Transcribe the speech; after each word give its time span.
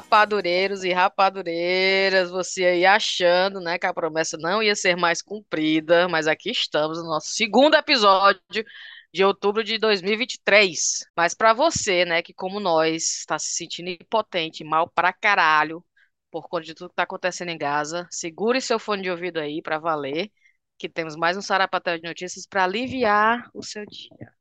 Rapadureiros 0.00 0.82
e 0.82 0.92
rapadureiras, 0.94 2.30
você 2.30 2.64
aí 2.64 2.86
achando, 2.86 3.60
né, 3.60 3.78
que 3.78 3.84
a 3.86 3.92
promessa 3.92 4.38
não 4.38 4.62
ia 4.62 4.74
ser 4.74 4.96
mais 4.96 5.20
cumprida, 5.20 6.08
mas 6.08 6.26
aqui 6.26 6.50
estamos 6.50 6.96
no 6.98 7.04
nosso 7.04 7.28
segundo 7.28 7.74
episódio 7.76 8.64
de 9.12 9.22
outubro 9.22 9.62
de 9.62 9.76
2023. 9.78 11.04
Mas 11.14 11.34
para 11.34 11.52
você, 11.52 12.06
né, 12.06 12.22
que 12.22 12.32
como 12.32 12.58
nós 12.58 13.18
está 13.18 13.38
se 13.38 13.52
sentindo 13.52 13.90
impotente, 13.90 14.64
mal 14.64 14.88
pra 14.88 15.12
caralho, 15.12 15.84
por 16.30 16.48
conta 16.48 16.64
de 16.64 16.74
tudo 16.74 16.88
que 16.90 16.96
tá 16.96 17.02
acontecendo 17.02 17.50
em 17.50 17.58
Gaza, 17.58 18.08
segure 18.10 18.58
seu 18.60 18.78
fone 18.78 19.02
de 19.02 19.10
ouvido 19.10 19.38
aí 19.38 19.60
para 19.60 19.78
valer, 19.78 20.30
que 20.78 20.88
temos 20.88 21.14
mais 21.14 21.36
um 21.36 21.42
sarapatel 21.42 21.98
de 21.98 22.08
notícias 22.08 22.46
para 22.46 22.64
aliviar 22.64 23.50
o 23.52 23.62
seu 23.62 23.84
dia. 23.84 24.32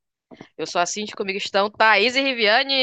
Eu 0.57 0.67
sou 0.67 0.81
a 0.81 0.85
Cintia, 0.85 1.15
comigo 1.15 1.37
estão 1.37 1.69
Thaís 1.71 2.15
e 2.15 2.21
Riviane. 2.21 2.75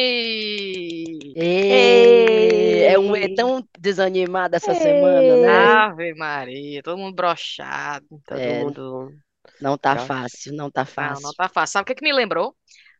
Ei, 1.34 2.82
é 2.84 2.98
um 2.98 3.14
é 3.14 3.28
tão 3.28 3.62
desanimado 3.78 4.56
essa 4.56 4.74
semana, 4.74 5.36
né? 5.36 5.78
Ave 5.88 6.14
Maria, 6.14 6.82
todo 6.82 6.98
mundo 6.98 7.14
brochado. 7.14 8.06
Todo 8.26 8.42
É, 8.42 8.54
mundo. 8.54 9.16
não 9.60 9.78
tá 9.78 9.98
fácil, 9.98 10.54
não 10.54 10.70
tá 10.70 10.84
Não, 10.98 11.20
fácil. 11.20 11.20
não 11.20 11.34
tá 11.34 11.48
fácil. 11.48 11.72
Sabe 11.74 11.82
o 11.84 11.86
que 11.86 11.94
que 11.96 12.04
me 12.04 12.12
lembrou? 12.12 12.56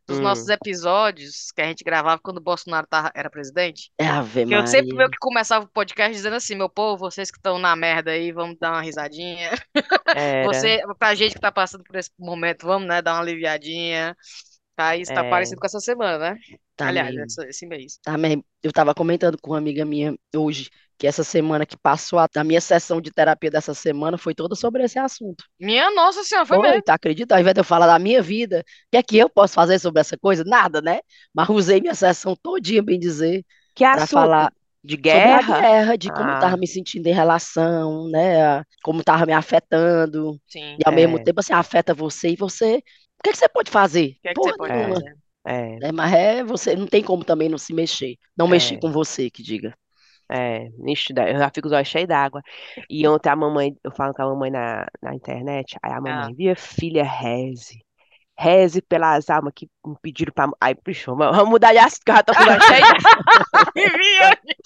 Dos 0.08 0.18
Hum. 0.18 0.22
nossos 0.22 0.48
episódios 0.48 1.50
que 1.54 1.60
a 1.62 1.66
gente 1.66 1.82
gravava 1.84 2.20
quando 2.22 2.38
o 2.38 2.42
Bolsonaro 2.42 2.86
tava, 2.86 3.10
era 3.14 3.28
presidente. 3.30 3.90
Ave 4.00 4.46
Que 4.46 4.54
eu 4.54 4.66
sempre 4.66 4.94
Maria. 4.94 4.96
meio 4.96 5.10
que 5.10 5.18
começava 5.18 5.64
o 5.64 5.68
podcast 5.68 6.12
dizendo 6.14 6.36
assim, 6.36 6.54
meu 6.54 6.68
povo, 6.70 6.98
vocês 6.98 7.30
que 7.30 7.38
estão 7.38 7.58
na 7.58 7.74
merda 7.76 8.12
aí, 8.12 8.32
vamos 8.32 8.56
dar 8.58 8.72
uma 8.72 8.82
risadinha. 8.82 9.50
Era. 10.14 10.44
Você, 10.44 10.80
pra 10.98 11.14
gente 11.14 11.34
que 11.34 11.40
tá 11.40 11.52
passando 11.52 11.84
por 11.84 11.96
esse 11.96 12.10
momento, 12.18 12.66
vamos, 12.66 12.88
né, 12.88 13.02
dar 13.02 13.14
uma 13.14 13.20
aliviadinha. 13.22 14.16
Tá, 14.76 14.96
isso 14.96 15.12
tá 15.14 15.24
É. 15.24 15.30
parecido 15.30 15.60
com 15.60 15.66
essa 15.66 15.80
semana, 15.80 16.18
né? 16.34 16.38
Tá 16.76 16.90
Aliás, 16.90 17.14
mesmo. 17.14 17.36
essa- 17.38 17.46
esse 17.48 17.66
mês. 17.66 18.00
Tá 18.02 18.18
mesmo. 18.18 18.44
Eu 18.62 18.72
tava 18.72 18.94
comentando 18.94 19.38
com 19.40 19.52
uma 19.52 19.58
amiga 19.58 19.84
minha 19.84 20.16
hoje 20.36 20.70
que 20.98 21.06
essa 21.06 21.24
semana 21.24 21.66
que 21.66 21.76
passou, 21.76 22.18
a, 22.18 22.28
a 22.36 22.44
minha 22.44 22.60
sessão 22.60 23.00
de 23.00 23.12
terapia 23.12 23.50
dessa 23.50 23.74
semana 23.74 24.18
foi 24.18 24.34
toda 24.34 24.54
sobre 24.56 24.84
esse 24.84 24.98
assunto. 24.98 25.44
Minha 25.60 25.90
nossa 25.90 26.24
senhora, 26.24 26.46
foi 26.46 26.58
Foi, 26.58 26.58
mesmo. 26.58 26.82
tá 26.82 26.94
acredita? 26.94 27.34
Ao 27.34 27.40
invés 27.40 27.54
de 27.54 27.60
eu 27.60 27.64
falar 27.64 27.86
da 27.86 27.98
minha 27.98 28.22
vida, 28.22 28.60
o 28.60 28.90
que 28.92 28.96
é 28.96 29.02
que 29.02 29.16
eu 29.18 29.28
posso 29.28 29.54
fazer 29.54 29.78
sobre 29.78 30.00
essa 30.00 30.16
coisa? 30.16 30.44
Nada, 30.44 30.80
né? 30.80 31.00
Mas 31.34 31.48
usei 31.48 31.80
minha 31.80 31.94
sessão 31.94 32.36
todinha, 32.36 32.82
bem 32.82 32.98
dizer, 32.98 33.44
Que 33.74 33.84
pra 33.90 34.06
assunto? 34.06 34.06
falar 34.06 34.52
De 34.82 34.96
sobre 35.06 35.32
a 35.32 35.42
guerra? 35.42 35.60
guerra, 35.60 35.96
de 35.98 36.10
como 36.12 36.32
eu 36.32 36.36
tava 36.36 36.56
Ah, 36.56 36.58
me 36.58 36.66
sentindo 36.68 37.06
em 37.08 37.12
relação, 37.14 38.08
né? 38.10 38.44
a- 38.46 38.64
Como 38.82 39.04
tava 39.04 39.26
me 39.26 39.32
afetando. 39.32 40.40
Sim. 40.46 40.78
E 40.78 40.82
ao 40.86 40.92
mesmo 40.92 41.18
é, 41.18 41.20
tempo, 41.20 41.40
assim, 41.40 41.52
afeta 41.54 41.94
você 41.94 42.30
e 42.30 42.36
você. 42.36 42.78
O 43.20 43.22
que 43.24 43.30
é 43.30 43.32
que 43.32 43.38
você 43.38 43.48
pode 43.48 43.70
fazer? 43.70 44.16
O 44.18 44.22
que 44.22 44.28
é 44.28 44.34
que 44.34 44.42
você 44.42 44.52
pode 44.54 44.76
fazer? 44.78 45.16
É, 45.46 45.78
né? 45.78 45.92
Mas 45.92 46.12
é 46.12 46.44
você, 46.44 46.74
não 46.76 46.86
tem 46.86 47.02
como 47.02 47.24
também 47.24 47.48
não 47.48 47.58
se 47.58 47.72
mexer. 47.74 48.16
Não 48.36 48.48
mexer 48.48 48.76
é, 48.76 48.80
com 48.80 48.90
você, 48.90 49.30
que 49.30 49.42
diga. 49.42 49.76
é. 50.30 50.68
Eu 50.68 51.38
já 51.38 51.50
fico 51.54 51.68
os 51.68 51.72
olhos 51.72 51.88
cheios 51.88 52.08
d'água. 52.08 52.42
E 52.90 53.06
ontem 53.06 53.30
a 53.30 53.36
mamãe, 53.36 53.76
eu 53.84 53.92
falo 53.92 54.14
com 54.14 54.22
a 54.22 54.26
mamãe 54.26 54.50
na, 54.50 54.86
na 55.02 55.14
internet, 55.14 55.76
aí 55.82 55.92
a 55.92 56.00
Ah. 56.00 56.00
mamãe, 56.00 56.34
minha 56.34 56.56
filha, 56.56 57.04
reze. 57.04 57.84
Reze 58.38 58.82
pelas 58.82 59.30
almas 59.30 59.52
que 59.56 59.68
me 59.86 59.96
pediram 60.00 60.32
pra. 60.32 60.48
Ai, 60.60 60.74
bicho, 60.84 61.14
vamos 61.14 61.48
mudar 61.48 61.72
de 61.72 61.78
assunto, 61.78 62.04
que 62.04 62.10
eu 62.10 62.16
já 62.16 62.22
tô 62.22 62.34
com 62.34 62.44
d'água. 62.44 62.58
Viviane, 63.74 64.56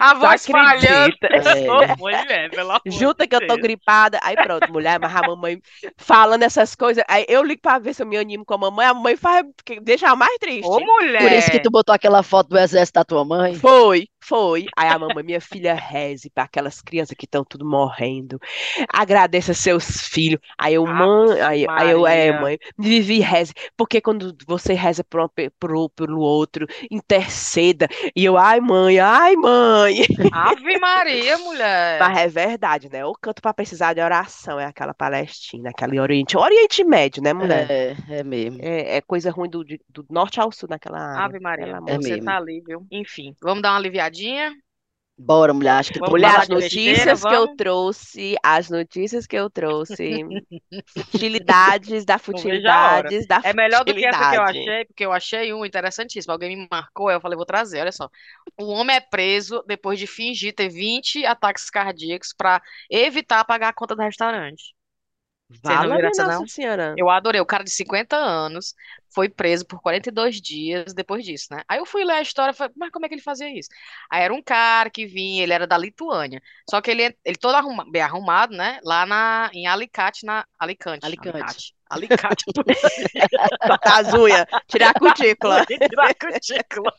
a 0.00 0.14
voz 0.14 0.46
falhando. 0.46 1.16
É, 1.22 1.96
mulher, 1.96 2.50
amor 2.58 2.80
Junta 2.86 3.26
que 3.26 3.34
eu 3.34 3.46
tô 3.46 3.56
gripada. 3.56 4.18
Aí 4.22 4.36
pronto, 4.36 4.70
mulher, 4.72 4.98
mas 5.00 5.14
a 5.14 5.22
mamãe 5.22 5.60
falando 5.96 6.42
essas 6.42 6.74
coisas. 6.74 7.04
Aí 7.08 7.24
eu 7.28 7.42
ligo 7.42 7.60
pra 7.60 7.78
ver 7.78 7.94
se 7.94 8.02
eu 8.02 8.06
me 8.06 8.16
animo 8.16 8.44
com 8.44 8.54
a 8.54 8.58
mamãe. 8.58 8.86
A 8.86 8.94
mamãe 8.94 9.16
faz, 9.16 9.46
que 9.64 9.80
deixa 9.80 10.06
ela 10.06 10.16
mais 10.16 10.34
Ô, 10.34 10.38
triste. 10.38 10.68
por 10.68 11.32
isso 11.32 11.46
que 11.46 11.58
mulher. 11.58 11.62
tu 11.62 11.70
botou 11.70 11.94
aquela 11.94 12.22
foto 12.22 12.48
do 12.48 12.58
exército 12.58 12.98
da 12.98 13.04
tua 13.04 13.24
mãe. 13.24 13.54
Foi, 13.54 14.06
foi. 14.20 14.66
Aí 14.76 14.88
a 14.88 14.98
mamãe, 14.98 15.24
minha 15.24 15.40
filha, 15.40 15.74
reze 15.74 16.30
para 16.30 16.44
aquelas 16.44 16.80
crianças 16.80 17.16
que 17.16 17.24
estão 17.24 17.44
tudo 17.44 17.64
morrendo. 17.64 18.38
Agradeça 18.92 19.54
seus 19.54 20.06
filhos. 20.08 20.40
Aí 20.58 20.74
eu, 20.74 20.86
mãe, 20.86 21.40
aí, 21.40 21.66
aí 21.68 21.90
eu, 21.90 22.06
é, 22.06 22.38
mãe, 22.38 22.58
vivi 22.78 23.20
reze. 23.20 23.52
Porque 23.76 24.00
quando 24.00 24.27
você 24.46 24.72
reza 24.74 25.02
por 25.04 25.20
uma 25.20 25.30
pro, 25.58 25.88
pelo 25.90 26.20
outro, 26.20 26.66
interceda. 26.90 27.88
E 28.14 28.24
eu, 28.24 28.36
ai, 28.36 28.60
mãe, 28.60 28.98
ai, 28.98 29.36
mãe. 29.36 29.94
Ave 30.32 30.78
Maria, 30.78 31.38
mulher. 31.38 31.98
Mas 32.00 32.18
é 32.18 32.28
verdade, 32.28 32.88
né? 32.90 33.04
O 33.04 33.12
canto 33.14 33.40
para 33.42 33.54
precisar 33.54 33.94
de 33.94 34.00
oração 34.00 34.58
é 34.58 34.64
aquela 34.66 34.94
Palestina, 34.94 35.70
aquele 35.70 35.98
Oriente, 36.00 36.36
Oriente 36.36 36.84
Médio, 36.84 37.22
né, 37.22 37.32
mulher? 37.32 37.66
É, 37.70 37.96
é 38.08 38.24
mesmo. 38.24 38.58
É, 38.62 38.96
é 38.96 39.00
coisa 39.00 39.30
ruim 39.30 39.48
do, 39.48 39.64
do 39.64 40.06
norte 40.10 40.40
ao 40.40 40.52
sul 40.52 40.68
naquela 40.68 40.98
área. 40.98 41.24
Ave 41.26 41.40
Maria, 41.40 41.76
amor 41.76 41.90
É 41.90 41.96
você 41.96 42.10
mesmo. 42.10 42.24
tá 42.24 42.36
ali, 42.36 42.62
viu? 42.66 42.86
Enfim, 42.90 43.34
vamos 43.42 43.62
dar 43.62 43.70
uma 43.70 43.78
aliviadinha? 43.78 44.52
Bora, 45.20 45.52
mulher, 45.52 45.72
acho 45.72 45.92
que 45.92 45.98
Vamos 45.98 46.12
Mulher, 46.12 46.38
as 46.38 46.48
notícias 46.48 47.24
que 47.24 47.34
eu 47.34 47.56
trouxe, 47.56 48.36
as 48.40 48.70
notícias 48.70 49.26
que 49.26 49.36
eu 49.36 49.50
trouxe, 49.50 50.22
futilidades 51.10 52.04
da 52.04 52.18
futilidades 52.18 53.26
da 53.26 53.40
É 53.42 53.52
melhor 53.52 53.84
do 53.84 53.92
que 53.92 54.06
essa 54.06 54.30
que 54.30 54.36
eu 54.36 54.42
achei, 54.42 54.84
porque 54.84 55.04
eu 55.06 55.12
achei 55.12 55.52
um 55.52 55.66
interessantíssimo. 55.66 56.32
Alguém 56.32 56.56
me 56.56 56.68
marcou, 56.70 57.10
eu 57.10 57.20
falei, 57.20 57.36
vou 57.36 57.44
trazer, 57.44 57.80
olha 57.80 57.90
só. 57.90 58.08
Um 58.56 58.68
homem 58.68 58.94
é 58.94 59.00
preso 59.00 59.64
depois 59.66 59.98
de 59.98 60.06
fingir 60.06 60.54
ter 60.54 60.68
20 60.68 61.26
ataques 61.26 61.68
cardíacos 61.68 62.32
para 62.32 62.62
evitar 62.88 63.44
pagar 63.44 63.70
a 63.70 63.72
conta 63.72 63.96
do 63.96 64.02
restaurante. 64.02 64.77
Vocês 65.62 65.80
não 65.80 65.92
viram 65.92 66.08
Vala-me 66.08 66.10
essa, 66.10 66.24
Nossa 66.24 66.46
não? 66.46 66.46
Senhora. 66.46 66.94
Eu 66.96 67.08
adorei. 67.10 67.40
O 67.40 67.46
cara 67.46 67.64
de 67.64 67.70
50 67.70 68.16
anos 68.16 68.74
foi 69.14 69.28
preso 69.28 69.64
por 69.66 69.80
42 69.80 70.40
dias 70.40 70.92
depois 70.94 71.24
disso, 71.24 71.48
né? 71.50 71.62
Aí 71.68 71.78
eu 71.78 71.86
fui 71.86 72.04
ler 72.04 72.14
a 72.14 72.22
história 72.22 72.52
e 72.52 72.54
falei, 72.54 72.72
mas 72.76 72.90
como 72.90 73.06
é 73.06 73.08
que 73.08 73.14
ele 73.14 73.22
fazia 73.22 73.48
isso? 73.50 73.68
Aí 74.10 74.22
era 74.22 74.34
um 74.34 74.42
cara 74.42 74.90
que 74.90 75.06
vinha, 75.06 75.42
ele 75.42 75.52
era 75.52 75.66
da 75.66 75.78
Lituânia. 75.78 76.42
Só 76.68 76.80
que 76.80 76.90
ele, 76.90 77.16
ele 77.24 77.36
todo 77.38 77.54
arruma- 77.54 77.90
bem 77.90 78.02
arrumado, 78.02 78.54
né? 78.56 78.80
Lá 78.84 79.06
na, 79.06 79.50
em 79.54 79.66
Alicante, 79.66 80.26
na 80.26 80.44
Alicante. 80.58 81.04
Alicante. 81.06 81.28
Alicante. 81.28 81.74
Alicante. 81.90 82.44
Cortar 83.64 83.98
as 84.00 84.12
unhas, 84.12 84.46
tirar 84.68 84.90
a 84.90 84.94
cutícula. 84.94 85.64
Tirar 85.88 86.10
a 86.10 86.14
cutícula. 86.14 86.92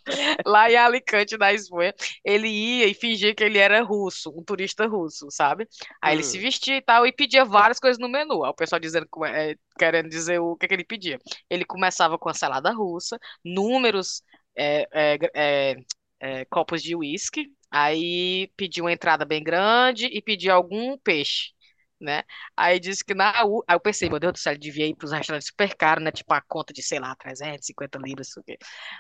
Lá 0.46 0.70
em 0.72 0.76
Alicante, 0.76 1.38
na 1.38 1.54
Espanha, 1.54 1.94
ele 2.24 2.48
ia 2.48 2.88
e 2.88 2.94
fingia 2.94 3.34
que 3.34 3.44
ele 3.44 3.58
era 3.58 3.82
russo, 3.84 4.30
um 4.38 4.44
turista 4.44 4.88
russo, 4.88 5.28
sabe? 5.32 5.68
Aí 6.02 6.16
ele 6.16 6.24
se 6.24 6.38
Hum. 6.38 6.42
vestia 6.42 6.78
e 6.78 6.82
tal 6.82 7.06
e 7.06 7.12
pedia 7.12 7.46
várias 7.46 7.80
coisas 7.80 8.00
no 8.00 8.10
menu. 8.10 8.44
Aí 8.44 8.52
o 8.52 8.54
pessoal 8.54 8.80
dizendo, 8.80 9.08
é, 9.26 9.56
querendo 9.78 10.10
dizer 10.10 10.40
o 10.40 10.56
que, 10.56 10.68
que 10.68 10.74
ele 10.74 10.84
pedia. 10.86 11.20
Ele 11.50 11.66
começava 11.66 12.18
com 12.18 12.30
a 12.30 12.34
salada 12.34 12.72
russa, 12.72 13.18
números, 13.44 14.24
é, 14.56 14.88
é, 14.92 15.18
é, 15.36 15.76
é, 16.20 16.46
copos 16.46 16.82
de 16.82 16.96
uísque, 16.96 17.48
aí 17.72 18.52
pedia 18.58 18.84
uma 18.84 18.92
entrada 18.94 19.26
bem 19.26 19.44
grande 19.44 20.06
e 20.08 20.22
pedia 20.22 20.54
algum 20.54 20.98
peixe. 20.98 21.52
Né? 22.00 22.24
Aí 22.56 22.80
disse 22.80 23.04
que 23.04 23.14
na. 23.14 23.44
U- 23.46 23.64
Aí 23.68 23.76
eu 23.76 23.80
pensei, 23.80 24.10
meu 24.10 24.20
Deus 24.20 24.34
do 24.34 24.40
céu, 24.40 24.54
ele 24.54 24.60
devia 24.60 24.88
ir 24.88 24.96
para 24.96 25.06
os 25.06 25.12
restaurantes 25.12 25.48
super 25.50 25.76
caros, 25.76 26.04
né? 26.04 26.12
Tipo 26.12 26.34
a 26.34 26.42
conta 26.42 26.72
de, 26.74 26.82
sei 26.82 27.00
lá, 27.00 27.16
350 27.16 28.00
libras, 28.00 28.30
isso 28.30 28.40
aqui. 28.40 28.58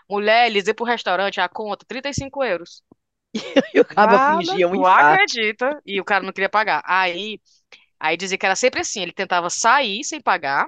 Mulher, 0.09 0.47
eles 0.47 0.67
iam 0.67 0.75
pro 0.75 0.85
restaurante, 0.85 1.39
a 1.39 1.47
conta, 1.49 1.85
35 1.87 2.43
euros. 2.43 2.83
E 3.73 3.79
o 3.79 3.85
cara 3.85 4.19
Vala, 4.19 4.19
fingia 4.19 4.67
um 4.67 4.75
infarto. 4.75 5.39
acredita? 5.41 5.81
E 5.85 5.99
o 5.99 6.05
cara 6.05 6.23
não 6.23 6.33
queria 6.33 6.49
pagar. 6.49 6.83
Aí, 6.85 7.39
aí 7.99 8.17
dizia 8.17 8.37
que 8.37 8.45
era 8.45 8.55
sempre 8.55 8.81
assim, 8.81 9.01
ele 9.03 9.13
tentava 9.13 9.49
sair 9.49 10.03
sem 10.05 10.21
pagar. 10.21 10.67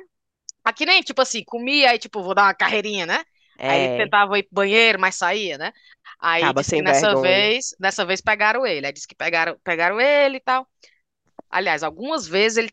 Aqui 0.63 0.85
nem, 0.85 1.01
tipo 1.03 1.21
assim, 1.21 1.43
comia, 1.45 1.91
aí 1.91 1.99
tipo, 1.99 2.23
vou 2.23 2.35
dar 2.35 2.43
uma 2.45 2.53
carreirinha, 2.55 3.05
né? 3.07 3.23
Aí 3.67 3.81
ele 3.81 3.89
É, 3.89 3.91
tentava 3.95 4.39
ir 4.39 4.43
pro 4.43 4.55
banheiro, 4.55 4.99
mas 4.99 5.15
saía, 5.15 5.57
né? 5.57 5.73
Aí 6.21 6.51
acaba 6.51 6.53
disse 6.53 6.73
que 6.73 6.81
nessa 6.83 7.15
vergonha. 7.15 7.15
vez, 7.15 7.75
dessa 7.79 8.05
vez 8.05 8.21
pegaram 8.21 8.65
ele. 8.65 8.85
Aí 8.87 8.93
disse 8.93 9.07
que 9.07 9.15
pegaram, 9.15 9.59
pegaram 9.63 10.01
ele 10.01 10.37
e 10.37 10.41
tal. 10.41 10.67
Aliás, 11.51 11.83
algumas 11.83 12.27
vezes 12.27 12.57
ele 12.57 12.71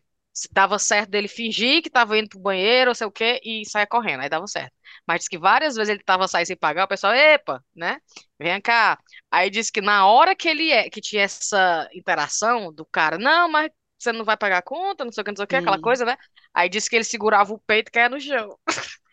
dava 0.51 0.79
certo 0.79 1.09
dele 1.09 1.27
fingir 1.27 1.81
que 1.81 1.89
tava 1.89 2.17
indo 2.17 2.29
pro 2.29 2.39
banheiro, 2.39 2.91
ou 2.91 2.95
sei 2.95 3.07
o 3.07 3.11
quê, 3.11 3.41
e 3.43 3.65
saia 3.65 3.85
correndo, 3.87 4.21
aí 4.21 4.29
dava 4.29 4.47
certo. 4.47 4.73
Mas 5.07 5.19
disse 5.19 5.29
que 5.29 5.37
várias 5.37 5.75
vezes 5.75 5.89
ele 5.89 6.03
tava 6.03 6.27
saindo 6.27 6.47
sem 6.47 6.57
pagar, 6.57 6.85
o 6.85 6.87
pessoal, 6.87 7.13
epa, 7.13 7.63
né? 7.75 7.99
Vem 8.39 8.59
cá. 8.61 8.97
Aí 9.31 9.49
disse 9.49 9.71
que 9.71 9.81
na 9.81 10.05
hora 10.07 10.35
que 10.35 10.47
ele 10.47 10.71
é, 10.71 10.89
que 10.89 11.01
tinha 11.01 11.23
essa 11.23 11.87
interação 11.93 12.71
do 12.73 12.85
cara, 12.85 13.17
não, 13.17 13.49
mas 13.49 13.69
você 13.97 14.11
não 14.13 14.23
vai 14.23 14.37
pagar 14.37 14.59
a 14.59 14.61
conta, 14.61 15.03
não 15.03 15.11
sei 15.11 15.21
o 15.21 15.25
que, 15.25 15.31
não 15.31 15.35
sei 15.37 15.45
o 15.45 15.47
que, 15.47 15.55
aquela 15.57 15.77
Hum. 15.77 15.79
coisa, 15.79 16.05
né? 16.05 16.15
Aí 16.53 16.69
disse 16.69 16.89
que 16.89 16.95
ele 16.95 17.03
segurava 17.03 17.53
o 17.53 17.59
peito 17.59 17.89
e 17.89 17.91
caía 17.91 18.09
no 18.09 18.19
chão. 18.19 18.57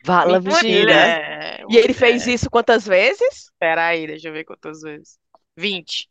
Vala, 0.01 0.41
mentira. 0.41 1.15
Mulher, 1.25 1.67
E 1.69 1.77
ele 1.79 1.93
fez 1.95 2.27
mulher. 2.27 2.27
isso 2.27 2.49
quantas 2.51 2.87
vezes? 2.87 3.51
Peraí, 3.59 4.07
deixa 4.07 4.29
eu 4.29 4.33
ver 4.33 4.45
quantas 4.45 4.81
vezes. 4.83 5.19
20. 5.57 6.09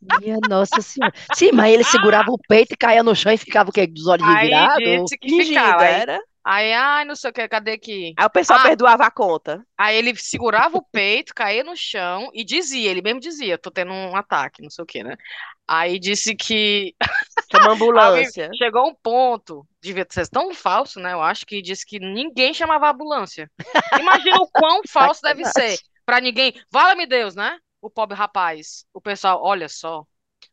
Minha 0.00 0.40
Nossa 0.40 0.80
Senhora. 0.82 1.12
Sim, 1.32 1.52
mas 1.52 1.72
ele 1.72 1.84
segurava 1.84 2.30
o 2.30 2.38
peito 2.38 2.72
e 2.72 2.76
caía 2.76 3.02
no 3.02 3.14
chão 3.14 3.32
e 3.32 3.38
ficava 3.38 3.70
o 3.70 3.72
quê? 3.72 3.86
Dos 3.86 4.06
olhos 4.06 4.26
Aí 4.26 4.48
revirados? 4.48 4.74
disse 4.74 5.18
que 5.18 5.30
ficava. 5.30 5.84
Aí, 5.84 6.02
era? 6.02 6.20
aí, 6.44 6.72
ai, 6.72 7.04
não 7.04 7.16
sei 7.16 7.30
o 7.30 7.32
que, 7.32 7.48
cadê 7.48 7.72
aqui? 7.72 8.14
Aí 8.16 8.26
o 8.26 8.30
pessoal 8.30 8.58
Ah, 8.58 8.64
perdoava 8.68 9.04
a 9.06 9.10
conta. 9.10 9.64
aí 9.78 9.96
ele 9.96 10.16
segurava 10.16 10.78
o 10.78 10.82
peito, 10.82 11.34
caía 11.34 11.64
no 11.64 11.76
chão 11.76 12.30
e 12.34 12.44
dizia, 12.44 12.90
ele 12.90 13.02
mesmo 13.02 13.20
dizia, 13.20 13.58
tô 13.58 13.70
tendo 13.70 13.92
um 13.92 14.16
ataque, 14.16 14.62
não 14.62 14.70
sei 14.70 14.82
o 14.84 14.86
que, 14.86 15.02
né? 15.02 15.16
Aí 15.68 15.98
disse 15.98 16.34
que 16.36 16.94
Chama 17.50 17.72
ambulância. 17.72 18.58
chegou 18.58 18.88
um 18.88 18.94
ponto, 18.94 19.66
devia 19.82 20.06
ser 20.10 20.28
tão 20.28 20.54
falso, 20.54 21.00
né? 21.00 21.12
Eu 21.12 21.22
acho 21.22 21.46
que 21.46 21.62
disse 21.62 21.86
que 21.86 21.98
ninguém 21.98 22.54
chamava 22.54 22.86
a 22.88 22.90
ambulância. 22.92 23.50
Imagina 23.96 24.40
o 24.40 24.48
quão 24.50 24.82
falso 24.88 25.22
deve 25.22 25.44
ser 25.44 25.80
pra 26.06 26.20
ninguém. 26.20 26.54
Vala-me 26.72 27.06
Deus, 27.06 27.34
né? 27.34 27.58
O 27.86 27.90
pobre 27.90 28.16
rapaz, 28.16 28.86
o 28.92 29.00
pessoal, 29.00 29.42
olha 29.42 29.68
só. 29.68 30.06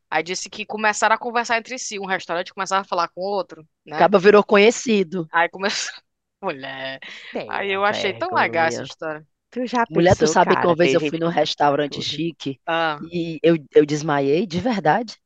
Aí 0.10 0.24
disse 0.24 0.50
que 0.50 0.66
começaram 0.66 1.16
a 1.16 1.20
conversar 1.20 1.58
entre 1.60 1.80
si, 1.80 2.00
um 2.00 2.06
restaurante 2.08 2.54
começava 2.54 2.82
a 2.84 2.86
falar 2.86 3.10
com 3.10 3.22
o 3.22 3.26
outro, 3.26 3.68
né? 3.86 4.10
Acaba 4.10 4.20
virou 4.20 4.44
conhecido. 4.44 5.30
Aí 5.32 5.50
começou. 5.50 5.94
Mulher. 6.42 7.00
Aí 7.48 7.70
Tenha 7.70 7.72
eu 7.72 7.86
achei 7.86 8.14
tão 8.14 8.34
legal 8.34 8.66
essa 8.66 8.82
vergonha. 8.82 8.86
história. 8.86 9.26
Tu 9.52 9.68
já 9.68 9.88
Mulher, 9.90 10.16
tu 10.18 10.28
sabe 10.28 10.58
que 10.58 10.66
cara, 10.66 10.68
uma 10.68 10.76
vez 10.76 10.94
eu 10.94 11.02
fui 11.02 11.18
num 11.20 11.28
restaurante 11.30 12.02
tudo. 12.04 12.04
chique 12.04 12.60
Ah, 12.68 13.02
e 13.02 13.40
eu, 13.44 13.58
eu 13.76 13.86
desmaiei 13.86 14.48
de 14.48 14.60
verdade. 14.60 15.18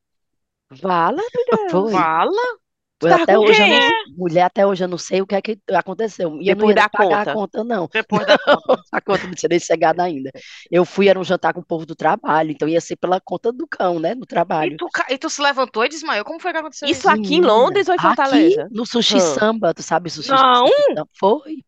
Vala, 0.72 1.24
Deus. 1.48 1.60
Foi. 1.70 2.12
fala? 2.18 2.60
Tu 3.00 3.08
Eu 3.08 3.14
tava 3.14 3.26
até 3.26 3.38
com 3.38 3.38
hoje 3.38 3.66
não, 3.66 3.80
mulher, 4.18 4.44
até 4.44 4.66
hoje 4.66 4.84
eu 4.84 4.88
não 4.88 4.98
sei 4.98 5.22
o 5.22 5.28
que 5.28 5.36
é 5.36 5.42
que 5.42 5.60
aconteceu. 5.74 6.42
E 6.42 6.48
eu 6.50 6.56
não 6.56 6.64
Depois 6.64 6.76
ia 6.76 6.90
pagar 6.90 7.22
a 7.24 7.28
conta. 7.28 7.28
conta, 7.28 7.64
não. 7.64 7.90
Depois 7.94 8.26
da 8.28 8.38
conta. 8.38 8.64
A 8.92 9.02
conta 9.02 9.28
não 9.28 9.34
tinha 9.36 9.50
nem 9.50 9.60
chegado 9.60 10.00
ainda. 10.00 10.32
Eu 10.72 10.86
fui, 10.86 11.08
era 11.10 11.20
um 11.20 11.24
jantar 11.24 11.54
com 11.54 11.60
o 11.62 11.66
povo 11.66 11.86
do 11.86 11.96
trabalho, 11.96 12.52
então 12.52 12.68
ia 12.68 12.82
ser 12.82 12.96
pela 12.98 13.20
conta 13.22 13.52
do 13.52 13.68
cão, 13.68 14.00
né, 14.00 14.16
no 14.16 14.26
E 14.66 14.68
trabalho. 14.68 14.80
tu, 14.80 14.90
ca- 14.90 15.08
e 15.10 15.18
tu 15.18 15.30
se 15.30 15.42
levantou 15.42 15.84
e 15.86 15.90
desmaiou? 15.90 16.26
Como 16.26 16.40
foi 16.42 16.52
que 16.52 16.58
aconteceu 16.60 16.92
Isso 16.92 17.10
isso? 17.10 17.10
aqui 17.10 17.36
em 17.36 17.42
Londres 17.42 17.88
ou 17.88 17.96
em 17.96 18.00
aqui 18.00 18.00
Fortaleza? 18.00 18.72
no 18.72 18.86
Sushi 18.86 19.20
Hã. 19.20 19.22
Samba, 19.22 19.74
tu 19.74 19.84
sabe 19.84 20.10
sushi, 20.10 20.38
Não! 20.38 20.66
samba? 20.66 21.08
Foi. 21.20 21.64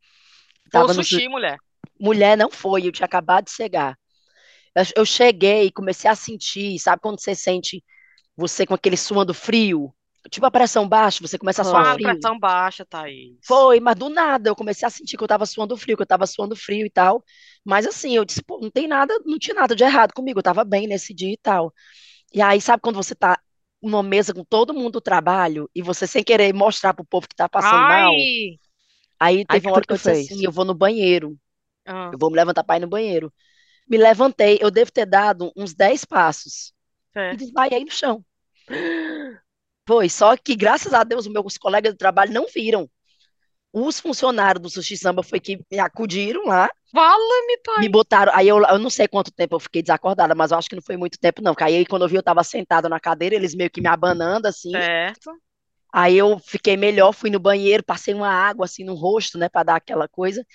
Foi 0.71 0.85
o 0.85 0.87
Tava 0.87 0.93
no 0.93 1.03
su- 1.03 1.19
sushi, 1.19 1.27
mulher. 1.29 1.57
Mulher, 1.99 2.37
não 2.37 2.51
foi, 2.51 2.87
eu 2.87 2.91
tinha 2.93 3.05
acabado 3.07 3.45
de 3.45 3.51
chegar. 3.51 3.97
Eu, 4.75 4.83
eu 4.97 5.05
cheguei 5.05 5.65
e 5.67 5.71
comecei 5.73 6.09
a 6.11 6.15
sentir, 6.15 6.79
sabe 6.79 7.01
quando 7.01 7.21
você 7.21 7.35
sente 7.35 7.83
você 8.37 8.65
com 8.67 8.75
aquele 8.75 8.97
suando 8.97 9.33
frio? 9.33 9.93
Tipo 10.29 10.45
a 10.45 10.51
pressão 10.51 10.87
baixa, 10.87 11.21
você 11.25 11.37
começa 11.37 11.61
a 11.61 11.65
suar. 11.65 11.85
Ah, 11.85 11.95
frio. 11.95 12.01
pressão 12.01 12.39
baixa, 12.39 12.85
Thaís. 12.85 13.45
Foi, 13.45 13.79
mas 13.79 13.95
do 13.95 14.09
nada 14.09 14.49
eu 14.49 14.55
comecei 14.55 14.85
a 14.85 14.89
sentir 14.89 15.17
que 15.17 15.23
eu 15.23 15.27
tava 15.27 15.45
suando 15.45 15.77
frio, 15.77 15.95
que 15.95 16.03
eu 16.03 16.07
tava 16.07 16.27
suando 16.27 16.55
frio 16.55 16.85
e 16.85 16.89
tal. 16.89 17.23
Mas 17.63 17.87
assim, 17.87 18.15
eu 18.15 18.25
disse, 18.25 18.43
pô, 18.43 18.59
não 18.59 18.69
tem 18.69 18.87
nada, 18.87 19.17
não 19.25 19.39
tinha 19.39 19.55
nada 19.55 19.75
de 19.75 19.83
errado 19.83 20.13
comigo, 20.13 20.39
eu 20.39 20.43
tava 20.43 20.63
bem 20.65 20.87
nesse 20.87 21.13
dia 21.13 21.31
e 21.33 21.37
tal. 21.37 21.73
E 22.33 22.41
aí, 22.41 22.61
sabe 22.61 22.81
quando 22.83 22.95
você 22.97 23.15
tá 23.15 23.39
numa 23.81 24.03
mesa 24.03 24.33
com 24.33 24.43
todo 24.45 24.73
mundo 24.73 24.93
do 24.93 25.01
trabalho 25.01 25.69
e 25.75 25.81
você 25.83 26.07
sem 26.07 26.23
querer 26.23 26.53
mostrar 26.53 26.93
pro 26.93 27.05
povo 27.05 27.27
que 27.29 27.35
tá 27.35 27.49
passando 27.49 27.85
mal? 27.85 28.29
Ai! 28.29 28.59
Aí 29.19 29.45
Aí 29.47 29.59
teve 29.59 29.65
que 29.65 29.69
uma 29.69 29.75
hora 29.75 29.85
tu 29.85 29.85
que 29.85 29.93
eu 29.93 29.97
disse 29.97 30.09
fez? 30.09 30.31
assim, 30.33 30.45
eu 30.45 30.51
vou 30.51 30.65
no 30.65 30.75
banheiro, 30.75 31.37
Ah, 31.85 32.13
eu 32.13 32.19
vou 32.19 32.29
me 32.31 32.37
levantar 32.37 32.63
pra 32.63 32.77
ir 32.77 32.81
no 32.81 32.89
banheiro. 32.89 33.33
Me 33.89 33.97
levantei, 33.97 34.59
eu 34.61 34.71
devo 34.71 34.91
ter 34.91 35.05
dado 35.07 35.51
uns 35.57 35.73
10 35.75 36.05
passos 36.05 36.73
e 37.31 37.37
certo. 37.37 37.37
desmaiei 37.37 37.85
no 37.85 37.91
chão. 37.91 38.25
Foi, 39.87 40.09
só 40.09 40.35
que 40.35 40.55
graças 40.55 40.93
a 40.93 41.03
Deus, 41.03 41.25
os 41.25 41.31
meus 41.31 41.57
colegas 41.57 41.93
do 41.93 41.97
trabalho 41.97 42.33
não 42.33 42.45
viram. 42.53 42.89
Os 43.71 43.99
funcionários 43.99 44.61
do 44.61 44.69
Sushi 44.69 44.97
Samba 44.97 45.23
foi 45.23 45.39
que 45.39 45.59
me 45.71 45.79
acudiram 45.79 46.45
lá, 46.45 46.69
Fala-me, 46.91 47.57
me 47.75 47.87
pai. 47.87 47.89
botaram. 47.89 48.31
Aí 48.33 48.47
eu, 48.47 48.61
eu 48.63 48.79
não 48.79 48.89
sei 48.89 49.07
quanto 49.07 49.31
tempo 49.31 49.55
eu 49.55 49.59
fiquei 49.59 49.81
desacordada, 49.81 50.33
mas 50.33 50.51
eu 50.51 50.57
acho 50.57 50.69
que 50.69 50.75
não 50.75 50.81
foi 50.81 50.97
muito 50.97 51.19
tempo, 51.19 51.41
não. 51.41 51.53
Porque 51.53 51.63
aí 51.65 51.85
quando 51.85 52.03
eu 52.03 52.09
vi, 52.09 52.15
eu 52.15 52.23
tava 52.23 52.43
sentada 52.43 52.89
na 52.89 52.99
cadeira, 52.99 53.35
eles 53.35 53.53
meio 53.55 53.69
que 53.69 53.81
me 53.81 53.87
abanando 53.87 54.47
assim. 54.47 54.71
Certo. 54.71 55.31
Aí 55.93 56.17
eu 56.17 56.37
fiquei 56.39 56.77
melhor, 56.77 57.11
fui 57.13 57.29
no 57.29 57.39
banheiro, 57.39 57.83
passei 57.83 58.13
uma 58.13 58.29
água 58.29 58.65
assim 58.65 58.83
no 58.83 58.93
rosto, 58.93 59.37
né, 59.37 59.49
pra 59.49 59.63
dar 59.63 59.75
aquela 59.77 60.07
coisa. 60.07 60.45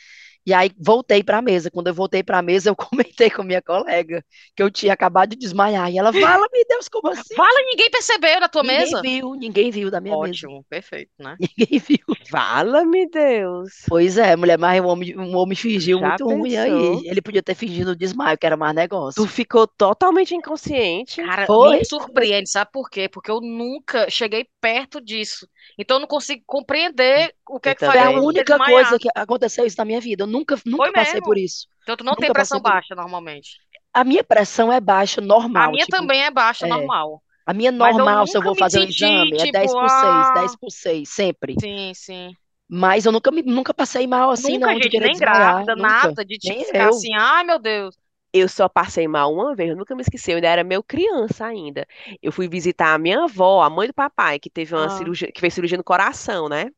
E 0.47 0.53
aí 0.53 0.71
voltei 0.79 1.23
pra 1.23 1.43
mesa. 1.43 1.71
Quando 1.71 1.89
eu 1.89 1.95
voltei 1.95 2.23
pra 2.23 2.43
mesa, 2.43 2.71
eu 2.71 2.77
comentei 2.77 3.31
com 3.31 3.43
minha 3.43 3.63
colega 3.63 4.25
que 4.57 4.63
eu 4.63 4.71
tinha 4.71 4.93
acabado 4.93 5.31
de 5.31 5.37
desmaiar. 5.37 5.91
E 5.91 5.99
ela, 5.99 6.13
fala, 6.13 6.47
meu 6.53 6.65
Deus, 6.69 6.89
como 6.89 7.09
assim? 7.13 7.35
Fala, 7.35 7.63
ninguém 7.67 7.91
percebeu 7.91 8.41
na 8.41 8.49
tua 8.49 8.63
Ninguém 8.63 8.79
mesa? 8.79 9.01
viu, 9.03 9.35
ninguém 9.35 9.71
viu 9.71 9.91
da 9.91 10.01
minha 10.01 10.17
mesa. 10.17 10.35
Ótimo, 10.41 10.65
perfeito, 10.69 11.13
né? 11.19 11.37
Ninguém 11.39 11.79
viu. 11.79 11.99
Vala-me 12.31 13.09
Deus. 13.09 13.73
Pois 13.89 14.17
é, 14.17 14.37
mulher, 14.37 14.59
mas 14.59 14.81
o 14.81 14.87
homem, 14.87 15.19
um 15.19 15.37
homem 15.37 15.57
fingiu 15.57 15.99
Já 15.99 16.09
muito 16.09 16.25
ruim 16.25 16.57
aí. 16.57 17.07
Ele 17.07 17.21
podia 17.21 17.43
ter 17.43 17.55
fingido 17.55 17.91
o 17.93 17.97
desmaio, 17.97 18.39
que 18.39 18.47
era 18.47 18.57
mais 18.57 18.75
negócio. 18.75 19.23
Tu 19.23 19.29
ficou 19.29 19.67
totalmente 19.67 20.35
inconsciente. 20.35 21.21
Cara, 21.21 21.47
Foi? 21.47 21.79
me 21.79 21.85
surpreende, 21.85 22.49
sabe 22.51 22.71
por 22.73 22.89
quê? 22.89 23.09
Porque 23.09 23.31
eu 23.31 23.41
nunca 23.41 24.09
cheguei 24.09 24.47
perto 24.63 25.03
disso. 25.03 25.49
Então 25.79 25.99
eu 25.99 26.03
não 26.03 26.09
consigo 26.09 26.45
compreender 26.47 27.37
o 27.51 27.61
que 27.61 27.71
é 27.71 27.77
que 27.77 27.83
Foi 27.85 27.85
faria 27.85 28.07
a 28.09 28.11
única 28.11 28.59
coisa 28.61 28.99
que 28.99 29.09
aconteceu 29.15 29.67
isso 29.67 29.77
na 29.79 29.85
minha 29.85 30.01
vida. 30.01 30.23
Eu 30.25 30.27
nunca, 30.27 30.57
nunca 30.67 30.83
Foi 30.83 30.91
passei 30.91 31.21
mesmo? 31.21 31.23
por 31.23 31.37
isso. 31.39 31.69
Então 31.83 31.97
tu 31.97 32.05
não 32.05 32.17
tem 32.17 32.31
Nunca 32.31 32.35
pressão 32.35 32.61
passei 32.61 32.61
por 32.61 32.75
baixa 32.75 32.95
normalmente. 32.95 33.61
A 33.95 34.05
minha 34.05 34.23
pressão 34.25 34.71
é 34.73 34.79
baixa, 34.81 35.21
A 35.55 35.67
normal. 35.67 35.69
minha 35.69 35.87
Tipo, 35.87 35.89
também 35.89 36.25
é 36.25 36.31
baixa, 36.31 36.67
é. 36.67 36.67
normal. 36.67 37.23
a 37.47 37.55
minha 37.55 37.73
normal, 37.73 38.27
se 38.27 38.37
eu 38.37 38.43
vou 38.43 38.55
fazer 38.57 38.81
um 38.81 38.87
senti, 38.87 38.89
exame, 38.89 39.41
é 39.41 39.47
10 39.47 39.75
tipo, 39.75 39.75
por 39.75 39.89
6, 39.91 40.31
ah, 40.31 40.33
10 40.33 40.57
por 40.57 40.71
6, 40.71 41.09
sempre. 41.11 41.57
sim, 41.61 41.95
sim. 41.95 42.37
Mas 42.69 43.05
eu 43.05 43.13
nunca, 43.13 43.31
me, 43.31 43.43
nunca 43.43 43.75
passei 43.75 44.07
mal 44.07 44.31
assim, 44.31 44.57
Nunca, 44.57 44.59
não, 44.59 44.79
de 44.81 44.89
gente, 44.89 44.91
querer 44.91 45.09
nem 45.09 45.11
desmaiar. 45.11 45.71
grávida, 45.73 45.77
Nunca. 45.77 46.13
nada, 46.13 46.25
de 46.25 46.39
tipo 46.39 46.65
ficar 46.65 46.89
eu. 46.89 46.89
assim, 46.89 47.15
ai 47.15 47.45
meu 47.45 47.59
Deus. 47.59 47.97
Eu 48.35 48.49
só 48.49 48.69
passei 48.69 49.07
mal 49.09 49.33
uma 49.33 49.55
vez, 49.55 49.71
eu 49.71 49.77
nunca 49.77 49.95
me 49.95 50.03
esqueci, 50.03 50.31
eu 50.33 50.37
ainda 50.37 50.49
era 50.49 50.65
meio 50.65 50.83
criança 50.83 51.45
ainda. 51.47 51.87
Eu 52.23 52.33
fui 52.33 52.49
visitar 52.49 52.95
a 52.95 52.99
minha 52.99 53.25
avó, 53.25 53.63
a 53.63 53.69
mãe 53.71 53.87
do 53.89 53.95
papai, 53.95 54.39
que 54.39 54.49
teve 54.51 54.75
uma 54.75 54.89
Ah, 54.89 54.89
cirurgia, 54.89 55.31
que 55.33 55.41
fez 55.41 55.53
cirurgia 55.55 55.77
no 55.79 55.85
coração, 55.85 56.49
né? 56.49 56.71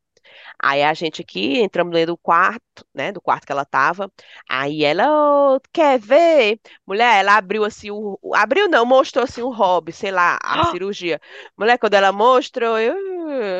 Aí 0.62 0.82
a 0.82 0.94
gente 0.94 1.22
aqui 1.22 1.58
entramos 1.60 1.92
dentro 1.92 2.14
do 2.14 2.18
quarto, 2.18 2.86
né? 2.94 3.12
Do 3.12 3.20
quarto 3.20 3.46
que 3.46 3.52
ela 3.52 3.64
tava. 3.64 4.10
Aí 4.48 4.84
ela, 4.84 5.54
"Ô, 5.56 5.60
quer 5.72 5.98
ver? 5.98 6.60
Mulher, 6.86 7.20
ela 7.20 7.36
abriu 7.36 7.64
assim 7.64 7.90
o. 7.90 8.18
Abriu 8.34 8.68
não, 8.68 8.84
mostrou 8.86 9.24
assim 9.24 9.42
o 9.42 9.50
hobby, 9.50 9.92
sei 9.92 10.10
lá, 10.10 10.38
a 10.42 10.64
cirurgia. 10.72 11.20
Mulher, 11.56 11.78
quando 11.78 11.94
ela 11.94 12.12
mostrou, 12.12 12.78
eu. 12.78 12.94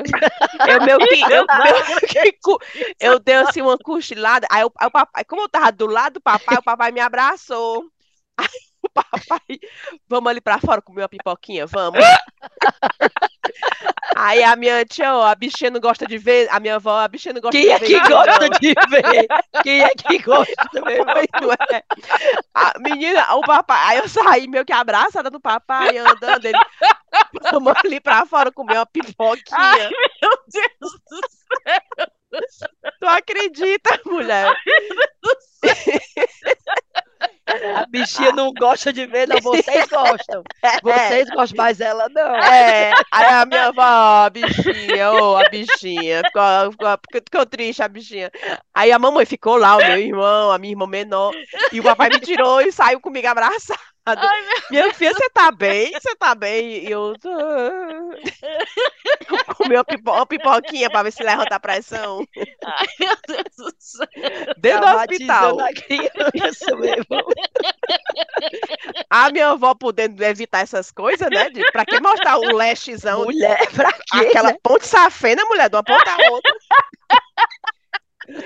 Eu 0.67 0.81
que. 1.07 2.19
Eu, 2.19 2.33
cu- 2.43 2.59
eu 3.01 3.19
dei 3.19 3.35
assim 3.37 3.61
uma 3.63 3.79
cochilada. 3.79 4.47
Aí 4.51 4.65
o, 4.65 4.73
aí 4.79 4.87
o 4.87 4.91
papai, 4.91 5.25
como 5.25 5.43
eu 5.43 5.49
tava 5.49 5.73
do 5.73 5.87
lado 5.87 6.15
do 6.15 6.21
papai, 6.21 6.59
o 6.59 6.63
papai 6.63 6.93
me 6.93 7.01
abraçou. 7.01 7.85
Aí 8.37 8.49
o 8.83 8.89
papai, 8.91 9.59
vamos 10.09 10.29
ali 10.31 10.41
pra 10.41 10.59
fora 10.59 10.83
comer 10.83 11.03
uma 11.03 11.09
pipoquinha, 11.09 11.67
vamos. 11.67 12.01
Aí 14.17 14.43
a 14.45 14.55
minha 14.57 14.85
tia, 14.85 15.15
ó, 15.15 15.27
a 15.27 15.35
bichinha 15.35 15.71
não 15.71 15.81
gosta 15.81 16.07
de 16.07 16.17
ver, 16.19 16.49
a 16.51 16.61
minha 16.61 16.77
avó, 16.77 16.99
a 17.01 17.09
bichinha 17.09 17.33
não 17.35 17.41
gosta 17.41 17.57
Quem 17.59 17.67
de 17.67 17.73
é 17.73 17.79
ver 17.79 17.87
que 17.87 17.93
isso, 17.97 18.09
gosta 18.09 18.39
não. 18.39 18.49
de 18.59 18.75
ver? 18.89 19.27
Quem 19.63 19.83
é 19.83 19.89
que 19.91 20.19
gosta 20.19 20.69
de 20.73 20.81
ver? 20.81 21.01
É? 21.71 21.83
A 22.55 22.73
menina, 22.79 23.35
o 23.37 23.41
papai, 23.43 23.79
aí 23.89 23.99
eu 23.99 24.09
saí 24.09 24.47
meio 24.49 24.65
que 24.65 24.73
abraçada 24.73 25.31
do 25.31 25.41
papai, 25.41 25.99
andando, 25.99 26.45
ele, 26.47 26.59
vamos 27.53 27.73
ali 27.85 28.01
pra 28.01 28.25
fora 28.27 28.53
comer 28.53 28.75
uma 28.75 28.81
Ai, 28.81 28.87
pipoquinha. 28.93 29.91
meu 30.23 30.31
Deus 30.53 30.93
do 31.11 31.21
céu. 31.29 32.09
Tu 33.01 33.07
acredita, 33.07 34.01
mulher? 34.07 34.55
A 37.77 37.87
bichinha 37.87 38.33
não 38.33 38.53
gosta 38.53 38.93
de 38.93 39.07
ver, 39.07 39.29
não. 39.29 39.41
Vocês 39.41 39.87
gostam. 39.89 40.43
Vocês 40.83 41.29
gostam, 41.31 41.57
mas 41.57 41.81
ela 41.81 42.09
não. 42.11 42.35
É, 42.37 42.93
aí 43.13 43.27
a 43.27 43.47
minha 43.47 43.67
avó, 43.69 43.83
ó, 43.83 44.25
a 44.27 44.31
bichinha, 44.31 45.13
ô, 45.13 45.37
a 45.37 45.49
bichinha, 45.49 46.23
ficou, 46.27 46.73
ficou, 46.73 46.99
ficou 47.25 47.47
triste 47.47 47.83
a 47.83 47.89
bichinha. 47.89 48.31
Aí 48.75 48.91
a 48.93 48.99
mamãe 48.99 49.25
ficou 49.27 49.57
lá, 49.57 49.77
o 49.77 49.79
meu 49.79 49.99
irmão, 49.99 50.51
a 50.53 50.59
minha 50.59 50.73
irmã 50.73 50.87
menor, 50.87 51.33
e 51.73 51.81
o 51.81 51.83
papai 51.83 52.09
me 52.11 52.21
tirou 52.21 52.61
e 52.61 52.73
saiu 52.73 53.01
comigo 53.01 53.27
abraçado. 53.29 53.81
Ai, 54.07 54.43
meu 54.43 54.57
Minha 54.71 54.95
filha, 54.95 55.15
você 55.15 55.31
tá 55.31 55.51
bem? 55.51 55.91
Você 55.93 56.15
tá 56.17 56.35
bem? 56.35 56.85
E 56.85 56.91
eu 56.91 57.15
tô... 57.19 57.31
Comi 59.57 59.77
uma, 59.77 59.85
pipo- 59.85 60.13
uma 60.13 60.27
pipoquinha 60.27 60.91
pra 60.91 61.03
ver 61.03 61.11
se 61.13 61.23
levanta 61.23 61.55
a 61.57 61.61
pressão. 61.61 62.27
Ai, 62.67 62.87
meu 63.01 63.17
Deus 63.27 63.57
do 63.57 63.75
céu. 63.79 64.07
Dentro 64.59 64.81
do 64.91 64.97
hospital. 64.97 65.61
A 65.61 65.73
criança 65.73 66.77
mesmo. 66.77 67.07
A 69.17 69.31
minha 69.31 69.51
avó 69.51 69.77
podendo 69.77 70.21
evitar 70.25 70.63
essas 70.63 70.91
coisas, 70.91 71.29
né? 71.31 71.49
De, 71.49 71.63
pra 71.71 71.85
que 71.85 72.01
mostrar 72.01 72.37
o 72.37 72.57
lestezão, 72.57 73.23
Mulher, 73.23 73.59
pra 73.71 73.93
quê, 73.93 74.27
aquela 74.27 74.51
né? 74.51 74.59
ponte 74.61 74.89
safena, 74.89 75.45
mulher, 75.45 75.71
de 75.71 75.77
uma 75.77 75.85
ponta 75.85 76.11
a 76.11 76.33
outra. 76.33 76.53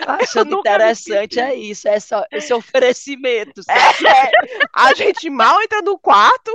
Achando 0.06 0.58
interessante 0.58 1.40
é 1.40 1.54
isso, 1.54 1.88
é 1.88 1.98
só 1.98 2.22
esse 2.30 2.52
oferecimento, 2.52 3.62
sabe? 3.62 4.08
É, 4.08 4.30
a 4.74 4.92
gente 4.92 5.30
mal 5.30 5.58
entra 5.62 5.80
no 5.80 5.98
quarto, 5.98 6.52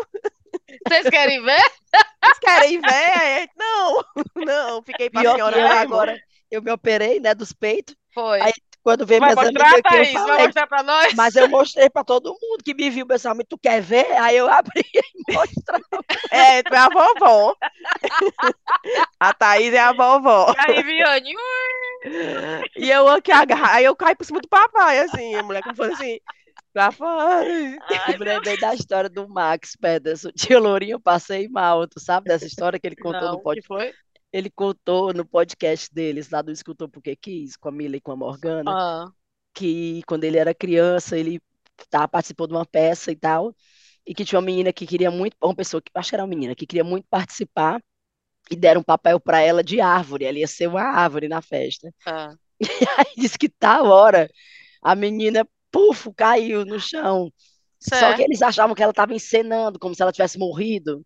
Vocês 0.87 1.09
querem 1.09 1.41
ver? 1.41 1.71
vocês 2.23 2.39
querem 2.39 2.81
ver? 2.81 3.49
Não, 3.57 4.05
não, 4.35 4.83
fiquei 4.83 5.09
pra 5.09 5.21
Pior 5.21 5.57
agora, 5.57 6.15
eu 6.51 6.61
me 6.61 6.71
operei, 6.71 7.19
né, 7.19 7.33
dos 7.33 7.51
peitos, 7.51 7.95
Foi. 8.13 8.39
Aí, 8.41 8.53
quando 8.83 9.05
veio 9.05 9.21
Vai 9.21 9.33
minhas 9.33 9.45
mostrar, 9.45 9.71
amigas 9.73 9.91
aqui? 9.91 10.13
Vai 10.13 10.27
falei, 10.27 10.45
mostrar 10.45 10.67
pra 10.67 10.83
nós? 10.83 11.13
mas 11.13 11.35
eu 11.35 11.47
mostrei 11.49 11.89
pra 11.89 12.03
todo 12.03 12.29
mundo 12.41 12.63
que 12.63 12.73
me 12.73 12.89
viu, 12.89 13.07
pessoal, 13.07 13.33
mas 13.35 13.45
tu 13.47 13.57
quer 13.57 13.81
ver? 13.81 14.11
Aí 14.17 14.35
eu 14.35 14.49
abri 14.49 14.83
e 14.93 15.01
mostrei. 15.33 15.81
É, 16.31 16.61
tu 16.63 16.73
é 16.73 16.77
a 16.77 16.89
vovó. 16.89 17.55
A 19.19 19.33
Thaís 19.33 19.73
é 19.73 19.79
a 19.79 19.93
vovó. 19.93 20.53
E 20.67 20.71
aí, 20.71 20.83
Viane? 20.83 21.33
E 22.75 22.89
eu 22.91 23.07
aqui 23.07 23.31
agarra, 23.31 23.75
aí 23.75 23.85
eu 23.85 23.95
caí 23.95 24.15
por 24.15 24.25
cima 24.25 24.41
do 24.41 24.49
papai, 24.49 24.99
assim, 24.99 25.35
a 25.35 25.43
mulher 25.43 25.63
como 25.63 25.75
fosse 25.75 25.93
assim, 25.93 26.19
pra 26.73 26.91
fora. 26.91 27.45
Lembrei 28.09 28.57
da 28.57 28.73
história 28.73 29.09
do 29.09 29.29
Max 29.29 29.77
Pederson. 29.79 30.29
Tio 30.31 30.59
Lourinho, 30.59 30.95
eu 30.95 30.99
passei 30.99 31.47
mal, 31.47 31.87
tu 31.87 31.99
sabe 32.01 32.27
dessa 32.27 32.45
história 32.45 32.77
que 32.77 32.85
ele 32.85 32.95
contou 32.97 33.21
no 33.21 33.27
Não, 33.27 33.37
que 33.37 33.43
podcast? 33.43 33.67
foi? 33.67 33.93
Ele 34.33 34.51
contou 34.51 35.13
no 35.13 35.25
podcast 35.25 35.93
deles, 35.93 36.29
lá 36.31 36.43
do 36.43 36.51
Escutou 36.51 36.89
Porque 36.89 37.15
Quis, 37.17 37.57
com 37.57 37.69
a 37.69 37.73
Mila 37.73 37.97
e 37.97 38.01
com 38.01 38.11
a 38.13 38.17
Morgana, 38.17 38.77
Ah, 38.77 39.13
que 39.53 40.01
quando 40.07 40.23
ele 40.25 40.37
era 40.37 40.53
criança, 40.55 41.17
ele 41.17 41.41
tá, 41.89 42.07
participou 42.07 42.47
de 42.47 42.53
uma 42.53 42.65
peça 42.65 43.11
e 43.11 43.15
tal, 43.15 43.55
e 44.05 44.13
que 44.15 44.25
tinha 44.25 44.39
uma 44.39 44.45
menina 44.45 44.73
que 44.73 44.85
queria 44.87 45.11
muito, 45.11 45.37
uma 45.43 45.55
pessoa 45.55 45.81
que 45.81 45.91
acho 45.95 46.09
que 46.09 46.15
era 46.15 46.23
uma 46.23 46.29
menina 46.29 46.55
que 46.55 46.67
queria 46.67 46.83
muito 46.83 47.07
participar 47.09 47.83
e 48.51 48.55
deram 48.55 48.81
um 48.81 48.83
papel 48.83 49.19
para 49.19 49.41
ela 49.41 49.63
de 49.63 49.81
árvore, 49.81 50.25
ela 50.25 50.39
ia 50.39 50.47
ser 50.47 50.67
uma 50.67 50.83
árvore 50.83 51.27
na 51.29 51.41
festa. 51.41 51.93
Ah, 52.05 52.37
E 52.61 52.65
aí 52.99 53.13
disse 53.17 53.37
que 53.37 53.49
tal 53.49 53.87
hora 53.87 54.29
a 54.81 54.95
menina, 54.95 55.47
pufo, 55.71 56.13
caiu 56.13 56.65
no 56.65 56.79
chão. 56.79 57.31
Só 57.79 58.13
que 58.13 58.21
certo, 58.21 58.23
eles 58.23 58.41
achavam 58.41 58.75
que 58.75 58.83
ela 58.83 58.91
estava 58.91 59.13
encenando, 59.13 59.79
como 59.79 59.95
se 59.95 60.01
ela 60.01 60.11
tivesse 60.13 60.37
morrido. 60.39 61.05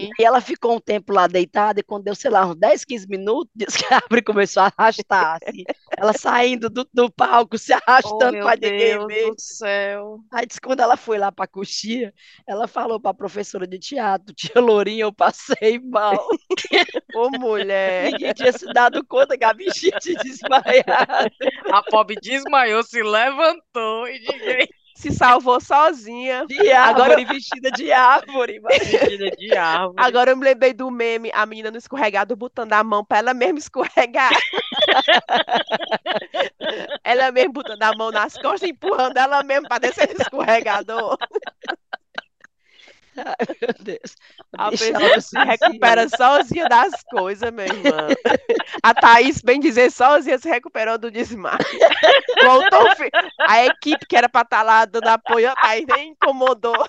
E 0.00 0.06
sim. 0.06 0.10
aí 0.18 0.24
ela 0.24 0.40
ficou 0.40 0.74
um 0.76 0.80
tempo 0.80 1.12
lá 1.12 1.26
deitada, 1.26 1.80
e 1.80 1.82
quando 1.82 2.04
deu, 2.04 2.14
sei 2.14 2.30
lá, 2.30 2.46
uns 2.46 2.56
10, 2.56 2.84
15 2.84 3.06
minutos, 3.08 3.50
disse 3.56 3.78
que 3.78 3.92
a 3.92 3.98
árvore 3.98 4.22
começou 4.22 4.62
a 4.62 4.72
arrastar, 4.76 5.38
assim. 5.46 5.64
Ela 5.96 6.12
saindo 6.12 6.70
do, 6.70 6.88
do 6.92 7.10
palco, 7.12 7.58
se 7.58 7.72
Oh, 8.02 8.28
arrastando 8.28 8.30
meu 8.30 8.40
para 8.40 8.56
ninguém 8.56 8.98
Deus 8.98 9.06
ver. 9.06 9.34
do 9.34 9.40
céu. 9.40 10.20
Aí 10.32 10.46
disse 10.46 10.60
quando 10.60 10.80
ela 10.80 10.96
foi 10.96 11.18
lá 11.18 11.32
para 11.32 11.46
coxia, 11.48 12.14
ela 12.46 12.68
falou 12.68 13.00
para 13.00 13.10
a 13.10 13.14
professora 13.14 13.66
de 13.66 13.78
teatro, 13.78 14.34
tia 14.34 14.60
Lourinha, 14.60 15.02
eu 15.04 15.12
passei 15.12 15.78
mal. 15.80 16.28
Ô, 17.12 17.30
mulher. 17.30 18.04
Ninguém 18.12 18.32
tinha 18.32 18.52
se 18.52 18.66
dado 18.72 19.04
conta 19.06 19.36
que 19.36 19.44
a 19.44 19.52
bichinha 19.52 19.98
tinha 19.98 20.16
desmaiado. 20.18 21.30
A 21.68 21.82
pobre 21.82 22.16
desmaiou, 22.16 22.82
se 22.82 23.02
levantou 23.02 24.06
e 24.08 24.18
ninguém 24.20 24.68
Se 25.00 25.10
salvou 25.12 25.58
sozinha. 25.60 26.44
De 26.46 26.70
Agora- 26.72 27.14
árvore, 27.14 27.24
vestida 27.24 27.70
de 27.70 27.90
árvore. 27.90 28.60
vestida 28.60 29.30
de 29.30 29.56
árvore. 29.56 29.94
Agora 29.96 30.30
eu 30.32 30.36
me 30.36 30.44
lembrei 30.44 30.74
do 30.74 30.90
meme, 30.90 31.30
a 31.32 31.46
menina 31.46 31.70
no 31.70 31.78
escorregado 31.78 32.36
botando 32.36 32.74
a 32.74 32.84
mão 32.84 33.02
pra 33.02 33.16
ela 33.18 33.32
mesma 33.32 33.58
escorregar. 33.58 34.30
ela 37.02 37.32
mesma 37.32 37.52
botando 37.52 37.82
a 37.82 37.96
mão 37.96 38.10
nas 38.10 38.36
costas, 38.36 38.68
empurrando 38.68 39.16
ela 39.16 39.42
mesma 39.42 39.68
pra 39.68 39.78
descer 39.78 40.08
do 40.14 40.20
escorregador. 40.20 41.16
Meu 43.60 43.74
Deus. 43.80 44.16
A 44.56 44.68
Deixa 44.68 44.92
pessoa 44.92 45.44
recupera 45.44 46.08
sozinha 46.08 46.68
das 46.68 47.02
coisas, 47.04 47.50
minha 47.50 47.66
irmã. 47.66 48.08
A 48.82 48.94
Thaís, 48.94 49.40
bem 49.40 49.60
dizer, 49.60 49.90
sozinha 49.90 50.38
se 50.38 50.48
recuperou 50.48 50.98
do 50.98 51.10
desmaio. 51.10 51.58
Voltou, 52.44 52.86
a 53.40 53.66
equipe 53.66 54.06
que 54.06 54.16
era 54.16 54.28
pra 54.28 54.42
estar 54.42 54.62
lá 54.62 54.84
dando 54.84 55.08
apoio, 55.08 55.50
a 55.50 55.56
Thaís 55.56 55.86
nem 55.86 56.10
incomodou. 56.10 56.86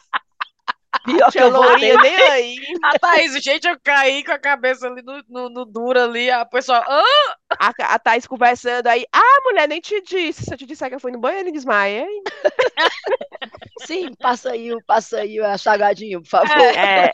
Pior 1.05 1.33
que 1.33 1.43
eu 1.43 1.51
voltei. 1.51 1.97
Nem 1.97 2.15
aí. 2.17 2.67
A 2.81 2.95
Thaís, 2.95 3.33
gente, 3.43 3.67
eu 3.67 3.79
caí 3.81 4.23
com 4.23 4.31
a 4.31 4.39
cabeça 4.39 4.87
ali 4.87 5.01
no, 5.01 5.23
no, 5.29 5.49
no 5.49 5.65
duro 5.65 5.99
ali, 6.01 6.29
a 6.31 6.45
pessoa, 6.45 6.83
ah, 6.87 7.35
A, 7.59 7.69
a 7.95 7.99
Thaís 7.99 8.25
conversando 8.27 8.87
aí. 8.87 9.05
Ah, 9.13 9.41
mulher, 9.45 9.67
nem 9.67 9.79
te 9.79 10.01
disse. 10.01 10.43
Se 10.45 10.53
eu 10.53 10.57
te 10.57 10.65
disser 10.65 10.89
que 10.89 10.95
eu 10.95 10.99
fui 10.99 11.11
no 11.11 11.19
banheiro 11.19 11.49
e 11.49 11.51
desmaiei. 11.51 12.07
Sim, 13.75 14.13
passa 14.15 14.51
aí, 14.51 14.73
o- 14.73 14.81
passa 14.81 15.19
aí 15.19 15.37
chagadinho, 15.57 16.21
por 16.21 16.29
favor. 16.29 16.67
É, 16.75 17.13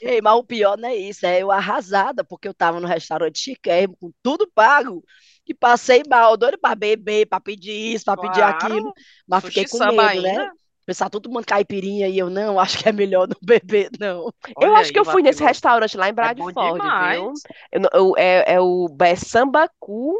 Ei, 0.00 0.20
mas 0.20 0.34
o 0.34 0.44
pior 0.44 0.76
não 0.76 0.88
é 0.88 0.96
isso, 0.96 1.24
é 1.26 1.42
eu 1.42 1.50
arrasada, 1.50 2.22
porque 2.24 2.46
eu 2.48 2.54
tava 2.54 2.80
no 2.80 2.86
restaurante 2.86 3.38
chiquérrimo, 3.38 3.96
com 3.96 4.12
tudo 4.22 4.50
pago, 4.54 5.04
e 5.46 5.54
passei 5.54 6.02
mal, 6.08 6.36
doido 6.36 6.58
pra 6.58 6.74
beber, 6.74 7.26
pra 7.26 7.40
pedir 7.40 7.72
isso, 7.94 8.04
pra 8.04 8.16
pedir 8.16 8.42
Claro, 8.42 8.82
aquilo, 8.82 8.94
mas 9.26 9.42
sushi 9.42 9.44
fiquei 9.44 9.66
com 9.66 9.78
samba 9.78 9.84
medo, 9.84 10.20
né? 10.22 10.32
ainda. 10.32 10.52
Pensar 10.86 11.08
todo 11.08 11.30
mundo 11.30 11.46
caipirinha 11.46 12.08
e 12.08 12.18
eu 12.18 12.28
não, 12.28 12.60
acho 12.60 12.78
que 12.78 12.88
é 12.88 12.92
melhor 12.92 13.26
não 13.26 13.36
beber, 13.42 13.90
não. 13.98 14.32
eu 14.60 14.70
Olha 14.70 14.78
acho 14.80 14.92
que 14.92 14.98
aí, 14.98 15.04
eu 15.06 15.10
fui 15.10 15.22
nesse 15.22 15.42
restaurante 15.42 15.96
lá 15.96 16.06
em 16.06 16.10
É 16.10 16.12
Bradford, 16.12 16.80
demais. 16.80 17.18
viu? 17.18 17.32
Eu 17.72 17.80
eu- 17.92 18.14
é, 18.18 18.54
é 18.54 18.60
o 18.60 18.86
é 19.00 19.16
Sambacu. 19.16 20.14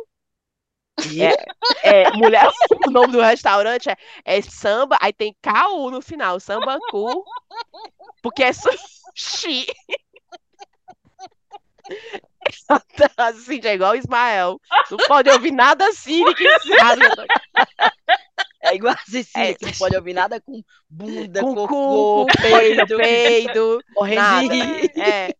É, 1.82 2.10
mulher, 2.16 2.48
o 2.88 2.90
nome 2.90 3.12
do 3.12 3.20
restaurante 3.20 3.90
é, 3.90 3.96
é 4.24 4.40
samba, 4.40 4.96
aí 5.00 5.12
tem 5.12 5.36
KU 5.42 5.90
no 5.90 6.00
final, 6.00 6.40
Sambacu, 6.40 7.24
porque 8.22 8.42
é 8.42 8.52
sushi. 8.52 9.66
Assim, 13.16 13.60
é 13.64 13.74
igual 13.74 13.92
o 13.92 13.96
Ismael. 13.96 14.60
Não 14.90 14.98
pode 15.06 15.30
ouvir 15.30 15.50
nada 15.52 15.86
assim, 15.88 16.24
que. 16.34 16.44
É 18.64 18.74
igual 18.74 18.94
a 18.94 19.10
Cecília, 19.10 19.50
É. 19.50 19.54
que 19.54 19.66
não 19.66 19.72
pode 19.72 19.96
ouvir 19.96 20.14
nada 20.14 20.40
com 20.40 20.62
bunda, 20.88 21.40
Com 21.40 21.54
cocô, 21.54 21.66
cu, 21.68 22.26
com 22.26 22.42
peido, 22.42 22.96
peido, 22.96 23.80
morrendo 23.94 24.20
nada. 24.22 24.54
É. 24.96 25.34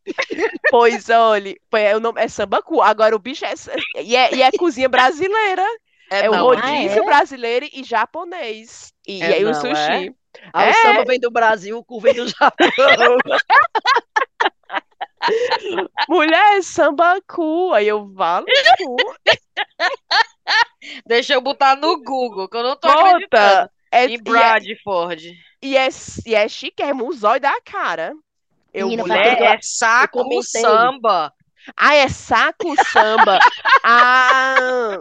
Pois 0.71 1.09
olha, 1.09 1.55
pois 1.71 1.83
é, 1.83 1.97
o 1.97 2.01
nome 2.01 2.21
é 2.21 2.29
sambacu. 2.29 2.81
Agora 2.83 3.17
o 3.17 3.19
bicho 3.19 3.45
é. 3.45 3.55
E 4.03 4.15
é, 4.17 4.35
e 4.35 4.43
é 4.43 4.51
cozinha 4.53 4.89
brasileira. 4.89 5.65
É, 6.11 6.29
o 6.29 6.33
não, 6.33 6.45
rodízio 6.45 7.03
Ah, 7.03 7.05
é? 7.05 7.07
brasileiro 7.07 7.67
e 7.73 7.83
japonês. 7.83 8.93
E, 9.07 9.23
É 9.23 9.31
e 9.31 9.35
aí 9.35 9.45
o 9.45 9.53
não, 9.53 9.55
sushi. 9.55 10.15
Aí 10.53 10.69
É. 10.69 10.71
o 10.71 10.75
samba 10.83 11.05
vem 11.05 11.19
do 11.19 11.31
Brasil, 11.31 11.79
o 11.79 11.85
cu 11.85 12.01
vem 12.01 12.15
do 12.15 12.29
Japão. 12.29 12.69
Mulher, 16.09 16.63
sambacu. 16.63 17.73
Aí 17.73 17.89
eu 17.89 18.13
falo. 18.17 18.47
cu. 18.79 18.97
Deixa 21.07 21.35
eu 21.35 21.41
botar 21.41 21.77
no 21.77 22.03
Google, 22.03 22.49
que 22.49 22.57
eu 22.57 22.63
não 22.63 22.77
tô 22.77 22.89
acreditando. 22.89 23.61
Bota. 23.63 23.71
É, 23.91 24.07
Em 24.07 24.11
e, 24.11 24.15
é, 24.15 24.19
Bradford. 24.19 25.33
e, 25.63 25.77
é, 25.77 25.89
e 26.27 26.35
é 26.35 26.49
chique, 26.49 26.83
é 26.83 26.93
um 26.93 27.13
zóio 27.13 27.41
da 27.41 27.61
cara. 27.63 28.13
Eu, 28.73 28.89
Menina, 28.89 29.05
mulher, 29.05 29.39
eu- 29.41 29.47
É 29.47 29.59
saco 29.63 30.19
comentei. 30.25 30.43
samba. 30.61 31.33
Ah, 31.77 31.95
é 31.95 32.09
saco 32.09 32.75
samba. 32.93 33.39
Ah, 33.83 34.99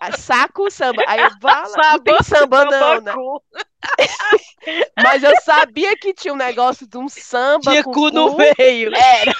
ah, 0.00 0.12
saco 0.16 0.70
samba. 0.70 1.02
Aí 1.06 1.20
eu 1.20 1.30
falo, 1.40 1.72
não 1.76 1.98
tem 2.00 2.22
samba 2.22 2.64
não, 2.64 3.00
né? 3.00 3.12
Mas 4.96 5.22
eu 5.22 5.32
sabia 5.42 5.96
que 5.96 6.12
tinha 6.12 6.34
um 6.34 6.36
negócio 6.36 6.86
de 6.86 6.98
um 6.98 7.08
samba 7.08 7.70
Tinha 7.70 7.84
com 7.84 7.92
cu 7.92 8.10
no 8.10 8.32
cu. 8.32 8.36
meio. 8.36 8.90
Era, 8.94 9.32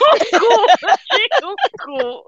Tinha 1.11 1.49
um 1.49 1.55
cu. 1.85 2.23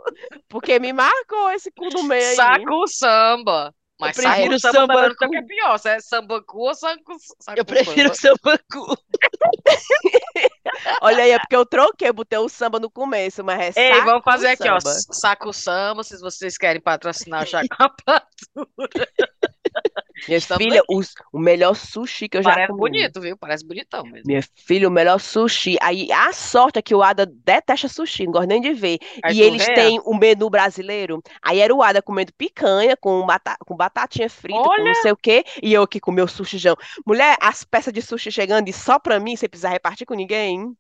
porque 0.48 0.78
me 0.78 0.92
marcou 0.92 1.50
esse 1.50 1.70
cu 1.70 1.88
no 1.92 2.02
meio 2.02 2.28
aí. 2.30 2.36
Saco 2.36 2.86
samba. 2.88 3.72
Mas 4.00 4.16
Eu 4.18 4.22
prefiro 4.24 4.58
samba 4.60 4.72
também 4.72 4.96
não 4.96 5.02
sei 5.04 5.10
o 5.10 5.12
sambacu. 5.18 5.30
que 5.30 5.36
é 5.36 5.42
pior. 5.42 5.78
Se 5.78 5.88
é 5.90 6.00
sambacu 6.00 6.58
ou 6.58 6.74
saco 6.74 7.12
Eu 7.56 7.64
prefiro 7.64 8.14
samba. 8.14 8.38
samba 8.42 8.58
cu. 8.72 8.96
Olha 11.02 11.24
aí, 11.24 11.30
é 11.32 11.38
porque 11.38 11.56
eu 11.56 11.66
troquei, 11.66 12.08
eu 12.08 12.14
botei 12.14 12.38
o 12.38 12.48
samba 12.48 12.78
no 12.80 12.90
começo, 12.90 13.44
mas 13.44 13.76
é 13.76 13.92
Ei, 13.92 14.00
vamos 14.02 14.22
fazer 14.24 14.48
aqui, 14.48 14.68
ó. 14.68 14.80
samba. 14.80 14.94
Saco 15.12 15.52
samba, 15.52 16.02
se 16.02 16.18
vocês 16.20 16.56
querem 16.56 16.80
patrocinar 16.80 17.44
o. 18.56 18.66
Minha 20.28 20.36
Estamos 20.38 20.62
filha, 20.62 20.82
os- 20.90 21.14
o 21.32 21.38
melhor 21.38 21.74
sushi 21.74 22.28
que 22.28 22.36
eu 22.36 22.42
já 22.42 22.50
Parece 22.50 22.68
comi. 22.72 22.80
bonito, 22.80 23.20
viu? 23.22 23.36
Parece 23.38 23.66
bonitão 23.66 24.02
mesmo. 24.04 24.24
Minha 24.26 24.42
filha, 24.54 24.86
o 24.86 24.90
melhor 24.90 25.18
sushi. 25.18 25.78
Aí 25.80 26.12
a 26.12 26.30
sorte 26.34 26.78
é 26.78 26.82
que 26.82 26.94
o 26.94 27.02
Ada 27.02 27.24
detesta 27.26 27.88
sushi, 27.88 28.24
não 28.26 28.32
gosta 28.32 28.46
nem 28.48 28.60
de 28.60 28.74
ver. 28.74 28.98
Aí 29.24 29.36
e 29.38 29.42
eles 29.42 29.64
vê, 29.64 29.72
têm 29.74 30.00
o 30.04 30.14
menu 30.14 30.50
brasileiro. 30.50 31.22
Aí 31.40 31.58
era 31.60 31.74
o 31.74 31.82
Ada 31.82 32.02
comendo 32.02 32.32
picanha 32.36 32.96
com, 33.00 33.24
bata- 33.24 33.56
com 33.66 33.74
batatinha 33.94 34.28
frita, 34.30 34.70
com 34.70 34.70
Olha! 34.70 34.84
não 34.84 34.94
sei 34.94 35.12
o 35.12 35.16
quê. 35.16 35.44
E 35.62 35.72
eu 35.72 35.82
aqui 35.82 36.00
com 36.00 36.12
meu 36.12 36.26
sushijão. 36.28 36.76
Mulher, 37.06 37.36
as 37.40 37.64
peças 37.64 37.92
de 37.92 38.00
sushi 38.02 38.30
chegando 38.30 38.68
e 38.68 38.72
só 38.72 38.98
pra 38.98 39.18
mim, 39.20 39.36
sem 39.36 39.48
precisar 39.48 39.70
repartir 39.70 40.06
com 40.06 40.14
ninguém. 40.14 40.72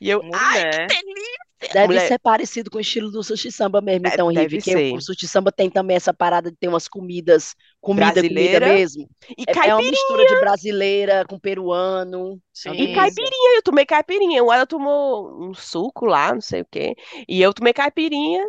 E 0.00 0.10
eu, 0.10 0.20
ai, 0.32 0.64
Mulher. 0.64 0.86
que 0.88 0.94
delícia! 1.04 1.46
Deve 1.72 1.86
Mulher, 1.86 2.08
ser 2.08 2.18
parecido 2.18 2.70
com 2.70 2.76
o 2.76 2.80
estilo 2.82 3.10
do 3.10 3.22
sushi 3.24 3.50
samba 3.50 3.80
mesmo, 3.80 4.06
então, 4.06 4.30
deve 4.30 4.58
Rive, 4.58 4.92
o, 4.94 5.00
sushi 5.00 5.26
samba 5.26 5.50
tem 5.50 5.70
também 5.70 5.96
essa 5.96 6.12
parada 6.12 6.50
de 6.50 6.56
ter 6.58 6.68
umas 6.68 6.86
comidas, 6.86 7.54
comida, 7.80 8.20
comida 8.20 8.20
Brasileira 8.20 8.66
mesmo. 8.68 9.08
e 9.38 9.44
É, 9.46 9.52
é 9.68 9.74
uma 9.74 9.82
caipirinha. 9.82 9.90
mistura 9.90 10.26
de 10.26 10.40
brasileira 10.40 11.24
com 11.26 11.38
peruano. 11.38 12.38
Sim. 12.52 12.72
E 12.72 12.94
caipirinha, 12.94 13.56
eu 13.56 13.62
tomei 13.62 13.86
caipirinha. 13.86 14.44
O 14.44 14.50
Ada 14.50 14.66
tomou 14.66 15.48
um 15.48 15.54
suco 15.54 16.04
lá, 16.04 16.34
não 16.34 16.42
sei 16.42 16.60
o 16.60 16.66
quê. 16.70 16.94
E 17.26 17.40
eu 17.40 17.54
tomei 17.54 17.72
caipirinha. 17.72 18.44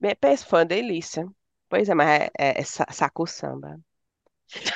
Me- 0.00 0.14
Pensa, 0.14 0.44
foi 0.46 0.60
uma 0.60 0.66
delícia. 0.66 1.26
Pois 1.74 1.88
é, 1.88 1.94
mas 1.94 2.08
é, 2.08 2.30
é, 2.38 2.60
é 2.60 2.64
sa- 2.64 2.86
saco 2.92 3.26
samba. 3.26 3.80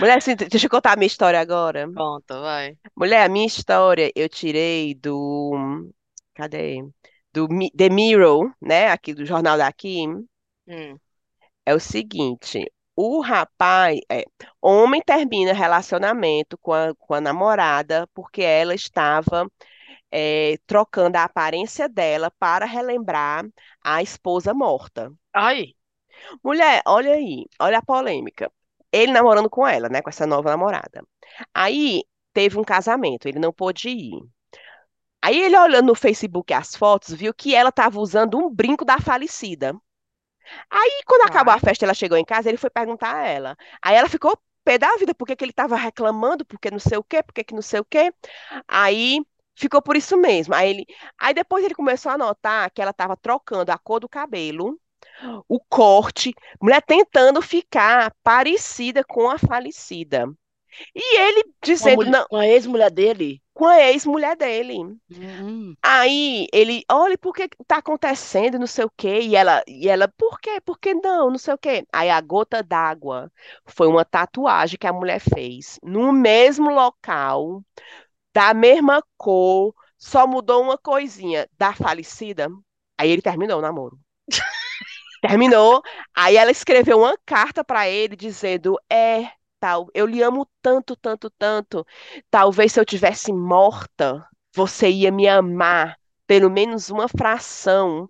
Mulher, 0.01 0.19
assim, 0.19 0.35
deixa 0.35 0.67
eu 0.67 0.71
contar 0.71 0.95
a 0.95 0.97
minha 0.97 1.07
história 1.07 1.41
agora. 1.41 1.87
Conta, 1.95 2.41
vai. 2.41 2.77
Mulher, 2.97 3.25
a 3.25 3.29
minha 3.29 3.47
história 3.47 4.11
eu 4.17 4.29
tirei 4.29 4.97
do. 4.97 5.93
Cadê? 6.35 6.83
Do 7.33 7.47
The 7.77 7.89
Mirror, 7.89 8.53
né? 8.61 8.89
Aqui 8.89 9.15
do 9.15 9.25
jornal 9.25 9.57
daqui. 9.57 10.07
Hum. 10.67 10.99
É 11.65 11.73
o 11.73 11.79
seguinte: 11.79 12.69
o 12.97 13.21
rapaz, 13.21 14.01
é, 14.11 14.25
homem 14.61 15.01
termina 15.01 15.53
relacionamento 15.53 16.59
com 16.59 16.73
a, 16.73 16.93
com 16.97 17.15
a 17.15 17.21
namorada 17.21 18.09
porque 18.13 18.43
ela 18.43 18.75
estava 18.75 19.49
é, 20.11 20.57
trocando 20.67 21.17
a 21.17 21.25
aparência 21.25 21.89
dela 21.89 22.31
para 22.39 22.67
relembrar 22.67 23.47
a 23.83 24.03
esposa 24.03 24.53
morta. 24.53 25.13
Ai, 25.33 25.75
Mulher, 26.43 26.83
olha 26.87 27.13
aí, 27.15 27.47
olha 27.61 27.79
a 27.79 27.83
polêmica. 27.83 28.51
Ele 28.93 29.13
namorando 29.13 29.51
com 29.51 29.67
ela, 29.67 29.89
né, 29.89 30.03
com 30.03 30.11
essa 30.11 30.27
nova 30.27 30.51
namorada. 30.51 31.03
Aí 31.55 32.05
teve 32.33 32.59
um 32.59 32.65
casamento, 32.65 33.29
ele 33.29 33.39
não 33.39 33.53
pôde 33.53 33.89
ir. 33.91 34.21
Aí 35.23 35.41
ele 35.41 35.57
olhando 35.59 35.87
no 35.89 35.95
Facebook 35.95 36.53
as 36.53 36.77
fotos, 36.77 37.13
viu 37.15 37.35
que 37.35 37.55
ela 37.55 37.71
estava 37.71 38.01
usando 38.01 38.39
um 38.39 38.51
brinco 38.51 38.85
da 38.85 38.99
falecida. 39.01 39.75
Aí 40.71 41.03
quando 41.07 41.29
acabou 41.29 41.53
a 41.55 41.59
festa, 41.59 41.85
ela 41.85 41.95
chegou 41.95 42.17
em 42.19 42.25
casa, 42.25 42.49
ele 42.49 42.59
foi 42.59 42.71
perguntar 42.71 43.15
a 43.17 43.27
ela. 43.27 43.57
Aí 43.83 43.97
ela 43.97 44.09
ficou 44.09 44.39
pé 44.65 44.79
da 44.79 44.97
vida, 44.97 45.15
porque 45.15 45.37
que 45.37 45.45
ele 45.45 45.53
tava 45.53 45.77
reclamando, 45.77 46.45
porque 46.45 46.71
não 46.71 46.79
sei 46.79 46.99
o 46.99 47.05
quê, 47.05 47.23
porque 47.23 47.45
que 47.45 47.55
não 47.55 47.63
sei 47.63 47.81
o 47.81 47.85
quê. 47.85 48.13
Aí 48.67 49.21
ficou 49.57 49.83
por 49.83 49.97
isso 49.97 50.17
mesmo. 50.17 50.55
Aí 50.55 50.71
ele, 50.71 50.87
aí 51.19 51.35
depois 51.35 51.65
ele 51.65 51.75
começou 51.75 52.13
a 52.13 52.19
notar 52.19 52.71
que 52.71 52.81
ela 52.83 52.93
tava 52.93 53.17
trocando 53.17 53.73
a 53.73 53.79
cor 53.79 54.01
do 54.01 54.09
cabelo, 54.09 54.79
o 55.49 55.61
corte, 55.61 56.35
mulher 56.63 56.83
tentando 56.83 57.43
ficar 57.43 58.15
parecida 58.23 59.05
com 59.05 59.29
a 59.31 59.39
falecida. 59.39 60.27
E 60.95 61.19
ele 61.21 61.45
Com 61.79 61.87
a, 61.89 61.93
dizendo, 61.93 62.05
não, 62.07 62.27
com 62.29 62.37
a 62.37 62.47
ex-mulher 62.47 62.91
dele. 62.91 63.43
com 63.55 63.67
a 63.67 63.79
ex-mulher 63.91 64.37
dele. 64.37 64.79
Hum, 65.11 65.77
Aí 65.83 66.47
ele, 66.53 66.85
olha, 66.91 67.19
por 67.19 67.35
que 67.35 67.49
que 67.49 67.57
tá 67.67 67.79
acontecendo, 67.79 68.59
não 68.59 68.67
sei 68.67 68.85
o 68.85 68.91
quê. 68.97 69.21
E 69.23 69.37
ela, 69.37 69.63
e 69.67 69.89
ela, 69.89 70.09
por 70.09 70.41
quê? 70.41 70.61
Por 70.61 70.79
que 70.79 70.95
não? 70.95 71.31
Não 71.31 71.39
sei 71.39 71.55
o 71.55 71.59
quê. 71.59 71.87
Aí 71.93 72.11
a 72.11 72.21
gota 72.21 72.63
d'água 72.63 73.33
foi 73.67 73.87
uma 73.89 74.05
tatuagem 74.05 74.79
que 74.79 74.87
a 74.87 74.93
mulher 74.93 75.21
fez 75.21 75.79
no 75.83 76.13
mesmo 76.13 76.71
local, 76.71 77.63
da 78.35 78.55
mesma 78.55 79.03
cor, 79.19 79.75
só 79.99 80.27
mudou 80.27 80.63
uma 80.63 80.79
coisinha 80.79 81.49
da 81.59 81.75
falecida. 81.75 82.49
Aí 82.99 83.11
ele 83.11 83.23
terminou 83.23 83.59
o 83.61 83.63
namoro. 83.63 83.99
Terminou. 85.21 85.83
Aí 86.15 86.37
ela 86.37 86.51
escreveu 86.51 86.99
uma 86.99 87.17
carta 87.25 87.65
para 87.65 87.89
ele 87.89 88.17
dizendo: 88.17 88.79
É, 88.91 89.31
tal, 89.61 89.89
eu 89.95 90.07
lhe 90.07 90.23
amo 90.23 90.47
tanto, 90.63 90.97
tanto, 90.97 91.31
tanto. 91.31 91.87
Talvez 92.31 92.73
se 92.73 92.81
eu 92.81 92.85
tivesse 92.85 93.33
morta, 93.33 94.27
você 94.55 94.89
ia 94.89 95.11
me 95.11 95.29
amar 95.29 95.97
pelo 96.27 96.51
menos 96.51 96.91
uma 96.91 97.09
fração 97.09 98.09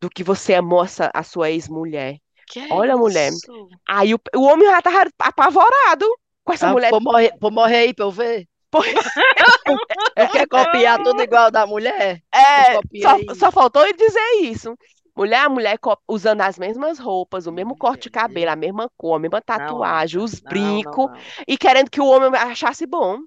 do 0.00 0.10
que 0.10 0.24
você 0.24 0.54
amou 0.54 0.82
essa- 0.84 1.10
a 1.14 1.22
sua 1.22 1.50
ex-mulher. 1.50 2.16
Que 2.46 2.66
Olha, 2.72 2.96
mulher. 2.96 3.30
isso? 3.30 3.68
Aí 3.88 4.12
o, 4.12 4.20
o 4.34 4.42
homem 4.42 4.68
já 4.68 4.82
tava 4.82 5.08
apavorado 5.18 6.06
com 6.42 6.52
essa 6.52 6.68
ah, 6.68 6.72
mulher. 6.72 6.90
Pô 6.90 7.00
morrer, 7.00 7.32
pô 7.38 7.50
morrer 7.50 7.76
aí 7.76 7.94
pra 7.94 8.06
eu 8.06 8.10
ver. 8.10 8.48
Eu 10.16 10.28
quero 10.28 10.48
copiar 10.48 11.02
tudo 11.02 11.22
igual 11.22 11.50
da 11.50 11.66
mulher. 11.66 12.22
é, 12.32 12.74
só, 13.00 13.34
só 13.34 13.52
faltou 13.52 13.82
ele 13.82 13.94
dizer 13.94 14.42
isso. 14.42 14.76
Mulher, 15.20 15.44
a 15.44 15.48
mulher 15.50 15.78
usando 16.08 16.40
as 16.40 16.58
mesmas 16.58 16.98
roupas, 16.98 17.46
o 17.46 17.52
mesmo 17.52 17.76
corte 17.76 18.04
de 18.04 18.10
cabelo, 18.10 18.50
a 18.50 18.56
mesma 18.56 18.90
cor, 18.96 19.16
a 19.16 19.18
mesma 19.18 19.42
tatuagem, 19.42 20.20
os 20.20 20.40
brincos. 20.40 21.10
e 21.46 21.58
querendo 21.58 21.90
que 21.90 22.00
o 22.00 22.06
homem 22.06 22.30
achasse 22.40 22.86
bom. 22.86 23.18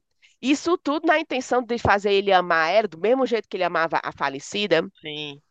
Isso 0.42 0.76
tudo 0.78 1.06
na 1.08 1.20
intenção 1.20 1.62
de 1.64 1.78
fazer 1.78 2.12
ele 2.12 2.34
amar 2.34 2.72
ela 2.72 2.88
do 2.88 2.98
mesmo 2.98 3.26
jeito 3.28 3.48
que 3.48 3.56
ele 3.58 3.64
amava 3.64 4.02
a 4.04 4.12
falecida. 4.12 4.84
Sim. 5.02 5.42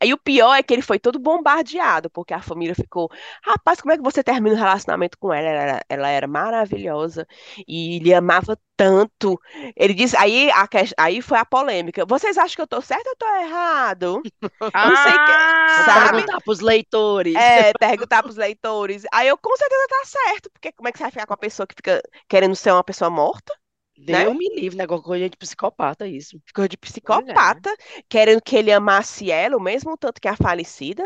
Aí 0.00 0.12
o 0.12 0.18
pior 0.18 0.54
é 0.54 0.62
que 0.62 0.72
ele 0.74 0.82
foi 0.82 0.98
todo 0.98 1.18
bombardeado, 1.18 2.10
porque 2.10 2.34
a 2.34 2.42
família 2.42 2.74
ficou, 2.74 3.10
rapaz, 3.42 3.80
como 3.80 3.92
é 3.92 3.96
que 3.96 4.02
você 4.02 4.22
termina 4.22 4.54
o 4.56 4.58
relacionamento 4.58 5.18
com 5.18 5.32
ela? 5.32 5.48
Ela 5.48 5.60
era, 5.62 5.84
ela 5.88 6.08
era 6.08 6.26
maravilhosa 6.26 7.26
e 7.66 7.96
ele 7.96 8.12
amava 8.14 8.58
tanto. 8.76 9.40
Ele 9.76 9.94
disse, 9.94 10.16
aí, 10.16 10.50
a, 10.50 10.68
aí 10.98 11.20
foi 11.22 11.38
a 11.38 11.44
polêmica. 11.44 12.04
Vocês 12.06 12.38
acham 12.38 12.56
que 12.56 12.62
eu 12.62 12.66
tô 12.66 12.80
certo 12.80 13.06
ou 13.08 13.16
tô 13.16 13.26
errado? 13.36 14.22
Não 14.42 14.96
sei 14.96 15.12
que- 15.12 15.32
Ah, 15.32 15.82
sabe? 15.84 16.10
perguntar 16.10 16.40
pros 16.42 16.60
leitores. 16.60 17.34
É, 17.34 17.72
perguntar 17.74 18.22
pros 18.22 18.36
leitores. 18.36 19.04
Aí 19.12 19.28
eu 19.28 19.36
com 19.38 19.56
certeza 19.56 19.86
tá 19.88 20.04
certo, 20.04 20.50
porque 20.50 20.72
como 20.72 20.88
é 20.88 20.92
que 20.92 20.98
você 20.98 21.04
vai 21.04 21.10
ficar 21.10 21.26
com 21.26 21.34
a 21.34 21.36
pessoa 21.36 21.66
que 21.66 21.74
fica 21.74 22.02
querendo 22.28 22.54
ser 22.56 22.72
uma 22.72 22.84
pessoa 22.84 23.10
morta? 23.10 23.52
Né? 23.98 24.24
Deus 24.24 24.36
me 24.36 24.48
livre, 24.54 24.78
negócio 24.78 25.04
com 25.04 25.18
gente 25.18 25.36
psicopata, 25.36 26.06
isso. 26.06 26.40
Ficou 26.46 26.68
de 26.68 26.76
psicopata, 26.76 27.74
querendo 28.08 28.40
que 28.40 28.56
ele 28.56 28.72
amasse 28.72 29.30
ela, 29.30 29.56
o 29.56 29.60
mesmo 29.60 29.96
tanto 29.96 30.20
que 30.20 30.28
a 30.28 30.36
falecida. 30.36 31.04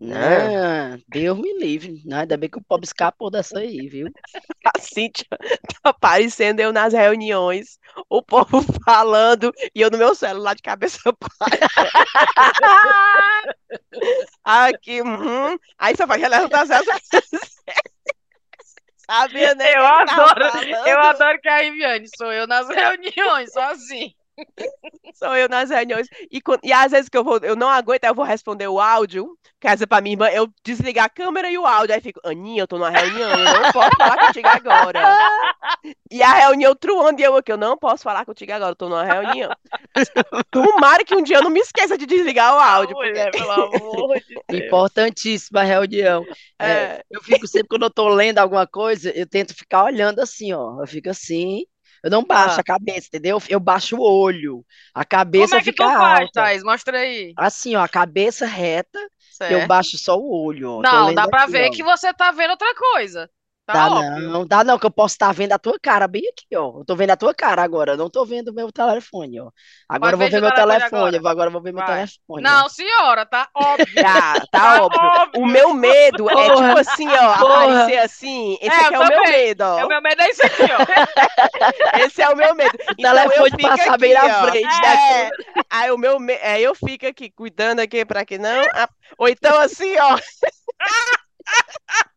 Não, 0.00 0.98
Deus 1.08 1.38
me 1.38 1.58
livre. 1.58 2.00
Não, 2.06 2.18
ainda 2.18 2.34
bem 2.38 2.48
que 2.48 2.56
o 2.56 2.64
pobre 2.64 2.86
escapou 2.86 3.30
dessa 3.30 3.58
aí, 3.58 3.86
viu? 3.86 4.08
A 4.64 4.78
Cíntia 4.80 5.26
tá 5.28 5.90
aparecendo 5.90 6.60
eu 6.60 6.72
nas 6.72 6.94
reuniões, 6.94 7.78
o 8.08 8.22
povo 8.22 8.62
falando 8.84 9.52
e 9.74 9.80
eu 9.82 9.90
no 9.90 9.98
meu 9.98 10.14
celular 10.14 10.54
de 10.54 10.62
cabeça 10.62 10.98
baixa. 11.12 11.68
Aqui, 14.42 15.02
uhum. 15.02 15.58
Aí 15.78 15.94
só 15.96 16.06
vai 16.06 16.18
levantar 16.18 16.62
as. 16.62 16.70
Sabia, 19.10 19.54
né? 19.56 19.76
Eu 19.76 19.84
adoro, 19.84 20.44
eu 20.86 21.00
adoro 21.00 21.40
que 21.40 21.48
a 21.48 21.64
Iviane 21.64 22.06
sou 22.16 22.32
eu 22.32 22.46
nas 22.46 22.68
reuniões, 22.68 23.52
sozinho. 23.52 24.12
Sou 25.14 25.34
eu 25.36 25.48
nas 25.48 25.70
reuniões. 25.70 26.06
E, 26.30 26.40
e 26.62 26.72
às 26.72 26.90
vezes 26.92 27.08
que 27.08 27.16
eu 27.18 27.24
vou, 27.24 27.38
eu 27.42 27.54
não 27.56 27.68
aguento, 27.68 28.04
aí 28.04 28.10
eu 28.10 28.14
vou 28.14 28.24
responder 28.24 28.68
o 28.68 28.80
áudio. 28.80 29.36
Quer 29.60 29.74
dizer, 29.74 29.86
pra 29.86 30.00
minha 30.00 30.14
irmã, 30.14 30.28
eu 30.30 30.48
desligar 30.64 31.04
a 31.06 31.08
câmera 31.10 31.50
e 31.50 31.58
o 31.58 31.66
áudio. 31.66 31.94
Aí 31.94 32.00
fico, 32.00 32.20
Aninha, 32.24 32.62
eu 32.62 32.66
tô 32.68 32.78
numa 32.78 32.90
reunião, 32.90 33.30
eu 33.30 33.60
não 33.62 33.72
posso 33.72 33.96
falar 33.96 34.26
contigo 34.26 34.48
agora. 34.48 35.16
E 36.10 36.22
a 36.22 36.32
reunião 36.32 36.74
truando 36.74 37.20
e 37.20 37.24
eu 37.24 37.36
aqui, 37.36 37.52
eu 37.52 37.56
não 37.56 37.76
posso 37.76 38.02
falar 38.02 38.24
contigo 38.24 38.52
agora, 38.52 38.72
eu 38.72 38.76
tô 38.76 38.88
numa 38.88 39.04
reunião. 39.04 39.50
Tomara 40.50 41.04
que 41.04 41.14
um 41.14 41.22
dia 41.22 41.36
eu 41.36 41.42
não 41.42 41.50
me 41.50 41.60
esqueça 41.60 41.96
de 41.98 42.06
desligar 42.06 42.54
o 42.54 42.58
áudio. 42.58 42.94
porque- 42.96 43.10
Mulher, 43.10 43.30
pelo 43.30 43.50
amor 43.50 44.18
de 44.20 44.34
Deus. 44.48 44.64
Importantíssima 44.66 45.62
reunião. 45.62 46.24
É, 46.58 46.70
É, 46.70 47.04
eu 47.10 47.22
fico 47.22 47.46
sempre, 47.46 47.68
quando 47.68 47.82
eu 47.82 47.90
tô 47.90 48.08
lendo 48.08 48.38
alguma 48.38 48.66
coisa, 48.66 49.10
eu 49.10 49.26
tento 49.28 49.54
ficar 49.54 49.84
olhando 49.84 50.20
assim, 50.20 50.52
ó. 50.52 50.80
Eu 50.80 50.86
fico 50.86 51.08
assim, 51.10 51.64
eu 52.02 52.10
não 52.10 52.24
baixo 52.24 52.58
Ah. 52.58 52.60
a 52.60 52.64
cabeça, 52.64 53.08
entendeu? 53.08 53.40
Eu 53.48 53.60
baixo 53.60 53.96
o 53.96 54.00
olho. 54.02 54.64
A 54.94 55.04
Como 55.04 55.06
cabeça 55.06 55.56
é 55.56 55.62
que 55.62 55.72
fica 55.72 55.84
tu 55.84 55.96
faz, 55.96 56.30
alta. 56.32 56.32
Thaís? 56.32 56.62
Mostra 56.62 56.98
aí. 56.98 57.32
Assim, 57.36 57.74
ó, 57.76 57.82
a 57.82 57.88
cabeça 57.88 58.46
reta, 58.46 58.98
eu 59.48 59.62
Certo. 59.62 59.66
baixo 59.66 59.96
só 59.98 60.16
o 60.18 60.30
olho, 60.46 60.70
ó. 60.78 60.82
Não, 60.82 61.14
dá 61.14 61.28
pra 61.28 61.44
aqui, 61.44 61.52
ver 61.52 61.68
ó. 61.68 61.70
que 61.70 61.82
você 61.82 62.12
tá 62.14 62.30
vendo 62.32 62.50
outra 62.52 62.74
coisa. 62.74 63.30
Tá 63.72 63.78
Dá 63.78 63.88
óbvio. 63.88 64.30
não, 64.30 64.46
dá 64.46 64.64
não, 64.64 64.78
que 64.78 64.86
eu 64.86 64.90
posso 64.90 65.14
estar 65.14 65.32
vendo 65.32 65.52
a 65.52 65.58
tua 65.58 65.78
cara 65.80 66.08
bem 66.08 66.22
aqui, 66.28 66.46
ó. 66.56 66.80
Eu 66.80 66.84
tô 66.84 66.96
vendo 66.96 67.10
a 67.10 67.16
tua 67.16 67.34
cara 67.34 67.62
agora, 67.62 67.92
eu 67.92 67.96
não 67.96 68.10
tô 68.10 68.24
vendo 68.24 68.48
o 68.48 68.54
meu 68.54 68.72
telefone, 68.72 69.40
ó. 69.40 69.50
Agora 69.88 70.14
eu 70.14 70.18
vou 70.18 70.28
ver 70.28 70.40
meu 70.40 70.52
telefone 70.52 70.52
telefone, 70.52 70.82
agora. 70.82 71.18
eu 71.18 71.22
vou- 71.22 71.30
agora 71.30 71.50
vou 71.50 71.62
ver 71.62 71.72
meu 71.72 71.82
Vai. 71.82 71.84
telefone. 71.84 72.52
ó. 72.54 72.62
Não, 72.62 72.68
senhora, 72.68 73.26
tá 73.26 73.48
óbvio. 73.54 73.86
tá, 74.00 74.46
tá 74.50 74.60
Tá 74.60 74.82
óbvio. 74.84 75.12
óbvio. 75.22 75.40
O 75.42 75.46
meu 75.46 75.74
medo 75.74 76.30
é 76.30 76.50
Porra, 76.50 76.50
tipo 76.50 76.76
assim, 76.78 77.16
ó, 77.16 77.32
porra. 77.38 77.42
aparecer 77.42 77.98
assim. 77.98 78.56
Esse 78.60 78.70
É, 78.70 78.80
aqui 78.80 78.94
é 78.94 78.98
o 79.00 79.06
meu 79.06 79.26
medo, 79.26 79.62
ó. 79.62 79.78
É 79.80 79.84
o 79.84 79.88
meu 79.88 80.00
medo 80.02 80.22
é 80.22 80.30
isso 80.30 80.44
aqui, 80.44 80.72
ó. 80.72 80.86
Esse 81.92 82.22
é 82.22 82.28
o 82.28 82.36
meu 82.36 82.54
medo. 82.54 82.76
O 82.88 82.94
Então 82.98 83.30
telefone 83.30 83.58
passar 83.58 83.96
aqui, 83.96 83.98
bem 83.98 84.14
na 84.14 84.28
ó. 84.28 84.50
frente 84.50 84.80
da 84.80 84.96
É, 84.96 85.32
aí 85.68 85.90
o 85.90 85.98
meu, 85.98 86.18
me- 86.20 86.34
é, 86.34 86.60
eu 86.60 86.74
fico 86.74 87.06
aqui 87.06 87.30
cuidando 87.30 87.80
aqui 87.80 88.04
para 88.04 88.24
que 88.24 88.38
não, 88.38 88.70
ou 89.18 89.28
então 89.28 89.58
assim, 89.60 89.96
ó. 89.98 90.18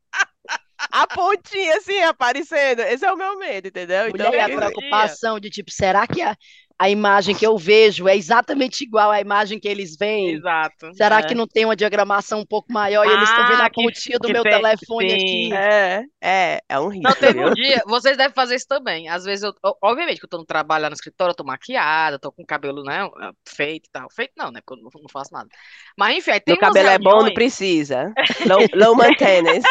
A 0.91 1.07
pontinha 1.07 1.77
assim 1.77 1.99
aparecendo. 2.01 2.81
Esse 2.81 3.05
é 3.05 3.11
o 3.11 3.17
meu 3.17 3.37
medo, 3.37 3.67
entendeu? 3.67 4.07
Então, 4.09 4.27
Mulher, 4.27 4.33
e 4.33 4.39
a 4.41 4.49
eu- 4.49 4.57
preocupação 4.57 5.39
de 5.39 5.49
tipo, 5.49 5.71
será 5.71 6.05
que 6.07 6.21
a, 6.21 6.35
a 6.79 6.89
imagem 6.89 7.35
que 7.35 7.45
eu 7.45 7.57
vejo 7.57 8.07
é 8.07 8.15
exatamente 8.17 8.83
igual 8.83 9.11
à 9.11 9.21
imagem 9.21 9.59
que 9.59 9.67
eles 9.67 9.95
veem? 9.95 10.31
Exato. 10.31 10.93
Será 10.95 11.19
é. 11.19 11.23
que 11.23 11.35
não 11.35 11.47
tem 11.47 11.65
uma 11.65 11.75
diogramação 11.75 12.39
um 12.39 12.45
pouco 12.45 12.71
maior 12.73 13.05
e 13.05 13.09
eles 13.11 13.29
estão 13.29 13.47
vendo 13.47 13.61
Ah, 13.61 13.65
a 13.65 13.69
que- 13.69 13.81
pontinha 13.81 14.17
do 14.19 14.27
que 14.27 14.33
meu 14.33 14.43
tem- 14.43 14.51
telefone 14.53 15.09
sim. 15.09 15.15
aqui? 15.15 15.53
é, 15.53 16.03
é, 16.21 16.59
é 16.67 16.79
um 16.79 16.87
risco, 16.87 17.03
Não, 17.09 17.15
teve 17.15 17.45
um 17.45 17.53
dia, 17.53 17.81
vocês 17.85 18.17
devem 18.17 18.33
fazer 18.33 18.55
isso 18.55 18.67
também. 18.67 19.07
Às 19.07 19.23
vezes 19.23 19.43
eu, 19.43 19.53
obviamente, 19.81 20.19
que 20.19 20.25
eu 20.25 20.29
tô 20.29 20.37
no 20.39 20.45
trabalho 20.45 20.83
lá 20.83 20.89
no 20.89 20.95
escritório, 20.95 21.31
eu 21.31 21.35
tô 21.35 21.43
maquiada, 21.43 22.17
tô 22.19 22.31
com 22.31 22.41
o 22.43 22.45
cabelo, 22.45 22.83
né, 22.83 23.07
feito 23.47 23.87
e 23.87 23.91
tal. 23.91 24.07
Feito 24.11 24.33
não, 24.37 24.51
né, 24.51 24.59
porque 24.65 24.79
eu 24.79 24.83
não, 24.83 24.89
não 25.01 25.09
faço 25.11 25.31
nada. 25.33 25.47
Mas 25.97 26.17
enfim, 26.17 26.31
aí 26.31 26.39
tem 26.39 26.53
Meu 26.55 26.59
cabelo 26.59 26.89
é 26.89 26.97
bom, 26.97 27.03
não 27.03 27.15
reuniões, 27.17 27.33
precisa. 27.35 28.13
Low, 28.47 28.59
low 28.73 28.95
maintenance. 28.97 29.67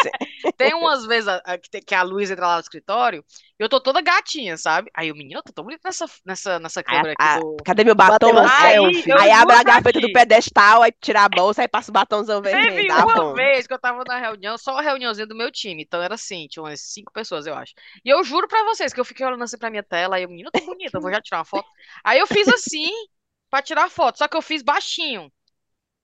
Tem 0.51 0.73
umas 0.73 1.05
vezes 1.05 1.27
a- 1.27 1.41
a- 1.45 1.57
que, 1.57 1.95
a 1.95 2.03
Luísa 2.03 2.33
entra 2.33 2.47
lá 2.47 2.55
no 2.55 2.61
escritório, 2.61 3.23
e 3.59 3.63
eu 3.63 3.69
tô 3.69 3.79
toda 3.79 4.01
gatinha, 4.01 4.57
sabe? 4.57 4.89
Aí 4.93 5.11
o 5.11 5.15
menino, 5.15 5.39
eu 5.39 5.43
tô 5.43 5.53
tão 5.53 5.63
bonita 5.63 5.81
nessa, 5.85 6.05
nessa, 6.25 6.59
nessa 6.59 6.83
câmera 6.83 7.13
a- 7.19 7.35
aqui 7.35 7.41
do... 7.41 7.57
cadê 7.63 7.83
meu 7.83 7.95
batom? 7.95 8.31
uma 8.31 8.61
Aí, 8.61 8.75
eu 8.75 9.17
aí 9.19 9.31
abre 9.31 9.55
a 9.55 9.63
gaveta 9.63 9.99
do 9.99 10.11
pedestal, 10.11 10.81
aí 10.81 10.91
tira 10.99 11.21
a 11.23 11.29
bolsa, 11.29 11.61
aí 11.61 11.67
passa 11.67 11.91
o 11.91 11.93
batomzão 11.93 12.41
vermelho. 12.41 12.75
Teve 12.75 12.87
Tá 12.87 13.05
uma 13.05 13.15
bom. 13.15 13.33
vez 13.33 13.67
que 13.67 13.73
eu 13.73 13.79
tava 13.79 14.03
na 14.05 14.19
reunião, 14.19 14.57
só 14.57 14.73
uma 14.73 14.81
reuniãozinha 14.81 15.25
do 15.27 15.35
meu 15.35 15.51
time. 15.51 15.83
Então 15.83 16.01
era 16.01 16.15
assim, 16.15 16.47
tinha 16.47 16.63
umas 16.63 16.81
cinco 16.81 17.11
pessoas, 17.13 17.45
eu 17.45 17.55
acho. 17.55 17.73
E 18.03 18.09
eu 18.09 18.23
juro 18.23 18.47
pra 18.47 18.63
vocês 18.63 18.93
que 18.93 18.99
eu 18.99 19.05
fiquei 19.05 19.25
olhando 19.25 19.43
assim 19.43 19.57
pra 19.57 19.69
minha 19.69 19.83
tela, 19.83 20.15
aí 20.15 20.25
o 20.25 20.29
menino, 20.29 20.51
tô 20.51 20.63
bonita, 20.65 20.97
eu 20.97 21.01
vou 21.01 21.11
já 21.11 21.21
tirar 21.21 21.39
uma 21.39 21.45
foto. 21.45 21.67
Aí 22.03 22.19
eu 22.19 22.27
fiz 22.27 22.47
assim, 22.47 22.89
pra 23.49 23.61
tirar 23.61 23.89
foto, 23.89 24.17
só 24.17 24.27
que 24.27 24.35
eu 24.37 24.41
fiz 24.41 24.61
baixinho. 24.61 25.31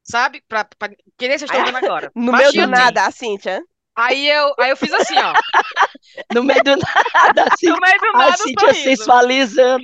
Sabe? 0.03 0.41
Pra, 0.47 0.65
pra... 0.65 0.89
Que 0.89 1.27
nem 1.27 1.37
vocês 1.37 1.43
estão 1.51 1.63
vendo 1.65 1.77
agora. 1.77 2.11
No 2.15 2.31
Baixinho 2.31 2.67
do 2.67 2.73
assim. 2.73 2.83
nada, 2.83 3.05
a 3.05 3.11
Cíntia. 3.11 3.61
Aí 3.95 4.27
eu, 4.29 4.53
aí 4.59 4.69
eu 4.69 4.77
fiz 4.77 4.93
assim, 4.93 5.17
ó. 5.17 5.33
No 6.33 6.43
meio 6.43 6.61
do 6.63 6.71
nada, 6.75 7.45
assim, 7.51 7.67
No 7.67 7.77
meio 7.79 7.99
do 7.99 8.07
a 8.13 8.17
nada, 8.17 8.37
Cintia 8.37 8.73
sorriso. 8.73 8.83
sensualizando 8.83 9.83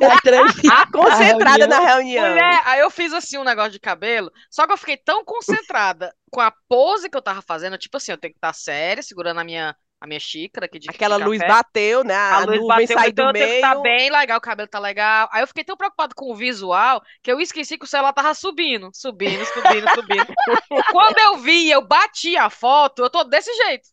a 0.00 0.14
entrevista. 0.14 0.74
A 0.74 0.90
concentrada 0.90 1.66
reunião. 1.66 1.68
na 1.68 1.80
reunião. 1.80 2.28
Mulher, 2.30 2.62
aí 2.64 2.80
eu 2.80 2.90
fiz 2.90 3.12
assim 3.12 3.38
um 3.38 3.44
negócio 3.44 3.72
de 3.72 3.80
cabelo, 3.80 4.30
só 4.50 4.66
que 4.66 4.72
eu 4.72 4.76
fiquei 4.78 4.96
tão 4.96 5.24
concentrada 5.24 6.14
com 6.30 6.40
a 6.40 6.52
pose 6.68 7.08
que 7.10 7.16
eu 7.16 7.22
tava 7.22 7.42
fazendo, 7.42 7.78
tipo 7.78 7.96
assim, 7.96 8.12
eu 8.12 8.18
tenho 8.18 8.32
que 8.32 8.38
estar 8.38 8.52
séria, 8.52 9.02
segurando 9.02 9.40
a 9.40 9.44
minha, 9.44 9.76
a 10.00 10.06
minha 10.06 10.20
xícara 10.20 10.68
de 10.68 10.88
Aquela 10.88 11.16
luz 11.16 11.42
café. 11.42 11.44
bateu, 11.44 12.04
né? 12.04 12.14
A, 12.14 12.38
A 12.38 12.40
luz 12.40 12.62
nuvem 12.62 12.86
bateu, 12.86 12.98
então 13.04 13.12
do 13.14 13.26
tenho 13.34 13.48
que 13.50 13.54
meio. 13.54 13.56
estar 13.56 13.76
bem 13.76 14.10
legal, 14.10 14.38
o 14.38 14.40
cabelo 14.40 14.68
tá 14.68 14.78
legal. 14.78 15.28
Aí 15.32 15.42
eu 15.42 15.46
fiquei 15.46 15.64
tão 15.64 15.76
preocupado 15.76 16.14
com 16.14 16.30
o 16.32 16.36
visual 16.36 17.02
que 17.22 17.30
eu 17.32 17.40
esqueci 17.40 17.78
que 17.78 17.84
o 17.84 17.88
celular 17.88 18.12
tava 18.12 18.34
subindo, 18.34 18.90
subindo, 18.94 19.46
subindo, 19.46 19.88
subindo. 19.88 20.36
Quando 20.86 21.18
eu 21.18 21.38
vi, 21.38 21.70
eu 21.70 21.82
bati 21.86 22.36
a 22.36 22.50
foto, 22.50 23.02
eu 23.02 23.10
tô 23.10 23.24
desse 23.24 23.52
jeito. 23.54 23.88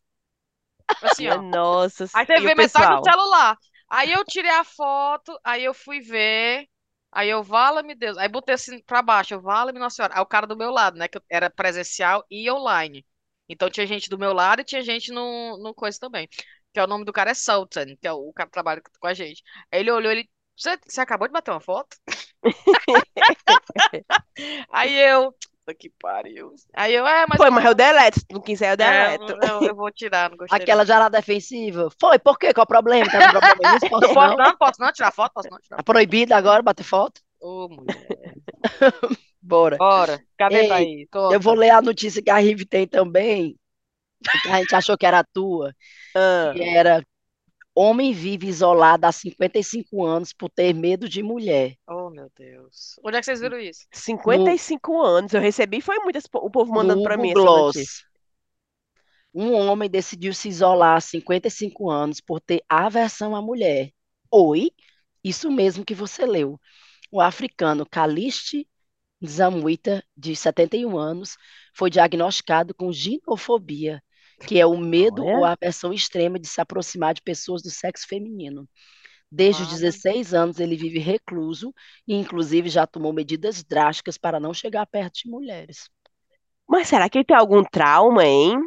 Assim, 1.00 1.28
ó. 1.28 1.42
Nossa, 1.42 2.06
Aí 2.12 2.26
você 2.26 2.40
vê 2.40 2.54
metade 2.54 2.92
do 2.94 3.00
celular. 3.02 3.58
Aí 3.90 4.12
eu 4.12 4.24
tirei 4.24 4.50
a 4.52 4.64
foto, 4.64 5.38
aí 5.44 5.64
eu 5.64 5.74
fui 5.74 6.00
ver. 6.00 6.68
Aí 7.12 7.30
eu, 7.30 7.42
vala-me 7.42 7.94
Deus. 7.94 8.18
Aí 8.18 8.28
botei 8.28 8.54
assim 8.54 8.82
pra 8.84 9.02
baixo, 9.02 9.34
eu, 9.34 9.40
vala-me 9.42 9.78
Nossa 9.78 9.96
Senhora. 9.96 10.14
Aí 10.16 10.22
o 10.22 10.26
cara 10.26 10.46
do 10.46 10.56
meu 10.56 10.70
lado, 10.70 10.98
né? 10.98 11.08
Que 11.08 11.20
era 11.30 11.50
presencial 11.50 12.24
e 12.30 12.50
online. 12.50 13.06
Então 13.48 13.70
tinha 13.70 13.86
gente 13.86 14.08
do 14.08 14.18
meu 14.18 14.32
lado 14.32 14.60
e 14.60 14.64
tinha 14.64 14.82
gente 14.82 15.12
no, 15.12 15.58
no 15.58 15.74
coisa 15.74 15.98
também. 15.98 16.28
Que 16.72 16.80
é 16.80 16.84
o 16.84 16.86
nome 16.86 17.04
do 17.04 17.12
cara 17.12 17.30
é 17.30 17.34
Sultan, 17.34 17.96
que 18.00 18.06
é 18.06 18.12
o, 18.12 18.28
o 18.28 18.32
cara 18.32 18.48
que 18.48 18.52
trabalha 18.52 18.82
com 18.98 19.06
a 19.06 19.14
gente. 19.14 19.42
Aí 19.70 19.80
ele 19.80 19.90
olhou, 19.90 20.10
ele. 20.10 20.28
Você, 20.56 21.00
acabou 21.00 21.26
de 21.26 21.32
bater 21.32 21.50
uma 21.50 21.60
foto? 21.60 21.96
Aí 24.70 24.94
eu. 24.94 25.34
Que 25.78 25.90
pariu. 25.98 26.54
Aí 26.74 26.94
eu, 26.94 27.06
é, 27.06 27.24
mas 27.26 27.38
Foi, 27.38 27.48
mas 27.48 27.64
eu 27.64 27.74
deleto. 27.74 28.20
Se 28.20 28.26
não 28.30 28.40
quiser, 28.42 28.68
eu 28.68 28.84
é, 28.84 29.16
deleto. 29.16 29.32
eu, 29.32 29.48
eu- 29.48 29.68
eu 29.68 29.74
vou 29.74 29.90
tirar, 29.90 30.28
não 30.28 30.36
gostei. 30.36 30.60
Aquela 30.60 30.84
já 30.84 30.96
era 30.96 31.08
defensiva. 31.08 31.88
Foi, 31.98 32.18
por 32.18 32.38
quê? 32.38 32.52
Qual 32.52 32.64
o 32.64 32.68
problema? 32.68 33.10
Tá 33.10 33.32
com 33.32 33.40
problema 33.40 33.78
Não 33.80 33.88
posso 33.88 34.14
não? 34.14 34.28
não, 34.28 34.36
não 34.36 34.56
posso 34.58 34.80
não 34.80 34.92
tirar 34.92 35.10
foto, 35.10 35.32
posso 35.32 35.48
não 35.50 35.58
tirar 35.58 35.76
Tá 35.78 35.82
proibido 35.82 36.34
agora 36.34 36.62
bater 36.62 36.84
foto? 36.84 37.22
Ô, 37.40 37.68
mulher. 37.68 38.34
Bora. 39.46 39.76
Bora. 39.76 40.24
Cadê, 40.38 40.62
Ei, 40.62 40.68
Thaís? 40.68 41.08
Eu 41.32 41.40
vou 41.40 41.54
ler 41.54 41.70
a 41.70 41.82
notícia 41.82 42.22
que 42.22 42.30
a 42.30 42.38
Rive 42.38 42.64
tem 42.66 42.86
também, 42.86 43.56
que 44.42 44.48
a 44.48 44.58
gente 44.60 44.74
achou 44.74 44.96
que 44.96 45.06
era 45.06 45.20
a 45.20 45.24
tua, 45.24 45.74
Ah, 46.14 46.52
que 46.54 46.62
era 46.62 47.04
homem 47.74 48.12
vive 48.12 48.46
isolado 48.48 49.06
há 49.06 49.12
55 49.12 50.04
anos 50.04 50.32
por 50.32 50.48
ter 50.50 50.72
medo 50.72 51.08
de 51.08 51.22
mulher. 51.22 51.74
Oh, 51.86 52.08
meu 52.10 52.30
Deus. 52.36 52.98
Onde 53.04 53.16
é 53.16 53.20
que 53.20 53.26
vocês 53.26 53.40
viram 53.40 53.58
isso? 53.58 53.86
55 53.92 55.02
anos. 55.02 55.34
Eu 55.34 55.40
recebi, 55.40 55.80
foi 55.80 55.98
muitas, 55.98 56.24
o 56.32 56.50
povo 56.50 56.72
No 56.72 56.76
mandando 56.76 57.02
pra 57.02 57.14
Hugo 57.14 57.22
mim 57.22 57.30
essa 57.30 57.40
Gloss. 57.40 57.76
notícia. 57.76 58.04
Um 59.34 59.52
homem 59.54 59.90
decidiu 59.90 60.32
se 60.32 60.48
isolar 60.48 60.96
há 60.96 61.00
55 61.00 61.90
anos 61.90 62.20
por 62.20 62.40
ter 62.40 62.62
aversão 62.68 63.34
à 63.34 63.42
mulher. 63.42 63.90
Oi, 64.30 64.70
isso 65.24 65.50
mesmo 65.50 65.84
que 65.84 65.94
você 65.94 66.24
leu. 66.24 66.58
O 67.10 67.20
africano 67.20 67.84
Kaliste 67.84 68.68
Nzamwita, 69.24 70.04
de 70.16 70.36
71 70.36 70.98
anos, 70.98 71.36
foi 71.74 71.90
diagnosticado 71.90 72.74
com 72.74 72.92
ginofobia, 72.92 74.02
que 74.46 74.58
é 74.60 74.66
o 74.66 74.76
medo 74.76 75.24
Olha. 75.24 75.38
ou 75.38 75.44
aversão 75.44 75.92
extrema 75.92 76.38
de 76.38 76.46
se 76.46 76.60
aproximar 76.60 77.14
de 77.14 77.22
pessoas 77.22 77.62
do 77.62 77.70
sexo 77.70 78.06
feminino. 78.06 78.68
Desde 79.30 79.62
os 79.62 79.68
Vale. 79.68 79.80
16 79.80 80.34
anos, 80.34 80.60
ele 80.60 80.76
vive 80.76 80.98
recluso 80.98 81.74
e, 82.06 82.14
inclusive, 82.14 82.68
já 82.68 82.86
tomou 82.86 83.12
medidas 83.12 83.64
drásticas 83.64 84.18
para 84.18 84.38
não 84.38 84.52
chegar 84.52 84.86
perto 84.86 85.22
de 85.24 85.30
mulheres. 85.30 85.88
Mas 86.68 86.88
será 86.88 87.08
que 87.08 87.18
ele 87.18 87.24
tem 87.24 87.36
algum 87.36 87.64
trauma, 87.64 88.24
hein? 88.24 88.58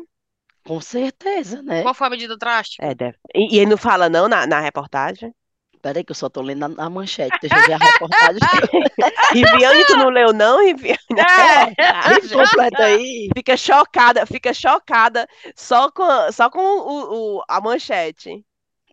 Com 0.66 0.82
certeza, 0.82 1.62
né? 1.62 1.84
Qual 1.84 1.94
foi 1.94 2.08
a 2.08 2.10
medida 2.10 2.36
drástica? 2.36 2.86
É, 2.86 2.94
deve. 2.94 3.18
E, 3.34 3.56
e 3.56 3.60
ele 3.60 3.70
não 3.70 3.78
fala 3.78 4.10
não 4.10 4.28
na, 4.28 4.46
na 4.46 4.60
reportagem? 4.60 5.34
Peraí 5.82 6.04
que 6.04 6.12
eu 6.12 6.16
só 6.16 6.30
tô 6.30 6.42
lendo 6.42 6.66
a, 6.66 6.86
a 6.86 6.90
manchete, 6.90 7.38
deixa 7.42 7.58
eu 7.58 7.64
ver 7.64 7.74
a 7.74 7.78
reportagem. 7.78 8.40
Riviane, 9.34 9.86
tu 9.86 9.98
não 9.98 10.10
leu 10.10 10.34
não, 10.34 10.64
Riviane? 10.66 10.98
É. 11.18 12.20
Me 12.22 12.30
completa 12.30 12.84
aí. 12.86 13.30
Fica 13.36 13.56
chocada, 13.58 14.26
fica 14.26 14.54
chocada 14.54 15.28
só 15.56 15.92
com, 15.92 16.06
só 16.32 16.50
com 16.50 16.60
o, 16.60 17.38
o- 17.40 17.44
a 17.48 17.62
manchete. 17.62 18.44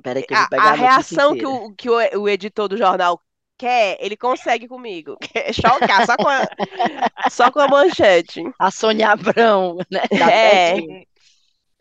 Peraí 0.02 0.22
que 0.24 0.34
eu 0.34 0.38
vou 0.38 0.46
A, 0.46 0.48
pegar 0.48 0.70
a 0.70 0.72
a 0.72 0.76
notícia 0.76 0.84
reação 0.86 1.36
que, 1.36 1.46
o, 1.46 1.74
que 1.74 1.90
o, 1.90 2.20
o 2.22 2.28
editor 2.28 2.68
do 2.68 2.76
jornal 2.76 3.20
quer, 3.56 3.96
ele 4.00 4.16
consegue 4.16 4.68
comigo. 4.68 5.16
Que 5.22 5.38
é 5.38 5.52
chocar, 5.52 6.06
só 6.06 6.16
com 6.16 6.28
a, 6.28 6.46
só 7.30 7.50
com 7.50 7.60
a 7.60 7.68
manchete. 7.68 8.42
A 8.58 8.70
Sônia 8.70 9.10
Abrão, 9.10 9.78
né? 9.90 10.02
Dá 10.12 10.30
É. 10.30 10.76
certinho. 10.76 11.06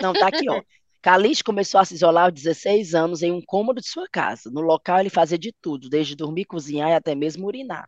Não, 0.01 0.15
tá 0.15 0.27
aqui, 0.27 0.49
ó. 0.49 0.61
Calixto 1.03 1.43
começou 1.45 1.79
a 1.79 1.85
se 1.85 1.93
isolar 1.95 2.25
aos 2.25 2.33
16 2.33 2.95
anos 2.95 3.21
em 3.21 3.31
um 3.31 3.41
cômodo 3.41 3.81
de 3.81 3.87
sua 3.87 4.07
casa. 4.09 4.49
No 4.51 4.61
local, 4.61 4.99
ele 5.01 5.09
fazia 5.09 5.37
de 5.37 5.51
tudo, 5.61 5.89
desde 5.89 6.15
dormir, 6.15 6.45
cozinhar 6.45 6.89
e 6.89 6.93
até 6.95 7.13
mesmo 7.15 7.45
urinar. 7.47 7.87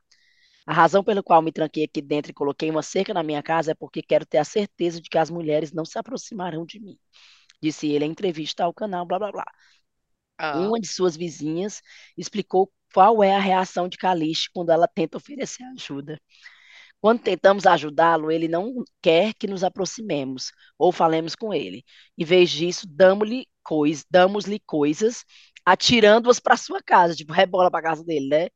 A 0.66 0.74
razão 0.74 1.04
pela 1.04 1.24
qual 1.24 1.42
me 1.42 1.52
tranquei 1.52 1.86
aqui 1.86 2.02
dentro 2.02 2.32
e 2.32 2.36
coloquei 2.36 2.70
uma 2.72 2.84
cerca 2.84 3.14
na 3.14 3.24
minha 3.24 3.44
casa 3.44 3.72
é 3.72 3.76
porque 3.76 4.02
quero 4.04 4.26
ter 4.26 4.40
a 4.40 4.46
certeza 4.46 5.02
de 5.02 5.10
que 5.10 5.18
as 5.18 5.30
mulheres 5.32 5.72
não 5.74 5.86
se 5.86 6.00
aproximarão 6.00 6.66
de 6.66 6.80
mim. 6.80 6.98
Disse 7.62 7.88
ele 7.90 8.06
em 8.06 8.12
entrevista 8.12 8.64
ao 8.66 8.74
canal, 8.74 9.06
blá 9.06 9.20
blá 9.20 9.32
blá. 9.32 9.46
Ah, 10.38 10.70
Uma 10.70 10.80
de 10.80 10.88
suas 10.88 11.16
vizinhas 11.18 11.82
explicou 12.18 12.72
qual 12.94 13.22
é 13.24 13.36
a 13.36 13.40
reação 13.40 13.88
de 13.90 13.98
Calixto 13.98 14.50
quando 14.54 14.72
ela 14.72 14.88
tenta 14.88 15.18
oferecer 15.18 15.64
ajuda. 15.76 16.20
Quando 17.06 17.22
tentamos 17.22 17.68
ajudá-lo, 17.68 18.32
ele 18.32 18.48
não 18.48 18.84
quer 19.00 19.36
que 19.36 19.46
nos 19.46 19.64
aproximemos 19.64 20.52
ou 20.76 20.92
falemos 20.92 21.36
com 21.36 21.54
ele. 21.54 21.84
Em 22.18 22.26
vez 22.26 22.50
disso, 22.50 22.88
damos-lhe 22.90 23.46
cois, 23.62 24.04
damos-lhe 24.10 24.60
coisas, 24.66 25.24
atirando-as 25.64 26.40
para 26.40 26.58
sua 26.58 26.82
casa, 26.82 27.14
tipo, 27.14 27.32
rebola 27.32 27.70
para 27.70 27.84
casa 27.84 28.04
dele, 28.04 28.28
né? 28.28 28.48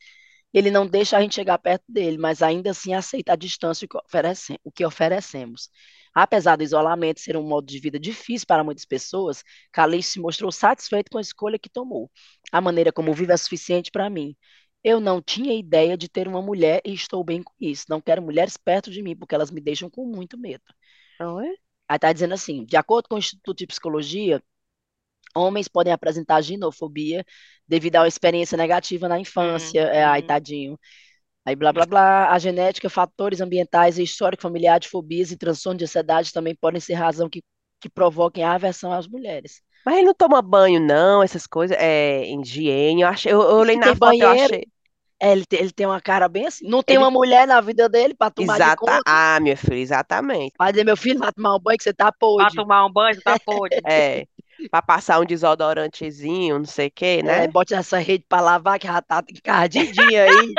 Ele 0.52 0.72
não 0.72 0.88
deixa 0.88 1.18
a 1.18 1.22
gente 1.22 1.36
chegar 1.36 1.60
perto 1.60 1.84
dele, 1.88 2.18
mas 2.18 2.42
ainda 2.42 2.72
assim 2.72 2.96
aceita 2.96 3.34
a 3.34 3.36
distância 3.36 3.88
que 3.88 3.96
oferece- 3.98 4.60
o 4.64 4.72
que 4.72 4.84
oferecemos. 4.84 5.70
Apesar 6.14 6.56
do 6.56 6.64
isolamento 6.64 7.20
ser 7.20 7.38
um 7.38 7.44
modo 7.44 7.68
de 7.68 7.80
vida 7.80 8.00
difícil 8.00 8.48
para 8.48 8.64
muitas 8.64 8.86
pessoas, 8.86 9.44
Calixto 9.72 10.14
se 10.14 10.20
mostrou 10.20 10.52
satisfeito 10.52 11.12
com 11.12 11.20
a 11.20 11.22
escolha 11.22 11.60
que 11.60 11.70
tomou. 11.70 12.10
A 12.52 12.60
maneira 12.60 12.92
como 12.92 13.14
vive 13.14 13.32
é 13.32 13.38
suficiente 13.38 13.92
para 13.92 14.10
mim. 14.10 14.36
Eu 14.84 15.00
não 15.00 15.22
tinha 15.22 15.54
ideia 15.58 15.98
de 15.98 16.10
ter 16.10 16.28
uma 16.28 16.42
mulher 16.42 16.82
e 16.86 16.94
estou 16.94 17.24
bem 17.24 17.42
com 17.44 17.54
isso. 17.60 17.86
Não 17.90 18.02
quero 18.02 18.22
mulheres 18.22 18.58
perto 18.58 18.92
de 18.92 19.02
mim 19.02 19.16
porque 19.16 19.36
elas 19.36 19.52
me 19.52 19.62
deixam 19.62 19.90
com 19.90 20.06
muito 20.06 20.38
medo. 20.38 20.64
Oi? 21.20 21.56
Aí 21.88 21.96
está 21.98 22.12
dizendo 22.14 22.34
assim: 22.34 22.66
de 22.66 22.78
acordo 22.78 23.08
com 23.10 23.16
o 23.16 23.20
Instituto 23.20 23.58
de 23.60 23.68
Psicologia, 23.68 24.42
homens 25.36 25.68
podem 25.68 25.94
apresentar 25.94 26.42
ginofobia 26.42 27.26
devido 27.68 27.98
a 27.98 28.02
uma 28.02 28.10
experiência 28.10 28.58
negativa 28.58 29.10
na 29.10 29.20
infância. 29.20 29.82
É, 29.82 30.04
ai, 30.04 30.22
Uhum. 30.22 30.24
tadinho. 30.24 30.80
Aí, 31.46 31.56
blá, 31.56 31.74
blá, 31.74 31.86
blá. 31.86 32.32
A 32.34 32.40
genética, 32.40 32.90
fatores 32.90 33.42
ambientais 33.42 34.00
e 34.00 34.04
histórico 34.04 34.44
familiar 34.44 34.80
de 34.80 34.90
fobias 34.90 35.32
e 35.32 35.38
transtorno 35.38 35.80
de 35.80 35.86
ansiedade 35.86 36.34
também 36.34 36.56
podem 36.56 36.82
ser 36.82 36.96
razão 36.96 37.30
que, 37.30 37.44
que 37.82 37.90
provoquem 37.90 38.44
a 38.44 38.54
aversão 38.54 38.94
às 38.94 39.08
mulheres. 39.08 39.62
Mas 39.86 39.96
ele 39.98 40.08
não 40.08 40.14
toma 40.14 40.42
banho, 40.42 40.80
não, 40.80 41.24
essas 41.24 41.48
coisas, 41.48 41.78
é, 41.80 42.24
higiene. 42.26 43.02
Eu 43.02 43.08
achei, 43.08 43.32
eu, 43.34 43.42
eu 43.42 43.58
olhei 43.58 43.76
Se 43.76 43.78
na 43.78 43.94
tem 43.94 43.96
foto, 43.96 44.22
eu 44.24 44.28
banheiro, 44.28 44.30
achei. 44.30 44.66
É, 45.20 45.32
ele, 45.34 45.46
tem, 45.46 45.60
ele 45.62 45.72
tem 45.74 45.86
uma 45.88 46.02
cara 46.02 46.30
bem 46.30 46.48
assim. 46.48 46.68
Não 46.70 46.82
tem 46.84 46.98
Ele- 46.98 47.00
uma 47.00 47.12
mulher 47.12 47.48
na 47.48 47.60
vida 47.62 47.90
dele 47.90 48.14
para 48.16 48.32
tomar 48.32 48.60
de 48.62 48.72
Exata. 48.72 48.74
conta. 48.74 49.06
Ah, 49.06 49.40
minha 49.40 49.56
filha, 49.58 49.78
exatamente. 49.80 50.58
Vai 50.58 50.72
dizer, 50.72 50.84
meu 50.84 50.96
filho, 50.98 51.20
vai 51.20 51.32
tomar 51.34 51.56
um 51.56 51.60
banho 51.60 51.78
que 51.78 51.84
você 51.84 51.94
tá 51.94 52.12
Pra 52.36 52.52
podre. 52.52 52.52
tomar 52.52 52.86
um 52.86 52.92
banho, 52.92 53.22
tá 53.22 53.38
podre. 53.38 53.82
É, 53.86 54.28
pra 54.70 54.82
passar 54.82 55.20
um 55.20 55.26
desodorantezinho, 55.26 56.60
não 56.60 56.66
sei 56.66 56.88
o 56.88 56.92
quê, 56.92 57.22
É, 57.22 57.24
né? 57.24 57.48
bote 57.48 57.74
essa 57.74 57.98
rede 58.00 58.26
para 58.28 58.42
lavar 58.42 58.80
que 58.80 58.88
já 58.88 59.02
tá 59.02 59.24
encardidinha 59.30 60.24
aí. 60.24 60.58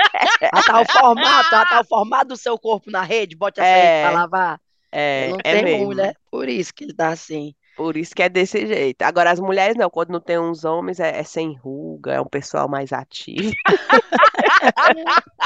Já 0.54 0.62
tá 0.62 0.80
o 0.80 0.86
formato, 0.86 1.48
já 1.50 1.64
tá 1.66 1.80
o 1.80 1.84
formato 1.84 2.28
do 2.28 2.36
seu 2.36 2.58
corpo 2.58 2.90
na 2.90 3.02
rede, 3.02 3.36
bote 3.36 3.60
essa 3.60 3.76
rede 3.78 3.94
para 4.00 4.10
É, 4.10 4.22
lavar. 4.22 4.60
é, 4.92 5.32
Não 5.32 5.42
é 5.44 5.56
tem 5.56 5.64
mesmo. 5.64 5.66
mulher, 5.66 6.16
por 6.30 6.48
isso 6.48 6.74
que 6.74 6.84
ele 6.84 6.94
tá 6.94 7.10
assim. 7.10 7.54
Por 7.80 7.96
isso 7.96 8.14
que 8.14 8.22
é 8.22 8.28
desse 8.28 8.66
jeito. 8.66 9.00
Agora, 9.00 9.30
as 9.30 9.40
mulheres 9.40 9.74
não, 9.74 9.88
quando 9.88 10.10
não 10.10 10.20
tem 10.20 10.38
uns 10.38 10.66
homens, 10.66 11.00
é, 11.00 11.18
é 11.18 11.22
sem 11.22 11.56
ruga, 11.56 12.12
é 12.12 12.20
um 12.20 12.26
pessoal 12.26 12.68
mais 12.68 12.92
ativo. 12.92 13.54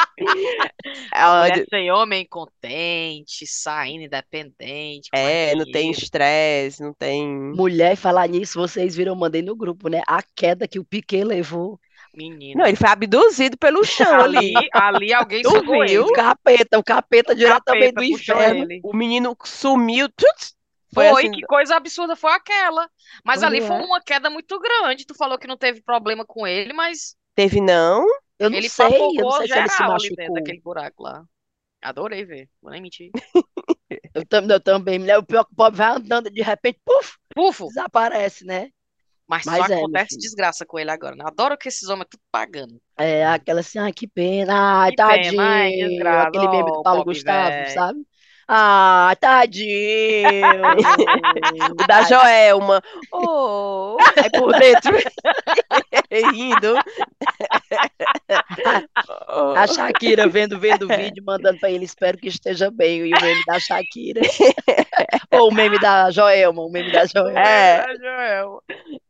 É, 1.14 1.26
onde- 1.28 1.50
mulher 1.52 1.66
sem 1.70 1.90
homem 1.92 2.26
contente, 2.28 3.46
saindo 3.46 4.04
independente, 4.04 5.08
é, 5.12 5.54
não 5.54 5.64
tem 5.64 5.90
estresse, 5.90 6.82
não 6.82 6.92
tem. 6.92 7.26
Mulher, 7.26 7.96
falar 7.96 8.28
nisso, 8.28 8.58
vocês 8.58 8.94
viram, 8.96 9.12
eu 9.12 9.16
mandei 9.18 9.42
no 9.42 9.54
grupo, 9.54 9.88
né? 9.88 10.02
A 10.06 10.20
queda 10.34 10.66
que 10.66 10.78
o 10.78 10.84
Piquet 10.84 11.24
levou. 11.24 11.78
Menino. 12.14 12.60
Não, 12.60 12.66
ele 12.66 12.76
foi 12.76 12.88
abduzido 12.88 13.56
pelo 13.56 13.84
chão 13.84 14.20
ali. 14.20 14.52
Ali, 14.72 15.12
alguém 15.12 15.42
Tu 15.42 15.60
viu? 15.86 16.04
O 16.04 16.12
capeta, 16.12 16.78
o 16.78 16.84
capeta 16.84 17.34
diretamente 17.34 17.94
do 17.94 18.04
inferno. 18.04 18.64
ele. 18.64 18.80
O 18.84 18.94
menino 18.94 19.36
sumiu. 19.44 20.08
tuts, 20.08 20.54
Foi 20.94 21.08
Foi, 21.08 21.08
assim. 21.08 21.30
que 21.30 21.42
coisa 21.42 21.76
absurda 21.76 22.16
foi 22.16 22.32
aquela. 22.32 22.90
Mas 23.24 23.42
Pois 23.42 23.42
ali 23.42 23.60
foi 23.60 23.76
é. 23.80 23.84
uma 23.84 24.00
queda 24.02 24.30
muito 24.30 24.58
grande. 24.60 25.04
Tu 25.06 25.14
falou 25.14 25.38
que 25.38 25.46
não 25.46 25.56
teve 25.58 25.82
problema 25.82 26.24
com 26.24 26.46
ele, 26.46 26.72
mas 26.72 27.16
Teve 27.36 27.60
não? 27.60 28.04
Eu 28.38 28.50
não 28.50 28.60
ele 28.60 28.68
sei, 28.70 29.12
eu 29.16 29.24
não 29.24 29.30
sei 29.32 29.46
se 29.48 29.58
ele 29.58 29.68
se 29.68 29.82
geral 29.82 29.94
ali 29.94 30.10
dentro 30.12 30.34
machucou. 30.34 30.34
daquele 30.34 30.60
buraco 30.60 31.02
lá. 31.02 31.24
Adorei 31.82 32.24
ver, 32.24 32.50
vou 32.62 32.70
nem 32.72 32.82
mentir. 32.82 33.14
Eu, 34.14 34.24
tam- 34.26 34.46
eu 34.48 34.60
também, 34.60 34.98
mulher, 34.98 35.18
o 35.18 35.26
pior 35.26 35.44
que 35.44 35.52
o 35.52 35.56
pobre 35.56 35.78
vai 35.78 35.88
andando, 35.96 36.30
de 36.30 36.42
repente, 36.42 36.80
puf, 36.84 37.16
Pufo! 37.34 37.68
desaparece, 37.68 38.44
né? 38.44 38.70
Mas, 39.26 39.44
Mas 39.44 39.54
só 39.54 39.68
é, 39.70 39.76
acontece 39.76 40.16
desgraça 40.18 40.64
com 40.66 40.78
ele 40.78 40.90
agora. 40.90 41.14
Né? 41.16 41.24
Adoro 41.26 41.56
que 41.58 41.68
esses 41.68 41.88
homens 41.88 42.08
tudo 42.10 42.22
pagando. 42.30 42.80
É 42.96 43.26
aquela 43.26 43.60
assim, 43.60 43.78
ai, 43.78 43.92
que 43.92 44.06
pena, 44.06 44.82
ai, 44.84 44.92
Que 44.92 44.96
pena, 45.08 45.42
ai, 45.52 45.72
tadinho. 45.72 45.82
desgraça, 45.82 46.22
Aquele 46.22 46.48
meme 46.48 46.70
do 46.70 46.78
Paulo 46.80 47.02
Gustavo, 47.04 47.64
velho. 47.64 47.66
sabe? 47.66 48.06
Ah, 48.48 49.14
tadinho. 49.20 50.60
O 51.80 51.86
da 51.86 52.02
Joelma. 52.02 52.82
Oh, 53.12 53.96
aí 54.16 54.30
por 54.30 54.52
dentro 54.58 54.96
rindo. 56.32 56.74
Oh. 59.28 59.54
A 59.56 59.66
Shakira 59.66 60.28
vendo, 60.28 60.58
vendo 60.58 60.84
o 60.84 60.88
vídeo, 60.88 61.22
mandando 61.24 61.58
pra 61.58 61.70
ele, 61.70 61.84
espero 61.84 62.18
que 62.18 62.28
esteja 62.28 62.70
bem. 62.70 63.06
E 63.06 63.14
o 63.14 63.20
meme 63.20 63.42
da 63.46 63.58
Shakira. 63.58 64.20
Ou 65.32 65.48
o 65.50 65.54
meme 65.54 65.78
da 65.78 66.10
Joelma, 66.10 66.62
o 66.62 66.70
meme 66.70 66.92
da 66.92 67.04
Joelma. 67.06 67.40
É. 67.40 67.84
É, 67.88 67.96
Joel. 67.96 68.62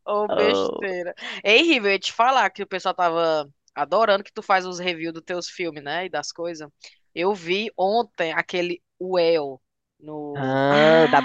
Ô, 0.06 0.26
Oh. 0.30 0.36
besteira. 0.36 1.14
Ei, 1.42 1.62
Rivel, 1.62 1.90
eu 1.90 1.92
ia 1.94 1.98
te 1.98 2.12
falar 2.12 2.50
que 2.50 2.62
o 2.62 2.66
pessoal 2.66 2.94
tava 2.94 3.48
adorando 3.74 4.22
que 4.22 4.32
tu 4.32 4.42
faz 4.42 4.66
os 4.66 4.78
reviews 4.78 5.14
dos 5.14 5.22
teus 5.24 5.48
filmes, 5.48 5.82
né? 5.82 6.06
E 6.06 6.08
das 6.10 6.30
coisas. 6.30 6.68
Eu 7.14 7.34
vi 7.34 7.70
ontem 7.76 8.32
aquele 8.32 8.82
Well 9.00 9.60
no, 10.00 10.50
Ah, 10.70 11.06
da 11.10 11.20
Ah, 11.20 11.22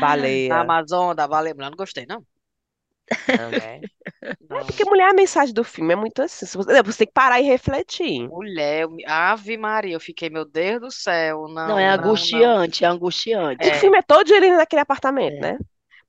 na 0.47 0.59
baleia. 0.59 0.61
Amazon, 0.61 1.15
da 1.15 1.27
Vale. 1.27 1.53
Não 1.53 1.71
gostei, 1.71 2.05
não. 2.05 2.25
Não, 3.27 3.51
né? 3.51 3.85
Não. 4.39 4.65
Porque 4.65 4.85
mulher, 4.85 5.09
a 5.09 5.13
mensagem 5.13 5.53
do 5.53 5.63
filme 5.63 5.93
é 5.93 5.95
muito 5.95 6.21
assim. 6.21 6.45
se 6.45 6.55
Você, 6.57 6.81
você 6.83 6.97
tem 6.99 7.07
que 7.07 7.13
parar 7.13 7.39
e 7.41 7.43
refletir. 7.43 8.31
Mulher, 8.31 8.81
eu 8.83 8.91
me- 8.91 9.05
Ave 9.05 9.57
Maria, 9.57 9.93
eu 9.95 9.99
fiquei, 9.99 10.29
meu 10.29 10.45
Deus 10.45 10.79
do 10.81 10.91
céu, 10.91 11.47
Não, 11.63 11.77
não, 11.77 11.79
é 11.79 11.87
não, 11.87 12.25
não. 12.27 12.53
angustiante, 12.53 12.83
é 12.83 12.87
angustiante. 12.87 13.69
O 13.69 13.73
É. 13.73 13.73
filme 13.73 13.97
é 13.97 14.01
todo 14.01 14.29
ele 14.33 14.51
naquele 14.51 14.81
apartamento, 14.81 15.37
É. 15.37 15.41
né? 15.41 15.57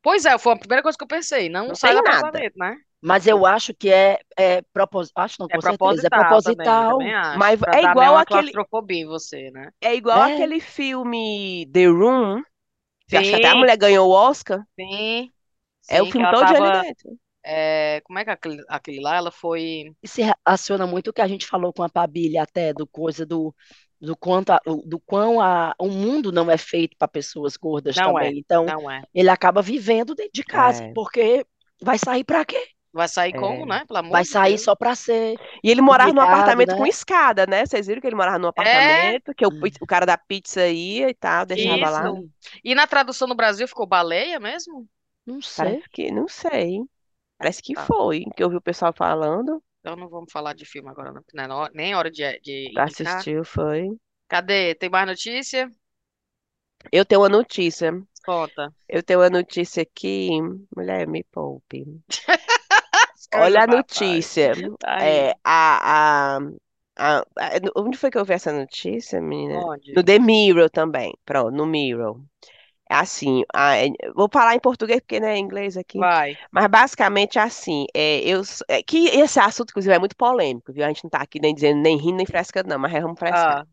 Pois 0.02 0.24
é, 0.26 0.38
foi 0.38 0.54
a 0.54 0.58
primeira 0.58 0.82
coisa 0.82 0.98
que 0.98 1.04
eu 1.04 1.08
pensei, 1.08 1.48
não, 1.48 1.68
Não 1.68 1.74
sai 1.74 1.92
tem 1.92 1.94
do 1.94 2.00
nada. 2.00 2.00
apartamento, 2.00 2.54
né? 2.58 2.76
Mas 3.02 3.26
eu 3.26 3.46
acho 3.46 3.74
que 3.74 3.90
é, 3.90 4.18
é 4.36 4.62
proposital. 4.72 5.24
Acho 5.24 5.36
não, 5.40 5.50
É 5.50 5.58
certeza. 5.60 6.02
É 6.06 6.10
proposital 6.10 6.42
também, 6.42 6.84
proposital. 6.86 6.86
também. 6.86 7.14
Mas 7.32 7.60
é 7.72 7.82
igual 7.84 8.16
aquele, 8.16 8.58
claustrofobia 8.58 9.06
você, 9.06 9.50
né? 9.50 9.70
é 9.80 9.94
igual 9.94 10.20
É. 10.20 10.22
aquele 10.22 10.60
filme 10.60 11.66
The 11.72 11.86
Room, 11.86 12.42
que 13.08 13.16
acho 13.18 13.30
que 13.30 13.36
até 13.36 13.48
a 13.50 13.56
Sim, 13.56 13.60
mulher 13.60 13.76
ganhou 13.78 14.08
o 14.08 14.12
Oscar. 14.12 14.64
sim, 14.78 15.32
É 15.86 15.98
o 16.00 16.06
sim, 16.06 16.12
que 16.12 16.12
filme 16.12 16.26
todo 16.26 16.54
ali 16.54 16.70
tava, 16.70 16.72
dentro. 16.72 17.18
é, 17.44 18.00
como 18.02 18.18
é 18.20 18.24
que 18.24 18.30
aquele, 18.30 18.64
aquele 18.68 19.00
lá, 19.02 19.16
ela 19.16 19.32
foi, 19.32 19.94
se 20.04 20.22
relaciona 20.22 20.86
muito 20.86 21.08
o 21.10 21.12
que 21.12 21.20
a 21.20 21.28
gente 21.28 21.46
falou 21.46 21.72
com 21.72 21.82
a 21.82 21.88
Pabilha 21.88 22.42
até, 22.42 22.72
do 22.72 22.86
coisa 22.86 23.26
do, 23.26 23.54
do 24.00 24.16
quanto 24.16 24.50
a- 24.50 24.60
o- 24.66 24.82
do 24.86 24.98
quão 25.00 25.40
a, 25.40 25.74
o 25.78 25.88
mundo 25.88 26.32
não 26.32 26.50
é 26.50 26.56
feito 26.58 26.96
para 26.96 27.08
pessoas 27.08 27.56
gordas 27.56 28.00
não 28.00 28.18
é, 28.18 28.32
também. 28.32 28.38
Então, 28.38 28.72
não 28.72 28.90
é. 28.90 29.04
ele 29.14 29.28
acaba 29.28 29.60
vivendo 29.62 30.14
dentro 30.14 30.32
de 30.34 30.44
casa, 30.44 30.82
É, 30.82 30.94
porque 30.94 31.46
vai 31.82 31.98
sair 31.98 32.24
para 32.24 32.44
quê? 32.44 32.66
Vai 32.92 33.08
sair 33.08 33.32
como, 33.34 33.64
é. 33.64 33.66
né? 33.66 33.84
Pelo 33.86 33.98
amor 34.00 34.16
Vai 34.16 34.24
de 34.24 34.26
sair 34.26 34.58
Deus. 34.58 34.64
só 34.64 34.74
para 34.74 34.94
ser 34.94 35.40
E 35.62 35.70
ele 35.70 35.80
morava 35.80 36.12
num 36.12 36.20
apartamento 36.20 36.74
com 36.74 36.84
né? 36.84 36.88
escada, 36.88 37.46
né? 37.46 37.64
Vocês 37.66 37.86
viram 37.86 38.00
que 38.00 38.06
ele 38.06 38.16
morava 38.16 38.38
num 38.38 38.48
É, 38.58 39.12
apartamento, 39.12 39.34
que 39.34 39.46
o, 39.46 39.50
o 39.80 39.86
cara 39.86 40.04
da 40.06 40.18
pizza 40.18 40.66
ia 40.68 41.08
e 41.10 41.14
tal, 41.14 41.46
deixava 41.46 41.90
lá. 41.90 42.12
isso. 42.12 42.30
E 42.64 42.74
na 42.74 42.86
tradução 42.86 43.26
no 43.28 43.34
Brasil 43.34 43.66
ficou 43.68 43.86
baleia 43.86 44.38
mesmo? 44.40 44.88
Não 45.26 45.40
sei. 45.40 45.82
Parece 45.82 45.88
que, 45.90 46.10
não 46.10 46.26
sei. 46.28 46.80
Parece 47.38 47.62
que 47.62 47.74
Tá. 47.74 47.86
foi, 47.86 48.24
que 48.36 48.42
eu 48.44 48.50
vi 48.50 48.56
o 48.56 48.62
pessoal 48.62 48.92
falando. 48.94 49.62
Então 49.80 49.96
não 49.96 50.08
vamos 50.08 50.30
falar 50.32 50.54
de 50.54 50.64
filme 50.66 50.88
agora, 50.90 51.12
não, 51.12 51.22
porque 51.22 51.36
não 51.36 51.64
é 51.66 51.70
nem 51.74 51.94
hora 51.94 52.10
de, 52.10 52.38
de 52.40 52.70
Pra 52.72 52.84
assistir, 52.84 53.44
foi. 53.44 53.96
Cadê? 54.28 54.74
Tem 54.74 54.88
mais 54.90 55.06
notícia? 55.06 55.70
Eu 56.92 57.04
tenho 57.04 57.20
uma 57.22 57.28
notícia. 57.28 57.92
Conta. 58.24 58.72
Eu 58.88 59.02
tenho 59.02 59.20
uma 59.20 59.30
notícia 59.30 59.82
aqui. 59.82 60.30
Mulher, 60.76 61.06
me 61.08 61.24
poupe. 61.24 61.84
Olha 63.32 63.62
a 63.64 63.66
notícia. 63.66 64.52
Tá 64.78 64.98
É, 65.02 65.30
a, 65.44 66.36
a, 66.36 66.38
a, 66.96 67.18
a- 67.20 67.24
onde 67.76 67.96
foi 67.96 68.10
que 68.10 68.18
eu 68.18 68.24
vi 68.24 68.34
essa 68.34 68.52
notícia, 68.52 69.20
menina? 69.20 69.64
Onde? 69.64 69.96
No 69.96 70.02
The 70.04 70.18
Mirror 70.18 70.68
também. 70.70 71.14
Pronto, 71.24 71.50
no 71.56 71.66
Mirror. 71.66 72.20
É 72.90 72.94
assim, 72.96 73.42
a- 73.54 73.76
é, 73.78 73.88
vou 74.14 74.28
falar 74.32 74.54
em 74.56 74.60
português 74.60 75.00
porque 75.00 75.20
não 75.20 75.28
é 75.28 75.38
inglês 75.38 75.76
aqui. 75.76 76.06
Vai. 76.06 76.38
Mas 76.52 76.66
basicamente 76.68 77.38
é 77.38 77.42
assim, 77.42 77.86
é, 77.94 78.20
eu, 78.28 78.42
é, 78.68 78.82
que 78.82 79.08
esse 79.08 79.40
assunto, 79.40 79.70
inclusive, 79.70 79.94
é 79.94 79.98
muito 79.98 80.16
polêmico, 80.16 80.72
viu? 80.72 80.84
A 80.84 80.88
gente 80.88 81.04
não 81.04 81.10
tá 81.10 81.20
aqui 81.22 81.40
nem 81.40 81.54
dizendo 81.54 81.80
nem 81.82 81.96
rindo 81.98 82.16
nem 82.18 82.26
frescando, 82.26 82.68
não, 82.68 82.78
mas 82.78 82.94
é, 82.94 83.00
vamos 83.00 83.18
frescar. 83.18 83.58
Ah, 83.58 83.66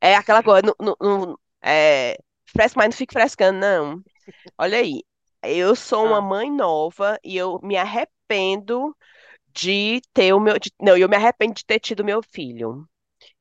É 0.00 0.14
aquela 0.16 0.42
coisa, 0.42 0.62
não, 0.66 0.74
não, 0.80 0.96
não- 1.00 1.38
é, 1.62 2.18
fresca, 2.46 2.78
mas 2.78 2.88
não 2.90 2.96
fique 2.98 3.12
frescando, 3.12 3.58
não. 3.60 4.02
Olha 4.58 4.78
aí, 4.78 5.02
eu 5.42 5.74
sou 5.76 6.06
uma 6.06 6.18
ah. 6.18 6.20
mãe 6.20 6.50
nova 6.50 7.18
e 7.24 7.36
eu 7.36 7.58
me 7.62 7.76
arrependo 7.76 8.96
de 9.54 10.00
ter 10.14 10.32
o 10.34 10.40
meu. 10.40 10.58
de- 10.58 10.72
não, 10.80 10.96
eu 10.96 11.08
me 11.08 11.16
arrependo 11.16 11.54
de 11.54 11.64
ter 11.64 11.80
tido 11.80 12.04
meu 12.04 12.22
filho. 12.22 12.88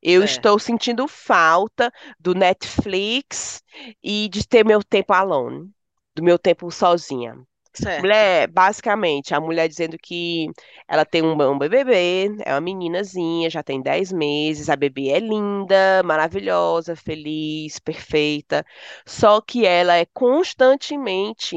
Eu 0.02 0.24
estou 0.24 0.60
sentindo 0.60 1.08
falta 1.08 1.92
do 2.20 2.36
Netflix 2.36 3.64
e 4.04 4.30
de 4.30 4.48
ter 4.48 4.66
meu 4.66 4.84
tempo 4.84 5.14
alone, 5.14 5.72
do 6.16 6.24
meu 6.24 6.40
tempo 6.40 6.72
sozinha. 6.72 7.36
Certo. 7.74 8.02
Mulher, 8.02 8.48
basicamente, 8.48 9.34
a 9.34 9.40
mulher 9.40 9.68
dizendo 9.68 9.98
que 9.98 10.48
ela 10.88 11.06
tem 11.06 11.22
um, 11.22 11.32
um 11.42 11.58
bebê, 11.58 12.28
é 12.46 12.54
uma 12.54 12.60
meninazinha, 12.62 13.50
já 13.50 13.64
tem 13.64 13.82
10 13.82 14.12
meses, 14.12 14.70
a 14.70 14.76
bebê 14.76 15.10
é 15.10 15.20
linda, 15.20 16.04
maravilhosa, 16.04 16.96
feliz, 16.96 17.80
perfeita, 17.80 18.66
só 19.06 19.40
que 19.40 19.66
ela 19.66 19.96
é 19.96 20.06
constantemente 20.14 21.56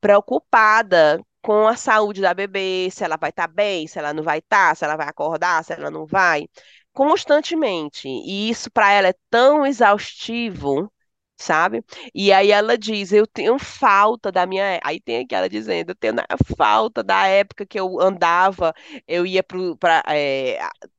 preocupada 0.00 1.20
com 1.42 1.66
a 1.66 1.76
saúde 1.76 2.20
da 2.22 2.32
bebê, 2.34 2.88
se 2.90 3.04
ela 3.04 3.16
vai 3.16 3.30
estar 3.30 3.46
bem, 3.48 3.86
se 3.86 3.98
ela 3.98 4.12
não 4.14 4.22
vai 4.22 4.38
estar, 4.38 4.74
se 4.76 4.84
ela 4.84 4.96
vai 4.96 5.08
acordar, 5.08 5.64
se 5.64 5.72
ela 5.72 5.90
não 5.90 6.06
vai, 6.06 6.46
constantemente. 6.92 8.08
E 8.08 8.48
isso 8.50 8.70
para 8.70 8.92
ela 8.92 9.08
é 9.08 9.14
tão 9.30 9.66
exaustivo. 9.66 10.90
Sabe? 11.42 11.82
E 12.14 12.32
aí 12.32 12.50
ela 12.52 12.76
diz, 12.76 13.12
eu 13.12 13.26
tenho 13.26 13.58
falta 13.58 14.30
da 14.30 14.44
minha. 14.46 14.62
é-" 14.74 14.80
Aí 14.84 15.00
tem 15.00 15.18
aquela 15.24 15.48
dizendo, 15.48 15.90
eu 15.90 15.94
tenho 15.94 16.14
falta 16.56 17.02
da 17.02 17.26
época 17.26 17.64
que 17.66 17.80
eu 17.80 17.98
andava, 18.00 18.74
eu 19.08 19.24
ia 19.26 19.42
para 19.42 20.02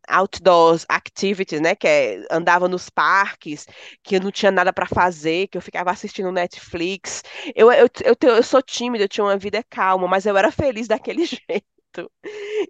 outdoors 0.08 0.86
activities, 0.90 1.62
né? 1.62 1.76
Que 1.76 1.88
é, 1.88 2.26
andava 2.32 2.68
nos 2.68 2.90
parques, 2.90 3.66
que 4.04 4.16
eu 4.16 4.22
não 4.22 4.32
tinha 4.32 4.52
nada 4.52 4.74
para 4.74 4.86
fazer, 4.88 5.48
que 5.48 5.58
eu 5.58 5.62
ficava 5.62 5.92
assistindo 5.92 6.32
Netflix. 6.32 7.24
Eu, 7.56 7.72
eu, 7.72 7.88
eu, 8.04 8.16
tenho- 8.16 8.34
eu 8.36 8.44
sou 8.44 8.62
tímida, 8.62 9.04
eu 9.06 9.10
tinha 9.10 9.24
uma 9.26 9.38
vida 9.38 9.64
calma, 9.70 10.08
mas 10.08 10.26
eu 10.26 10.38
era 10.38 10.52
feliz 10.52 10.88
daquele 10.88 11.26
jeito. 11.26 12.12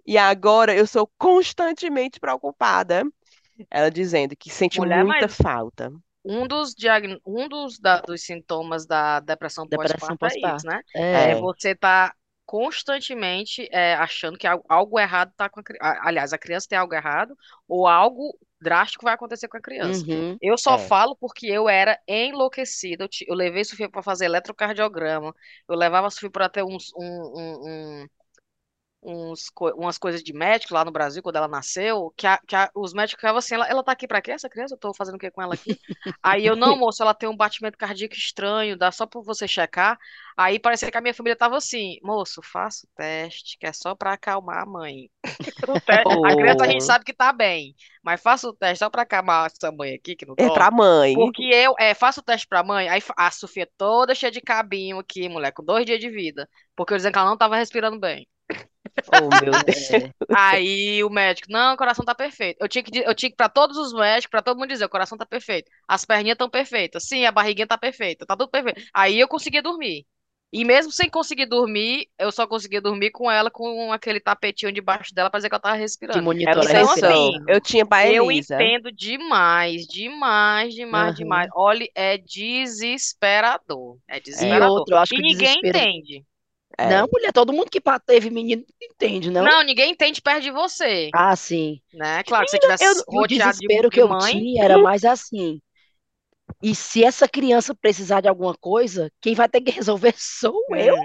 E 0.06 0.16
agora 0.18 0.74
eu 0.74 0.86
sou 0.86 1.10
constantemente 1.18 2.20
preocupada. 2.20 3.04
Ela 3.70 3.90
dizendo 3.90 4.36
que 4.36 4.50
sente 4.50 4.80
Mulher, 4.80 5.04
muita 5.04 5.28
mas 5.28 5.28
falta. 5.28 5.92
Um 6.24 6.46
dos, 6.46 6.74
diagn... 6.74 7.20
um 7.26 7.48
dos, 7.48 7.78
da- 7.78 8.00
dos 8.00 8.22
sintomas 8.22 8.86
da 8.86 9.20
depressão 9.20 9.66
Depressão 9.66 10.16
pós-parto 10.16 10.68
é 10.68 10.70
né? 10.70 10.82
É. 10.94 11.30
É 11.32 11.34
você 11.34 11.74
tá 11.74 12.14
constantemente 12.44 13.68
é, 13.72 13.94
achando 13.94 14.36
que 14.36 14.46
algo, 14.46 14.64
algo 14.68 14.98
errado 14.98 15.32
tá 15.36 15.48
com 15.48 15.60
a 15.60 15.62
criança. 15.62 16.00
Aliás, 16.02 16.32
a 16.32 16.38
criança 16.38 16.66
tem 16.68 16.78
algo 16.78 16.94
errado 16.94 17.36
ou 17.68 17.86
algo 17.86 18.36
drástico 18.60 19.04
vai 19.04 19.14
acontecer 19.14 19.48
com 19.48 19.56
a 19.56 19.60
criança. 19.60 20.04
Uhum. 20.06 20.36
Eu 20.40 20.56
só 20.56 20.74
É. 20.74 20.78
falo 20.78 21.16
porque 21.16 21.46
eu 21.46 21.68
era 21.68 21.98
enlouquecida. 22.06 23.04
Eu, 23.04 23.08
ti- 23.08 23.24
eu 23.28 23.34
levei 23.34 23.64
Sofia 23.64 23.88
para 23.90 24.02
fazer 24.02 24.26
eletrocardiograma. 24.26 25.34
Eu 25.68 25.76
levava 25.76 26.06
a 26.06 26.10
Sofia 26.10 26.30
para 26.30 26.48
ter 26.48 26.62
uns, 26.62 26.92
um, 26.96 27.04
um- 27.04 28.02
um- 28.02 28.06
uns, 29.02 29.46
umas 29.76 29.98
coisas 29.98 30.22
de 30.22 30.32
médico 30.32 30.74
lá 30.74 30.84
no 30.84 30.92
Brasil, 30.92 31.22
quando 31.22 31.36
ela 31.36 31.48
nasceu, 31.48 32.12
que, 32.16 32.26
a- 32.26 32.38
que 32.46 32.54
a- 32.56 32.70
os 32.74 32.92
médicos 32.92 33.20
ficavam 33.20 33.38
assim, 33.38 33.54
ela, 33.56 33.66
ela 33.68 33.82
tá 33.84 33.92
aqui 33.92 34.06
pra 34.08 34.22
quê, 34.22 34.30
essa 34.32 34.48
criança? 34.48 34.74
Eu 34.74 34.78
tô 34.78 34.94
fazendo 34.94 35.16
o 35.16 35.18
que 35.18 35.30
com 35.30 35.42
ela 35.42 35.54
aqui? 35.54 35.78
Aí 36.22 36.46
eu, 36.46 36.54
não, 36.56 36.76
moço, 36.76 37.02
ela 37.02 37.14
tem 37.14 37.28
um 37.28 37.36
batimento 37.36 37.76
cardíaco 37.78 38.14
estranho, 38.14 38.76
dá 38.78 38.92
só 38.92 39.06
pra 39.06 39.20
você 39.22 39.48
checar. 39.48 39.98
Aí 40.36 40.58
parecia 40.58 40.90
que 40.90 40.96
a 40.98 41.00
minha 41.00 41.14
família 41.14 41.36
tava 41.36 41.56
assim, 41.56 41.98
moço, 42.02 42.40
faça 42.42 42.86
o 42.86 42.90
teste, 42.96 43.58
que 43.58 43.66
é 43.66 43.72
só 43.72 43.94
pra 43.94 44.12
acalmar 44.14 44.62
a 44.62 44.66
mãe. 44.66 45.10
A 46.22 46.34
criança 46.36 46.64
a 46.64 46.68
gente 46.68 46.84
Oh, 46.84 46.84
sabe 46.84 47.04
que 47.04 47.12
tá 47.12 47.32
bem, 47.32 47.74
mas 48.02 48.20
faça 48.22 48.48
o 48.48 48.52
teste 48.54 48.78
só 48.80 48.90
pra 48.90 49.02
acalmar 49.02 49.46
essa 49.46 49.70
mãe 49.72 49.94
aqui, 49.94 50.14
que 50.16 50.26
não 50.26 50.36
é 50.36 50.50
pra 50.50 50.70
mãe. 50.70 51.14
Porque 51.14 51.42
eu, 51.44 51.74
é, 51.78 51.94
faço 51.94 52.20
o 52.20 52.22
teste 52.22 52.46
pra 52.46 52.62
mãe, 52.64 52.88
aí 52.88 53.02
a 53.16 53.30
Sofia 53.30 53.68
toda 53.76 54.14
cheia 54.14 54.32
de 54.32 54.40
cabinho 54.40 54.98
aqui, 54.98 55.28
mulher, 55.28 55.52
com 55.52 55.62
dois 55.64 55.84
dias 55.86 56.00
de 56.00 56.08
vida, 56.10 56.48
porque 56.74 56.92
eu 56.94 56.96
dizendo 56.96 57.12
que 57.12 57.18
ela 57.18 57.28
não 57.30 57.36
tava 57.38 57.56
respirando 57.56 58.00
bem. 58.00 58.26
Oh, 59.06 59.32
meu 59.32 59.58
Deus. 59.64 59.90
É. 59.90 60.12
Aí 60.34 61.04
o 61.04 61.10
médico, 61.10 61.50
não, 61.50 61.74
o 61.74 61.76
coração 61.76 62.04
tá 62.04 62.14
perfeito. 62.14 62.58
Eu 62.60 62.68
tinha 62.68 62.82
que, 62.82 62.98
eu 62.98 63.14
tinha 63.14 63.30
que 63.30 63.36
para 63.36 63.48
todos 63.48 63.76
os 63.76 63.92
médicos, 63.92 64.30
pra 64.30 64.42
todo 64.42 64.58
mundo 64.58 64.68
dizer, 64.70 64.84
o 64.84 64.88
coração 64.88 65.18
tá 65.18 65.26
perfeito. 65.26 65.70
As 65.86 66.04
perninhas 66.04 66.34
estão 66.36 66.48
perfeitas. 66.48 67.04
Sim, 67.06 67.26
a 67.26 67.32
barriguinha 67.32 67.66
tá 67.66 67.76
perfeita, 67.76 68.24
tá 68.26 68.36
tudo 68.36 68.50
perfeito. 68.50 68.80
Aí 68.94 69.18
eu 69.20 69.28
conseguia 69.28 69.62
dormir. 69.62 70.06
E 70.52 70.64
mesmo 70.64 70.92
sem 70.92 71.08
conseguir 71.08 71.46
dormir, 71.46 72.08
eu 72.18 72.30
só 72.30 72.46
conseguia 72.46 72.80
dormir 72.80 73.10
com 73.10 73.30
ela 73.30 73.50
com 73.50 73.90
aquele 73.92 74.20
tapetinho 74.20 74.72
debaixo 74.72 75.14
dela 75.14 75.30
pra 75.30 75.38
dizer 75.38 75.48
que 75.48 75.54
ela 75.54 75.62
tava 75.62 75.76
Que 76.10 76.20
respirando. 76.20 76.22
É 76.22 76.22
monitora 76.22 76.70
Então, 76.70 76.90
assim, 76.90 77.32
Eu 77.48 77.60
tinha 77.60 77.84
pra 77.86 78.06
eu 78.06 78.30
Elisa. 78.30 78.60
entendo 78.60 78.90
demais, 78.92 79.86
demais, 79.86 80.74
demais, 80.74 81.14
demais. 81.14 81.48
Aham. 81.48 81.52
Olha, 81.54 81.86
é 81.94 82.18
desesperador. 82.18 83.98
É 84.08 84.20
E 84.38 84.60
desesperador. 84.60 84.60
outro, 84.60 84.94
eu 84.94 84.98
acho 84.98 85.12
E 85.12 85.16
que 85.16 85.22
ninguém 85.22 85.60
desespero. 85.62 85.66
entende. 85.66 86.24
É. 86.82 86.88
Não, 86.88 87.08
mulher, 87.12 87.32
todo 87.32 87.52
mundo 87.52 87.70
que 87.70 87.80
teve 88.06 88.30
menino 88.30 88.64
entende, 88.82 89.30
não? 89.30 89.44
Não, 89.44 89.62
ninguém 89.62 89.92
entende 89.92 90.20
perto 90.20 90.42
de 90.42 90.50
você, 90.50 91.10
Ah, 91.14 91.36
sim. 91.36 91.80
né? 91.92 92.22
Claro 92.24 92.48
se 92.48 92.56
você 92.56 92.58
eu, 92.58 92.62
tivesse 92.62 93.04
E 93.10 93.18
o 93.18 93.26
desespero 93.26 93.88
de 93.88 93.94
que 93.94 94.00
eu 94.02 94.18
tinha 94.18 94.64
era 94.64 94.78
mais 94.78 95.04
assim. 95.04 95.60
E 96.62 96.74
se 96.74 97.04
essa 97.04 97.28
criança 97.28 97.74
precisar 97.74 98.20
de 98.20 98.28
alguma 98.28 98.54
coisa, 98.54 99.10
quem 99.20 99.34
vai 99.34 99.48
ter 99.48 99.60
que 99.60 99.70
resolver 99.70 100.14
sou 100.16 100.54
eu. 100.76 100.96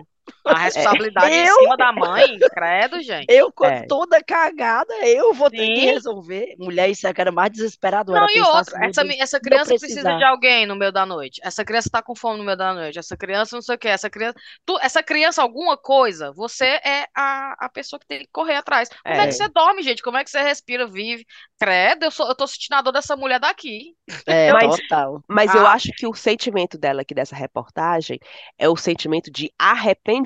A 0.45 0.57
responsabilidade 0.59 1.33
em 1.33 1.45
Eu? 1.45 1.55
cima 1.59 1.77
da 1.77 1.91
mãe, 1.91 2.37
credo, 2.53 3.01
gente. 3.01 3.25
Eu, 3.29 3.51
quando 3.51 3.71
É. 3.73 3.85
toda 3.87 4.23
cagada, 4.23 4.93
eu 5.05 5.33
vou 5.33 5.49
ter 5.49 5.65
que 5.65 5.85
resolver. 5.85 6.55
Mulher, 6.57 6.89
isso 6.89 7.07
é 7.07 7.13
que 7.13 7.21
era 7.21 7.31
mais 7.31 7.51
desesperado. 7.51 8.11
Não, 8.13 8.27
e 8.29 8.39
outra, 8.41 8.59
assim, 8.61 8.85
essa, 8.89 9.05
essa 9.23 9.37
eu 9.37 9.41
criança 9.41 9.75
precisa 9.75 10.13
de 10.15 10.23
alguém 10.23 10.65
no 10.65 10.75
meio 10.75 10.91
da 10.91 11.05
noite. 11.05 11.39
Essa 11.43 11.63
criança 11.65 11.89
tá 11.91 12.01
com 12.01 12.15
fome 12.15 12.37
no 12.39 12.43
meio 12.45 12.57
da 12.57 12.73
noite. 12.73 12.97
Essa 12.99 13.15
criança 13.17 13.55
não 13.55 13.61
sei 13.61 13.75
o 13.75 13.77
quê. 13.77 13.87
Essa 13.89 14.09
criança, 14.09 14.37
tu, 14.65 14.77
essa 14.81 15.03
criança 15.03 15.41
alguma 15.41 15.77
coisa, 15.77 16.31
você 16.33 16.65
é 16.83 17.05
a, 17.15 17.55
a 17.65 17.69
pessoa 17.69 17.99
que 17.99 18.07
tem 18.07 18.19
que 18.19 18.29
correr 18.31 18.55
atrás. 18.55 18.89
Como 18.89 19.15
é, 19.15 19.23
É. 19.23 19.27
que 19.27 19.33
você 19.33 19.47
dorme, 19.49 19.81
gente? 19.83 20.01
Como 20.01 20.17
é 20.17 20.23
que 20.23 20.29
você 20.29 20.41
respira, 20.41 20.87
vive? 20.87 21.25
Credo, 21.59 22.03
eu, 22.05 22.11
sou, 22.11 22.27
eu 22.27 22.35
tô 22.35 22.45
sentindo 22.47 22.75
a 22.75 22.81
dor 22.81 22.91
dessa 22.91 23.15
mulher 23.15 23.39
daqui. 23.39 23.95
É, 24.25 24.51
Mas- 24.53 24.75
total. 24.77 25.21
Mas 25.27 25.53
eu 25.53 25.65
Ah. 25.65 25.73
acho 25.73 25.89
que 25.91 26.07
o 26.07 26.13
sentimento 26.13 26.77
dela 26.77 27.01
aqui 27.01 27.13
dessa 27.13 27.35
reportagem 27.35 28.19
é 28.57 28.67
o 28.69 28.75
sentimento 28.75 29.29
de 29.31 29.51
arrependimento. 29.59 30.16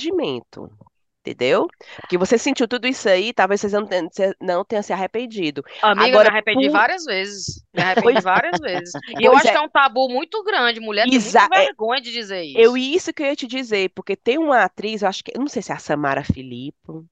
Entendeu? 1.23 1.67
Porque 1.99 2.17
você 2.17 2.35
sentiu 2.35 2.67
tudo 2.67 2.87
isso 2.87 3.07
aí, 3.07 3.31
talvez 3.31 3.61
você 3.61 3.67
não 3.69 3.85
tenha, 3.85 4.07
você 4.11 4.33
não 4.41 4.65
tenha 4.65 4.81
se 4.81 4.91
arrependido. 4.91 5.63
Amiga, 5.79 6.07
Agora, 6.07 6.23
me 6.31 6.35
arrependi 6.37 6.65
por- 6.65 6.71
várias 6.71 7.03
vezes. 7.05 7.63
Me 7.75 7.79
arrependi 7.83 8.13
Pois- 8.13 8.23
várias 8.23 8.59
vezes. 8.59 8.91
E 9.23 9.25
eu 9.25 9.31
Pois 9.31 9.41
acho 9.43 9.49
é. 9.49 9.51
que 9.51 9.57
é 9.57 9.61
um 9.61 9.69
tabu 9.69 10.09
muito 10.09 10.43
grande. 10.43 10.79
Mulher 10.79 11.03
tem 11.05 11.13
Exa- 11.13 11.41
muita 11.41 11.57
é- 11.59 11.65
vergonha 11.65 12.01
de 12.01 12.11
dizer 12.11 12.41
isso. 12.43 12.57
Eu 12.57 12.75
isso 12.75 13.13
que 13.13 13.21
eu 13.21 13.27
ia 13.27 13.35
te 13.35 13.45
dizer, 13.45 13.91
porque 13.93 14.15
tem 14.15 14.39
uma 14.39 14.63
atriz, 14.63 15.03
eu 15.03 15.07
acho 15.09 15.23
que, 15.23 15.31
eu 15.35 15.39
não 15.39 15.47
sei 15.47 15.61
se 15.61 15.71
é 15.71 15.75
a 15.75 15.77
Samara 15.77 16.23
Filippo, 16.23 17.05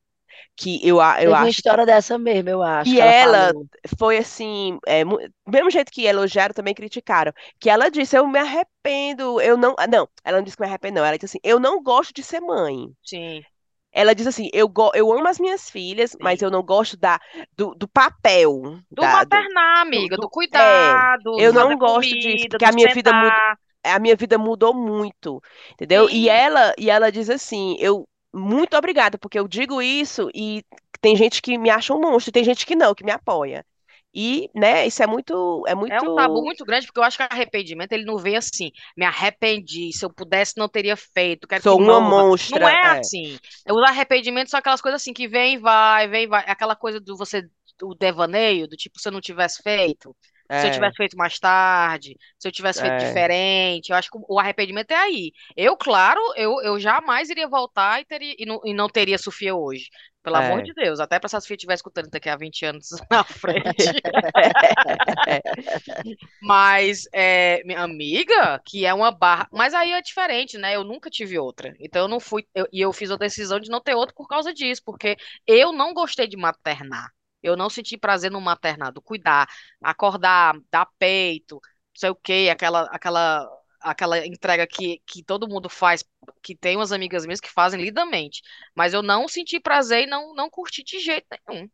que 0.55 0.85
eu, 0.87 0.97
eu 1.21 1.33
Teve 1.33 1.39
uma 1.39 1.49
acho 1.49 1.49
história 1.49 1.85
dessa 1.85 2.17
mesmo, 2.19 2.49
eu 2.49 2.61
acho. 2.63 2.95
que 2.95 2.99
ela 2.99 3.13
ela 3.13 3.53
falou. 3.53 3.67
foi 3.97 4.17
assim, 4.17 4.77
é, 4.87 5.03
mesmo 5.47 5.69
jeito 5.71 5.91
que 5.91 6.05
elogiaram, 6.05 6.53
também 6.53 6.73
criticaram. 6.73 7.33
Que 7.59 7.69
ela 7.69 7.89
disse, 7.89 8.17
eu 8.17 8.27
me 8.27 8.39
arrependo, 8.39 9.41
eu 9.41 9.57
não. 9.57 9.75
ah, 9.77 9.87
Não, 9.87 10.07
ela 10.23 10.37
não 10.37 10.43
disse 10.43 10.57
que 10.57 10.63
me 10.63 10.67
arrependo, 10.69 10.95
não. 10.99 11.05
Ela 11.05 11.17
disse 11.17 11.37
assim, 11.37 11.39
eu 11.43 11.59
não 11.59 11.81
gosto 11.83 12.13
de 12.13 12.23
ser 12.23 12.39
mãe. 12.41 12.93
Sim. 13.03 13.45
Ela 13.91 14.13
diz 14.15 14.27
assim, 14.27 14.49
eu, 14.53 14.67
go 14.69 14.91
eu 14.93 15.11
amo 15.11 15.27
as 15.27 15.39
minhas 15.39 15.69
filhas, 15.69 16.15
mas 16.19 16.41
eu 16.41 16.51
não 16.51 16.63
gosto 16.63 16.95
da, 16.97 17.19
do, 17.57 17.73
do 17.75 17.87
papel. 17.87 18.79
Do 18.91 19.07
da- 19.07 19.23
do- 19.25 19.47
maternar, 19.47 19.81
amiga, 19.81 20.17
do, 20.17 20.29
do- 20.29 20.29
cuidado, 20.29 21.31
eu 21.35 21.53
do 21.53 21.53
não 21.53 21.77
gosto 21.77 22.17
disso, 22.17 22.47
comida, 22.47 22.49
porque 22.49 22.65
do 22.65 22.65
a 22.65 22.73
minha 22.73 22.89
vida 22.89 23.13
muda- 23.13 23.43
a 23.85 23.99
minha 23.99 24.15
vida 24.17 24.37
mudou 24.39 24.73
muito, 24.73 25.41
entendeu? 25.73 26.09
E 26.11 26.27
Sim. 26.27 26.29
ela, 26.29 26.73
e 26.77 26.89
ela 26.89 27.11
diz 27.11 27.29
assim, 27.29 27.77
eu 27.79 28.08
muito 28.33 28.75
obrigada, 28.77 29.17
porque 29.17 29.39
eu 29.39 29.47
digo 29.47 29.81
isso 29.81 30.29
e 30.33 30.63
tem 31.01 31.15
gente 31.15 31.41
que 31.41 31.57
me 31.57 31.69
acha 31.69 31.93
um 31.93 31.99
monstro, 31.99 32.31
tem 32.31 32.43
gente 32.43 32.65
que 32.65 32.75
não, 32.75 32.93
que 32.93 33.03
me 33.03 33.11
apoia. 33.11 33.65
E, 34.13 34.49
né, 34.55 34.87
isso 34.87 35.03
é 35.03 35.07
muito, 35.07 35.63
é 35.67 35.75
muito 35.75 35.93
É 35.93 36.01
um 36.01 36.15
tabu 36.15 36.41
muito 36.41 36.65
grande, 36.65 36.87
porque 36.87 36.99
eu 36.99 37.03
acho 37.03 37.15
que 37.15 37.23
arrependimento, 37.23 37.91
ele 37.91 38.05
não 38.05 38.17
vem 38.17 38.35
assim, 38.35 38.71
me 38.97 39.05
arrependi, 39.05 39.91
se 39.93 40.03
eu 40.03 40.11
pudesse 40.11 40.57
não 40.57 40.67
teria 40.67 40.97
feito, 40.97 41.47
quero 41.47 41.61
sou 41.61 41.77
que 41.77 41.83
uma 41.83 41.99
morra. 41.99 42.23
monstra. 42.23 42.59
Não 42.59 42.67
é, 42.67 42.73
é. 42.73 42.99
assim. 42.99 43.37
Os 43.69 43.83
arrependimentos 43.83 44.49
são 44.49 44.59
aquelas 44.59 44.81
coisas 44.81 45.01
assim, 45.01 45.13
que 45.13 45.27
vem 45.27 45.55
e 45.55 45.57
vai, 45.57 46.07
vem 46.07 46.23
e 46.23 46.27
vai. 46.27 46.43
Aquela 46.47 46.75
coisa 46.75 46.99
do 46.99 47.15
você, 47.15 47.47
o 47.83 47.93
devaneio, 47.93 48.67
do 48.67 48.75
tipo, 48.75 48.99
se 48.99 49.07
eu 49.07 49.11
não 49.11 49.21
tivesse 49.21 49.61
feito, 49.61 50.15
se 50.57 50.65
eu 50.67 50.69
É. 50.69 50.71
tivesse 50.71 50.95
feito 50.97 51.17
mais 51.17 51.39
tarde, 51.39 52.15
se 52.37 52.47
eu 52.47 52.51
tivesse 52.51 52.81
feito 52.81 52.93
É. 52.95 52.97
diferente, 52.97 53.89
eu 53.89 53.95
acho 53.95 54.09
que 54.09 54.17
o 54.27 54.39
arrependimento 54.39 54.91
é 54.91 54.95
aí. 54.95 55.31
Eu, 55.55 55.77
claro, 55.77 56.19
eu, 56.35 56.61
eu 56.61 56.79
jamais 56.79 57.29
iria 57.29 57.47
voltar 57.47 58.01
e, 58.01 58.05
teria, 58.05 58.35
e, 58.37 58.45
não, 58.45 58.59
e 58.65 58.73
não 58.73 58.89
teria 58.89 59.17
Sofia 59.17 59.55
hoje. 59.55 59.89
Pelo 60.21 60.35
É. 60.35 60.37
amor 60.37 60.61
de 60.63 60.73
Deus, 60.73 60.99
até 60.99 61.17
pra 61.17 61.29
se 61.29 61.37
a 61.37 61.41
Sofia 61.41 61.55
estiver 61.55 61.73
escutando 61.75 62.09
daqui 62.09 62.27
a 62.29 62.35
20 62.35 62.65
anos 62.65 62.89
na 63.11 63.23
frente. 63.23 63.63
Mas 66.41 67.03
é, 67.13 67.61
minha 67.65 67.81
amiga, 67.81 68.59
que 68.65 68.85
é 68.85 68.93
uma 68.93 69.11
barra. 69.11 69.47
Mas 69.51 69.73
aí 69.73 69.91
é 69.91 70.01
diferente, 70.01 70.57
né? 70.57 70.75
Eu 70.75 70.83
nunca 70.83 71.09
tive 71.09 71.37
outra. 71.39 71.73
Então 71.79 72.03
eu 72.03 72.07
não 72.07 72.19
fui. 72.19 72.45
eu- 72.53 72.67
e 72.71 72.81
eu 72.81 72.91
fiz 72.93 73.11
a 73.11 73.17
decisão 73.17 73.59
de 73.59 73.69
não 73.69 73.81
ter 73.81 73.95
outra 73.95 74.13
por 74.15 74.27
causa 74.27 74.53
disso, 74.53 74.81
porque 74.85 75.17
eu 75.47 75.71
não 75.71 75.93
gostei 75.93 76.27
de 76.27 76.37
maternar. 76.37 77.09
Eu 77.41 77.55
não 77.57 77.69
senti 77.69 77.97
prazer 77.97 78.31
no 78.31 78.41
maternar, 78.41 78.91
do 78.91 79.01
cuidar, 79.01 79.47
acordar, 79.81 80.55
dar 80.71 80.87
peito, 80.97 81.55
não 81.55 81.61
sei 81.95 82.09
o 82.09 82.15
quê, 82.15 82.49
aquela, 82.51 82.83
aquela, 82.91 83.49
aquela 83.79 84.25
entrega 84.25 84.67
que, 84.67 85.01
que 85.05 85.23
todo 85.23 85.47
mundo 85.47 85.69
faz, 85.69 86.03
que 86.41 86.55
tem 86.55 86.75
umas 86.75 86.91
amigas 86.91 87.25
minhas 87.25 87.39
que 87.39 87.49
fazem 87.49 87.81
lindamente. 87.81 88.41
Mas 88.75 88.93
eu 88.93 89.01
não 89.01 89.27
senti 89.27 89.59
prazer 89.59 90.03
e 90.03 90.07
não, 90.07 90.33
não 90.33 90.49
curti 90.49 90.83
de 90.83 90.99
jeito 90.99 91.27
nenhum. 91.47 91.69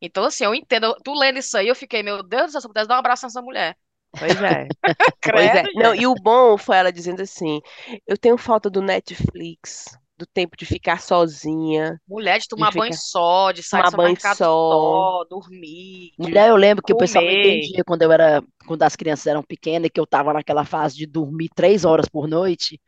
Então, 0.00 0.24
assim, 0.24 0.44
eu 0.44 0.54
entendo. 0.54 0.94
Tu 1.02 1.12
lendo 1.12 1.38
isso 1.38 1.56
aí, 1.56 1.68
eu 1.68 1.74
fiquei, 1.74 2.02
meu 2.02 2.22
Deus 2.22 2.46
do 2.46 2.52
céu, 2.52 2.60
se 2.60 2.66
eu 2.66 2.70
pudesse 2.70 2.88
dar 2.88 2.96
um 2.96 2.98
abraço 2.98 3.26
nessa 3.26 3.42
mulher. 3.42 3.76
Pois 4.18 4.40
é. 4.42 4.66
Pois 5.30 5.46
é. 5.46 5.62
Credo, 5.62 5.70
Não, 5.74 5.94
e 5.94 6.06
o 6.06 6.14
bom 6.14 6.56
foi 6.56 6.76
ela 6.76 6.92
dizendo 6.92 7.22
assim: 7.22 7.60
eu 8.06 8.16
tenho 8.16 8.38
falta 8.38 8.70
do 8.70 8.80
Netflix, 8.80 9.86
do 10.18 10.26
tempo 10.26 10.56
de 10.56 10.66
ficar 10.66 11.00
sozinha, 11.00 12.00
Mulher 12.08 12.38
de 12.40 12.48
tomar 12.48 12.70
banho 12.72 12.92
ficar- 12.92 12.94
só, 12.94 13.52
de 13.52 13.62
sair 13.62 13.86
tomar 13.86 13.90
banho 13.90 14.16
só. 14.20 14.44
só, 14.68 15.24
dormir. 15.28 16.12
de- 16.18 16.18
Mulher, 16.18 16.48
eu 16.48 16.56
lembro 16.56 16.82
que 16.84 16.92
o 16.92 16.96
pessoal 16.96 17.24
não 17.24 17.32
entendia 17.32 17.84
quando 17.86 18.02
eu 18.02 18.10
era, 18.10 18.42
quando 18.66 18.82
as 18.82 18.96
crianças 18.96 19.26
eram 19.28 19.42
pequenas, 19.42 19.88
que 19.92 20.00
eu 20.00 20.06
tava 20.06 20.32
naquela 20.32 20.64
fase 20.64 20.96
de 20.96 21.06
dormir 21.06 21.48
três 21.54 21.84
horas 21.84 22.08
por 22.08 22.26
noite. 22.28 22.80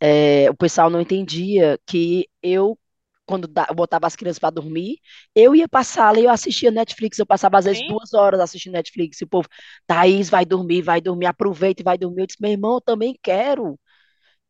é, 0.00 0.50
o 0.50 0.56
pessoal 0.56 0.90
não 0.90 1.00
entendia 1.00 1.78
que 1.86 2.28
eu, 2.42 2.78
quando 3.26 3.50
eu 3.68 3.74
botava 3.74 4.06
as 4.06 4.16
crianças 4.16 4.38
para 4.40 4.50
dormir, 4.50 4.98
eu 5.34 5.54
ia 5.56 5.68
pra 5.68 5.84
sala 5.84 6.20
e 6.20 6.24
eu 6.24 6.30
assistia 6.30 6.70
Netflix. 6.70 7.18
Eu 7.18 7.26
passava 7.26 7.58
às 7.58 7.64
vezes 7.66 7.82
Sim. 7.82 7.86
duas 7.86 8.14
horas 8.14 8.40
assistindo 8.40 8.74
Netflix. 8.74 9.20
E 9.20 9.24
o 9.24 9.28
povo, 9.28 9.48
Thaís, 9.86 10.30
vai 10.30 10.44
dormir, 10.46 10.82
vai 10.82 11.00
dormir, 11.00 11.26
aproveita 11.26 11.82
e 11.82 11.84
vai 11.84 11.98
dormir. 11.98 12.22
Eu 12.22 12.26
disse, 12.28 12.42
meu 12.42 12.50
irmão, 12.52 12.74
eu 12.76 12.80
também 12.82 13.18
quero 13.22 13.78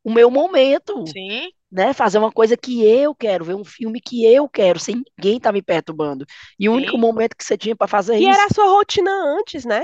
o 0.04 0.12
meu 0.12 0.30
momento, 0.30 1.12
Sim, 1.12 1.50
né? 1.72 1.92
Fazer 1.94 2.18
uma 2.18 2.32
coisa 2.32 2.56
que 2.56 2.84
eu 2.84 3.14
quero, 3.14 3.44
ver 3.44 3.54
um 3.54 3.64
filme 3.64 4.00
que 4.00 4.24
eu 4.26 4.48
quero, 4.48 4.78
sem 4.80 5.02
ninguém 5.18 5.40
tá 5.40 5.52
me 5.52 5.62
perturbando. 5.62 6.26
E 6.58 6.68
o 6.68 6.74
único 6.74 6.96
sim. 6.96 6.98
momento 6.98 7.36
que 7.36 7.44
você 7.44 7.58
tinha 7.58 7.76
para 7.76 7.88
fazer 7.88 8.18
E 8.18 8.26
isso. 8.28 8.40
era 8.40 8.46
a 8.46 8.54
sua 8.54 8.66
rotina 8.70 9.10
antes, 9.10 9.64
né? 9.64 9.82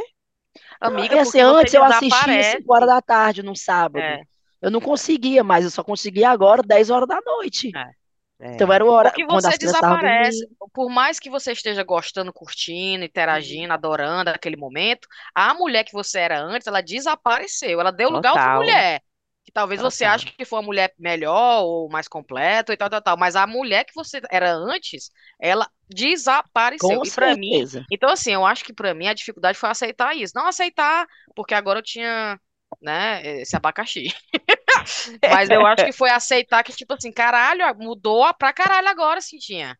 Amiga, 0.80 1.16
É 1.16 1.20
assim, 1.20 1.40
antes 1.40 1.74
eu 1.74 1.82
assistia 1.84 2.42
desaparece. 2.42 2.58
5 2.58 2.74
horas 2.74 2.88
da 2.88 3.00
tarde 3.02 3.42
num 3.42 3.54
sábado. 3.54 4.00
É, 4.00 4.22
Eu 4.60 4.70
não 4.70 4.80
conseguia 4.80 5.44
mais, 5.44 5.64
eu 5.64 5.70
só 5.70 5.84
conseguia 5.84 6.30
agora 6.30 6.62
10 6.62 6.90
horas 6.90 7.08
da 7.08 7.20
noite. 7.24 7.70
é. 7.74 7.96
É. 8.38 8.54
Então 8.54 8.72
era 8.72 8.84
a 8.84 8.88
hora 8.90 9.10
quando 9.12 9.42
você 9.42 9.56
desaparece. 9.58 10.46
Por 10.74 10.90
mais 10.90 11.18
que 11.18 11.30
você 11.30 11.52
esteja 11.52 11.82
gostando, 11.82 12.32
curtindo, 12.32 13.04
interagindo, 13.04 13.72
adorando 13.72 14.30
aquele 14.30 14.56
momento, 14.56 15.08
a 15.34 15.54
mulher 15.54 15.84
que 15.84 15.92
você 15.92 16.20
era 16.20 16.40
antes, 16.42 16.66
ela 16.66 16.82
desapareceu. 16.82 17.80
Ela 17.80 17.90
deu 17.90 18.10
lugar 18.10 18.30
a 18.30 18.32
outra 18.34 18.50
Total. 18.50 18.58
mulher. 18.58 19.00
Que 19.46 19.52
talvez 19.52 19.80
você 19.80 20.04
Total. 20.04 20.10
ache 20.14 20.26
que 20.26 20.44
foi 20.44 20.58
uma 20.58 20.66
mulher 20.66 20.92
melhor 20.98 21.62
ou 21.64 21.88
mais 21.88 22.08
completa 22.08 22.72
e 22.72 22.76
tal, 22.76 22.90
tal, 22.90 23.00
tal. 23.00 23.16
Mas 23.16 23.36
a 23.36 23.46
mulher 23.46 23.84
que 23.84 23.94
você 23.94 24.20
era 24.30 24.52
antes, 24.52 25.10
ela 25.40 25.70
desapareceu. 25.88 27.00
Com 27.00 27.04
E 27.04 27.10
pra 27.12 27.34
mim, 27.36 27.64
então 27.90 28.10
assim, 28.10 28.32
eu 28.32 28.44
acho 28.44 28.64
que 28.64 28.72
pra 28.74 28.92
mim 28.94 29.06
a 29.06 29.14
dificuldade 29.14 29.56
foi 29.58 29.70
aceitar 29.70 30.16
isso. 30.16 30.32
Não 30.36 30.46
aceitar, 30.48 31.06
porque 31.34 31.54
agora 31.54 31.78
eu 31.78 31.82
tinha, 31.84 32.40
né, 32.82 33.22
esse 33.42 33.54
abacaxi. 33.56 34.08
Mas 35.26 35.50
eu 35.50 35.64
acho 35.64 35.84
que 35.84 35.92
foi 35.92 36.10
aceitar 36.10 36.62
que, 36.64 36.72
tipo 36.72 36.94
assim, 36.94 37.12
caralho, 37.12 37.64
mudou 37.78 38.32
pra 38.34 38.52
caralho 38.52 38.88
agora, 38.88 39.20
Cintinha. 39.20 39.78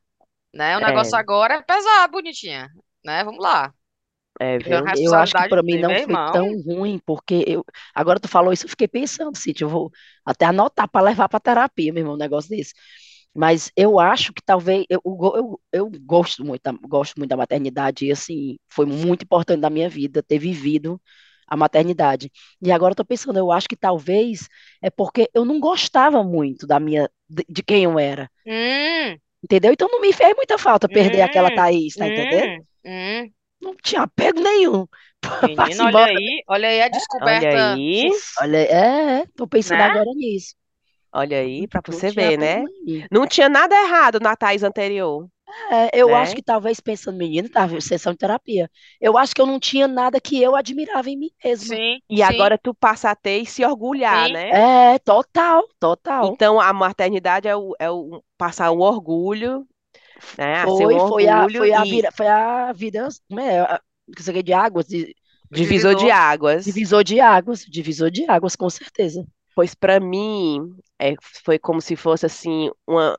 Né? 0.54 0.76
O 0.76 0.80
É. 0.80 0.82
negócio 0.82 1.16
agora 1.18 1.56
é 1.56 1.62
pesado, 1.62 2.12
bonitinha. 2.12 2.68
Né? 3.04 3.24
Vamos 3.24 3.42
lá. 3.42 3.74
É, 4.40 4.58
viu? 4.58 4.84
Eu 4.96 5.14
acho 5.14 5.34
que 5.34 5.48
para 5.48 5.62
mim 5.62 5.78
não 5.78 5.90
foi 5.90 6.12
irmão. 6.12 6.32
tão 6.32 6.60
ruim, 6.62 7.00
porque 7.04 7.44
eu 7.46 7.64
agora 7.94 8.20
tu 8.20 8.28
falou 8.28 8.52
isso, 8.52 8.66
eu 8.66 8.70
fiquei 8.70 8.88
pensando, 8.88 9.36
Cíntia, 9.36 9.64
eu 9.64 9.68
vou 9.68 9.90
até 10.24 10.44
anotar 10.44 10.88
para 10.88 11.04
levar 11.06 11.28
para 11.28 11.40
terapia, 11.40 11.92
meu 11.92 12.02
irmão, 12.02 12.14
um 12.14 12.18
negócio 12.18 12.50
desse. 12.50 12.74
Mas 13.34 13.70
eu 13.76 13.98
acho 14.00 14.32
que 14.32 14.42
talvez 14.42 14.84
eu, 14.88 15.00
eu, 15.04 15.60
eu, 15.72 15.90
gosto 16.04 16.44
muito 16.44 16.62
da, 16.62 16.72
gosto 16.72 17.16
muito 17.18 17.30
da 17.30 17.36
maternidade 17.36 18.06
e 18.06 18.12
assim, 18.12 18.56
foi 18.68 18.86
muito 18.86 19.24
importante 19.24 19.60
na 19.60 19.70
minha 19.70 19.88
vida 19.88 20.22
ter 20.22 20.38
vivido 20.38 21.00
a 21.46 21.56
maternidade. 21.56 22.30
E 22.62 22.72
agora 22.72 22.92
eu 22.92 22.96
tô 22.96 23.04
pensando, 23.04 23.38
eu 23.38 23.52
acho 23.52 23.68
que 23.68 23.76
talvez 23.76 24.48
é 24.82 24.90
porque 24.90 25.30
eu 25.34 25.44
não 25.44 25.60
gostava 25.60 26.22
muito 26.24 26.66
da 26.66 26.80
minha 26.80 27.10
de, 27.28 27.44
de 27.48 27.62
quem 27.62 27.84
eu 27.84 27.98
era, 27.98 28.30
Hum, 28.46 29.18
entendeu? 29.42 29.72
Então 29.72 29.88
não 29.90 30.00
me 30.00 30.12
fez 30.12 30.34
muita 30.36 30.58
falta 30.58 30.88
perder 30.88 31.22
aquela 31.22 31.48
hum, 31.48 31.54
Thaís, 31.54 31.96
tá 31.96 32.06
entendendo? 32.06 32.50
hum, 32.58 32.66
hum. 32.84 33.32
Não 33.66 33.76
tinha 33.76 34.02
apego 34.02 34.40
nenhum. 34.40 34.86
Menina, 35.42 35.84
olha 35.86 36.04
aí, 36.06 36.42
olha 36.48 36.68
aí 36.68 36.82
a 36.82 36.88
Olha 37.20 37.48
descoberta. 37.48 37.50
aí, 37.50 38.10
Olha, 38.40 38.58
é, 38.58 39.26
tô 39.36 39.46
pensando 39.48 39.80
Né? 39.80 39.82
agora 39.82 40.10
nisso. 40.14 40.54
olha 41.12 41.38
aí, 41.40 41.66
pra 41.68 41.80
Não 41.86 42.00
você 42.00 42.12
ver, 42.12 42.36
né? 42.38 42.68
nenhum. 42.84 43.06
Não 43.10 43.26
tinha 43.26 43.48
nada 43.48 43.74
errado 43.76 44.20
na 44.20 44.36
Thaís 44.36 44.62
anterior, 44.62 45.28
É, 45.70 45.90
eu 46.00 46.14
acho 46.14 46.34
né? 46.34 46.36
que 46.36 46.42
talvez 46.42 46.80
pensando, 46.80 47.16
menino, 47.18 47.48
tava 47.48 47.80
sessão 47.80 48.12
de 48.12 48.18
terapia. 48.18 48.70
Eu 49.00 49.16
acho 49.18 49.34
que 49.34 49.40
eu 49.40 49.46
não 49.46 49.58
tinha 49.60 49.86
nada 49.88 50.20
que 50.20 50.40
eu 50.42 50.54
admirava 50.56 51.08
em 51.10 51.16
mim 51.18 51.30
mesma. 51.44 51.80
Sim, 51.80 52.00
E 52.08 52.22
sim, 52.22 52.22
agora 52.22 52.58
tu 52.58 52.74
passa 52.74 53.10
a 53.10 53.16
ter 53.16 53.40
e 53.42 53.46
se 53.46 53.64
orgulhar, 53.64 54.28
sim. 54.28 54.30
né? 54.30 54.52
É, 54.52 54.98
total, 55.00 55.68
total. 55.78 56.38
Então 56.38 56.60
a 56.60 56.72
maternidade 56.72 57.48
é 57.48 57.56
o, 57.56 57.74
é 57.78 57.90
o 57.90 58.22
passar 58.38 58.70
o 58.70 58.80
orgulho, 58.80 59.66
né? 60.38 60.62
A 60.62 60.66
Foi, 60.76 60.98
um 60.98 60.98
foi 61.00 61.28
a, 61.28 61.48
foi 61.50 61.72
a 61.72 61.84
e 61.84 61.84
vira, 61.84 62.10
foi 62.12 62.26
a 62.28 62.72
vida, 62.72 63.08
como 63.28 63.40
é, 63.40 63.60
a- 63.60 63.82
de 64.44 64.52
águas, 64.52 64.86
de, 64.86 65.14
Divisor 65.50 65.94
de 65.96 66.08
águas. 66.08 66.66
Divisor 66.66 67.02
de 67.02 67.18
águas, 67.18 67.64
divisor 67.64 68.10
de 68.10 68.28
águas, 68.30 68.54
com 68.56 68.68
certeza. 68.68 69.26
Pois 69.54 69.74
para 69.74 69.98
mim, 70.00 70.76
é, 70.98 71.14
foi 71.44 71.58
como 71.58 71.80
se 71.80 71.96
fosse 71.96 72.26
assim 72.26 72.70
uma 72.86 73.18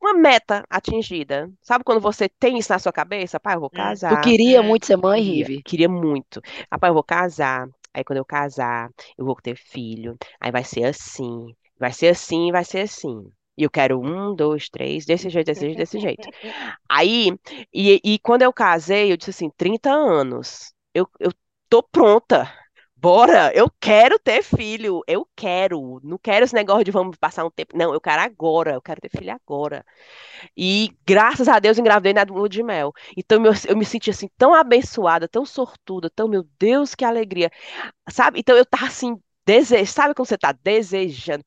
uma 0.00 0.14
meta 0.14 0.64
atingida. 0.70 1.50
Sabe 1.62 1.84
quando 1.84 2.00
você 2.00 2.28
tem 2.28 2.58
isso 2.58 2.72
na 2.72 2.78
sua 2.78 2.92
cabeça? 2.92 3.40
Pai, 3.40 3.56
eu 3.56 3.60
vou. 3.60 3.70
Tu 4.06 4.16
casar. 4.16 4.18
queria 4.18 4.62
Hum. 4.62 4.62
muito 4.62 4.86
ser 4.86 4.96
mãe, 4.96 5.22
Queria, 5.22 5.22
Rive? 5.22 5.64
queria 5.64 5.88
muito. 5.88 6.40
Rapaz, 6.70 6.90
eu 6.90 6.94
vou 6.94 7.04
casar. 7.04 7.68
Aí 7.92 8.04
quando 8.04 8.18
eu 8.18 8.24
casar, 8.24 8.90
eu 9.16 9.24
vou 9.24 9.34
ter 9.36 9.56
filho. 9.56 10.16
Aí 10.40 10.50
vai 10.52 10.64
ser 10.64 10.84
assim. 10.84 11.54
Vai 11.78 11.92
ser 11.92 12.08
assim, 12.08 12.50
vai 12.52 12.64
ser 12.64 12.80
assim. 12.82 13.30
E 13.56 13.62
eu 13.64 13.70
quero 13.70 14.00
um, 14.00 14.34
dois, 14.34 14.68
três, 14.68 15.04
desse 15.06 15.30
jeito, 15.30 15.46
desse 15.46 15.60
jeito, 15.66 15.76
desse 15.78 15.98
jeito. 15.98 16.28
Aí, 16.88 17.32
e, 17.72 18.00
e 18.04 18.18
quando 18.18 18.42
eu 18.42 18.52
casei, 18.52 19.12
eu 19.12 19.16
disse 19.16 19.30
assim, 19.30 19.50
30 19.56 19.90
anos. 19.90 20.72
Eu, 20.94 21.08
eu 21.20 21.32
tô 21.68 21.82
pronta. 21.82 22.50
Bora, 22.98 23.52
eu 23.54 23.70
quero 23.80 24.18
ter 24.18 24.42
filho, 24.42 25.02
eu 25.06 25.28
quero. 25.36 26.00
Não 26.02 26.18
quero 26.18 26.44
esse 26.44 26.54
negócio 26.54 26.84
de 26.84 26.90
vamos 26.90 27.16
passar 27.18 27.44
um 27.44 27.50
tempo. 27.50 27.76
Não, 27.76 27.92
eu 27.92 28.00
quero 28.00 28.22
agora, 28.22 28.72
eu 28.72 28.82
quero 28.82 29.00
ter 29.00 29.10
filho 29.10 29.32
agora. 29.32 29.84
E 30.56 30.90
graças 31.06 31.48
a 31.48 31.58
Deus 31.58 31.78
engravidei 31.78 32.12
na 32.14 32.22
lua 32.24 32.48
de 32.48 32.62
mel. 32.62 32.92
Então 33.16 33.44
eu, 33.44 33.52
eu 33.68 33.76
me 33.76 33.84
senti 33.84 34.10
assim 34.10 34.28
tão 34.36 34.54
abençoada, 34.54 35.28
tão 35.28 35.44
sortuda, 35.44 36.10
tão, 36.10 36.28
meu 36.28 36.46
Deus, 36.58 36.94
que 36.94 37.04
alegria. 37.04 37.50
Sabe? 38.10 38.40
Então 38.40 38.56
eu 38.56 38.66
tava 38.66 38.86
assim, 38.86 39.16
desejo, 39.46 39.92
sabe 39.92 40.14
quando 40.14 40.28
você 40.28 40.38
tá 40.38 40.52
desejando? 40.52 41.44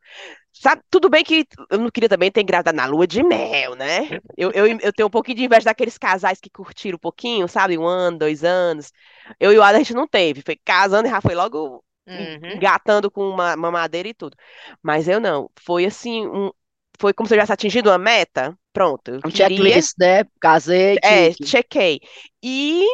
Sabe, 0.62 0.82
tudo 0.90 1.10
bem 1.10 1.24
que 1.24 1.46
eu 1.70 1.80
não 1.80 1.90
queria 1.90 2.10
também 2.10 2.30
ter 2.32 2.42
engravidado 2.42 2.76
na 2.76 2.86
lua 2.86 3.08
de 3.08 3.24
mel, 3.24 3.76
né? 3.76 4.10
Eu, 4.36 4.52
eu, 4.52 4.68
eu 4.82 4.92
tenho 4.94 5.08
um 5.08 5.10
pouquinho 5.10 5.38
de 5.38 5.44
inveja 5.46 5.66
daqueles 5.66 5.98
casais 5.98 6.40
que 6.40 6.50
curtiram 6.50 6.98
um 6.98 7.00
pouquinho, 7.00 7.48
sabe? 7.48 7.78
Um 7.78 7.88
ano, 7.88 8.18
dois 8.18 8.44
anos. 8.44 8.92
Eu 9.40 9.54
e 9.54 9.58
o 9.58 9.64
Adam 9.64 9.80
a 9.80 9.84
gente 9.84 9.94
não 9.94 10.08
teve. 10.08 10.42
Foi 10.42 10.58
casando 10.58 11.08
e 11.08 11.12
já 11.12 11.22
foi 11.22 11.34
logo 11.34 11.84
Uhum. 12.08 12.54
engatando 12.54 13.12
com 13.12 13.30
uma 13.30 13.56
mamadeira 13.56 14.10
e 14.10 14.14
tudo. 14.14 14.36
Mas 14.84 15.08
eu 15.08 15.20
não. 15.20 15.50
Foi 15.60 15.86
assim, 15.86 16.28
um, 16.28 16.52
foi 17.00 17.14
como 17.14 17.28
se 17.28 17.34
eu 17.36 17.38
tivesse 17.38 17.54
atingido 17.54 17.90
uma 17.90 17.98
meta. 17.98 18.58
Pronto, 18.74 19.10
eu 19.12 19.24
Um 19.26 19.30
queria. 19.30 19.82
checklist, 19.82 19.94
né? 19.98 20.24
Casei, 20.42 21.00
É, 21.04 21.32
chequei. 21.44 22.00
E, 22.44 22.86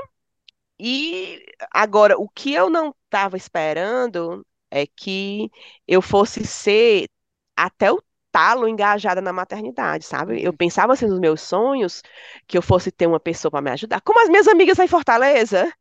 e 0.80 1.46
agora, 1.72 2.18
o 2.20 2.30
que 2.30 2.54
eu 2.54 2.70
não 2.70 2.96
estava 3.06 3.38
esperando 3.38 4.46
é 4.72 4.86
que 4.88 5.52
eu 5.88 6.02
fosse 6.02 6.46
ser 6.46 7.10
até 7.56 7.92
o 7.92 8.02
talo 8.32 8.68
engajada 8.68 9.22
na 9.22 9.32
maternidade, 9.34 10.06
sabe? 10.06 10.44
Eu 10.44 10.52
Uhum. 10.52 10.56
pensava 10.56 10.94
assim 10.94 11.08
nos 11.08 11.20
meus 11.20 11.42
sonhos 11.42 12.02
que 12.48 12.58
eu 12.58 12.62
fosse 12.62 12.92
ter 12.92 13.08
uma 13.08 13.20
pessoa 13.20 13.52
para 13.52 13.62
me 13.62 13.72
ajudar, 13.72 14.02
como 14.02 14.22
as 14.22 14.30
minhas 14.30 14.48
amigas 14.48 14.80
aí 14.80 14.86
em 14.86 14.90
Fortaleza, 14.90 15.72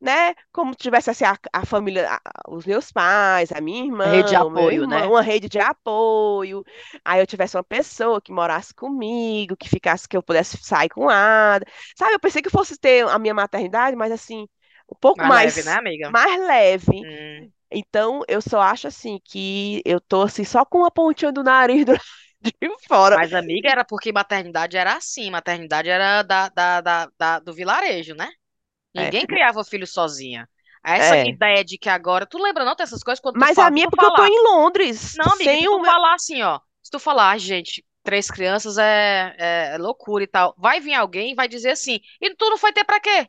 né? 0.00 0.34
Como 0.52 0.74
tivesse 0.74 1.10
assim 1.10 1.24
a, 1.24 1.38
a 1.52 1.64
família, 1.66 2.08
a- 2.12 2.20
os 2.50 2.66
meus 2.66 2.92
pais, 2.92 3.50
a 3.52 3.60
minha 3.60 3.84
A 4.02 4.08
rede 4.08 4.28
de 4.30 4.36
irmã, 4.36 4.36
apoio, 4.36 4.86
irmão, 4.86 4.86
né? 4.86 5.12
uma 5.12 5.22
rede 5.22 5.48
de 5.48 5.58
apoio. 5.58 6.64
Aí 7.04 7.20
eu 7.20 7.26
tivesse 7.26 7.56
uma 7.56 7.64
pessoa 7.64 8.20
que 8.20 8.32
morasse 8.32 8.74
comigo, 8.74 9.56
que 9.56 9.68
ficasse, 9.68 10.08
que 10.08 10.16
eu 10.16 10.22
pudesse 10.22 10.56
sair 10.58 10.88
com 10.90 11.10
ela. 11.10 11.60
Sabe, 11.96 12.14
eu 12.14 12.20
pensei 12.20 12.42
que 12.42 12.50
fosse 12.50 12.78
ter 12.78 13.06
a 13.08 13.18
minha 13.18 13.34
maternidade, 13.34 13.96
mas 13.96 14.12
assim, 14.12 14.48
um 14.90 14.94
pouco 15.00 15.24
Mais 15.24 15.42
leve, 15.42 15.62
né, 15.62 15.72
mais, 15.72 15.78
amiga? 15.78 16.14
mais 16.14 16.38
leve. 16.46 17.06
Hum. 17.06 17.52
Então, 17.78 18.22
eu 18.28 18.40
só 18.40 18.60
acho 18.60 18.86
assim 18.88 19.20
que 19.24 19.82
eu 19.84 20.00
tô 20.00 20.22
assim 20.22 20.44
só 20.44 20.64
com 20.64 20.84
a 20.84 20.90
pontinha 20.90 21.32
do 21.32 21.42
nariz 21.44 21.84
do- 21.84 21.92
de 22.42 22.52
fora. 22.88 23.18
Mas, 23.18 23.32
amiga, 23.32 23.70
era 23.70 23.84
porque 23.84 24.12
maternidade 24.12 24.76
era 24.76 24.94
assim. 24.96 25.30
Maternidade 25.30 25.88
era 25.88 26.22
da, 26.22 26.48
da, 26.48 26.80
da, 26.80 27.10
da- 27.18 27.38
do 27.40 27.54
vilarejo, 27.54 28.14
né? 28.14 28.28
É, 28.94 29.12
Ninguém 29.12 29.26
criava 29.26 29.64
filho 29.64 29.86
sozinha. 29.86 30.48
Essa 30.84 31.16
é. 31.16 31.26
ideia 31.26 31.64
de 31.64 31.78
que 31.78 31.88
agora. 31.90 32.26
Tu 32.26 32.38
lembra 32.38 32.64
não 32.64 32.76
dessas 32.76 33.02
coisas 33.02 33.20
quando 33.22 33.36
tu 33.38 33.46
Mas 33.46 33.58
a 33.60 33.70
fala, 33.70 33.76
se 33.76 33.76
minha 33.76 33.86
é 33.86 33.88
tu 33.88 33.90
porque 33.90 34.04
eu 34.04 34.10
tô 34.12 34.24
falar. 34.24 34.26
em 34.26 34.42
Londres, 34.44 35.14
Não, 35.14 35.30
amiga, 35.32 35.56
se 35.58 35.66
sem 35.66 35.68
tu 35.68 35.78
o 35.78 35.80
meu... 35.80 35.94
falar 35.94 36.14
assim, 36.14 36.42
ó. 36.42 36.60
Se 36.82 36.90
tu 36.90 36.98
falar, 37.00 37.32
"Ah, 37.32 37.38
gente, 37.38 37.84
três 38.04 38.30
crianças 38.30 38.78
é, 38.78 39.34
é, 39.38 39.74
é 39.74 39.78
loucura 39.78 40.24
e 40.24 40.26
tal. 40.28 40.54
Vai 40.58 40.80
vir 40.80 40.94
alguém 40.94 41.32
e 41.32 41.34
vai 41.36 41.48
dizer 41.48 41.70
assim. 41.72 42.00
E 42.20 42.34
tu 42.36 42.50
não 42.50 42.58
foi 42.58 42.72
ter 42.72 42.84
pra 42.84 43.00
quê? 43.00 43.28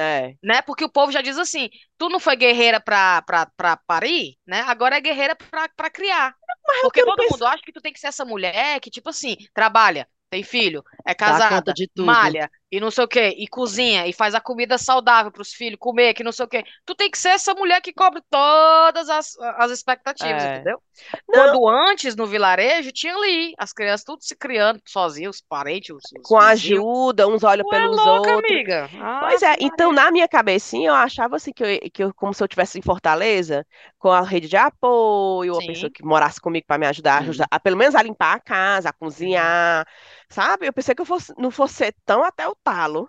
É, 0.00 0.34
Né? 0.42 0.62
Porque 0.62 0.84
o 0.84 0.90
povo 0.90 1.12
já 1.12 1.20
diz 1.20 1.38
assim. 1.38 1.68
Tu 1.98 2.08
não 2.08 2.20
foi 2.20 2.36
guerreira 2.36 2.80
pra, 2.80 3.22
pra, 3.22 3.46
pra 3.56 3.76
parir, 3.76 4.36
né? 4.46 4.60
Agora 4.62 4.96
é 4.96 5.00
guerreira 5.00 5.36
pra, 5.36 5.68
pra 5.68 5.90
criar. 5.90 6.34
mas 6.66 6.82
Porque 6.82 7.04
todo 7.04 7.22
mundo 7.30 7.46
acha 7.46 7.62
que 7.62 7.72
tu 7.72 7.80
tem 7.80 7.92
que 7.92 8.00
ser 8.00 8.08
essa 8.08 8.24
mulher 8.24 8.80
que, 8.80 8.90
tipo 8.90 9.10
assim, 9.10 9.36
trabalha, 9.52 10.08
tem 10.30 10.42
filho, 10.42 10.82
é 11.06 11.14
casada, 11.14 11.72
malha 11.98 12.50
e 12.70 12.80
não 12.80 12.90
sei 12.90 13.04
o 13.04 13.08
quê, 13.08 13.34
e 13.38 13.48
cozinha 13.48 14.06
e 14.06 14.12
faz 14.12 14.34
a 14.34 14.40
comida 14.40 14.78
saudável 14.78 15.32
pros 15.32 15.52
filhos 15.52 15.78
comer, 15.78 16.14
que 16.14 16.24
não 16.24 16.32
sei 16.32 16.44
o 16.44 16.48
quê. 16.48 16.64
Tu 16.84 16.94
tem 16.94 17.10
que 17.10 17.18
ser 17.18 17.30
essa 17.30 17.54
mulher 17.54 17.80
que 17.80 17.92
cobre 17.92 18.22
todas 18.30 19.08
as, 19.08 19.36
as 19.56 19.70
expectativas, 19.70 20.44
É. 20.44 20.44
entendeu? 20.44 20.80
Não, 21.28 21.56
Quando 21.56 21.68
antes, 21.68 22.16
no 22.16 22.26
vilarejo, 22.26 22.92
tinha 22.92 23.14
ali 23.16 23.54
as 23.58 23.72
crianças 23.72 24.04
tudo 24.04 24.22
se 24.22 24.36
criando 24.36 24.80
sozinhas, 24.86 25.36
os 25.36 25.42
parentes, 25.42 25.90
os, 25.94 26.12
os 26.12 26.28
com 26.28 26.38
vizinhos. 26.38 26.84
ajuda, 26.84 27.28
uns 27.28 27.42
olham 27.44 27.64
Tu 27.64 27.72
é 27.74 27.78
pelos 27.78 28.04
louca, 28.04 28.32
outros. 28.36 28.38
amiga. 28.38 28.90
Pois 29.18 29.42
Ave 29.42 29.42
é, 29.42 29.56
então 29.60 29.92
na 29.92 30.10
minha 30.10 30.28
cabecinha 30.28 30.90
eu 30.90 30.94
achava 30.94 31.36
assim 31.36 31.52
que 31.52 31.62
eu, 31.64 31.90
que 31.92 32.04
eu 32.04 32.14
como 32.14 32.34
se 32.34 32.42
eu 32.42 32.46
estivesse 32.46 32.78
em 32.78 32.82
Fortaleza, 32.82 33.66
com 33.98 34.10
a 34.10 34.22
rede 34.22 34.48
de 34.48 34.56
apoio, 34.56 35.54
uma 35.54 35.62
pessoa 35.62 35.88
Sim. 35.88 35.94
que 35.94 36.04
morasse 36.04 36.40
comigo 36.40 36.66
para 36.66 36.78
me 36.78 36.86
ajudar, 36.86 37.20
Sim. 37.20 37.30
ajudar, 37.30 37.48
a, 37.50 37.60
pelo 37.60 37.76
menos 37.76 37.94
a 37.94 38.02
limpar 38.02 38.36
a 38.36 38.40
casa, 38.40 38.88
a 38.90 38.92
Uhum. 39.20 39.60
cozinhar, 39.72 39.86
sabe? 40.30 40.66
Eu 40.66 40.72
pensei 40.72 40.94
que 40.94 41.02
eu 41.02 41.06
fosse, 41.06 41.32
não 41.36 41.50
fosse 41.50 41.74
ser 41.74 41.94
tão 42.04 42.24
até 42.24 42.48
o 42.48 42.54
talo. 42.64 43.08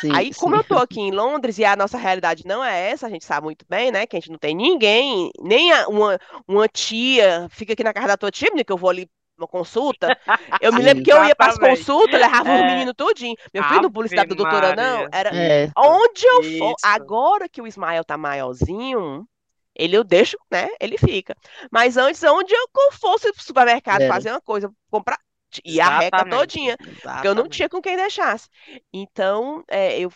Sim, 0.00 0.10
Aí, 0.14 0.34
como 0.34 0.54
sim. 0.56 0.60
eu 0.60 0.64
tô 0.64 0.76
aqui 0.78 1.00
em 1.00 1.10
Londres 1.12 1.58
e 1.58 1.64
a 1.64 1.76
nossa 1.76 1.96
realidade 1.98 2.44
não 2.46 2.64
é 2.64 2.90
essa, 2.90 3.06
a 3.06 3.10
gente 3.10 3.24
sabe 3.24 3.44
muito 3.44 3.64
bem, 3.68 3.92
né? 3.92 4.06
Que 4.06 4.16
a 4.16 4.20
gente 4.20 4.30
não 4.30 4.38
tem 4.38 4.54
ninguém, 4.54 5.30
nem 5.40 5.72
uma, 5.86 6.18
uma 6.48 6.66
tia, 6.68 7.46
fica 7.50 7.74
aqui 7.74 7.84
na 7.84 7.92
casa 7.92 8.08
da 8.08 8.16
tua 8.16 8.30
tia, 8.30 8.50
que 8.64 8.72
eu 8.72 8.78
vou 8.78 8.90
ali 8.90 9.08
uma 9.36 9.46
consulta. 9.48 10.16
Eu 10.60 10.72
me 10.72 10.80
lembro 10.82 10.98
Sim. 10.98 11.02
que 11.04 11.12
eu 11.12 11.24
ia 11.24 11.34
para 11.36 11.52
as 11.52 11.58
consultas, 11.58 12.20
levava 12.20 12.54
os 12.54 12.60
É. 12.60 12.66
meninos 12.66 12.94
tudinho. 12.96 13.36
Meu 13.52 13.64
filho, 13.64 13.82
não 13.82 13.90
publicidade 13.92 14.32
Ave 14.32 14.36
da 14.36 14.42
doutora, 14.50 14.76
não. 14.76 15.08
Era 15.12 15.30
É. 15.36 15.70
onde 15.76 16.24
eu 16.26 16.42
for. 16.58 16.74
Isso. 16.76 16.76
Agora 16.84 17.48
que 17.48 17.60
o 17.60 17.66
Ismael 17.66 18.04
tá 18.04 18.16
maiorzinho, 18.16 19.26
ele 19.74 19.96
eu 19.96 20.04
deixo, 20.04 20.36
né? 20.50 20.68
Ele 20.80 20.96
fica. 20.96 21.36
Mas 21.70 21.96
antes, 21.96 22.22
onde 22.22 22.54
eu 22.54 22.66
fosse 22.92 23.32
pro 23.32 23.42
supermercado 23.42 24.02
Era. 24.02 24.12
fazer 24.12 24.30
uma 24.30 24.40
coisa, 24.40 24.70
comprar. 24.90 25.18
E 25.64 25.80
a 25.80 26.02
Exatamente. 26.06 26.28
todinha, 26.28 26.76
porque 27.12 27.28
eu 27.28 27.34
não 27.34 27.48
Exatamente. 27.48 27.48
tinha 27.48 27.68
com 27.68 27.80
quem 27.82 27.96
deixasse. 27.96 28.48
Então, 28.92 29.64
é, 29.68 29.98
eu, 30.00 30.12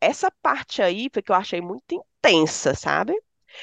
essa 0.00 0.30
parte 0.42 0.82
aí 0.82 1.08
foi 1.12 1.22
que 1.22 1.30
eu 1.32 1.36
achei 1.36 1.60
muito 1.60 1.94
intensa, 1.94 2.74
sabe? 2.74 3.14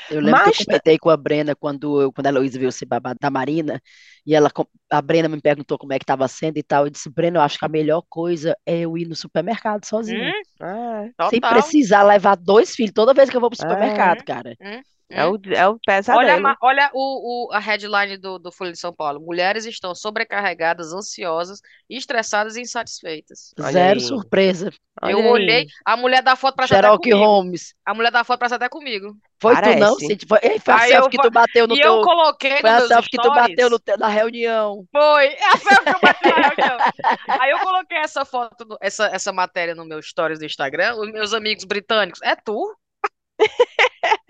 Eu 0.09 0.19
lembro 0.21 0.41
que 0.43 0.49
eu 0.49 0.53
Mas, 0.53 0.65
comentei 0.65 0.97
com 0.99 1.09
a 1.09 1.15
Brena 1.17 1.55
quando, 1.55 2.01
eu, 2.01 2.11
quando 2.11 2.25
a 2.27 2.29
Heloísa 2.29 2.59
veio 2.59 2.71
ser 2.71 2.85
babá 2.85 3.13
da 3.19 3.29
Marina, 3.29 3.81
e 4.25 4.35
ela, 4.35 4.51
a 4.91 5.01
Brena 5.01 5.29
me 5.29 5.39
perguntou 5.41 5.77
como 5.77 5.93
é 5.93 5.99
que 5.99 6.03
estava 6.03 6.27
sendo 6.27 6.57
e 6.57 6.63
tal. 6.63 6.85
Eu 6.85 6.89
disse, 6.89 7.09
Brena, 7.09 7.37
eu 7.39 7.41
acho 7.41 7.57
que 7.57 7.65
a 7.65 7.69
melhor 7.69 8.03
coisa 8.09 8.55
é 8.65 8.79
eu 8.81 8.97
ir 8.97 9.07
no 9.07 9.15
supermercado 9.15 9.85
sozinha. 9.85 10.33
Hum, 10.33 10.43
ah, 10.59 11.09
Sem 11.21 11.41
precisar 11.41 12.03
levar 12.03 12.35
dois 12.37 12.75
filhos 12.75 12.93
toda 12.93 13.13
vez 13.13 13.29
que 13.29 13.37
eu 13.37 13.41
vou 13.41 13.49
pro 13.49 13.59
é, 13.59 13.59
supermercado, 13.59 14.23
cara. 14.25 14.57
Hum, 14.61 14.83
é 15.11 15.25
o, 15.25 15.39
é 15.53 15.67
o 15.67 15.79
Olha, 16.09 16.35
a 16.37 16.41
pesadelo. 16.41 16.55
olha 16.61 16.89
o, 16.93 17.47
o- 17.49 17.53
a 17.53 17.59
headline 17.59 18.17
do, 18.17 18.39
do 18.39 18.51
Folha 18.51 18.71
de 18.71 18.79
São 18.79 18.93
Paulo. 18.93 19.19
Mulheres 19.19 19.65
estão 19.65 19.93
sobrecarregadas, 19.95 20.93
ansiosas, 20.93 21.59
estressadas 21.89 22.55
e 22.55 22.61
insatisfeitas. 22.61 23.53
Olha 23.59 23.71
Zero 23.71 23.99
aí, 23.99 23.99
surpresa. 23.99 24.71
olha 25.01 25.11
Eu 25.11 25.25
olhei, 25.25 25.59
aí. 25.61 25.67
a 25.85 25.97
mulher 25.97 26.21
da 26.23 26.35
foto 26.35 26.55
parece 26.55 26.73
até 26.73 26.81
Sherlock 26.83 27.09
comigo. 27.09 27.17
Holmes. 27.19 27.73
A 27.85 27.93
mulher 27.93 28.11
da 28.11 28.23
foto 28.23 28.39
parece 28.39 28.55
até 28.55 28.69
comigo. 28.69 29.15
Foi 29.41 29.57
tu 29.61 29.75
não, 29.75 29.97
Parece. 29.97 30.05
Cintia? 30.07 30.27
Foi, 30.27 30.39
ei, 30.43 30.59
foi 30.59 30.73
a 30.73 30.77
Aí 30.77 30.89
selfie 30.89 31.05
eu 31.05 31.09
que 31.09 31.17
tu 31.17 31.31
bateu 31.31 31.67
no 31.67 31.75
E 31.75 31.79
eu 31.81 31.97
teu. 31.97 32.01
coloquei 32.01 32.59
Foi 32.61 32.69
nos 32.69 32.83
a 32.83 32.87
meus 32.87 32.87
selfie 32.87 33.09
que 33.09 33.17
tu 33.17 33.29
bateu 33.29 33.67
stories. 33.67 33.71
no 33.71 33.79
teu- 33.79 33.97
na 33.97 34.07
reunião. 34.07 34.85
Foi, 34.91 35.27
é 35.27 35.47
a 35.47 35.57
selfie 35.57 35.83
que 35.85 35.95
eu 35.95 35.99
bati 36.01 36.29
na 36.29 36.35
reunião. 36.49 36.77
Aí 37.39 37.51
eu 37.51 37.59
coloquei 37.59 37.97
essa 37.97 38.23
foto, 38.25 38.65
no- 38.65 38.77
essa, 38.81 39.07
essa 39.07 39.31
matéria 39.33 39.73
no 39.75 39.85
meu 39.85 40.01
stories 40.01 40.39
do 40.39 40.45
Instagram. 40.45 40.95
Os 40.97 41.11
meus 41.11 41.33
amigos 41.33 41.63
britânicos, 41.65 42.21
é 42.21 42.35
tu? 42.35 42.75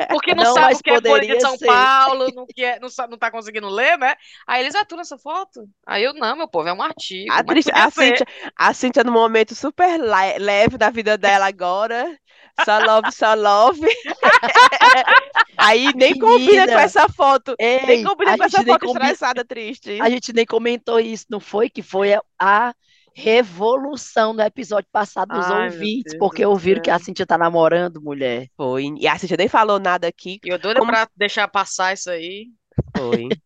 Porque 0.07 0.33
não, 0.35 0.43
Não, 0.43 0.53
sabe 0.53 0.73
o 0.75 0.79
que 0.79 0.89
é 0.89 1.01
Folha 1.01 1.35
de 1.35 1.39
São 1.41 1.57
ser. 1.57 1.65
Paulo, 1.65 2.27
não, 2.35 2.45
que 2.45 2.63
é, 2.63 2.79
não, 2.79 2.89
não 3.09 3.17
tá 3.17 3.31
conseguindo 3.31 3.69
ler, 3.69 3.97
né? 3.97 4.15
Aí 4.47 4.61
eles, 4.61 4.75
é 4.75 4.83
tu 4.85 4.95
nessa 4.95 5.17
foto? 5.17 5.67
Aí 5.85 6.03
eu, 6.03 6.13
não, 6.13 6.35
meu 6.35 6.47
povo, 6.47 6.67
é 6.69 6.73
um 6.73 6.81
artigo. 6.81 7.31
A, 7.31 7.35
Mas 7.37 7.45
Tris- 7.45 7.65
podia 7.65 7.83
a 7.85 7.91
ser. 7.91 8.17
Cíntia, 8.17 8.25
a 8.55 8.73
Cíntia 8.73 9.03
num 9.03 9.11
momento 9.11 9.55
super 9.55 9.99
le- 9.99 10.39
leve 10.39 10.77
da 10.77 10.89
vida 10.89 11.17
dela 11.17 11.47
agora. 11.47 12.17
Só 12.65 12.79
love, 12.79 13.11
só 13.11 13.33
love. 13.33 13.79
Aí 15.57 15.93
nem 15.95 16.17
combina 16.17 16.67
com 16.67 16.77
Menina, 16.77 16.81
essa 16.81 17.07
foto. 17.09 17.55
Nem 17.59 17.99
ei, 17.99 18.03
combina 18.03 18.33
a 18.33 18.37
com 18.37 18.43
essa 18.43 18.63
nem 18.63 18.73
foto 18.73 18.85
combi... 18.85 18.99
estressada, 18.99 19.45
triste. 19.45 20.01
a 20.01 20.09
gente 20.09 20.33
nem 20.33 20.45
comentou 20.45 20.99
isso, 20.99 21.25
não 21.29 21.39
foi? 21.39 21.69
Que 21.69 21.81
foi 21.81 22.13
a, 22.13 22.21
a 22.39 22.73
revolução 23.13 24.33
no 24.33 24.41
episódio 24.41 24.89
passado 24.91 25.31
dos 25.31 25.49
Ai, 25.49 25.65
ouvintes, 25.65 26.15
porque 26.17 26.45
ouviram 26.45 26.81
que 26.81 26.89
a 26.91 26.97
céu. 26.97 26.99
Cíntia 26.99 27.25
tá 27.25 27.37
namorando, 27.37 28.01
mulher. 28.01 28.49
Foi. 28.57 28.93
E 28.97 29.07
a 29.07 29.17
Cíntia 29.17 29.37
nem 29.37 29.47
falou 29.47 29.79
nada 29.79 30.07
aqui. 30.07 30.39
E 30.43 30.49
eu 30.49 30.59
doida 30.59 30.79
Como 30.79 30.91
pra 30.91 31.07
deixar 31.15 31.47
passar 31.47 31.93
isso 31.93 32.09
aí. 32.09 32.49
foi? 32.95 33.37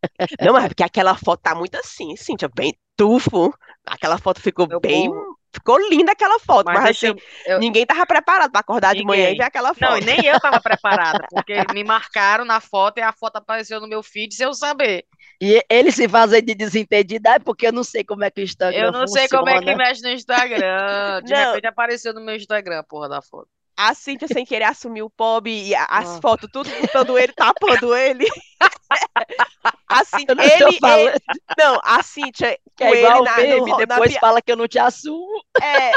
Não, 0.41 0.53
mas 0.53 0.65
é 0.65 0.67
porque 0.69 0.83
aquela 0.83 1.15
foto 1.15 1.41
tá 1.41 1.55
muito 1.55 1.75
assim, 1.75 2.15
Cíntia, 2.15 2.49
bem 2.53 2.73
tufo. 2.95 3.53
Aquela 3.85 4.17
foto 4.17 4.41
ficou 4.41 4.67
Meu 4.67 4.79
bem, 4.79 5.09
povo, 5.09 5.34
ficou 5.55 5.77
linda 5.89 6.11
aquela 6.11 6.39
foto, 6.39 6.65
Mas 6.67 6.79
mas 6.81 6.89
assim, 6.97 7.13
eu- 7.45 7.59
ninguém 7.59 7.85
tava 7.85 8.05
preparado 8.05 8.51
pra 8.51 8.61
acordar 8.61 8.93
de 8.95 9.03
manhã 9.03 9.23
e 9.23 9.25
Ninguém. 9.31 9.37
ver 9.39 9.43
aquela 9.45 9.69
Não, 9.69 9.73
foto. 9.89 10.01
e 10.01 10.05
nem 10.05 10.25
eu 10.25 10.39
tava 10.39 10.59
preparada, 10.61 11.25
porque 11.29 11.53
me 11.73 11.83
marcaram 11.83 12.45
na 12.45 12.59
foto 12.59 12.99
e 12.99 13.01
a 13.01 13.11
foto 13.11 13.37
apareceu 13.37 13.79
no 13.81 13.87
meu 13.87 14.03
feed 14.03 14.33
sem 14.35 14.45
eu 14.45 14.53
saber. 14.53 15.05
E 15.41 15.61
ele 15.69 15.91
se 15.91 16.07
fazem 16.07 16.43
de 16.43 16.53
desentendido, 16.55 17.27
é 17.27 17.39
porque 17.39 17.67
eu 17.67 17.73
não 17.73 17.83
sei 17.83 18.03
como 18.03 18.23
é 18.23 18.29
que 18.31 18.41
o 18.41 18.43
Instagram 18.43 18.79
Eu 18.85 18.91
não 18.91 19.07
sei 19.07 19.27
como 19.27 19.49
é 19.49 19.53
que 19.53 19.59
funciona. 19.59 19.77
mexe 19.83 20.01
no 20.01 20.09
Instagram. 20.09 21.21
De 21.23 21.31
Não. 21.33 21.47
repente 21.47 21.67
apareceu 21.67 22.13
no 22.13 22.21
meu 22.21 22.35
Instagram, 22.35 22.83
porra 22.87 23.09
da 23.09 23.21
foto. 23.21 23.47
A 23.77 23.93
Cíntia, 23.93 24.27
sem 24.27 24.45
querer, 24.45 24.65
assumiu 24.65 25.05
o 25.07 25.09
pobre 25.09 25.67
e 25.67 25.75
a- 25.75 25.85
as 25.89 26.17
Ah. 26.17 26.21
fotos 26.21 26.49
tudo 26.51 26.69
botando 26.81 27.17
ele, 27.17 27.33
tapando 27.33 27.95
ele. 27.95 28.25
A 29.87 30.03
Cíntia, 30.03 30.31
Eu 30.31 30.35
não 30.35 30.43
ele, 30.43 31.09
ele- 31.09 31.19
não, 31.57 31.79
a 31.83 32.03
Cíntia 32.03 32.57
que 32.75 32.83
com 32.85 32.93
é 32.93 32.97
igual 32.99 33.23
na, 33.23 33.37
meme, 33.37 33.59
no- 33.61 33.67
na 33.67 33.75
depois 33.77 34.11
via- 34.11 34.19
fala 34.19 34.41
que 34.41 34.51
eu 34.51 34.55
não 34.57 34.67
te 34.67 34.77
assumo. 34.77 35.43
é, 35.61 35.91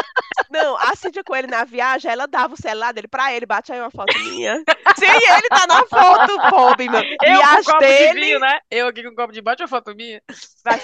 não, 0.51 0.77
a 0.77 0.95
Cíntia 0.95 1.23
com 1.25 1.35
ele 1.35 1.47
na 1.49 1.65
viagem, 1.65 2.11
ela 2.11 2.27
dava 2.27 2.55
o 2.55 2.57
celular 2.57 2.93
dele 2.93 3.09
pra 3.09 3.33
ele, 3.35 3.45
bate 3.47 3.73
aí 3.73 3.81
uma 3.81 3.91
foto 3.91 4.17
minha. 4.21 4.63
Sem 4.97 5.11
ele 5.11 5.49
tá 5.49 5.67
na 5.67 5.85
foto, 5.87 6.51
pobre, 6.51 6.89
meu. 6.89 7.03
Eu 7.03 7.17
com 7.19 7.25
Viagem 7.25 7.65
copo 7.65 7.79
de 7.79 7.87
dele, 7.87 8.21
vinho, 8.21 8.39
né? 8.41 8.59
Eu 8.71 8.87
aqui 8.89 9.03
com 9.03 9.15
copo 9.15 9.33
de 9.33 9.41
bate 9.43 9.63
uma 9.63 9.69
foto 9.69 9.95
minha. 9.95 10.23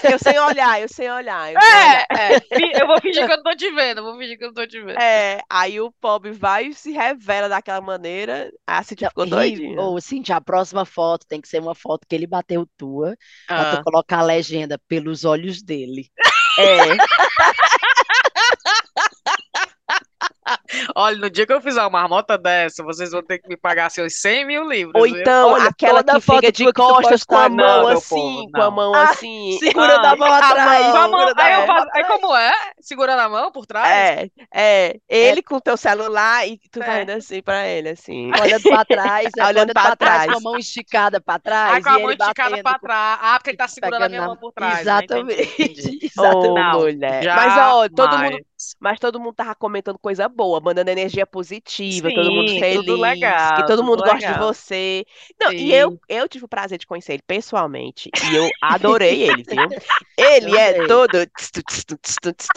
Eu 0.04 0.18
sem 0.18 0.38
olhar, 0.38 0.80
eu 0.80 0.88
sem 0.88 1.10
olhar, 1.10 1.52
eu 1.52 1.60
sem 1.62 1.78
olhar. 1.78 2.06
É, 2.10 2.10
é. 2.10 2.82
Eu 2.82 2.86
vou 2.86 3.00
fingir 3.00 3.26
que 3.26 3.32
eu 3.32 3.36
não 3.36 3.42
tô 3.44 3.56
te 3.56 3.70
vendo, 3.72 3.98
eu 3.98 4.04
vou 4.04 4.16
fingir 4.18 4.38
que 4.38 4.44
eu 4.44 4.48
não 4.48 4.54
tô 4.54 4.66
te 4.66 4.80
vendo. 4.80 4.98
É, 5.00 5.40
aí 5.50 5.80
o 5.80 5.92
pobre 6.00 6.32
vai 6.32 6.66
e 6.66 6.74
se 6.74 6.92
revela 6.92 7.48
daquela 7.48 7.80
maneira, 7.80 8.50
a 8.66 8.82
Cíntia 8.82 9.08
ficou 9.08 9.26
Ih, 9.26 9.30
doidinha. 9.30 9.80
Ô, 9.80 10.00
Cintia, 10.00 10.36
a 10.36 10.40
próxima 10.40 10.84
foto 10.84 11.26
tem 11.26 11.40
que 11.40 11.48
ser 11.48 11.60
uma 11.60 11.74
foto 11.74 12.06
que 12.08 12.14
ele 12.14 12.26
bateu 12.26 12.66
tua, 12.76 13.16
pra 13.46 13.76
tu 13.76 13.78
Ah. 13.78 13.82
colocar 13.84 14.18
a 14.18 14.22
legenda 14.22 14.78
pelos 14.88 15.24
olhos 15.24 15.62
dele. 15.62 16.08
É. 16.56 16.62
Olha, 20.94 21.16
no 21.18 21.30
dia 21.30 21.46
que 21.46 21.52
eu 21.52 21.60
fizer 21.60 21.80
uma 21.80 21.90
marmota 21.90 22.36
dessa, 22.38 22.82
vocês 22.82 23.10
vão 23.12 23.22
ter 23.22 23.38
que 23.38 23.48
me 23.48 23.56
pagar 23.56 23.90
seus 23.90 24.20
100 24.20 24.44
mil 24.46 24.68
livros. 24.68 24.94
Ou 24.94 25.06
então 25.06 25.52
Olha, 25.52 25.64
aquela 25.68 26.02
que 26.02 26.20
fica 26.20 26.52
de 26.52 26.72
costas 26.72 27.24
com 27.24 27.36
a 27.36 27.48
mão 27.48 27.86
assim, 27.88 28.14
povo, 28.14 28.50
com 28.52 28.62
a 28.62 28.70
mão 28.70 28.94
Ah, 28.94 29.10
assim. 29.10 29.56
Segurando 29.60 30.04
Ah, 30.06 30.10
a 30.10 30.16
mão 30.16 30.32
atrás. 30.32 30.68
aí, 30.70 30.84
eu 30.86 31.08
mão 31.08 31.26
faço, 31.26 31.40
aí 31.40 32.02
atrás. 32.02 32.06
como 32.08 32.36
é? 32.36 32.52
Segurando 32.80 33.20
a 33.20 33.28
mão 33.28 33.50
por 33.52 33.66
trás? 33.66 33.88
É, 33.90 34.30
é, 34.52 35.00
ele 35.08 35.42
com 35.42 35.56
o 35.56 35.60
teu 35.60 35.76
celular 35.76 36.46
e 36.46 36.58
tu 36.70 36.82
É. 36.82 36.86
fazendo 36.86 37.10
assim 37.10 37.42
pra 37.42 37.66
ele, 37.66 37.90
assim. 37.90 38.30
Olhando 38.40 38.62
pra 38.62 38.84
trás, 38.84 39.26
é, 39.36 39.40
Olhando 39.44 39.54
olhando 39.54 39.72
pra 39.72 39.82
pra 39.82 39.96
trás, 39.96 40.22
trás. 40.24 40.32
com 40.32 40.38
a 40.38 40.50
mão 40.52 40.58
esticada 40.58 41.20
pra 41.20 41.38
trás 41.38 41.74
Aí 41.76 41.82
com 41.82 41.88
a 41.90 41.98
mão 41.98 42.10
esticada 42.10 42.62
pra 42.62 42.78
trás. 42.78 43.18
Ah, 43.22 43.34
porque 43.38 43.50
ele 43.50 43.56
tá 43.56 43.68
segurando 43.68 44.02
a 44.02 44.08
minha 44.08 44.20
na- 44.22 44.26
mão 44.28 44.36
por 44.36 44.52
trás. 44.52 44.74
né? 44.74 44.80
Exatamente. 44.80 46.10
Exatamente. 46.16 47.26
Mas, 47.26 47.58
ó, 47.58 47.88
todo 47.88 48.18
mundo, 48.18 48.38
mas 48.80 48.98
todo 48.98 49.20
mundo 49.20 49.34
tava 49.34 49.54
comentando 49.54 49.98
coisa 49.98 50.28
boa, 50.28 50.60
mandando 50.64 50.90
energia 50.90 51.26
positiva, 51.26 52.10
todo 52.12 52.32
mundo 52.32 52.50
Sim, 52.50 52.52
feliz, 52.52 52.68
tudo 52.68 52.96
legal, 52.96 53.52
que 53.54 53.62
todo 53.62 53.84
tudo 53.84 53.84
mundo 53.84 54.02
gosta 54.02 54.24
de 54.24 54.34
legal. 54.34 54.34
você. 54.34 55.04
Não, 55.40 55.52
e 55.56 55.72
eu, 55.72 55.92
eu 56.08 56.28
tive 56.28 56.44
o 56.44 56.48
prazer 56.48 56.78
de 56.78 56.86
conhecer 56.86 57.14
ele 57.14 57.22
pessoalmente 57.26 58.12
e 58.20 58.34
eu 58.34 58.54
adorei 58.60 59.22
ele, 59.22 59.42
viu? 59.44 59.74
Ele 60.16 60.56
é 60.56 60.74
todo, 60.74 61.18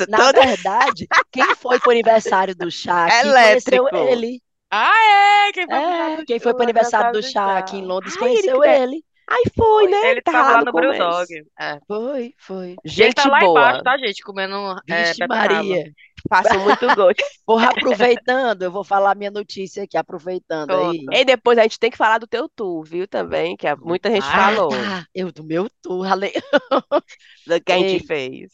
Na 0.07 0.27
verdade, 0.27 1.09
quem 1.31 1.53
foi 1.55 1.79
pro 1.79 1.91
aniversário 1.91 2.55
do 2.55 2.71
chá 2.71 3.05
aqui 3.07 3.33
conheceu 3.35 3.87
Elétrico. 3.89 3.93
ele. 3.93 4.41
Ah, 4.71 5.47
é? 5.49 5.53
Quem 5.53 5.69
foi 5.69 5.81
pro 5.81 5.95
É, 5.99 6.23
quem 6.25 6.39
foi 6.39 6.53
pro 6.53 6.63
do 6.63 6.63
aniversário 6.63 7.09
do 7.11 7.21
chá 7.23 7.57
aqui 7.57 7.77
em? 7.77 7.83
Londres 7.85 8.15
Ai, 8.15 8.17
conheceu 8.17 8.63
ele. 8.63 9.03
Aí 9.29 9.43
foi, 9.55 9.87
né? 9.89 10.11
Ele 10.11 10.21
Tava 10.21 10.37
tava 10.37 10.51
lá 10.59 10.63
no 10.65 10.71
Brew. 10.71 10.97
Dog. 10.97 11.27
É. 11.59 11.79
Foi, 11.85 12.33
foi. 12.37 12.67
Ele 12.69 12.77
Gente 12.85 13.15
tá 13.15 13.27
lá 13.27 13.39
boa. 13.41 13.59
embaixo, 13.59 13.83
tá, 13.83 13.97
gente? 13.97 14.23
Comendo 14.23 14.55
é, 14.89 15.03
Vixe 15.09 15.19
beterraba. 15.19 15.53
Maria. 15.53 15.91
Façam 16.29 16.59
muito 16.63 16.85
gosto. 16.95 17.23
Porra, 17.45 17.69
aproveitando, 17.69 18.61
eu 18.63 18.71
vou 18.71 18.83
falar 18.85 19.15
minha 19.15 19.29
notícia 19.31 19.83
aqui, 19.83 19.97
aproveitando 19.97 20.71
aí. 20.71 20.99
Conta. 21.05 21.17
E 21.17 21.25
depois 21.25 21.57
a 21.57 21.63
gente 21.63 21.77
tem 21.79 21.91
que 21.91 21.97
falar 21.97 22.19
do 22.19 22.27
teu 22.27 22.47
tour, 22.49 22.83
viu, 22.85 23.07
também, 23.07 23.57
que 23.57 23.67
muita 23.75 24.09
gente 24.09 24.25
Ah, 24.25 24.31
falou 24.55 24.69
tá. 24.69 25.05
Eu 25.13 25.31
do 25.31 25.43
meu 25.43 25.69
tour, 25.81 26.09
ale- 26.09 26.31
do 27.45 27.61
que 27.61 27.71
a 27.71 27.77
gente 27.77 27.93
Ei. 28.01 28.05
fez. 28.07 28.51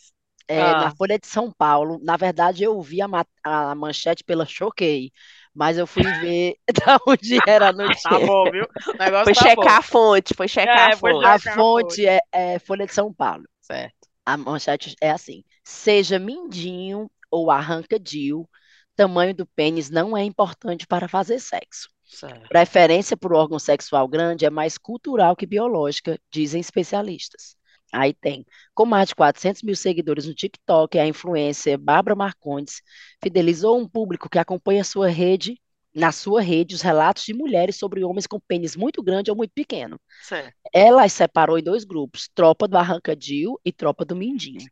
é, 0.47 0.59
Ah. 0.61 0.81
na 0.85 0.95
Folha 0.95 1.17
de 1.19 1.27
São 1.27 1.51
Paulo. 1.51 1.99
Na 2.03 2.17
verdade, 2.17 2.63
eu 2.63 2.81
vi 2.81 3.01
a, 3.01 3.07
ma- 3.07 3.25
a 3.43 3.73
manchete 3.75 4.23
pela 4.23 4.45
Choquei, 4.45 5.11
mas 5.53 5.77
eu 5.77 5.87
fui 5.87 6.11
ver 6.13 6.57
da 6.85 6.99
onde 7.07 7.41
era 7.47 7.69
a 7.69 7.73
Tá 8.01 8.19
notícia. 8.19 8.19
bom, 8.19 8.49
viu? 8.49 8.65
O 8.93 8.93
negócio 8.97 9.23
Foi 9.23 9.33
tá 9.33 9.47
checar 9.47 9.49
bom. 9.49 9.79
a 9.79 9.81
fonte, 9.81 10.33
foi 10.35 10.47
checar 10.47 10.87
É, 10.87 10.89
a 10.89 10.91
fonte. 10.93 11.23
A 11.25 11.39
fonte 11.39 12.05
é, 12.07 12.19
é 12.31 12.59
Folha 12.59 12.85
de 12.85 12.93
São 12.93 13.13
Paulo. 13.13 13.45
Certo. 13.61 14.07
A 14.25 14.37
manchete 14.37 14.95
é 15.01 15.11
assim: 15.11 15.43
seja 15.63 16.19
mindinho 16.19 17.09
ou 17.31 17.51
arranca-dil, 17.51 18.49
tamanho 18.95 19.35
do 19.35 19.45
pênis 19.47 19.89
não 19.89 20.15
é 20.17 20.23
importante 20.23 20.87
para 20.87 21.07
fazer 21.09 21.39
sexo. 21.39 21.89
certo. 22.03 22.49
Preferência 22.49 23.17
por 23.17 23.33
órgão 23.33 23.59
sexual 23.59 24.07
grande 24.07 24.45
é 24.45 24.49
mais 24.49 24.77
cultural 24.77 25.35
que 25.35 25.45
biológica, 25.47 26.19
dizem 26.31 26.61
especialistas. 26.61 27.55
Aí 27.93 28.11
tem, 28.11 28.43
com 28.73 28.87
mais 28.87 29.09
de 29.09 29.15
400 29.15 29.61
mil 29.61 29.75
seguidores 29.75 30.25
no 30.25 30.33
TikTok, 30.33 30.97
a 30.97 31.05
influencer 31.05 31.77
Bárbara 31.77 32.15
Marcondes 32.15 32.81
fidelizou 33.21 33.79
um 33.79 33.87
público 33.87 34.27
que 34.27 34.39
acompanha 34.39 34.83
sua 34.83 35.07
rede, 35.07 35.61
na 35.93 36.11
sua 36.11 36.41
rede, 36.41 36.73
os 36.73 36.81
relatos 36.81 37.23
de 37.23 37.35
mulheres 37.35 37.75
sobre 37.75 38.03
homens 38.03 38.25
com 38.25 38.39
pênis 38.39 38.75
muito 38.75 39.03
grande 39.03 39.29
ou 39.29 39.37
muito 39.37 39.51
pequeno. 39.53 39.99
certo. 40.23 40.51
Ela 40.73 41.03
as 41.03 41.13
separou 41.13 41.59
em 41.59 41.63
dois 41.63 41.83
grupos, 41.83 42.27
tropa 42.33 42.67
do 42.67 42.77
arrancadil 42.79 43.59
e 43.63 43.71
tropa 43.71 44.03
do 44.03 44.15
mindinho. 44.15 44.65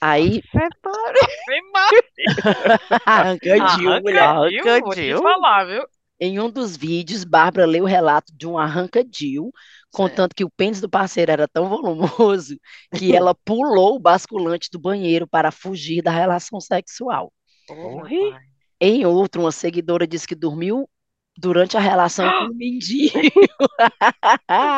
Aí, 0.00 0.42
Vem 1.46 1.62
mal. 1.72 1.90
arrancadil, 3.04 4.00
mulher. 4.00 4.22
Arrancadil, 4.22 4.80
vou 4.82 4.94
te 4.94 5.22
falar, 5.22 5.64
viu? 5.64 5.84
Em 6.18 6.40
um 6.40 6.48
dos 6.48 6.76
vídeos, 6.76 7.24
Bárbara 7.24 7.66
leu 7.66 7.84
o 7.84 7.86
relato 7.86 8.32
de 8.34 8.46
um 8.46 8.56
arrancadil, 8.56 9.52
contando 9.94 10.34
que 10.34 10.44
o 10.44 10.50
pênis 10.50 10.80
do 10.80 10.90
parceiro 10.90 11.32
era 11.32 11.48
tão 11.48 11.68
volumoso 11.68 12.58
que 12.94 13.14
ela 13.14 13.34
pulou 13.44 13.96
o 13.96 14.00
basculante 14.00 14.68
do 14.70 14.78
banheiro 14.78 15.26
para 15.26 15.50
fugir 15.50 16.02
da 16.02 16.10
relação 16.10 16.60
sexual. 16.60 17.32
Pai. 18.30 18.42
Em 18.80 19.06
outro, 19.06 19.42
uma 19.42 19.52
seguidora 19.52 20.06
disse 20.06 20.26
que 20.26 20.34
dormiu 20.34 20.88
durante 21.36 21.76
a 21.76 21.80
relação 21.80 22.30
com 22.32 22.44
o 22.46 22.54
mindinho. 22.54 23.12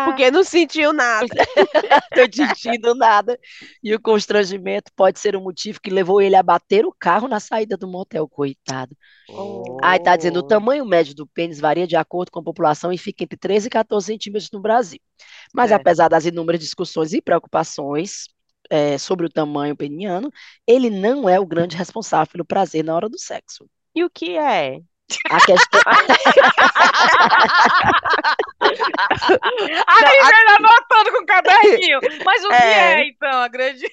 Porque 0.04 0.30
não 0.30 0.44
sentiu 0.44 0.92
nada. 0.92 1.26
Tô 2.14 2.22
sentindo 2.32 2.94
nada. 2.94 3.38
E 3.82 3.94
o 3.94 4.00
constrangimento 4.00 4.90
pode 4.94 5.18
ser 5.18 5.36
o 5.36 5.40
motivo 5.40 5.80
que 5.80 5.90
levou 5.90 6.20
ele 6.20 6.36
a 6.36 6.42
bater 6.42 6.86
o 6.86 6.94
carro 6.98 7.28
na 7.28 7.40
saída 7.40 7.76
do 7.76 7.88
motel, 7.88 8.28
coitado. 8.28 8.96
Aí 9.82 9.98
tá 9.98 10.16
dizendo, 10.16 10.36
o 10.38 10.40
Oh. 10.40 10.46
tamanho 10.46 10.84
médio 10.86 11.14
do 11.14 11.26
pênis 11.26 11.58
varia 11.60 11.86
de 11.86 11.96
acordo 11.96 12.30
com 12.30 12.38
a 12.40 12.42
população 12.44 12.92
e 12.92 12.98
fica 12.98 13.24
entre 13.24 13.36
13 13.38 13.66
e 13.66 13.70
14 13.70 14.06
centímetros 14.06 14.50
no 14.52 14.60
Brasil. 14.60 15.00
Mas 15.52 15.70
Certo. 15.70 15.80
apesar 15.82 16.08
das 16.08 16.24
inúmeras 16.24 16.60
discussões 16.60 17.12
e 17.12 17.20
preocupações 17.20 18.28
eh, 18.70 18.98
sobre 18.98 19.26
o 19.26 19.30
tamanho 19.30 19.76
peniano, 19.76 20.30
ele 20.66 20.90
não 20.90 21.28
é 21.28 21.38
o 21.40 21.46
grande 21.46 21.76
responsável 21.76 22.30
pelo 22.32 22.44
prazer 22.44 22.84
na 22.84 22.94
hora 22.94 23.08
do 23.08 23.18
sexo. 23.18 23.68
E 23.94 24.04
o 24.04 24.10
que 24.10 24.36
é? 24.36 24.80
A 25.30 25.40
questão... 25.40 25.80
Aí 29.86 30.18
ele 30.18 30.50
anotando 30.58 31.12
com 31.12 31.22
o 31.22 31.26
caderninho. 31.26 32.00
Mas 32.24 32.44
o 32.44 32.48
que 32.48 32.54
É. 32.54 33.00
é, 33.00 33.08
então, 33.08 33.40
a 33.42 33.48
grande... 33.48 33.86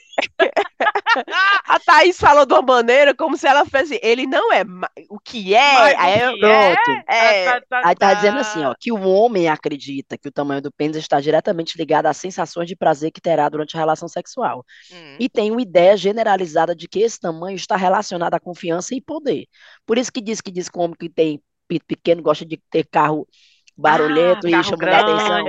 A 1.68 1.80
Thaís 1.80 2.18
falou 2.18 2.46
de 2.46 2.54
uma 2.54 2.62
maneira 2.62 3.14
como 3.16 3.38
se 3.38 3.48
ela 3.48 3.66
fosse. 3.66 4.00
Ele 4.04 4.26
não 4.26 4.52
é. 4.52 4.64
ma- 4.64 4.90
O 5.10 5.20
que 5.20 5.54
é? 5.54 5.74
Mas 5.74 6.00
Aí 6.00 6.14
que 6.34 6.40
Pronto. 6.40 7.04
É. 7.08 7.46
Tá, 7.46 7.62
tá, 7.70 7.78
Aí 7.86 7.96
tá 7.96 8.08
tá. 8.08 8.14
dizendo 8.16 8.40
assim, 8.40 8.64
ó, 8.66 8.74
que 8.80 8.92
o 8.92 9.02
homem 9.02 9.48
acredita 9.48 10.18
que 10.18 10.28
o 10.28 10.32
tamanho 10.32 10.62
do 10.62 10.72
pênis 10.72 10.98
está 10.98 11.20
diretamente 11.20 11.78
ligado 11.78 12.08
às 12.08 12.18
sensações 12.18 12.68
de 12.68 12.76
prazer 12.76 13.12
que 13.12 13.22
terá 13.22 13.48
durante 13.50 13.76
a 13.76 13.80
relação 13.80 14.08
sexual. 14.08 14.66
Hum. 14.92 15.18
E 15.20 15.30
tem 15.30 15.52
uma 15.52 15.62
ideia 15.62 15.96
generalizada 15.96 16.76
de 16.76 16.88
que 16.88 17.00
esse 17.00 17.20
tamanho 17.20 17.56
está 17.56 17.76
relacionado 17.76 18.34
à 18.34 18.40
confiança 18.40 18.96
e 18.96 19.02
poder. 19.02 19.46
Por 19.86 19.98
isso 19.98 20.12
que 20.12 20.22
diz 20.22 20.42
que 20.42 20.52
diz 20.52 20.70
que 20.70 20.78
o 20.78 20.82
homem 20.82 20.96
que 21.00 21.10
tem 21.10 21.42
pequeno 21.88 22.22
gosta 22.22 22.46
de 22.46 22.60
ter 22.70 22.86
carro 22.86 23.28
barulhento 23.76 24.46
Ah, 24.46 24.50
e 24.50 24.54
a 24.54 24.60
atenção. 24.60 25.46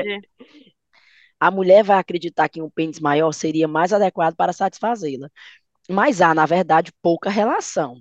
A 1.44 1.50
mulher 1.50 1.84
vai 1.84 1.98
acreditar 1.98 2.48
que 2.48 2.62
um 2.62 2.70
pênis 2.70 2.98
maior 2.98 3.30
seria 3.32 3.68
mais 3.68 3.92
adequado 3.92 4.34
para 4.34 4.50
satisfazê-la. 4.50 5.28
Mas 5.86 6.22
há, 6.22 6.34
na 6.34 6.46
verdade, 6.46 6.90
pouca 7.02 7.28
relação. 7.28 8.00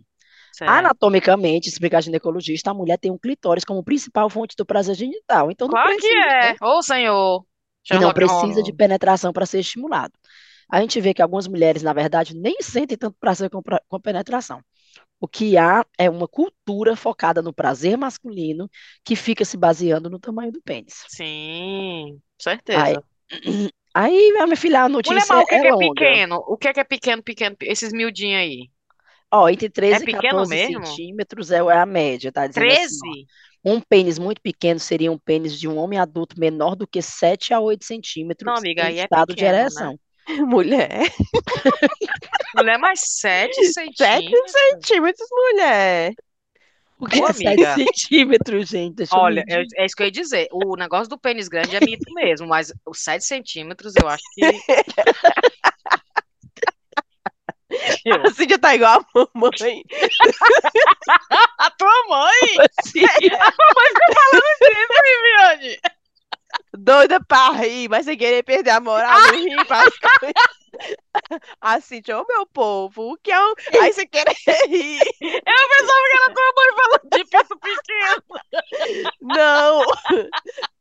Certo. 0.53 0.71
Anatomicamente, 0.71 1.67
explica 1.67 1.97
a 1.97 2.01
ginecologista, 2.01 2.71
a 2.71 2.73
mulher 2.73 2.97
tem 2.97 3.11
um 3.11 3.17
clitóris 3.17 3.65
como 3.65 3.83
principal 3.83 4.29
fonte 4.29 4.55
do 4.55 4.65
prazer 4.65 4.95
genital. 4.95 5.51
Então 5.51 5.67
não 5.67 5.73
Claro 5.73 5.89
que 5.89 5.97
precisa, 5.97 6.25
é. 6.25 6.51
né? 6.51 6.55
Ô, 6.61 6.81
senhor. 6.81 7.45
E 7.91 7.99
não 7.99 8.13
precisa 8.13 8.63
de 8.63 8.71
penetração 8.71 9.33
para 9.33 9.45
ser 9.45 9.59
estimulado. 9.59 10.13
A 10.71 10.79
gente 10.79 11.01
vê 11.01 11.13
que 11.13 11.21
algumas 11.21 11.45
mulheres, 11.45 11.83
na 11.83 11.91
verdade, 11.91 12.33
nem 12.33 12.55
sentem 12.61 12.97
tanto 12.97 13.17
prazer 13.19 13.49
com, 13.49 13.61
com 13.61 13.99
penetração. 13.99 14.61
O 15.19 15.27
que 15.27 15.57
há 15.57 15.85
é 15.97 16.09
uma 16.09 16.29
cultura 16.29 16.95
focada 16.95 17.41
no 17.41 17.51
prazer 17.51 17.97
masculino 17.97 18.69
que 19.03 19.17
fica 19.17 19.43
se 19.43 19.57
baseando 19.57 20.09
no 20.09 20.17
tamanho 20.17 20.53
do 20.53 20.61
pênis. 20.61 21.03
Sim, 21.09 22.21
certeza. 22.37 22.81
aí 22.81 22.95
minha 24.45 24.55
filha, 24.57 24.81
a 24.83 24.89
Mulher, 25.05 25.25
notícia 25.25 25.27
mas 25.27 25.43
o 25.43 25.45
que 25.45 25.55
é 25.55 25.59
que 25.59 25.67
é 25.67 25.75
longa. 25.75 25.75
pequeno? 25.75 26.37
O 26.47 26.57
que 26.57 26.73
que 26.73 26.79
é 26.79 26.83
pequeno, 26.83 27.23
pequeno? 27.23 27.55
Esses 27.61 27.91
miudinhos 27.93 28.39
aí. 28.41 28.71
Ó, 29.31 29.49
entre 29.49 29.69
13 29.69 29.97
É 29.97 29.99
e 30.03 30.07
pequeno 30.07 30.45
14 30.45 30.45
mesmo? 30.45 30.85
centímetros 30.85 31.51
é 31.51 31.57
é 31.57 31.77
a 31.77 31.85
média, 31.85 32.31
tá 32.31 32.45
dizendo 32.47 32.71
assim, 32.71 32.99
13? 32.99 33.01
ó. 33.01 33.17
Um 33.65 33.79
pênis 33.81 34.19
muito 34.19 34.41
pequeno 34.41 34.79
seria 34.79 35.11
um 35.11 35.17
pênis 35.17 35.57
de 35.59 35.67
um 35.67 35.77
homem 35.77 35.97
adulto 35.99 36.39
menor 36.39 36.75
do 36.75 36.87
que 36.87 37.01
7 37.01 37.53
a 37.53 37.59
8 37.59 37.85
Não, 38.39 38.53
centímetros 38.53 38.53
amiga, 38.55 38.83
em 38.83 38.87
aí 38.87 38.99
é 38.99 39.07
estado 39.07 39.33
de 39.35 39.45
pequeno, 39.45 39.71
né? 39.73 39.87
ereção. 39.87 39.99
Mulher. 40.47 41.11
Mulher 42.53 42.77
mais 42.79 43.01
7 43.19 43.63
7 43.95 44.33
centímetros. 44.33 44.51
centímetros, 44.51 45.27
mulher. 45.31 46.13
O 47.03 47.05
que 47.05 47.21
Ô, 47.21 47.27
é 47.27 47.33
7 47.33 47.47
amiga. 47.47 47.75
centímetros, 47.75 48.69
gente? 48.69 48.95
Deixa 48.95 49.13
eu 49.13 49.19
Olha, 49.19 49.43
é, 49.49 49.85
isso 49.85 49.93
que 49.93 50.03
eu 50.03 50.05
ia 50.05 50.11
dizer. 50.11 50.47
O 50.53 50.77
negócio 50.77 51.09
do 51.09 51.17
pênis 51.17 51.49
grande 51.49 51.75
é 51.75 51.81
mito 51.81 52.13
mesmo, 52.13 52.47
mas 52.47 52.71
os 52.85 53.03
7 53.03 53.25
centímetros 53.25 53.93
eu 54.01 54.07
acho 54.07 54.23
que. 54.33 54.41
A 58.09 58.31
Cíntia 58.31 58.57
tá 58.59 58.73
igual 58.75 59.01
a 59.01 59.05
mamãe. 59.33 59.83
A 61.57 61.71
tua 61.71 62.07
mãe? 62.07 62.67
Assim, 62.79 63.01
Viviane! 65.03 65.79
Doida 66.77 67.19
pra 67.25 67.49
rir, 67.51 67.89
mas 67.89 68.05
sem 68.05 68.15
querer 68.17 68.43
perder 68.43 68.69
a 68.69 68.79
moral, 68.79 69.19
não 69.21 69.33
rir 69.33 69.65
pras 69.65 69.89
coisas. 70.19 70.35
A 71.61 71.79
Cíntia, 71.79 72.19
ô 72.19 72.25
meu 72.27 72.45
povo, 72.47 73.13
o 73.13 73.17
que 73.17 73.31
é 73.31 73.39
um... 73.39 73.53
Aí 73.81 73.93
você 73.93 74.05
quer 74.05 74.25
rir. 74.67 74.99
Eu 75.21 75.69
pensava 75.69 76.07
que 76.09 76.15
era 76.15 76.33
tua 76.33 76.53
mãe 76.55 76.73
falando 76.75 77.09
de 77.11 77.25
pinto 77.25 77.59
pequeno. 77.59 78.23
Não. 79.21 79.83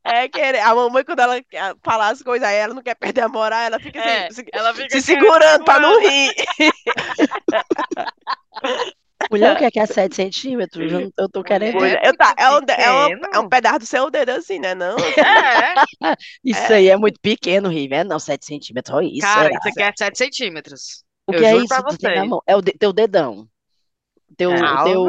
É 0.03 0.27
querer. 0.27 0.59
A 0.59 0.75
mamãe, 0.75 1.03
quando 1.03 1.19
ela 1.19 1.41
falar 1.83 2.09
as 2.09 2.21
coisas 2.21 2.47
aí, 2.47 2.57
ela 2.57 2.73
não 2.73 2.83
quer 2.83 2.95
perder 2.95 3.21
a 3.21 3.29
moral, 3.29 3.59
ela 3.59 3.79
fica 3.79 3.99
É, 3.99 4.29
se, 4.31 4.45
ela 4.51 4.73
fica 4.73 4.89
se 4.89 5.01
segurando 5.01 5.63
pra 5.63 5.79
não 5.79 5.99
rir. 5.99 6.33
mulher, 9.33 9.55
o 9.55 9.57
que 9.57 9.65
é 9.65 9.71
que 9.71 9.79
é 9.79 9.85
7 9.85 10.15
centímetros? 10.15 10.91
Eu, 10.91 11.11
eu 11.17 11.29
tô 11.29 11.43
querendo. 11.43 11.75
Mulher. 11.75 12.01
Eu 12.03 12.15
tá, 12.15 12.33
é, 12.37 12.49
um, 12.49 12.59
é, 12.69 12.91
um, 13.07 13.19
é 13.35 13.39
um 13.39 13.49
pedaço 13.49 13.79
do 13.79 13.85
seu 13.85 14.09
dedo 14.09 14.29
assim, 14.29 14.59
né? 14.59 14.73
Não? 14.75 14.95
É, 15.17 15.73
Isso 16.43 16.73
aí 16.73 16.89
é 16.89 16.97
muito 16.97 17.19
pequeno, 17.21 17.69
Rive. 17.69 17.95
É 17.95 18.03
não, 18.03 18.19
7 18.19 18.45
centímetros. 18.45 18.95
Olha 18.95 19.07
isso. 19.07 19.21
cara, 19.21 19.49
isso 19.49 19.67
aqui 19.69 19.81
é 19.83 19.91
7 19.97 20.17
centímetros. 20.17 21.03
O 21.27 21.33
eu 21.33 21.39
que 21.39 21.45
é 21.45 21.51
juro 21.51 21.63
isso 21.63 21.67
pra 21.73 21.83
que 21.83 21.89
tu 21.89 21.97
tem 21.97 22.09
na 22.09 22.15
vocês. 22.17 22.29
mão? 22.29 22.41
É 22.45 22.55
o 22.55 22.61
de- 22.61 22.73
teu 22.73 22.91
dedão. 22.93 23.47
Teu, 24.35 24.51
É. 24.51 24.55
o 24.55 24.83
teu, 24.83 25.05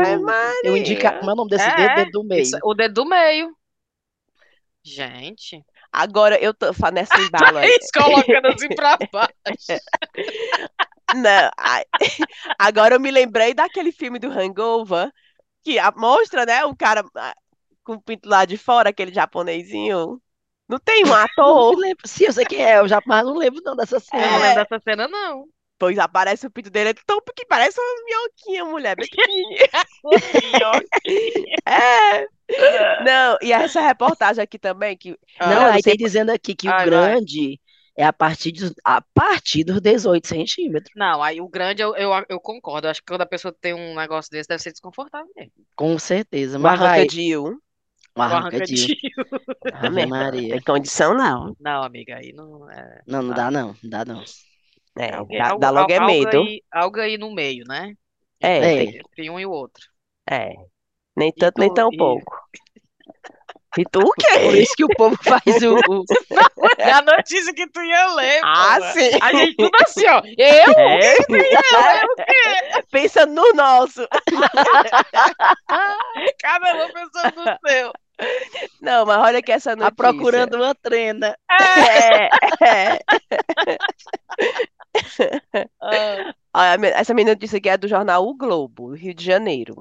teu 0.63 0.77
indica... 0.77 1.13
Como 1.19 1.31
é 1.31 1.33
o 1.33 1.37
nome 1.37 1.51
desse 1.51 1.65
É, 1.69 1.75
dedo? 1.77 1.95
Dedo 1.97 2.11
do 2.11 2.25
meio. 2.25 2.43
Isso, 2.43 2.59
o 2.63 2.75
dedo 2.75 2.95
do 2.95 3.05
meio. 3.07 3.51
Gente. 4.85 5.65
Agora 5.91 6.37
eu 6.43 6.53
tô 6.53 6.67
nessa 6.93 7.15
embala 7.23 7.61
aí. 7.61 7.69
Thaís 7.79 7.91
colocando 7.91 8.47
assim 8.49 8.69
pra 8.69 8.99
baixo. 9.13 9.83
Não, 11.15 11.51
ai, 11.59 11.85
agora 12.59 12.95
eu 12.97 13.01
me 13.01 13.11
lembrei 13.11 13.55
daquele 13.55 13.93
filme 13.93 14.19
do 14.19 14.29
Hangover, 14.31 15.11
que 15.65 15.79
a- 15.79 15.93
mostra, 15.97 16.47
né, 16.47 16.65
um 16.67 16.75
cara 16.77 17.05
ah, 17.17 17.35
com 17.85 17.95
o 17.95 18.03
pinto 18.03 18.29
lá 18.29 18.45
de 18.47 18.59
fora, 18.59 18.91
aquele 18.91 19.13
japonesinho. 19.15 20.23
Não 20.69 20.79
tem 20.81 21.05
um 21.07 21.15
Não 21.69 21.75
ator? 21.75 21.79
lembro. 21.79 22.07
Sim, 22.09 22.25
eu 22.27 22.33
sei 22.33 22.47
quem 22.47 22.65
é, 22.65 22.79
eu 22.79 22.89
já, 22.89 23.01
mas 23.07 23.25
não 23.25 23.37
lembro 23.37 23.61
não 23.65 23.77
dessa 23.77 23.99
Eu 24.17 24.29
cena. 24.29 24.31
não 24.31 24.39
É. 24.41 24.41
lembro 24.41 24.63
dessa 24.65 24.81
cena, 24.83 25.07
não. 25.09 25.47
Pois 25.79 25.99
aparece 25.99 26.47
o 26.47 26.51
pinto 26.51 26.71
dele, 26.71 26.91
é 26.91 26.95
tão 27.07 27.21
que 27.37 27.45
parece 27.47 27.79
uma 27.81 28.05
minhoquinha, 28.05 28.65
mulher, 28.65 28.97
bem 28.97 29.09
pequenininha. 29.09 29.69
É. 31.67 32.27
Não, 32.99 33.39
e 33.43 33.53
essa 33.53 33.81
reportagem 33.81 34.43
aqui 34.43 34.59
também, 34.59 34.97
que 34.97 35.19
Não, 35.45 35.67
eu 35.69 35.73
aí 35.73 35.83
sei 35.83 35.97
tem 35.97 35.97
dizendo 35.97 36.31
aqui 36.31 36.55
que 36.55 36.71
o 36.71 36.75
Ai, 36.75 36.89
vai. 36.89 37.17
grande 37.17 37.61
é 37.97 38.05
a 38.05 38.13
partir, 38.13 38.53
dos, 38.53 38.73
a 38.85 39.01
partir 39.01 39.65
dos 39.65 39.81
18 39.81 40.27
centímetros. 40.27 40.93
Não, 40.97 41.23
aí 41.23 41.41
o 41.41 41.49
grande 41.49 41.83
eu, 41.83 41.95
eu, 41.97 42.11
eu 42.29 42.41
concordo. 42.41 42.87
Eu 42.87 42.91
acho 42.91 43.01
que 43.01 43.07
quando 43.07 43.23
a 43.23 43.27
pessoa 43.27 43.55
tem 43.61 43.73
um 43.75 43.95
negócio 43.95 44.31
desse, 44.31 44.49
deve 44.49 44.63
ser 44.63 44.73
desconfortável 44.73 45.31
mesmo. 45.37 45.53
Com 45.77 45.99
certeza. 45.99 46.59
Mas 46.59 46.79
vai, 46.79 46.89
arranca-dil. 46.89 47.45
um 47.47 47.59
O 48.17 48.23
arranca-dias. 48.23 48.87
Ah, 49.73 49.87
Ave 49.87 50.07
Maria. 50.07 50.51
Tem 50.55 50.61
condição, 50.63 51.15
não. 51.15 51.57
Não, 51.59 51.83
amiga, 51.83 52.17
aí 52.17 52.33
não 52.33 52.71
é. 52.71 53.01
Não, 53.07 53.23
não 53.23 53.35
dá 53.35 53.51
não, 53.51 53.75
não 53.83 53.91
dá 53.91 54.05
não. 54.05 54.23
É, 54.97 55.15
Alguém- 55.15 55.39
dá, 55.39 55.49
algo, 55.49 55.61
dá 55.61 55.71
logo 55.71 55.93
é 55.93 55.97
algo 55.97 56.07
medo. 56.07 56.43
aí, 56.43 56.63
algo 56.71 57.01
aí 57.01 57.19
no 57.19 57.33
meio, 57.35 57.65
né? 57.67 57.95
É, 58.41 58.59
É. 58.59 58.77
tem- 58.85 58.99
Entre 58.99 59.31
um 59.31 59.41
e 59.41 59.47
o 59.47 59.51
outro. 59.51 59.83
é. 60.31 60.55
Nem 61.17 61.33
tanto, 61.33 61.59
nem 61.61 61.69
tu- 61.71 61.75
tão 61.75 61.91
e- 61.93 61.97
pouco. 61.97 62.37
E 63.77 63.85
tu 63.91 63.99
o 64.01 64.05
Por 64.05 64.15
quê? 64.17 64.39
isso 64.61 64.73
que 64.77 64.85
o 64.85 64.89
povo 64.97 65.17
faz 65.23 65.43
o, 65.63 65.75
o- 65.77 66.05
É 66.79 66.93
a 66.93 67.03
notícia 67.03 67.53
que 67.53 67.67
tu 67.69 67.83
ia 67.83 68.07
ler, 68.15 68.41
Ah, 68.45 68.77
porra. 68.79 68.93
sim. 68.93 69.11
A 69.21 69.33
gente 69.33 69.57
tudo 69.57 69.73
assim, 69.83 70.07
ó. 70.07 70.23
Eu? 70.39 70.73
É. 70.79 71.17
Pensando 72.91 73.35
no 73.35 73.53
nosso. 73.55 74.07
Cada 76.41 76.85
um 76.85 76.89
pensando 76.93 77.45
no 77.45 77.59
seu. 77.69 77.93
Não, 78.81 79.05
mas 79.07 79.19
olha 79.19 79.39
aqui 79.41 79.51
essa 79.51 79.71
tá 79.71 79.77
notícia. 79.77 79.97
procurando 79.97 80.55
uma 80.57 80.73
trena. 80.77 81.37
É, 81.51 82.29
é. 82.65 83.01
Ah, 85.81 86.33
Olha, 86.57 86.79
me- 86.79 86.89
essa 86.91 87.13
minha 87.13 87.27
notícia 87.33 87.59
aqui 87.59 87.69
é 87.69 87.77
do 87.77 87.89
jornal 87.89 88.25
O 88.27 88.35
Globo, 88.37 88.95
Rio 88.95 89.13
de 89.15 89.25
Janeiro. 89.25 89.75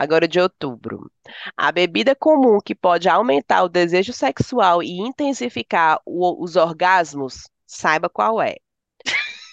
Agora 0.00 0.28
de 0.28 0.38
outubro. 0.38 1.10
A 1.56 1.72
bebida 1.72 2.14
comum 2.14 2.60
que 2.64 2.72
pode 2.72 3.08
aumentar 3.08 3.64
o 3.64 3.68
desejo 3.68 4.12
sexual 4.12 4.80
e 4.80 4.96
intensificar 5.00 6.00
o- 6.06 6.40
os 6.40 6.54
orgasmos, 6.54 7.50
saiba 7.66 8.08
qual 8.08 8.40
é. 8.40 8.54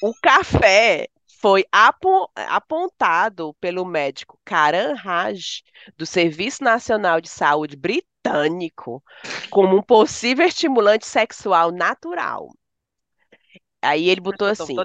O 0.04 0.14
café 0.22 1.08
foi 1.42 1.66
apo- 1.72 2.30
apontado 2.36 3.56
pelo 3.60 3.84
médico 3.86 4.40
Karan 4.46 4.94
Raj, 4.94 5.64
do 5.98 6.06
Serviço 6.06 6.64
Nacional 6.64 7.20
de 7.20 7.28
Saúde 7.30 7.76
britânico, 7.76 9.04
como 9.50 9.76
um 9.76 9.82
possível 9.82 10.46
estimulante 10.46 11.08
sexual 11.08 11.72
natural. 11.72 12.50
Aí 13.82 14.10
ele 14.10 14.22
botou 14.22 14.48
assim. 14.48 14.76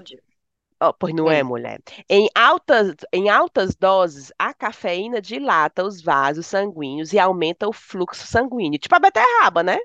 Ó, 0.82 0.92
pois 0.92 1.14
não 1.14 1.30
é, 1.30 1.42
Hum. 1.42 1.44
mulher. 1.44 1.80
Em 2.08 2.28
altas, 2.34 2.94
em 3.12 3.28
altas 3.28 3.74
doses, 3.76 4.32
a 4.38 4.54
cafeína 4.54 5.20
dilata 5.20 5.84
os 5.84 6.00
vasos 6.02 6.46
sanguíneos 6.46 7.12
e 7.12 7.18
aumenta 7.18 7.68
o 7.68 7.72
fluxo 7.72 8.26
sanguíneo. 8.26 8.78
Tipo 8.78 8.94
a 8.96 9.00
beterraba, 9.00 9.62
né? 9.62 9.78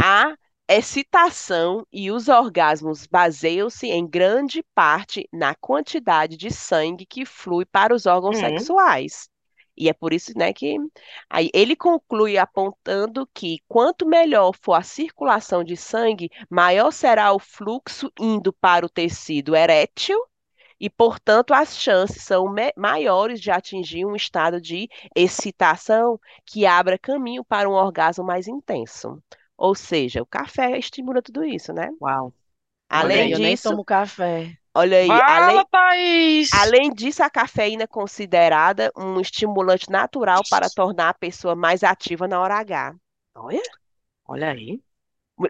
A 0.00 0.36
excitação 0.68 1.86
e 1.92 2.10
os 2.10 2.28
orgasmos 2.28 3.06
baseiam-se 3.06 3.88
em 3.88 4.06
grande 4.08 4.62
parte 4.74 5.28
na 5.32 5.54
quantidade 5.54 6.36
de 6.36 6.50
sangue 6.50 7.06
que 7.06 7.24
flui 7.24 7.64
para 7.66 7.94
os 7.94 8.06
órgãos 8.06 8.38
Uhum. 8.38 8.38
sexuais. 8.38 9.28
E 9.78 9.88
é 9.88 9.92
por 9.92 10.12
isso, 10.12 10.32
né, 10.36 10.52
que 10.52 10.76
aí 11.30 11.50
ele 11.54 11.76
conclui 11.76 12.36
apontando 12.36 13.26
que 13.32 13.58
quanto 13.68 14.06
melhor 14.06 14.52
for 14.60 14.74
a 14.74 14.82
circulação 14.82 15.62
de 15.62 15.76
sangue, 15.76 16.30
maior 16.50 16.90
será 16.90 17.32
o 17.32 17.38
fluxo 17.38 18.10
indo 18.18 18.52
para 18.52 18.84
o 18.84 18.88
tecido 18.88 19.54
erétil 19.54 20.18
e, 20.80 20.88
portanto, 20.88 21.52
as 21.52 21.76
chances 21.76 22.22
são 22.22 22.46
maiores 22.76 23.40
de 23.40 23.50
atingir 23.50 24.04
um 24.04 24.14
estado 24.14 24.60
de 24.60 24.88
excitação 25.14 26.20
que 26.44 26.66
abra 26.66 26.98
caminho 26.98 27.44
para 27.44 27.68
um 27.68 27.72
orgasmo 27.72 28.24
mais 28.24 28.46
intenso. 28.46 29.22
Ou 29.56 29.74
seja, 29.74 30.22
o 30.22 30.26
café 30.26 30.78
estimula 30.78 31.20
tudo 31.20 31.44
isso, 31.44 31.72
né? 31.72 31.88
Uau. 32.00 32.32
Olha 32.96 33.00
Além 33.02 33.22
aí, 33.22 33.32
eu 33.32 33.38
nem 33.38 33.56
disso, 33.56 33.70
tomo 33.70 33.84
café. 33.84 34.57
Olha 34.74 34.98
aí, 34.98 35.10
além, 35.10 35.56
Fala, 35.56 35.64
Thaís! 35.70 36.50
Além 36.54 36.92
disso, 36.92 37.22
a 37.22 37.30
cafeína 37.30 37.84
é 37.84 37.86
considerada 37.86 38.92
um 38.96 39.20
estimulante 39.20 39.90
natural 39.90 40.42
para 40.50 40.68
tornar 40.70 41.10
a 41.10 41.14
pessoa 41.14 41.54
mais 41.54 41.82
ativa 41.82 42.26
na 42.28 42.40
hora 42.40 42.54
H. 42.56 42.94
Olha, 43.34 43.60
Olha 44.26 44.50
aí. 44.50 44.80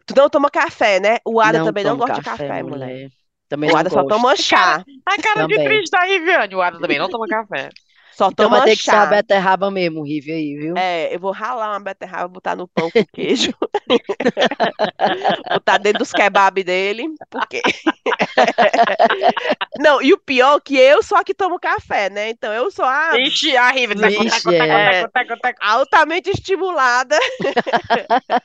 tu 0.06 0.14
não 0.16 0.28
toma 0.30 0.50
café, 0.50 1.00
né? 1.00 1.18
O 1.24 1.40
Ada 1.40 1.58
Não 1.58 1.66
também 1.66 1.84
não 1.84 1.92
tomo 1.92 2.06
gosta 2.06 2.20
de 2.22 2.24
café, 2.24 2.62
mulher. 2.62 3.10
Também 3.48 3.70
O 3.70 3.72
não 3.72 3.78
Ada 3.80 3.90
só 3.90 4.02
gosto. 4.02 4.08
toma 4.08 4.36
chá. 4.36 4.84
A 5.06 5.22
cara 5.22 5.46
de 5.46 5.54
Também. 5.54 5.68
triste 5.68 5.90
da 5.90 6.04
Riviane. 6.04 6.54
O 6.54 6.62
Ada 6.62 6.78
também 6.78 6.98
não 6.98 7.08
toma 7.08 7.26
café. 7.28 7.70
Só 8.18 8.30
Então 8.30 8.46
toma 8.46 8.58
vai 8.58 8.70
ter 8.70 8.76
que 8.76 8.82
ser 8.82 8.90
a 8.90 8.94
chá. 8.94 9.06
beterraba 9.06 9.70
mesmo, 9.70 10.02
Rive 10.02 10.32
aí, 10.32 10.56
viu? 10.56 10.74
É, 10.76 11.14
eu 11.14 11.20
vou 11.20 11.30
ralar 11.30 11.70
uma 11.70 11.78
beterraba, 11.78 12.26
botar 12.26 12.56
no 12.56 12.66
pão 12.66 12.90
com 12.90 13.04
queijo. 13.12 13.52
botar 15.48 15.78
dentro 15.78 16.00
dos 16.00 16.10
kebab 16.10 16.64
dele, 16.64 17.04
porque... 17.30 17.62
Não, 19.78 20.02
e 20.02 20.12
o 20.12 20.18
pior 20.18 20.56
é 20.56 20.60
que 20.60 20.76
eu 20.76 21.00
sou 21.02 21.16
a 21.16 21.22
que 21.22 21.32
tomo 21.32 21.60
café, 21.60 22.10
né? 22.10 22.30
Então 22.30 22.52
eu 22.52 22.68
sou 22.72 22.84
a 22.84 23.16
Ixi, 23.20 23.56
a 23.56 23.70
é. 23.76 25.06
teco, 25.06 25.36
teco. 25.40 25.58
altamente 25.62 26.30
estimulada. 26.30 27.16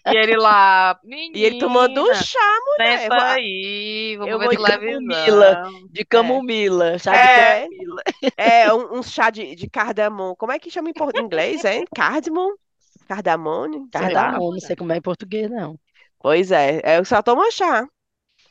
E 0.06 0.16
ele 0.16 0.38
lá. 0.38 0.98
E 1.34 1.44
ele 1.44 1.60
tomando 1.60 2.02
um 2.02 2.06
Menina, 2.06 2.24
chá, 2.24 2.40
mulher. 2.78 3.00
Senta 3.00 3.16
Eu- 3.16 3.22
aí. 3.22 4.16
Vamos 4.18 4.32
eu 4.32 4.40
ver 4.40 4.46
vou 4.46 4.56
de 4.56 4.64
camomila. 4.64 5.64
De 5.92 6.06
camomila, 6.06 7.00
chá 7.00 7.12
de 7.12 7.18
É. 7.18 7.62
camomila. 7.62 8.04
É, 8.38 8.74
um, 8.74 9.00
um 9.00 9.04
chá 9.04 9.30
de, 9.30 9.56
de 9.56 9.63
cardamom. 9.70 10.36
Como 10.36 10.52
é 10.52 10.60
que 10.60 10.70
chama 10.72 10.90
em 10.90 10.94
inglês, 11.22 11.64
hein? 11.66 11.86
Cardamom? 11.96 12.52
Cardamone? 13.08 13.80
Cardamomo, 13.92 14.52
não 14.54 14.60
sei 14.60 14.76
como 14.76 14.92
é 14.94 14.98
em 14.98 15.02
português, 15.02 15.50
não. 15.50 15.80
Pois 16.20 16.52
é, 16.52 16.82
eu 16.98 17.06
só 17.06 17.22
tomo 17.22 17.50
chá. 17.52 17.88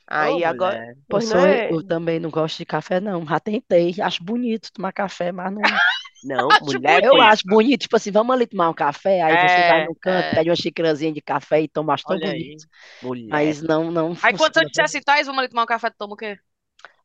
Aí 0.06 0.38
Ô, 0.38 0.44
agora, 0.44 0.80
mulher. 0.80 0.96
Eu, 1.08 1.20
pois 1.20 1.24
sou, 1.24 1.40
não 1.40 1.46
é? 1.46 1.70
eu 1.70 1.82
também 1.86 2.20
não 2.20 2.30
gosto 2.30 2.58
de 2.58 2.66
café, 2.66 3.00
não. 3.00 3.26
Já 3.26 3.40
tentei. 3.40 3.94
Acho 4.00 4.22
bonito 4.24 4.72
tomar 4.72 4.92
café, 4.92 5.32
mas 5.32 5.52
não. 5.52 5.62
Não, 6.22 6.56
Acho 6.66 6.80
mulher, 6.80 7.04
Eu 7.04 7.20
acho 7.20 7.42
bonito, 7.46 7.82
tipo 7.82 7.96
assim, 7.96 8.10
vamos 8.12 8.34
ali 8.34 8.46
tomar 8.46 8.70
um 8.70 8.74
café, 8.74 9.22
aí 9.22 9.36
você 9.36 9.62
vai 9.64 9.80
É, 9.80 9.82
no 9.82 9.94
canto, 9.96 10.30
é. 10.34 10.34
pede 10.34 10.50
uma 10.50 10.56
xicrazinha 10.56 11.12
de 11.12 11.20
café 11.22 11.62
e 11.62 11.68
toma, 11.68 11.94
acho 11.94 12.06
tão 12.06 12.16
Olha 12.16 12.30
aí. 12.30 12.46
bonito. 12.46 12.66
mulher. 13.02 13.56
Mas 13.56 13.62
não, 13.62 13.90
não 13.90 14.14
Aí 14.22 14.34
quando 14.34 14.58
eu 14.58 14.64
funciona 14.64 14.70
pra 14.70 14.86
dissesse. 14.86 15.02
Thais, 15.02 15.26
vamos 15.26 15.40
ali 15.40 15.50
tomar 15.50 15.64
um 15.64 15.66
café, 15.66 15.90
tu 15.90 15.96
toma 15.98 16.14
o 16.14 16.16
quê? 16.16 16.38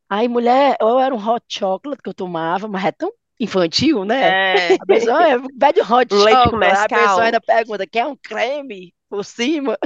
Aí, 0.10 0.28
mulher, 0.28 0.78
ou 0.82 1.00
era 1.00 1.14
um 1.14 1.18
hot 1.30 1.44
chocolate 1.50 2.02
que 2.02 2.10
eu 2.10 2.14
tomava, 2.14 2.68
mas 2.68 2.86
é 2.86 2.92
tão 2.92 3.12
infantil, 3.40 4.06
né? 4.06 4.36
É. 4.36 4.76
A 4.80 4.86
pessoa 4.86 5.28
é, 5.28 5.38
um 5.38 5.48
hot 5.84 6.14
Um 6.14 6.18
leite 6.18 6.48
com 6.50 6.58
chocolate, 6.58 6.86
a 6.86 6.90
pessoa 6.90 7.24
ainda 7.26 7.42
pergunta, 7.42 7.88
quer 7.88 8.06
um 8.06 8.16
creme 8.16 8.94
por 9.10 9.24
cima? 9.26 9.78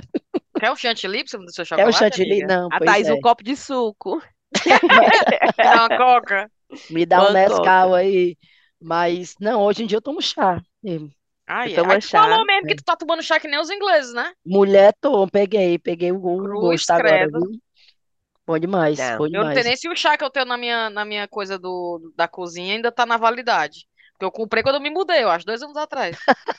Quer 0.58 0.72
um 0.72 0.76
chantilly 0.76 1.24
pra 1.26 1.39
do 1.39 1.52
seu 1.52 1.66
Quer 1.76 1.88
o 1.88 1.91
chocolate, 1.91 1.93
chantilly? 1.93 2.43
amiga? 2.43 2.47
Não, 2.47 2.70
A 2.70 2.80
pois 2.80 2.86
Thaís, 2.86 3.10
é. 3.10 3.14
um 3.14 3.20
copo 3.20 3.43
de 3.43 3.56
suco. 3.56 4.22
Me 5.58 5.64
dá 5.64 5.76
uma 5.76 5.89
coca. 5.91 6.52
Me 6.89 7.06
dá 7.06 7.24
um 7.24 7.32
Nescau 7.32 7.93
aí. 7.95 8.38
Mas, 8.80 9.36
não, 9.39 9.62
hoje 9.64 9.84
em 9.84 9.88
dia 9.88 9.97
eu 9.97 10.02
tomo 10.02 10.22
chá. 10.22 10.62
mesmo. 10.84 11.12
É. 11.47 11.70
toma 11.70 11.93
Aí 11.93 11.99
tu 11.99 12.10
falou 12.10 12.39
chá. 12.39 12.45
mesmo 12.45 12.68
que 12.68 12.76
tu 12.76 12.84
tá 12.84 12.95
tomando 12.95 13.22
chá 13.24 13.39
que 13.39 13.47
nem 13.47 13.60
os 13.60 13.70
ingleses, 13.70 14.14
né? 14.14 14.34
Mulher, 14.45 14.93
tô, 14.99 15.28
peguei, 15.28 15.78
peguei 15.80 16.12
o, 16.12 16.18
o 16.18 16.38
Cruz, 16.38 16.60
gosto 16.60 16.91
agora, 16.91 17.30
credo. 17.30 17.39
viu? 17.39 17.62
Bom 18.46 18.60
demais, 18.60 19.12
Não. 19.12 19.18
bom 19.18 19.28
Eu 19.32 19.44
não 19.44 19.50
demais. 19.50 19.54
sei 19.54 19.64
nem 19.64 19.76
se 19.78 19.88
o 19.89 19.96
chá 19.96 20.18
que 20.18 20.24
eu 20.24 20.30
tenho 20.30 20.46
na 20.46 20.58
minha, 20.58 20.89
na 20.89 21.06
minha 21.06 21.28
coisa 21.28 21.58
do, 21.58 22.12
da 22.16 22.28
cozinha 22.28 22.76
ainda 22.76 22.92
tá 22.92 23.06
na 23.06 23.18
validade. 23.18 23.88
Porque 24.14 24.26
eu 24.26 24.32
comprei 24.32 24.64
quando 24.64 24.76
eu 24.76 24.82
me 24.82 24.89
mudei, 24.89 25.24
eu 25.24 25.30
acho, 25.30 25.46
dois 25.46 25.62
anos 25.62 25.78
atrás. 25.78 26.18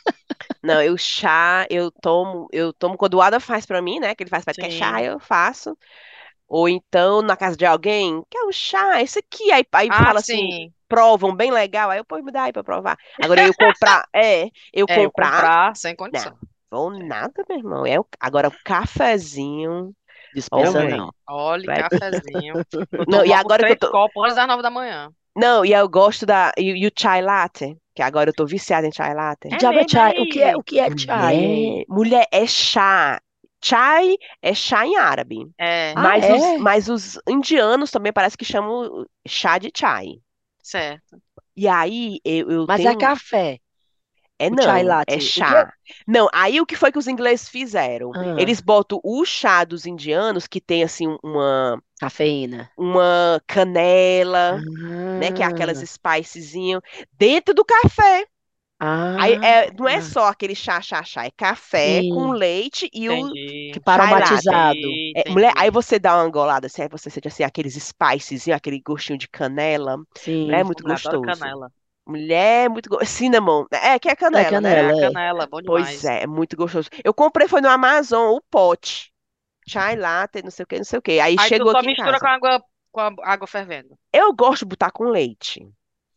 Não, 0.63 0.81
eu 0.83 0.97
chá, 0.97 1.67
eu 1.71 1.91
tomo, 1.91 2.49
eu 2.53 2.73
tomo 2.73 2.97
quando 2.97 3.15
o 3.15 3.23
Ada 3.23 3.41
faz 3.41 3.67
pra 3.67 3.83
mim, 3.83 3.99
né? 4.01 4.15
Que 4.15 4.23
ele 4.23 4.31
faz 4.31 4.45
pra 4.45 4.55
quer 4.55 4.71
chá, 4.71 5.03
Sim. 5.03 5.03
eu 5.03 5.19
faço. 5.19 5.77
Ou 6.49 6.69
então, 6.69 7.23
na 7.23 7.37
casa 7.37 7.57
de 7.57 7.67
alguém, 7.67 8.23
quer 8.31 8.45
um 8.45 8.53
chá, 8.53 9.03
esse 9.03 9.19
aqui, 9.21 9.53
aí, 9.53 9.65
aí 9.73 9.93
Ah, 9.99 10.13
fala 10.13 10.21
assim, 10.21 10.49
sim. 10.49 10.75
provam 10.89 11.35
bem 11.37 11.51
legal, 11.53 11.91
aí 11.91 11.99
eu, 12.01 12.05
pô, 12.07 12.19
me 12.23 12.33
dá 12.33 12.45
aí 12.45 12.53
pra 12.55 12.65
provar. 12.65 12.99
Agora 13.21 13.43
eu 13.43 13.55
comprar, 13.55 14.07
é, 14.15 14.51
eu 14.73 14.89
É, 14.89 15.05
eu 15.05 15.11
comprar, 15.13 15.51
comprar 15.51 15.77
sem 15.77 15.97
condição. 15.97 16.33
não, 16.33 16.39
vou 16.71 16.91
nada, 16.91 17.45
meu 17.49 17.59
irmão. 17.59 17.87
É 17.87 18.01
o, 18.01 18.07
agora 18.21 18.49
o 18.49 18.57
cafezinho, 18.65 19.95
Dispensa 20.33 20.83
olha, 20.83 20.85
não. 20.85 21.15
Olha, 21.29 21.69
vai. 21.69 21.83
cafezinho. 21.83 22.63
Eu 22.93 23.07
Não, 23.07 23.25
e 23.25 23.33
agora 23.33 23.65
que 23.65 23.73
eu 23.73 23.77
três 23.77 23.79
tô, 23.79 23.89
copos 23.91 24.25
antes 24.25 24.37
das 24.37 24.47
nove 24.49 24.63
da 24.63 24.71
manhã. 24.71 25.13
não, 25.37 25.65
e 25.65 25.73
eu 25.73 25.89
gosto 25.89 26.27
da, 26.27 26.53
e, 26.59 26.63
e 26.85 26.87
o 26.87 26.91
chai 26.97 27.23
latte, 27.23 27.77
que 27.95 28.03
agora 28.03 28.31
eu 28.31 28.35
tô 28.35 28.47
viciada 28.47 28.87
em 28.87 28.93
chai 28.93 29.15
latte. 29.15 29.49
É 29.51 29.57
diabo 29.57 29.79
é 29.81 29.85
chai? 29.89 30.13
O 30.19 30.27
que 30.27 30.43
é, 30.43 30.57
o 30.57 30.63
que 30.63 30.79
é 30.81 30.91
chai? 30.97 31.39
Mulher, 31.39 31.85
mulher, 31.89 32.27
é 32.33 32.47
chá. 32.47 33.21
Chai 33.65 34.17
é 34.43 34.55
chá 34.55 34.85
em 34.87 34.97
árabe. 34.97 35.37
É, 35.59 35.95
Ah, 35.95 36.17
Mas 36.17 36.29
os, 36.29 36.55
é? 36.59 36.59
mas 36.59 36.89
os 36.89 37.19
indianos 37.29 37.91
também 37.91 38.13
parece 38.13 38.37
que 38.37 38.45
chamam 38.45 39.07
chá 39.27 39.59
de 39.59 39.71
chai. 39.75 40.07
certo. 40.63 41.21
E 41.57 41.67
aí 41.69 42.21
eu, 42.25 42.51
eu 42.51 42.69
Mas 42.69 42.85
é 42.85 42.95
tenho. 42.95 43.03
café, 43.05 43.61
É 44.47 44.51
o 44.51 44.57
chai 44.61 44.83
não, 44.83 44.85
latte. 44.85 45.17
é 45.17 45.19
O 45.19 45.31
que 45.31 45.45
chá. 45.45 45.73
Não, 46.07 46.29
aí 46.33 46.61
o 46.61 46.67
que 46.67 46.77
foi 46.77 46.93
que 46.93 46.99
os 46.99 47.09
ingleses 47.09 47.49
fizeram? 47.49 48.15
Ah, 48.15 48.23
Eles 48.37 48.61
botam 48.61 49.01
o 49.05 49.25
chá 49.25 49.65
dos 49.65 49.87
indianos, 49.87 50.47
que 50.47 50.61
tem 50.61 50.83
assim 50.83 51.07
uma, 51.23 51.83
cafeína. 51.99 52.71
uma 52.77 53.41
canela, 53.47 54.65
né? 55.17 55.33
Que 55.33 55.43
é 55.43 55.47
aquelas 55.47 55.81
Ah, 55.81 55.87
spicezinhas, 55.87 56.83
dentro 57.13 57.55
do 57.55 57.65
café. 57.65 58.27
Aí 59.17 59.39
ah, 59.39 59.43
é, 59.43 59.71
não 59.79 59.89
é 59.89 60.01
só 60.01 60.27
aquele 60.29 60.55
chá, 60.55 60.81
chá, 60.81 61.03
chá, 61.05 61.27
é 61.27 61.31
café 61.33 62.05
com 62.05 62.31
sim. 62.31 62.33
leite 62.33 62.89
e 62.93 63.11
o 63.11 63.35
Entendi. 63.35 63.83
Chai 63.89 64.15
latte. 64.17 64.51
aromatizado. 64.51 65.01
É, 65.15 65.25
mulher, 65.31 65.53
aí 65.57 65.71
você 65.71 65.99
dá 65.99 66.17
uma 66.17 66.23
angolada 66.25 66.67
assim, 66.67 66.83
aí 66.83 66.89
você 66.89 67.11
sente 67.11 67.29
assim, 67.29 67.43
aqueles 67.45 67.75
spicezinhos, 67.75 68.57
aquele 68.57 68.81
gostinho 68.81 69.19
de 69.19 69.29
canela. 69.29 69.99
Mulher, 70.45 70.61
é 70.61 70.65
Sim. 70.65 70.65
muito 70.65 70.85
gostoso. 70.85 71.21
canela. 71.21 71.73
Mulher, 72.07 72.67
é 72.67 72.69
muito 72.69 72.89
gostoso. 72.89 73.11
Cinnamon, 73.11 73.67
é 73.71 73.99
que 73.99 74.09
é 74.09 74.17
É 74.35 74.45
canela, 74.45 74.61
né? 74.61 74.81
É, 74.81 74.85
canela, 74.85 74.93
a 74.93 74.97
é. 74.97 75.13
canela, 75.13 75.47
bom 75.47 75.61
Pois 75.65 75.87
demais. 75.87 76.05
é, 76.05 76.23
é 76.23 76.27
muito 76.27 76.57
gostoso. 76.57 76.89
Eu 77.05 77.15
comprei, 77.15 77.49
foi 77.49 77.61
no 77.61 77.69
Amazon, 77.69 78.37
o 78.37 78.41
pote. 78.51 79.13
Chai 79.67 79.97
latte, 79.97 80.43
não 80.43 80.51
sei 80.51 80.65
o 80.65 80.67
que, 80.67 80.77
não 80.79 80.85
sei 80.85 80.99
o 80.99 81.03
que. 81.03 81.21
Aí 81.21 81.37
Aí 81.37 81.53
tu 81.53 81.55
chegou 81.55 81.71
só 81.71 81.79
aqui 81.79 81.87
em 81.87 81.89
mistura 81.91 82.19
com 82.21 82.27
casa. 82.27 82.35
água, 82.35 82.63
com 82.91 83.01
a 83.01 83.15
água 83.23 83.47
fervendo. 83.47 83.97
Eu 84.13 84.33
gosto 84.35 84.61
de 84.61 84.67
botar 84.67 84.91
com 84.91 85.05
leite. 85.05 85.67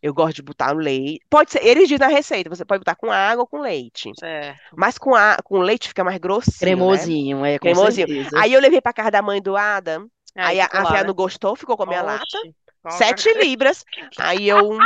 Eu 0.02 0.14
gosto 0.14 0.36
de 0.38 0.42
botar 0.44 0.74
no 0.74 0.80
leite. 0.80 1.26
Pode 1.30 1.52
ser, 1.52 1.64
eles 1.66 1.88
dizem 1.88 1.98
na 2.08 2.14
receita, 2.14 2.50
você 2.50 2.64
pode 2.66 2.80
botar 2.80 2.96
com 2.96 3.12
água 3.12 3.44
ou 3.44 3.48
com 3.48 3.60
leite. 3.60 4.12
Certo. 4.14 4.76
Mas 4.76 4.98
com, 4.98 5.16
a, 5.16 5.38
com 5.44 5.60
leite 5.60 5.88
fica 5.90 6.04
mais 6.04 6.18
grossinho, 6.20 6.86
né? 6.86 7.10
Cremosinho, 7.10 7.46
é, 7.46 7.60
com 7.60 7.74
Cremosinho. 7.74 8.08
certeza. 8.08 8.30
Aí 8.34 8.54
eu 8.54 8.62
levei 8.62 8.82
pra 8.82 8.94
casa 8.94 9.12
da 9.12 9.22
mãe 9.22 9.42
do 9.42 9.56
Adam. 9.56 10.10
Aí 10.36 10.60
Aí 10.60 10.60
a, 10.60 10.66
ficou 10.66 10.80
a 10.80 10.84
lá, 10.84 10.92
véia 10.92 11.04
né? 11.04 11.08
não 11.08 11.14
gostou, 11.14 11.56
ficou 11.56 11.78
com 11.78 11.84
a 11.84 11.88
minha 11.88 12.02
lata. 12.02 12.40
Sete 12.92 13.34
libras. 13.34 13.84
Aí 14.20 14.48
eu. 14.48 14.78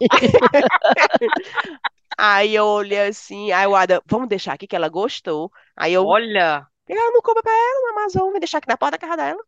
Aí 2.22 2.54
eu 2.54 2.66
olhei 2.66 3.08
assim, 3.08 3.50
aí 3.50 3.66
o 3.66 3.74
Adam, 3.74 4.02
vamos 4.04 4.28
deixar 4.28 4.52
aqui 4.52 4.66
que 4.66 4.76
ela 4.76 4.90
gostou. 4.90 5.50
Aí 5.74 5.94
eu, 5.94 6.04
Olha, 6.04 6.66
ela 6.86 7.12
não 7.12 7.22
compra 7.22 7.42
pra 7.42 7.52
ela 7.52 7.80
no 7.80 7.98
Amazon, 7.98 8.30
vai 8.30 8.40
deixar 8.40 8.58
aqui 8.58 8.68
na 8.68 8.76
porta 8.76 8.98
da 8.98 9.06
casa 9.06 9.16
dela. 9.16 9.42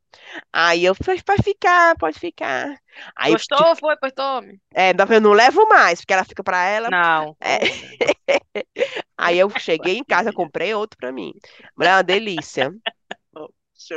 Aí 0.52 0.84
eu 0.84 0.94
falei, 0.94 1.20
pode 1.22 1.42
ficar, 1.42 1.96
pode 1.98 2.18
ficar. 2.18 2.78
Aí, 3.16 3.36
tipo, 3.36 3.54
gostou? 3.56 3.76
Foi, 3.76 3.96
pois 3.96 4.12
tome. 4.12 4.60
é, 4.74 4.92
eu 4.92 5.20
não 5.20 5.32
levo 5.32 5.66
mais, 5.68 6.00
porque 6.00 6.12
ela 6.12 6.24
fica 6.24 6.42
pra 6.42 6.64
ela. 6.64 6.88
Não. 6.88 7.36
É. 7.40 7.58
Aí 9.18 9.38
eu 9.38 9.50
cheguei 9.58 9.98
em 9.98 10.04
casa, 10.04 10.32
comprei 10.32 10.74
outro 10.74 10.96
pra 10.98 11.12
mim. 11.12 11.32
Mulher, 11.76 11.90
é 11.90 11.94
uma 11.96 12.02
delícia. 12.02 12.72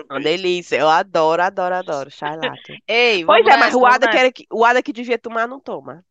Uma 0.10 0.20
delícia. 0.22 0.78
Eu 0.78 0.90
adoro, 0.90 1.42
adoro, 1.44 1.76
adoro. 1.76 2.12
Chai 2.12 2.36
latte. 2.38 2.82
Ei, 2.88 3.24
Pois 3.26 3.46
é, 3.48 3.58
mas 3.58 3.74
o 3.74 3.86
Ada, 3.86 4.08
que, 4.08 4.18
era 4.18 4.32
que, 4.32 4.46
o 4.52 4.64
Ada 4.66 4.84
que 4.84 4.94
devia 4.94 5.18
tomar, 5.20 5.48
não 5.48 5.60
toma. 5.60 6.06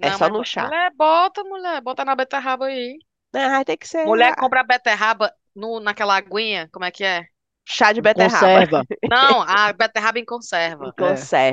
É 0.00 0.10
Não, 0.10 0.18
só 0.18 0.26
mas 0.26 0.32
no 0.32 0.44
chá. 0.44 0.66
mulher, 0.66 0.92
bota, 0.96 1.44
mulher, 1.44 1.80
bota 1.82 2.04
na 2.04 2.14
beterraba 2.16 2.66
aí. 2.66 2.98
Não, 3.32 3.50
vai 3.50 3.64
ter 3.64 3.76
que 3.76 3.86
ser 3.88 4.06
Mulher, 4.06 4.34
compra 4.36 4.62
beterraba 4.64 5.34
no, 5.54 5.80
naquela 5.80 6.16
aguinha, 6.16 6.68
como 6.72 6.84
é 6.84 6.90
que 6.90 7.04
é? 7.04 7.26
chá 7.64 7.92
de 7.92 8.00
beterraba. 8.02 8.62
Conserva. 8.62 8.84
Não, 9.08 9.42
a 9.42 9.72
beterraba 9.72 10.18
em 10.18 10.24
Em 10.80 10.92
conserva. 10.92 10.94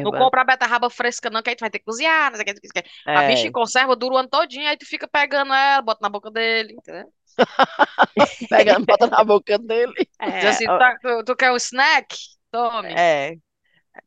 Não 0.03 0.13
conserva. 0.13 0.13
compra 0.13 0.41
a 0.41 0.45
beterraba 0.45 0.89
fresca 0.89 1.29
não, 1.29 1.41
que 1.43 1.49
aí 1.51 1.55
tu 1.55 1.61
vai 1.61 1.69
ter 1.71 1.79
que 1.79 1.85
cozinhar, 1.85 2.31
não 2.31 2.37
sei 2.37 2.43
o 2.43 2.45
que, 2.47 2.53
não 2.53 2.59
sei 2.61 2.81
o 2.81 2.85
que. 2.85 2.91
A 3.13 3.23
bicha 3.23 3.47
É. 3.47 3.49
em 3.49 3.51
conserva 3.51 3.95
dura 3.95 4.15
o 4.15 4.17
ano 4.17 4.29
todinho, 4.29 4.67
aí 4.69 4.77
tu 4.77 4.85
fica 4.85 5.07
pegando 5.07 5.53
ela, 5.53 5.81
bota 5.81 5.99
na 6.01 6.09
boca 6.09 6.31
dele, 6.31 6.73
entendeu? 6.75 7.11
Pega, 8.49 8.79
bota 8.79 9.07
na 9.07 9.23
boca 9.23 9.57
dele. 9.57 9.93
É, 10.19 10.47
assim, 10.47 10.65
tá- 10.65 10.97
tu, 11.01 11.23
tu 11.25 11.35
quer 11.35 11.51
um 11.51 11.55
snack? 11.57 12.15
Tome. 12.51 12.93
é. 12.95 13.35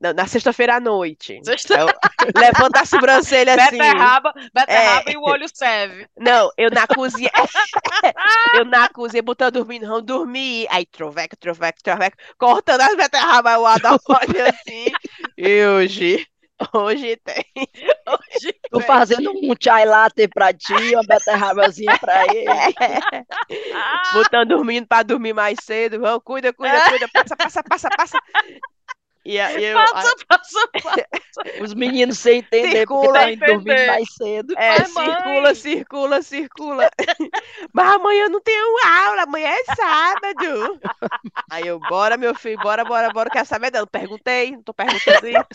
Na, 0.01 0.13
na 0.15 0.27
sexta-feira 0.27 0.77
à 0.77 0.81
noite. 0.81 1.41
Sexta- 1.45 1.81
Eu 1.81 1.87
levanta 2.41 2.81
a 2.81 2.87
sobrancelha 2.87 3.55
assim. 3.57 3.77
Beterraba, 3.77 4.33
beterraba 4.55 5.11
É. 5.11 5.13
e 5.13 5.17
o 5.17 5.23
olho 5.23 5.47
serve. 5.53 6.07
Não, 6.17 6.49
eu 6.57 6.71
na 6.71 6.87
cozinha. 6.87 7.31
eu 8.55 8.65
na 8.65 8.89
cozinha 8.89 9.23
botando 9.23 9.55
dormindo, 9.55 9.89
não 9.89 10.01
dormi. 10.01 10.65
Aí 10.71 10.87
troveco, 10.87 11.37
troveco, 11.37 11.83
troveco, 11.83 12.17
cortando 12.39 12.83
as 12.83 12.97
beterrabas. 12.97 13.59
O 13.59 13.67
Adam 13.67 13.99
olha 14.09 14.51
assim. 14.51 14.87
E 15.37 15.65
hoje? 15.67 16.25
Hoje 16.73 17.17
tem. 17.17 17.45
Hoje 18.13 18.53
tem. 18.71 18.83
fazendo 18.83 19.31
um 19.33 19.55
chai 19.61 19.85
latte 19.85 20.29
pra 20.29 20.53
ti, 20.53 20.73
uma 20.95 21.03
beterrabazinha 21.05 21.99
pra 21.99 22.25
ele. 22.35 22.45
Botando 24.13 24.49
dormindo 24.49 24.87
para 24.87 25.03
dormir 25.03 25.33
mais 25.33 25.59
cedo. 25.63 26.01
Vamos, 26.01 26.23
cuida, 26.25 26.53
cuida, 26.53 26.81
cuida. 26.89 27.09
Passa, 27.13 27.37
passa, 27.37 27.63
passa, 27.63 27.89
passa. 27.97 28.19
E 29.23 29.39
aí 29.39 29.65
eu. 29.65 29.77
Passa, 29.77 30.15
passa, 30.27 30.69
passa. 30.73 31.07
Os 31.63 31.75
meninos 31.75 32.19
sem 32.19 32.39
entender 32.39 32.87
porque 32.87 33.07
Circula, 33.07 33.37
dormir 33.37 33.73
entender. 33.73 33.87
mais 33.87 34.15
cedo. 34.15 34.55
É, 34.57 34.79
Mas, 34.79 34.89
circula, 34.89 35.43
mãe. 35.43 35.55
circula, 35.55 36.23
circula. 36.23 36.91
Mas 37.73 37.95
amanhã 37.95 38.25
eu 38.25 38.31
não 38.31 38.41
tenho 38.41 38.77
aula, 39.07 39.23
amanhã 39.25 39.49
é 39.49 39.75
sábado. 39.75 40.81
Aí 41.51 41.67
eu, 41.67 41.79
bora, 41.79 42.17
meu 42.17 42.35
filho, 42.35 42.59
bora, 42.59 42.85
bora, 42.85 43.11
bora. 43.13 43.31
Quero 43.31 43.47
saber 43.47 43.71
não. 43.73 43.87
Perguntei, 43.87 44.53
não 44.53 44.63
tô 44.63 44.73
perguntando 44.73 45.29
isso. 45.29 45.47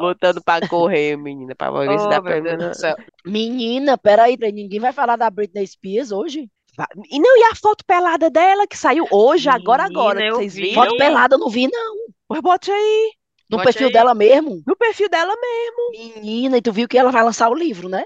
Botando 0.00 0.42
pra 0.42 0.66
correr, 0.68 1.16
menina, 1.16 1.54
pra 1.54 1.70
ver 1.70 1.98
se 1.98 2.08
dá 2.08 2.18
Oh, 2.18 2.56
do 2.56 2.74
céu. 2.74 2.96
Menina, 3.24 3.96
peraí, 3.96 4.36
ninguém 4.52 4.80
vai 4.80 4.92
falar 4.92 5.16
da 5.16 5.30
Britney 5.30 5.66
Spears 5.66 6.10
hoje? 6.12 6.50
E 7.10 7.20
não, 7.20 7.36
e 7.36 7.44
a 7.52 7.54
foto 7.54 7.84
pelada 7.84 8.30
dela 8.30 8.66
que 8.66 8.76
saiu 8.76 9.06
hoje, 9.10 9.48
agora, 9.48 9.84
agora. 9.84 10.18
Menina, 10.20 10.34
eu 10.34 10.36
Vocês 10.36 10.54
vi. 10.54 10.62
viram? 10.62 10.82
Foto 10.82 10.96
pelada, 10.96 11.34
eu 11.34 11.38
não 11.38 11.50
vi, 11.50 11.68
não. 11.70 11.96
Pois 12.26 12.40
bote 12.40 12.70
aí, 12.70 13.12
No 13.50 13.58
Bote 13.58 13.64
perfil 13.66 13.88
aí. 13.88 13.92
dela 13.92 14.14
mesmo. 14.14 14.62
no 14.66 14.76
perfil 14.76 15.08
dela 15.08 15.34
mesmo. 15.36 15.90
Menina, 16.14 16.56
e 16.56 16.62
tu 16.62 16.72
viu 16.72 16.88
que 16.88 16.96
ela 16.96 17.10
vai 17.10 17.22
lançar 17.22 17.50
o 17.50 17.54
livro, 17.54 17.88
né? 17.88 18.04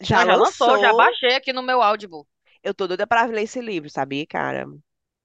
Já 0.00 0.24
já 0.24 0.36
lançou, 0.36 0.78
já 0.78 0.92
baixei 0.92 1.34
aqui 1.34 1.52
no 1.52 1.62
meu 1.62 1.82
Audible. 1.82 2.22
Eu 2.62 2.74
tô 2.74 2.86
doida 2.86 3.06
pra 3.06 3.24
ler 3.24 3.42
esse 3.42 3.60
livro, 3.60 3.88
sabia, 3.90 4.26
cara? 4.26 4.66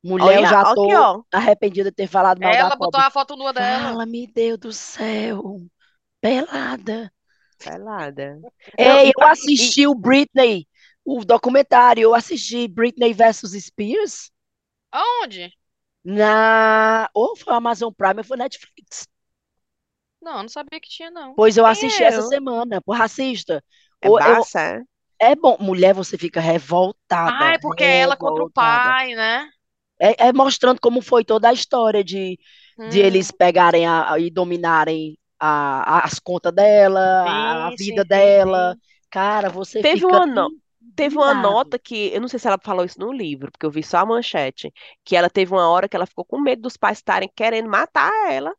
Mulher, 0.03 0.37
eu 0.39 0.45
Olha, 0.45 0.47
já 0.47 0.65
aqui, 0.71 0.93
tô 0.93 0.95
ó. 0.95 1.23
arrependida 1.31 1.89
de 1.91 1.95
ter 1.95 2.07
falado 2.07 2.41
mal 2.41 2.55
da 2.57 2.69
Ela 2.69 2.75
botou 2.75 2.99
pobre. 2.99 3.01
a 3.01 3.09
foto 3.09 3.35
nua 3.35 3.51
dela. 3.53 3.97
Fala, 3.97 4.05
me 4.05 4.27
Deus 4.27 4.59
do 4.59 4.73
céu. 4.73 5.59
Pelada. 6.21 7.11
Pelada. 7.63 8.43
Não, 8.77 8.99
Ei, 8.99 9.11
eu 9.15 9.23
assisti 9.27 9.87
o 9.87 9.95
Britney, 9.95 10.67
o 11.05 11.23
documentário, 11.25 12.01
eu 12.03 12.15
assisti 12.15 12.67
Britney 12.67 13.13
versus 13.13 13.51
Spears. 13.53 14.31
Aonde? 14.93 15.51
Na. 16.03 17.09
Ou 17.13 17.35
foi 17.35 17.53
Amazon 17.53 17.91
Prime 17.93 18.19
ou 18.19 18.23
foi 18.23 18.37
Netflix. 18.37 19.07
Não, 20.21 20.41
não 20.43 20.49
sabia 20.49 20.79
que 20.79 20.89
tinha, 20.89 21.11
não. 21.11 21.35
Pois 21.35 21.57
eu 21.57 21.65
Nem 21.65 21.65
assisti 21.65 22.03
essa 22.03 22.21
eu. 22.21 22.21
semana. 22.21 22.81
Porra, 22.81 23.05
assista. 23.05 23.63
É 23.99 24.09
Ou 24.09 24.19
eu, 24.21 24.45
massa, 24.49 24.59
é? 24.61 24.81
é 25.19 25.35
bom. 25.35 25.57
Mulher, 25.59 25.93
você 25.95 26.17
fica 26.17 26.39
revoltada. 26.41 27.37
Ah, 27.39 27.53
é 27.53 27.57
porque 27.59 27.83
é 27.83 28.01
ela 28.01 28.15
contra 28.17 28.43
o 28.43 28.47
revoltada. 28.47 28.47
pai, 28.47 29.15
né? 29.15 29.49
É, 30.01 30.27
é 30.29 30.33
mostrando 30.33 30.79
como 30.81 31.01
foi 31.01 31.23
toda 31.25 31.49
a 31.49 31.53
história 31.53 32.03
de, 32.03 32.39
de 32.85 32.99
Hum, 32.99 33.01
eles 33.01 33.31
pegarem 33.31 33.85
a- 33.87 34.17
e 34.19 34.29
dominarem 34.31 35.17
a- 35.39 35.99
a- 35.99 36.05
as 36.05 36.19
contas 36.19 36.53
dela, 36.53 36.99
a, 37.01 37.67
a 37.67 37.71
sim, 37.77 37.77
vida 37.77 38.03
sim, 38.03 38.05
sim, 38.13 38.33
dela. 38.33 38.77
sim. 38.81 38.81
Cara, 39.09 39.49
você 39.49 39.83
Teve 39.83 40.05
fica 40.05 40.05
uma, 40.05 40.51
teve 40.95 41.15
uma 41.17 41.33
indignado. 41.33 41.35
nota 41.35 41.79
que, 41.79 42.11
eu 42.13 42.21
não 42.21 42.27
sei 42.27 42.39
se 42.39 42.47
ela 42.47 42.57
falou 42.63 42.85
isso 42.85 42.99
no 42.99 43.11
livro, 43.11 43.51
porque 43.51 43.65
eu 43.65 43.71
vi 43.71 43.83
só 43.83 43.99
a 43.99 44.05
manchete, 44.05 44.71
que 45.05 45.15
ela 45.15 45.29
teve 45.29 45.51
uma 45.53 45.69
hora 45.69 45.87
que 45.89 45.95
ela 45.95 46.05
ficou 46.05 46.25
com 46.25 46.39
medo 46.39 46.61
dos 46.63 46.77
pais 46.77 46.97
estarem 46.99 47.29
querendo 47.35 47.69
matar 47.69 48.11
ela. 48.31 48.53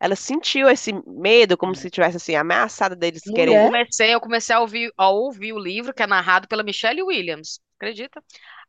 Ela 0.00 0.16
sentiu 0.16 0.68
esse 0.70 0.92
medo, 1.06 1.56
como 1.58 1.74
se 1.74 1.90
tivesse 1.90 2.18
assim, 2.18 2.36
ameaçada 2.36 2.96
deles 2.96 3.24
Mulher. 3.24 3.56
Eu 3.56 3.56
querendo. 3.56 3.70
comecei, 3.70 4.14
eu 4.14 4.20
comecei 4.20 4.54
a 4.54 4.60
ouvir, 4.60 4.92
a 4.96 5.08
ouvir 5.10 5.52
o 5.52 5.58
livro 5.58 5.94
que 5.94 6.02
é 6.02 6.06
narrado 6.06 6.48
pela 6.48 6.62
Michelle 6.62 7.02
Williams, 7.02 7.60
acredita? 7.76 8.22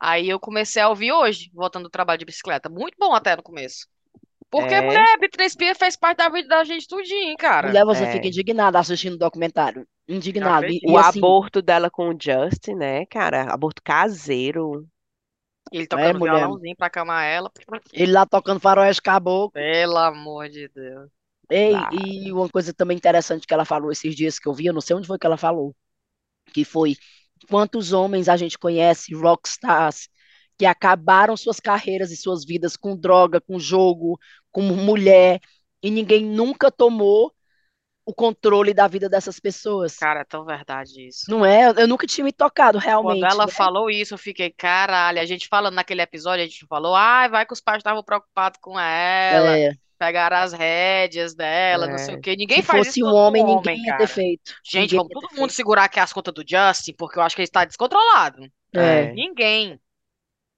Aí 0.05 0.27
eu 0.29 0.37
comecei 0.39 0.81
a 0.81 0.89
ouvir 0.89 1.13
hoje, 1.13 1.49
voltando 1.53 1.83
do 1.83 1.89
trabalho 1.89 2.19
de 2.19 2.25
bicicleta. 2.25 2.67
Muito 2.67 2.95
bom 2.99 3.13
até 3.13 3.37
no 3.37 3.43
começo. 3.43 3.87
Porque, 4.51 4.73
É. 4.73 4.81
mulher, 4.81 5.17
Britney 5.17 5.49
Spears 5.49 5.77
fez 5.77 5.95
parte 5.95 6.17
da 6.17 6.27
vida 6.29 6.47
da 6.49 6.63
gente 6.65 6.87
tudinho, 6.87 7.35
cara. 7.37 7.67
Mulher, 7.69 7.85
você 7.85 8.03
É. 8.03 8.11
fica 8.11 8.27
indignada 8.27 8.77
assistindo 8.77 9.13
o 9.13 9.17
documentário. 9.17 9.87
Indignado. 10.07 10.65
E, 10.67 10.79
e 10.83 10.91
O 10.91 10.97
assim, 10.97 11.19
aborto 11.19 11.61
dela 11.61 11.89
com 11.89 12.09
o 12.09 12.17
Justin, 12.19 12.75
né, 12.75 13.05
cara? 13.05 13.51
Aborto 13.51 13.81
caseiro. 13.81 14.85
Ele 15.71 15.87
tocando 15.87 16.19
mulher. 16.19 16.35
violãozinho 16.39 16.75
pra 16.75 16.87
acalmar 16.87 17.23
ela. 17.25 17.49
ele 17.93 18.11
lá 18.11 18.25
tocando 18.25 18.59
faroeste 18.59 19.01
caboclo. 19.01 19.51
Pelo 19.53 19.97
amor 19.97 20.49
de 20.49 20.67
Deus. 20.67 21.09
Ei, 21.49 21.71
Claro. 21.71 21.95
e 22.05 22.31
uma 22.33 22.49
coisa 22.49 22.73
também 22.73 22.97
interessante 22.97 23.47
que 23.47 23.53
ela 23.53 23.63
falou 23.65 23.89
esses 23.91 24.13
dias 24.15 24.37
que 24.37 24.47
eu 24.49 24.53
vi, 24.53 24.65
eu 24.65 24.73
não 24.73 24.81
sei 24.81 24.95
onde 24.95 25.07
foi 25.07 25.17
que 25.17 25.25
ela 25.25 25.37
falou, 25.37 25.73
que 26.53 26.63
foi 26.65 26.95
quantos 27.49 27.93
homens 27.93 28.29
a 28.29 28.37
gente 28.37 28.57
conhece, 28.57 29.13
rockstars, 29.15 30.09
que 30.57 30.65
acabaram 30.65 31.35
suas 31.37 31.59
carreiras 31.59 32.11
e 32.11 32.17
suas 32.17 32.45
vidas 32.45 32.75
com 32.77 32.95
droga, 32.97 33.41
com 33.41 33.59
jogo, 33.59 34.19
com 34.51 34.61
mulher, 34.61 35.39
e 35.81 35.91
ninguém 35.91 36.25
nunca 36.25 36.71
tomou 36.71 37.33
o 38.05 38.13
controle 38.13 38.73
da 38.73 38.87
vida 38.87 39.09
dessas 39.09 39.39
pessoas. 39.39 39.97
Cara, 39.99 40.21
é 40.21 40.25
tão 40.25 40.45
verdade 40.45 41.07
isso. 41.07 41.25
Não 41.27 41.45
é? 41.45 41.69
Eu 41.81 41.87
nunca 41.87 42.07
tinha 42.07 42.23
me 42.25 42.31
tocado 42.31 42.77
Quando 43.01 43.23
realmente, 43.23 43.25
ela 43.25 43.47
né? 43.47 43.51
falou 43.51 43.89
isso, 43.89 44.13
eu 44.13 44.17
fiquei, 44.17 44.49
caralho. 44.51 45.19
A 45.19 45.25
gente 45.25 45.47
falando 45.47 45.75
naquele 45.75 46.01
episódio, 46.01 46.43
a 46.43 46.47
gente 46.47 46.65
falou, 46.67 46.95
ai, 46.95 47.29
vai 47.29 47.45
que 47.45 47.53
os 47.53 47.59
pais 47.61 47.79
estavam 47.79 48.03
preocupados 48.03 48.59
com 48.61 48.79
ela, 48.79 49.61
É, 49.61 49.73
pegaram 50.03 50.37
as 50.37 50.53
rédeas 50.53 51.33
dela, 51.35 51.87
não 51.87 51.97
sei 51.97 52.15
É. 52.15 52.17
o 52.17 52.21
quê. 52.21 52.35
Ninguém 52.35 52.61
se 52.61 52.67
faz 52.67 52.87
fosse 52.87 52.99
isso 52.99 53.09
um 53.09 53.13
homem, 53.13 53.43
homem, 53.43 53.55
ninguém 53.55 53.77
ia 53.85 53.85
cara. 53.91 53.97
ter 53.97 54.07
feito. 54.07 54.53
Gente, 54.63 54.93
Ninguém 54.93 54.97
vamos 54.97 55.11
ia 55.11 55.13
todo 55.13 55.29
mundo 55.37 55.49
feito. 55.49 55.53
segurar 55.53 55.85
aqui 55.85 55.99
as 55.99 56.11
contas 56.13 56.33
do 56.33 56.43
Justin, 56.47 56.93
porque 56.97 57.17
eu 57.19 57.23
acho 57.23 57.35
que 57.35 57.41
ele 57.41 57.47
está 57.47 57.65
descontrolado. 57.65 58.43
É. 58.75 59.05
É. 59.05 59.13
Ninguém. 59.13 59.79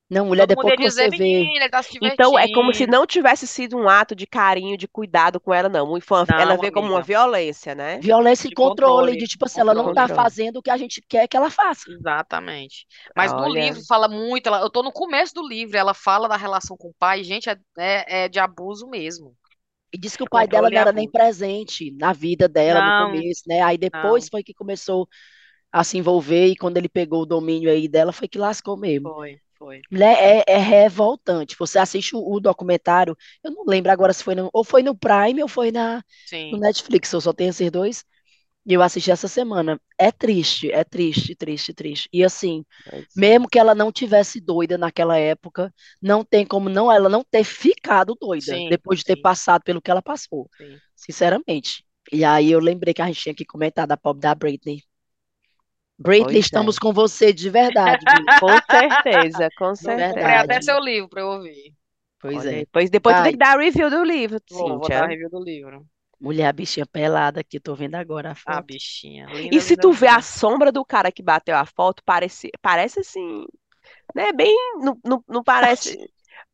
Não, 0.09 0.25
mulher, 0.27 0.45
Todo 0.47 0.47
depois 0.47 0.73
ia 0.73 0.77
que 0.77 0.89
você 0.89 1.09
vê. 1.09 1.51
tá 1.71 1.81
se 1.83 1.99
Então 2.01 2.37
é 2.37 2.47
como 2.47 2.73
se 2.73 2.85
não 2.87 3.05
tivesse 3.07 3.47
sido 3.47 3.77
um 3.77 3.89
ato 3.89 4.15
de 4.15 4.27
carinho, 4.27 4.77
de 4.77 4.87
cuidado 4.87 5.39
com 5.39 5.53
ela, 5.53 5.69
não. 5.69 5.99
Foi 6.01 6.19
uma- 6.19 6.27
ela 6.37 6.57
Não, 6.57 6.57
vê 6.57 6.71
como 6.71 6.89
uma 6.91 7.01
violência, 7.01 7.73
né? 7.75 7.99
Violência 8.01 8.47
e 8.47 8.51
De 8.51 8.55
controle, 8.55 9.15
controle, 9.15 9.17
de 9.17 9.27
tipo 9.27 9.45
assim, 9.45 9.61
ela 9.61 9.75
não 9.75 9.89
tá 9.89 10.07
controle. 10.07 10.07
fazendo 10.07 10.57
o 10.57 10.61
que 10.63 10.69
a 10.69 10.77
gente 10.77 11.01
quer 11.07 11.27
que 11.27 11.37
ela 11.37 11.49
faça. 11.51 11.85
Exatamente. 11.87 12.87
Mas 13.15 13.31
no 13.33 13.47
Olha. 13.47 13.55
livro 13.55 13.81
fala 13.87 14.07
muito, 14.07 14.47
ela- 14.47 14.61
eu 14.61 14.69
tô 14.71 14.81
no 14.81 14.91
começo 14.91 15.33
do 15.35 15.47
livro, 15.47 15.77
ela 15.77 15.93
fala 15.93 16.27
da 16.27 16.35
relação 16.37 16.75
com 16.77 16.89
o 16.89 16.93
pai, 16.95 17.23
gente, 17.23 17.47
é, 17.49 17.55
é, 17.77 18.23
é 18.25 18.29
de 18.29 18.39
abuso 18.39 18.87
mesmo. 18.89 19.35
E 19.93 19.97
disse 19.97 20.17
que 20.17 20.23
o 20.23 20.27
pai 20.27 20.47
dela 20.47 20.69
e 20.69 20.71
não 20.71 20.81
era 20.81 20.91
nem 20.91 21.09
presente 21.09 21.91
na 21.91 22.11
vida 22.13 22.47
dela 22.49 22.81
no 22.81 22.91
Não, 22.91 22.93
começo, 22.93 23.43
né? 23.47 23.61
Aí 23.61 23.77
depois 23.77 24.27
não. 24.27 24.29
foi 24.29 24.43
que 24.43 24.53
começou 24.53 25.07
a 25.71 25.83
se 25.83 25.97
envolver 25.97 26.47
e 26.49 26.57
quando 26.57 26.77
ele 26.77 26.89
pegou 26.89 27.23
o 27.23 27.25
domínio 27.25 27.71
aí 27.71 27.87
dela 27.89 28.13
foi 28.13 28.27
que 28.27 28.37
lascou 28.39 28.77
mesmo. 28.77 29.13
Foi, 29.13 29.41
foi. 29.57 29.85
Mulher, 29.91 30.43
é, 30.47 30.53
é 30.53 30.57
revoltante. 30.57 31.55
Você 31.59 31.77
assiste 31.79 32.15
o, 32.15 32.19
o 32.19 32.39
documentário, 32.39 33.15
eu 33.43 33.51
não 33.51 33.63
lembro 33.65 33.91
agora 33.91 34.13
se 34.13 34.23
foi 34.23 34.35
no, 34.35 34.49
ou 34.53 34.63
foi 34.63 34.81
no 34.83 34.95
Prime 34.97 35.41
ou 35.43 35.47
foi 35.47 35.71
na, 35.71 36.03
no 36.51 36.57
Sim. 36.57 36.59
Netflix, 36.59 37.11
eu 37.13 37.21
só 37.21 37.33
tenho 37.33 37.49
esses 37.51 37.71
dois. 37.71 38.03
E 38.65 38.73
eu 38.73 38.81
assisti 38.81 39.11
essa 39.11 39.27
semana. 39.27 39.79
É 39.97 40.11
triste, 40.11 40.71
é 40.71 40.83
triste, 40.83 41.35
triste, 41.35 41.73
triste. 41.73 42.09
E 42.13 42.23
assim, 42.23 42.65
Pois. 42.83 43.15
mesmo 43.15 43.47
que 43.49 43.59
ela 43.59 43.75
não 43.75 43.91
tivesse 43.91 44.41
doida 44.41 44.77
naquela 44.77 45.17
época, 45.17 45.73
não 46.01 46.23
tem 46.25 46.45
como 46.45 46.69
não 46.69 46.91
ela 46.91 47.09
não 47.09 47.23
ter 47.23 47.43
ficado 47.43 48.15
doida 48.19 48.61
Sim, 48.61 48.69
depois 48.69 48.99
de 48.99 49.05
ter 49.05 49.15
sim, 49.15 49.17
passado 49.17 49.63
pelo 49.63 49.81
que 49.81 49.91
ela 49.91 50.01
passou, 50.01 50.49
sim. 50.57 50.81
sinceramente. 50.95 51.85
E 52.11 52.23
aí 52.25 52.51
eu 52.51 52.59
lembrei 52.59 52.93
que 52.93 53.01
a 53.01 53.07
gente 53.07 53.21
tinha 53.21 53.35
que 53.35 53.45
comentar 53.45 53.87
da 53.87 53.97
pobre 53.97 54.21
da 54.21 54.35
Britney. 54.35 54.81
Britney, 55.97 56.39
Pois 56.39 56.51
é. 56.53 56.65
estamos 56.65 56.77
com 56.79 56.93
você 56.93 57.33
de 57.33 57.49
verdade, 57.49 58.07
Britney. 58.07 58.29
Com 58.35 58.59
certeza, 58.59 59.49
com 59.51 59.73
Não, 59.79 60.07
Comprei 60.07 60.35
até 60.35 60.61
seu 60.61 60.79
livro 60.79 61.09
pra 61.09 61.21
eu 61.21 61.27
ouvir. 61.29 61.73
Pois 62.19 62.43
Olha 62.43 62.51
é. 62.57 62.59
aí. 62.59 62.67
Pois 62.71 62.89
depois 62.89 63.15
tu 63.17 63.23
tem 63.23 63.33
que 63.33 63.37
dar 63.37 63.55
a 63.55 63.59
review 63.61 63.89
do 63.89 64.03
livro, 64.03 64.39
Vou, 64.49 64.79
vou 64.79 64.89
Cíntia. 64.89 65.03
dar 65.03 65.03
a 65.05 65.07
review 65.07 65.29
do 65.29 65.39
livro. 65.43 65.87
mulher, 66.19 66.47
a 66.47 66.53
bichinha 66.53 66.85
pelada 66.85 67.39
aqui, 67.41 67.59
tô 67.59 67.75
vendo 67.75 67.95
agora 67.95 68.31
a 68.31 68.35
Ah, 68.45 68.61
foto. 68.61 68.67
bichinha. 68.67 69.27
E 69.51 69.59
Linda, 69.59 69.61
se 69.61 69.75
linda, 69.75 69.83
tu 69.83 69.91
vê 69.93 70.07
a 70.07 70.21
sombra 70.21 70.71
do 70.71 70.85
cara 70.85 71.11
que 71.11 71.23
bateu 71.23 71.55
a 71.57 71.65
foto, 71.65 72.03
parece, 72.05 72.51
parece 72.61 72.99
assim, 73.01 73.45
né? 74.15 74.33
Bem, 74.33 74.55
não, 74.81 74.99
não, 75.05 75.23
não 75.27 75.43
parece. 75.45 75.97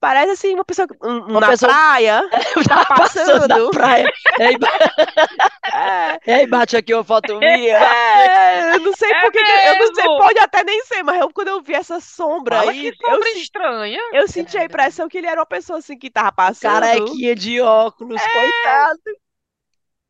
Parece 0.01 0.31
assim, 0.31 0.55
uma 0.55 0.65
pessoa 0.65 0.87
um- 1.03 1.19
Uma 1.29 1.39
na 1.41 1.47
pessoa 1.49 1.71
praia, 1.71 2.27
tá 2.67 2.85
passando 2.87 3.47
na 3.47 3.47
passando. 3.47 3.69
praia. 3.71 4.11
Ei, 4.39 4.57
É, 5.73 6.39
ei, 6.41 6.47
bate 6.47 6.75
aqui 6.75 6.93
uma 6.93 7.03
foto 7.03 7.37
minha. 7.37 7.77
é, 7.77 8.75
eu 8.75 8.79
não 8.81 8.93
sei 8.93 9.11
É 9.11 9.21
por 9.21 9.31
que 9.31 9.41
que- 9.43 9.51
eu 9.51 9.75
não 9.79 9.95
sei, 9.95 10.05
pode 10.05 10.39
até 10.39 10.63
nem 10.63 10.83
ser, 10.85 11.03
mas 11.03 11.21
eu, 11.21 11.31
quando 11.31 11.47
eu 11.49 11.61
vi 11.61 11.73
essa 11.75 11.99
sombra 12.01 12.57
Fala 12.57 12.71
aí, 12.71 12.91
que 12.91 13.05
eu, 13.05 13.09
sombra 13.15 13.29
sen- 13.31 13.41
estranha. 13.41 13.99
eu 14.13 14.27
senti 14.27 14.57
a 14.57 14.65
impressão 14.65 15.07
que 15.07 15.17
ele 15.19 15.27
era 15.27 15.39
uma 15.39 15.45
pessoa 15.45 15.79
assim 15.79 15.97
que 15.97 16.09
tava 16.09 16.31
passando. 16.31 16.81
Carequinha 16.81 17.35
de 17.35 17.61
óculos, 17.61 18.21
coitado. 18.21 18.99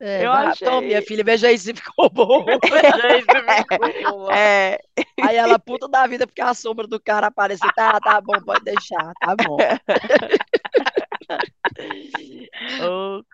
É, 0.03 0.25
Eu 0.25 0.31
toma, 0.59 0.81
minha 0.81 0.97
achei. 0.97 1.07
filha, 1.07 1.23
veja 1.23 1.47
aí 1.47 1.55
se 1.57 1.73
ficou 1.75 2.09
bom. 2.09 2.43
Gente, 2.43 2.57
ficou 3.69 4.17
boa. 4.17 4.35
É, 4.35 4.79
Aí 5.21 5.35
ela, 5.35 5.59
puta 5.59 5.87
da 5.87 6.07
vida, 6.07 6.25
porque 6.25 6.41
a 6.41 6.55
sombra 6.55 6.87
do 6.87 6.99
cara 6.99 7.27
apareceu. 7.27 7.69
Tá, 7.75 7.99
tá 7.99 8.19
bom, 8.19 8.33
pode 8.43 8.63
deixar, 8.63 9.13
tá 9.19 9.35
bom. 9.35 9.57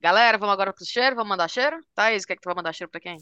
Galera, 0.00 0.38
vamos 0.38 0.52
agora 0.52 0.72
pro 0.72 0.84
cheiro? 0.84 1.16
Vamos 1.16 1.28
mandar 1.28 1.48
cheiro? 1.48 1.80
Thaís, 1.94 2.24
quer 2.24 2.36
que 2.36 2.42
tu 2.42 2.46
vai 2.46 2.54
mandar 2.54 2.72
cheiro 2.72 2.90
pra 2.90 3.00
quem? 3.00 3.18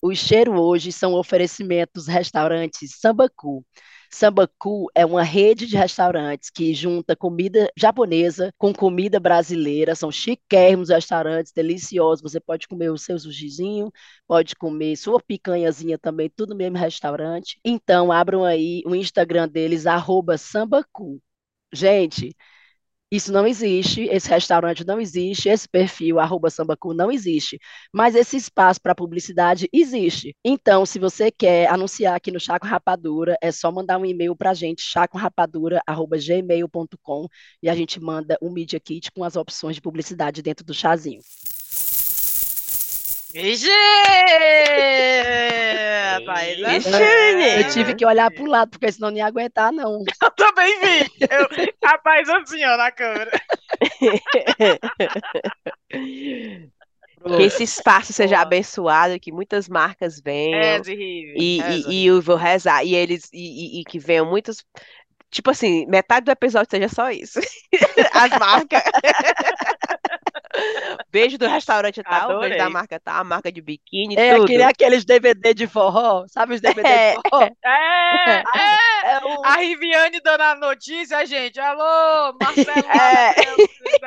O 0.00 0.14
cheiro 0.14 0.60
hoje 0.60 0.92
são 0.92 1.12
oferecimentos 1.12 2.06
restaurantes 2.06 2.98
Sambacu. 2.98 3.64
Sambacu 4.10 4.86
é 4.94 5.04
uma 5.04 5.22
rede 5.22 5.66
de 5.66 5.76
restaurantes 5.76 6.50
que 6.50 6.72
junta 6.74 7.14
comida 7.16 7.70
japonesa 7.76 8.52
com 8.58 8.72
comida 8.72 9.20
brasileira. 9.20 9.94
São 9.94 10.10
chiquérrimos 10.10 10.88
restaurantes, 10.88 11.52
deliciosos. 11.52 12.22
Você 12.22 12.40
pode 12.40 12.66
comer 12.68 12.90
o 12.90 12.98
seu 12.98 13.18
sushizinho, 13.18 13.92
pode 14.26 14.56
comer 14.56 14.96
sua 14.96 15.20
picanhazinha 15.20 15.98
também, 15.98 16.30
tudo 16.30 16.50
no 16.50 16.56
mesmo 16.56 16.78
restaurante. 16.78 17.58
Então, 17.64 18.10
abram 18.10 18.44
aí 18.44 18.82
o 18.86 18.94
Instagram 18.94 19.48
deles, 19.48 19.86
arroba 19.86 20.38
Sambacu. 20.38 21.20
Gente, 21.72 22.34
isso 23.10 23.32
não 23.32 23.46
existe, 23.46 24.02
esse 24.02 24.28
restaurante 24.28 24.86
não 24.86 25.00
existe, 25.00 25.48
esse 25.48 25.66
perfil, 25.68 26.20
arroba 26.20 26.50
sambacu, 26.50 26.92
não 26.92 27.10
existe. 27.10 27.58
Mas 27.92 28.14
esse 28.14 28.36
espaço 28.36 28.80
para 28.80 28.94
publicidade 28.94 29.68
existe. 29.72 30.36
Então, 30.44 30.84
se 30.84 30.98
você 30.98 31.30
quer 31.30 31.70
anunciar 31.70 32.14
aqui 32.14 32.30
no 32.30 32.38
Chá 32.38 32.58
com 32.58 32.66
Rapadura, 32.66 33.38
é 33.40 33.50
só 33.50 33.72
mandar 33.72 33.96
um 33.98 34.04
e-mail 34.04 34.36
para 34.36 34.50
a 34.50 34.54
gente, 34.54 34.82
chacomrapadura.gmail.com, 34.82 37.28
e 37.62 37.68
a 37.68 37.74
gente 37.74 37.98
manda 38.00 38.36
um 38.42 38.50
Media 38.50 38.78
Kit 38.78 39.10
com 39.12 39.24
as 39.24 39.36
opções 39.36 39.76
de 39.76 39.82
publicidade 39.82 40.42
dentro 40.42 40.64
do 40.64 40.74
chazinho. 40.74 41.20
Vixe! 43.32 43.68
Thaís, 46.24 46.86
é. 46.86 47.60
Eu 47.60 47.68
tive 47.70 47.94
que 47.94 48.04
olhar 48.06 48.30
para 48.30 48.42
o 48.42 48.46
lado, 48.46 48.70
porque 48.70 48.90
senão 48.90 49.10
não 49.10 49.18
ia 49.18 49.26
aguentar, 49.26 49.70
não. 49.72 50.02
Eu 50.22 50.30
também 50.32 50.78
vi. 50.80 51.10
Eu, 51.20 51.48
rapaz, 51.84 52.28
assim, 52.28 52.64
ó, 52.64 52.76
na 52.76 52.90
câmera. 52.90 53.30
Que 57.26 57.42
esse 57.42 57.64
espaço 57.64 58.12
seja 58.12 58.36
Boa. 58.36 58.42
abençoado, 58.46 59.20
que 59.20 59.32
muitas 59.32 59.68
marcas 59.68 60.20
venham. 60.20 60.60
Reza 60.60 60.92
e 60.92 60.96
rive. 60.96 61.34
E, 61.36 61.60
Reza, 61.60 61.90
e, 61.90 61.94
e 62.02 62.06
eu 62.06 62.22
vou 62.22 62.36
rezar. 62.36 62.84
E 62.84 62.94
eles 62.94 63.28
e, 63.32 63.78
e- 63.78 63.80
e 63.80 63.84
que 63.84 63.98
venham 63.98 64.24
muitos. 64.26 64.64
Tipo 65.30 65.50
assim, 65.50 65.84
metade 65.86 66.24
do 66.24 66.30
episódio 66.30 66.70
seja 66.70 66.88
só 66.88 67.10
isso. 67.10 67.38
As 68.14 68.30
marcas. 68.38 68.82
Beijo 71.10 71.38
do 71.38 71.46
restaurante 71.46 72.02
tal, 72.02 72.28
beijo 72.40 72.56
da 72.56 72.64
Adorei. 72.64 72.68
marca 72.72 73.00
tal, 73.00 73.20
a 73.20 73.24
marca 73.24 73.50
de 73.50 73.60
biquíni, 73.60 74.16
É 74.16 74.32
tudo. 74.34 74.44
aquele, 74.44 74.62
aqueles 74.62 75.04
DVD 75.04 75.54
de 75.54 75.66
forró, 75.66 76.24
sabe 76.28 76.54
os 76.54 76.60
DVD 76.60 76.88
É. 76.88 77.14
de 77.16 77.20
forró? 77.30 77.48
É, 77.64 78.38
é. 78.40 78.42
É 79.04 79.18
o- 79.24 79.44
A 79.44 79.56
Riviane 79.56 80.20
dando 80.20 80.40
a 80.40 80.54
notícia, 80.56 81.24
gente. 81.26 81.60
Alô, 81.60 82.36
Marcelo, 82.42 82.66
É. 82.88 83.30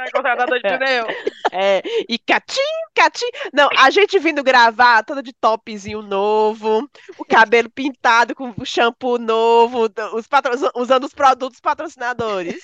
é. 0.05 0.11
contratador 0.11 0.59
de 0.59 0.67
pneu. 0.77 1.05
É, 1.51 1.81
e 2.09 2.17
catim, 2.19 2.59
catim. 2.95 3.25
Não, 3.53 3.69
a 3.77 3.89
gente 3.89 4.17
vindo 4.19 4.43
gravar 4.43 5.03
toda 5.03 5.21
de 5.23 5.33
topzinho 5.33 6.01
novo, 6.01 6.87
o 7.17 7.25
cabelo 7.25 7.69
pintado 7.69 8.35
com 8.35 8.53
o 8.57 8.65
shampoo 8.65 9.17
novo, 9.17 9.87
os 10.13 10.27
patro- 10.27 10.51
usando 10.75 11.05
os 11.05 11.13
produtos 11.13 11.59
patrocinadores. 11.59 12.61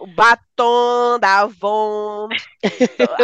O 0.00 0.06
batom 0.06 1.18
da 1.20 1.40
Avon, 1.40 2.28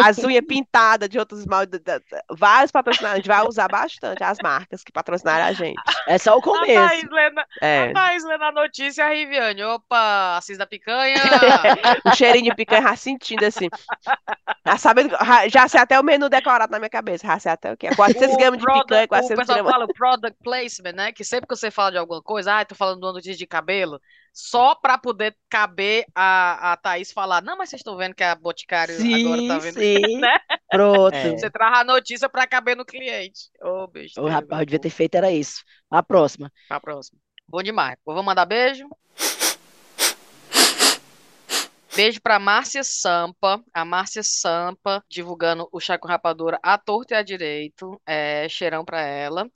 as 0.04 0.18
unhas 0.18 0.44
pintadas 0.46 1.08
de 1.08 1.18
outros 1.18 1.44
da- 1.46 2.00
vários 2.30 2.70
patrocinadores. 2.70 3.14
A 3.14 3.16
gente 3.16 3.28
vai 3.34 3.48
usar 3.48 3.66
bastante 3.66 4.22
as 4.22 4.36
marcas 4.42 4.84
que 4.84 4.92
patrocinaram 4.92 5.46
a 5.46 5.52
gente. 5.52 5.80
É 6.06 6.18
só 6.18 6.36
o 6.36 6.38
A 6.38 6.42
Thaís 6.42 7.00
começo. 7.00 7.14
lendo, 7.14 7.40
É. 7.62 7.88
a 7.88 7.92
Thaís 7.94 8.24
lendo 8.24 8.44
a 8.44 8.52
notícia, 8.52 9.06
a 9.06 9.08
Riviane. 9.08 9.62
Opa, 9.64 10.36
Assis 10.36 10.58
da 10.58 10.66
Picanha. 10.66 11.14
O 12.04 12.14
cheirinho 12.14 12.50
de 12.50 12.54
picanha 12.54 12.82
já 12.82 12.96
sentindo 12.96 13.44
assim. 13.44 13.68
Já, 14.66 14.76
sabe, 14.76 15.02
já- 15.48 15.68
sei 15.68 15.80
até 15.80 15.98
o 15.98 16.04
menu 16.04 16.28
decorado 16.28 16.70
na 16.70 16.78
minha 16.78 16.90
cabeça. 16.90 17.26
Já 17.26 17.38
sei 17.38 17.52
até 17.52 17.72
o 17.72 17.76
que 17.76 17.86
é. 17.86 17.94
400 17.94 18.34
O 18.34 18.38
gramas 18.38 18.58
de 18.58 18.64
product- 18.64 18.84
picanha, 18.86 19.04
O 19.04 19.08
400 19.08 19.36
pessoal 19.40 19.56
gramas. 19.58 19.72
fala 19.72 19.84
o 19.86 19.94
product 19.94 20.38
placement, 20.44 20.92
né? 20.92 21.12
Que 21.12 21.24
sempre 21.24 21.48
que 21.48 21.56
você 21.56 21.70
fala 21.70 21.92
de 21.92 21.98
alguma 21.98 22.20
coisa, 22.22 22.58
ah, 22.58 22.64
tô 22.64 22.74
falando 22.74 23.00
do 23.00 23.12
notícia 23.12 23.36
de 23.36 23.46
cabelo, 23.46 24.00
só 24.36 24.74
pra 24.74 24.98
poder 24.98 25.34
caber 25.48 26.04
a, 26.14 26.72
a 26.72 26.76
Thaís 26.76 27.10
falar, 27.10 27.42
não, 27.42 27.56
mas 27.56 27.70
vocês 27.70 27.80
estão 27.80 27.96
vendo 27.96 28.14
que 28.14 28.22
a 28.22 28.34
Boticário 28.34 28.94
agora 28.94 29.40
Sim, 29.40 29.48
tá 29.48 29.58
vendo, 29.58 29.80
sim. 29.80 30.16
né? 30.20 30.38
Pronto. 30.70 31.14
É. 31.14 31.30
Você 31.30 31.48
traz 31.48 31.78
a 31.78 31.84
notícia 31.84 32.28
pra 32.28 32.46
caber 32.46 32.76
no 32.76 32.84
cliente. 32.84 33.48
Ô, 33.62 33.86
bicho. 33.86 34.20
O 34.20 34.28
rapaz, 34.28 34.60
eu 34.60 34.66
devia 34.66 34.78
ter 34.78 34.90
feito 34.90 35.14
era 35.14 35.32
isso. 35.32 35.64
A 35.90 36.02
próxima. 36.02 36.52
Pra 36.68 36.78
próxima. 36.78 37.18
Bom 37.48 37.62
demais. 37.62 37.96
Vou 38.04 38.22
mandar 38.22 38.44
beijo. 38.44 38.86
Beijo 41.94 42.20
pra 42.20 42.38
Márcia 42.38 42.84
Sampa. 42.84 43.64
A 43.72 43.86
Márcia 43.86 44.22
Sampa 44.22 45.02
divulgando 45.08 45.66
o 45.72 45.80
chá 45.80 45.96
com 45.96 46.06
rapadura 46.06 46.58
à 46.62 46.76
torta 46.76 47.14
e 47.14 47.16
à 47.16 47.22
direito. 47.22 47.98
É, 48.04 48.46
cheirão 48.50 48.84
pra 48.84 49.00
ela. 49.00 49.50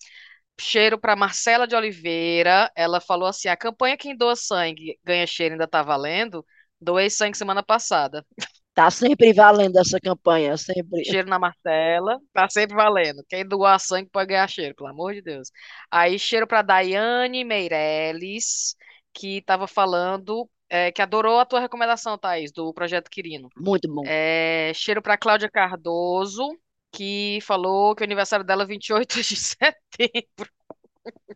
Cheiro 0.61 0.99
pra 0.99 1.17
Marcela 1.17 1.67
de 1.67 1.75
Oliveira. 1.75 2.71
Ela 2.77 3.01
falou 3.01 3.29
assim: 3.29 3.49
a 3.49 3.57
campanha 3.57 3.97
Quem 3.97 4.17
Doa 4.17 4.37
Sangue 4.37 4.99
ganha 5.05 5.27
cheiro 5.27 5.55
ainda 5.55 5.67
tá 5.67 5.83
valendo. 5.83 6.45
Doei 6.81 7.11
sangue 7.11 7.37
semana 7.37 7.63
passada. 7.63 8.25
Tá 8.73 8.91
sempre 8.91 9.33
valendo 9.33 9.79
essa 9.79 9.99
campanha, 10.01 10.57
sempre. 10.57 11.05
Cheiro 11.05 11.29
na 11.29 11.39
Marcela, 11.39 12.19
tá 12.33 12.49
sempre 12.49 12.75
valendo. 12.77 13.23
Quem 13.29 13.47
doar 13.47 13.79
sangue 13.79 14.09
pode 14.11 14.29
ganhar 14.29 14.49
cheiro, 14.49 14.75
pelo 14.75 14.89
amor 14.89 15.13
de 15.13 15.21
Deus. 15.21 15.51
Aí, 15.91 16.19
cheiro 16.19 16.47
para 16.47 16.63
Daiane 16.63 17.45
Meirelles, 17.45 18.77
que 19.13 19.43
tava 19.43 19.67
falando, 19.67 20.49
é, 20.69 20.93
que 20.93 21.03
adorou 21.03 21.41
a 21.41 21.45
tua 21.45 21.61
recomendação, 21.61 22.17
Thaís, 22.17 22.53
do 22.53 22.73
Projeto 22.73 23.11
Quirino. 23.11 23.49
Muito 23.57 23.93
bom. 23.93 24.03
É, 24.07 24.73
cheiro 24.75 25.03
para 25.03 25.19
Cláudia 25.19 25.51
Cardoso, 25.51 26.49
que 26.93 27.38
falou 27.43 27.95
que 27.95 28.03
o 28.03 28.05
aniversário 28.05 28.45
dela 28.45 28.62
é 28.62 28.66
28 28.66 29.22
de 29.22 29.36
setembro. 29.36 30.51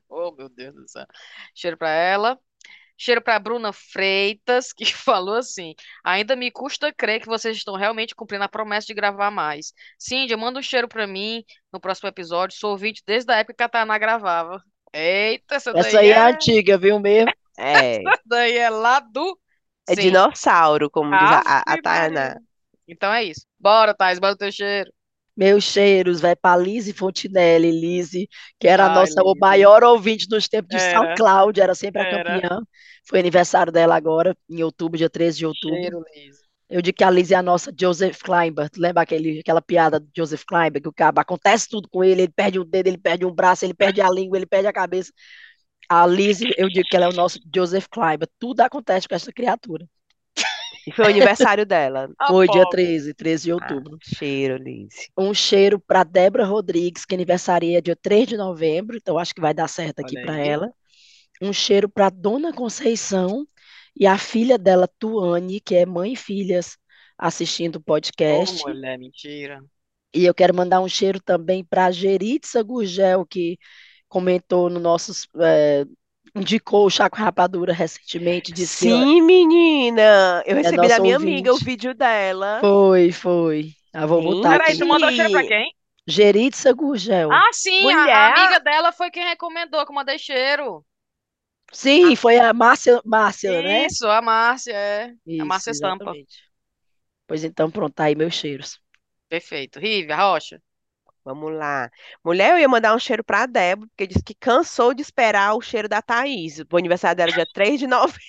Oh, 0.08 0.32
meu 0.32 0.48
Deus 0.48 0.74
do 0.74 0.88
céu. 0.88 1.06
Cheiro 1.54 1.76
para 1.76 1.90
ela. 1.90 2.38
Cheiro 2.96 3.20
para 3.20 3.38
Bruna 3.38 3.72
Freitas, 3.72 4.72
que 4.72 4.84
falou 4.94 5.36
assim: 5.36 5.74
ainda 6.02 6.36
me 6.36 6.50
custa 6.50 6.92
crer 6.92 7.20
que 7.20 7.26
vocês 7.26 7.56
estão 7.56 7.74
realmente 7.74 8.14
cumprindo 8.14 8.44
a 8.44 8.48
promessa 8.48 8.86
de 8.86 8.94
gravar 8.94 9.30
mais. 9.30 9.72
Cíndia, 9.98 10.36
manda 10.36 10.58
um 10.58 10.62
cheiro 10.62 10.88
para 10.88 11.06
mim 11.06 11.44
no 11.72 11.80
próximo 11.80 12.08
episódio. 12.08 12.56
Sou 12.56 12.70
ouvinte 12.70 13.02
desde 13.06 13.32
a 13.32 13.36
época 13.36 13.54
que 13.54 13.62
a 13.62 13.68
Tainá 13.68 13.98
gravava. 13.98 14.62
Eita, 14.92 15.56
essa 15.56 15.70
Essa 15.70 15.96
daí 15.96 15.96
aí 15.96 16.10
é 16.12 16.12
é, 16.12 16.32
antiga, 16.32 16.78
viu 16.78 16.98
mesmo? 16.98 17.32
É, 17.56 18.02
essa 18.02 18.22
daí 18.26 18.58
é 18.58 18.68
lá 18.68 18.98
do. 18.98 19.38
é 19.88 19.94
Sim. 19.94 20.00
dinossauro, 20.02 20.90
como 20.90 21.16
diz 21.16 21.30
a, 21.30 21.38
a, 21.38 21.74
a 21.74 21.80
Tainá. 21.80 22.34
Então 22.86 23.12
é 23.12 23.22
isso. 23.22 23.46
Bora, 23.60 23.94
Thais, 23.94 24.18
bora 24.18 24.34
o 24.34 24.36
teu 24.36 24.50
cheiro. 24.50 24.90
Meus 25.36 25.64
cheiros, 25.64 26.20
vai 26.20 26.36
para 26.36 26.56
Lise 26.60 26.92
Fontinelli, 26.92 27.70
Lise, 27.70 28.28
que 28.58 28.68
era 28.68 28.84
a 28.84 28.88
Ai, 28.88 28.94
nossa 28.94 29.22
o 29.22 29.34
maior 29.36 29.82
ouvinte 29.82 30.28
nos 30.30 30.48
tempos 30.48 30.70
de 30.70 30.82
Era. 30.82 30.98
SoundCloud, 30.98 31.60
era 31.60 31.74
sempre 31.74 32.02
a 32.02 32.04
Era. 32.04 32.40
campeã. 32.40 32.60
Foi 33.06 33.18
aniversário 33.18 33.72
dela 33.72 33.96
agora, 33.96 34.36
em 34.48 34.62
outubro, 34.62 34.96
dia 34.96 35.10
13 35.10 35.38
de 35.38 35.46
outubro. 35.46 35.76
Cheiro, 35.76 36.04
Liz. 36.14 36.44
Eu 36.68 36.80
digo 36.80 36.96
que 36.96 37.04
a 37.04 37.10
Lise 37.10 37.34
é 37.34 37.36
a 37.36 37.42
nossa 37.42 37.72
Joseph 37.78 38.20
Klimber. 38.22 38.70
Tu 38.70 38.80
lembra 38.80 39.02
aquele, 39.02 39.40
aquela 39.40 39.60
piada 39.60 40.00
do 40.00 40.08
Joseph 40.16 40.44
Klimber, 40.46 40.80
que 40.80 40.88
o 40.88 40.92
cara 40.92 41.20
acontece 41.20 41.68
tudo 41.68 41.88
com 41.88 42.02
ele, 42.02 42.22
ele 42.22 42.32
perde 42.32 42.58
um 42.58 42.64
dedo, 42.64 42.86
ele 42.86 42.98
perde 42.98 43.26
um 43.26 43.32
braço, 43.32 43.64
ele 43.64 43.74
perde 43.74 44.00
a 44.00 44.10
língua, 44.10 44.38
ele 44.38 44.46
perde 44.46 44.66
a 44.66 44.72
cabeça. 44.72 45.12
A 45.88 46.06
Lise, 46.06 46.52
eu 46.56 46.68
digo 46.68 46.88
que 46.88 46.96
ela 46.96 47.06
é 47.06 47.08
o 47.08 47.12
nosso 47.12 47.38
Joseph 47.54 47.86
Klimber. 47.90 48.28
Tudo 48.38 48.60
acontece 48.60 49.06
com 49.06 49.14
essa 49.14 49.32
criatura. 49.32 49.86
E 50.86 50.92
foi 50.92 51.06
o 51.06 51.08
aniversário 51.08 51.64
dela. 51.66 52.08
A 52.18 52.26
Foi 52.26 52.48
dia 52.48 52.66
pobre. 52.66 52.66
13, 52.66 53.14
13 53.14 53.44
de 53.44 53.52
Ah, 53.60 53.74
outubro. 53.78 53.98
cheiro, 54.00 54.56
Liz. 54.56 55.08
Um 55.16 55.32
cheiro 55.34 55.78
para 55.80 56.04
Débora 56.04 56.44
Rodrigues, 56.44 57.04
que 57.04 57.14
aniversaria 57.14 57.80
dia 57.82 57.96
3 57.96 58.26
de 58.28 58.36
novembro, 58.36 58.96
então 58.96 59.18
acho 59.18 59.34
que 59.34 59.40
vai 59.40 59.54
dar 59.54 59.68
certo 59.68 60.00
aqui 60.00 60.16
para 60.16 60.36
ela. 60.38 60.72
Um 61.40 61.52
cheiro 61.52 61.88
para 61.88 62.10
Dona 62.10 62.52
Conceição 62.52 63.46
e 63.96 64.06
a 64.06 64.18
filha 64.18 64.58
dela, 64.58 64.88
Tuane, 64.98 65.60
que 65.60 65.74
é 65.74 65.86
mãe 65.86 66.14
e 66.14 66.16
filhas, 66.16 66.76
assistindo 67.18 67.76
o 67.76 67.82
podcast. 67.82 68.64
mulher, 68.64 68.98
mentira. 68.98 69.62
E 70.14 70.24
eu 70.24 70.34
quero 70.34 70.54
mandar 70.54 70.80
um 70.80 70.88
cheiro 70.88 71.20
também 71.20 71.64
para 71.64 71.90
Geritza 71.90 72.62
Gurgel, 72.62 73.26
que 73.26 73.58
comentou 74.08 74.70
no 74.70 74.78
nossos. 74.80 75.26
eh, 75.40 75.84
indicou 76.34 76.86
o 76.86 76.90
Chá 76.90 77.08
com 77.08 77.16
Rapadura 77.16 77.72
recentemente, 77.72 78.52
disse 78.52 78.76
que 78.78 78.90
Sim, 78.90 79.22
menina. 79.22 80.42
Eu 80.46 80.56
recebi 80.56 80.88
da 80.88 80.98
minha 81.00 81.16
amiga 81.16 81.50
o 81.50 81.52
ouvinte. 81.54 81.64
vídeo 81.64 81.94
dela. 81.94 82.60
foi, 82.60 83.12
foi. 83.12 83.72
Ah, 83.92 84.06
vou 84.06 84.22
botar. 84.22 84.50
Peraí, 84.50 84.70
aqui. 84.70 84.78
tu 84.78 84.86
mandou 84.86 85.10
cheiro 85.12 85.30
pra 85.30 85.44
quem? 85.46 85.74
Geritza 86.06 86.72
Gurgel. 86.72 87.30
Ah, 87.32 87.50
sim, 87.52 87.78
a- 87.80 87.82
Mulher. 87.82 88.14
a, 88.16 88.26
amiga 88.28 88.60
dela 88.60 88.92
foi 88.92 89.10
quem 89.10 89.24
recomendou 89.24 89.84
que 89.84 89.90
eu 89.90 89.94
mandei 89.94 90.18
cheiro. 90.18 90.84
Sim, 91.72 92.14
foi 92.16 92.38
a 92.38 92.52
Márcia, 92.52 93.00
Márcia, 93.04 93.62
né? 93.62 93.86
Isso, 93.86 94.06
a 94.08 94.20
Márcia, 94.22 94.72
é. 94.72 95.04
A 95.38 95.44
Isso, 95.44 95.44
Márcia 95.44 95.70
Estampa. 95.70 96.04
exatamente. 96.04 96.42
Pois 97.26 97.44
então, 97.44 97.70
pronto, 97.70 97.94
tá 97.94 98.04
aí 98.04 98.14
meus 98.14 98.34
cheiros. 98.34 98.80
Perfeito. 99.28 99.78
Rívia, 99.78 100.16
Rocha. 100.16 100.62
Vamos 101.24 101.52
lá. 101.54 101.90
Mulher, 102.22 102.52
eu 102.52 102.58
ia 102.58 102.68
mandar 102.68 102.94
um 102.94 102.98
cheiro 102.98 103.24
pra 103.24 103.46
Débora, 103.46 103.88
porque 103.88 104.06
disse 104.06 104.22
que 104.22 104.34
cansou 104.34 104.92
de 104.92 105.00
esperar 105.02 105.54
o 105.54 105.60
cheiro 105.62 105.88
da 105.88 106.02
Thaís. 106.02 106.58
O 106.70 106.76
aniversário 106.76 107.16
dela 107.16 107.30
é 107.30 107.32
dia 107.32 107.46
3 107.46 107.78
de 107.80 107.86
novembro. 107.86 108.20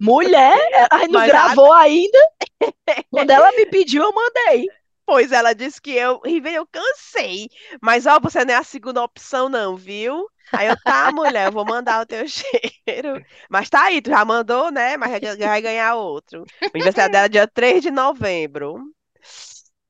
Mulher, 0.00 0.58
aí 0.90 1.08
não 1.08 1.20
Mas 1.22 1.34
a- 1.34 1.56
gravou 1.56 1.72
ainda? 1.72 2.18
Quando 3.10 3.30
ela 3.30 3.52
me 3.52 3.66
pediu, 3.66 4.02
eu 4.04 4.12
mandei. 4.14 4.72
Pois 5.06 5.32
ela 5.32 5.54
disse 5.54 5.80
que 5.80 5.90
eu, 5.92 6.20
Riven, 6.24 6.54
eu 6.54 6.66
cansei. 6.66 7.48
Mas, 7.80 8.06
ó, 8.06 8.20
você 8.20 8.44
não 8.44 8.54
é 8.54 8.56
a 8.58 8.62
segunda 8.64 9.02
opção, 9.02 9.48
não, 9.48 9.76
viu? 9.76 10.28
Aí 10.52 10.66
eu, 10.68 10.76
tá, 10.76 11.10
mulher, 11.12 11.46
eu 11.46 11.52
vou 11.52 11.64
mandar 11.64 12.02
o 12.02 12.06
teu 12.06 12.26
cheiro. 12.28 13.22
Mas 13.48 13.70
tá 13.70 13.84
aí, 13.84 14.02
tu 14.02 14.10
já 14.10 14.24
mandou, 14.24 14.70
né? 14.70 14.96
Mas 14.96 15.10
vai 15.10 15.20
vai 15.36 15.62
ganhar 15.62 15.94
outro. 15.96 16.42
O 16.42 16.76
aniversário 16.76 17.10
dela 17.12 17.26
é 17.26 17.28
dia 17.28 17.46
3 17.48 17.82
de 17.82 17.90
novembro. 17.90 18.76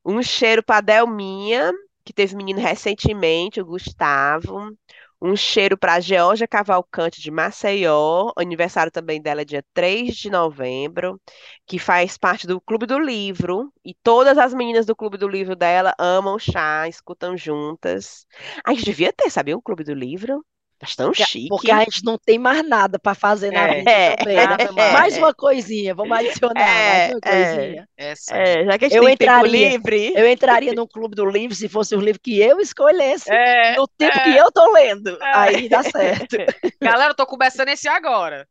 Um 0.04 0.22
cheiro 0.22 0.62
pra 0.62 0.80
Delminha, 0.80 1.72
que 2.08 2.12
teve 2.14 2.34
menino 2.34 2.58
recentemente, 2.58 3.60
o 3.60 3.66
Gustavo. 3.66 4.74
Um 5.20 5.36
cheiro 5.36 5.76
pra 5.76 6.00
Georgia 6.00 6.48
Cavalcante 6.48 7.20
de 7.20 7.30
Maceió. 7.30 8.32
Aniversário 8.34 8.90
também 8.90 9.20
dela 9.20 9.42
é 9.42 9.44
dia 9.44 9.62
3 9.74 10.16
de 10.16 10.30
novembro 10.30 11.20
que 11.66 11.78
faz 11.78 12.16
parte 12.16 12.46
do 12.46 12.62
Clube 12.62 12.86
do 12.86 12.98
Livro, 12.98 13.70
e 13.84 13.94
todas 14.02 14.38
as 14.38 14.54
meninas 14.54 14.86
do 14.86 14.96
Clube 14.96 15.18
do 15.18 15.28
Livro 15.28 15.54
dela 15.54 15.94
amam 15.98 16.38
chá, 16.38 16.88
escutam 16.88 17.36
juntas. 17.36 18.26
A 18.64 18.72
gente 18.72 18.86
devia 18.86 19.12
ter, 19.12 19.28
sabia, 19.28 19.54
um 19.56 19.60
Clube 19.60 19.84
do 19.84 19.92
Livro? 19.92 20.42
Mas 20.80 20.94
tão 20.96 21.12
Porque, 21.12 21.24
chique. 21.24 21.48
porque 21.48 21.70
a 21.70 21.80
gente 21.80 22.04
não 22.04 22.18
tem 22.18 22.38
mais 22.38 22.66
nada 22.68 22.98
para 22.98 23.14
fazer 23.14 23.50
na 23.52 23.68
É, 23.68 23.68
vida 23.68 23.90
é, 23.90 24.16
também, 24.16 24.44
né? 24.46 24.46
nada 24.46 24.70
mais. 24.72 24.92
Mais 24.92 25.16
uma 25.18 25.34
coisinha, 25.34 25.94
vamos 25.94 26.16
adicionar 26.16 26.82
mais 26.82 27.04
É, 27.08 27.08
uma 27.08 27.20
é. 27.24 27.78
coisinha. 27.86 27.88
É, 28.30 28.64
já 28.64 28.78
que 28.78 28.84
a 28.86 28.88
gente 28.88 28.98
Eu 28.98 29.04
tem 29.04 29.16
tempo 29.16 29.46
entraria. 29.46 29.70
livre, 29.70 30.12
Eu 30.14 30.28
entraria 30.28 30.72
no 30.74 30.86
clube 30.88 31.14
do 31.16 31.26
livro 31.26 31.54
se 31.56 31.68
fosse 31.68 31.94
o 31.96 32.00
livro 32.00 32.20
que 32.22 32.40
eu 32.40 32.60
escolhesse, 32.60 33.30
É, 33.30 33.76
no 33.76 33.86
tempo 33.88 34.18
é. 34.18 34.20
que 34.20 34.36
eu 34.36 34.50
tô 34.52 34.72
lendo. 34.72 35.10
É. 35.22 35.32
Aí 35.34 35.68
dá 35.68 35.82
certo. 35.82 36.36
Galera, 36.82 37.12
eu 37.12 37.16
tô 37.16 37.26
começando 37.26 37.68
esse 37.68 37.88
agora. 37.88 38.46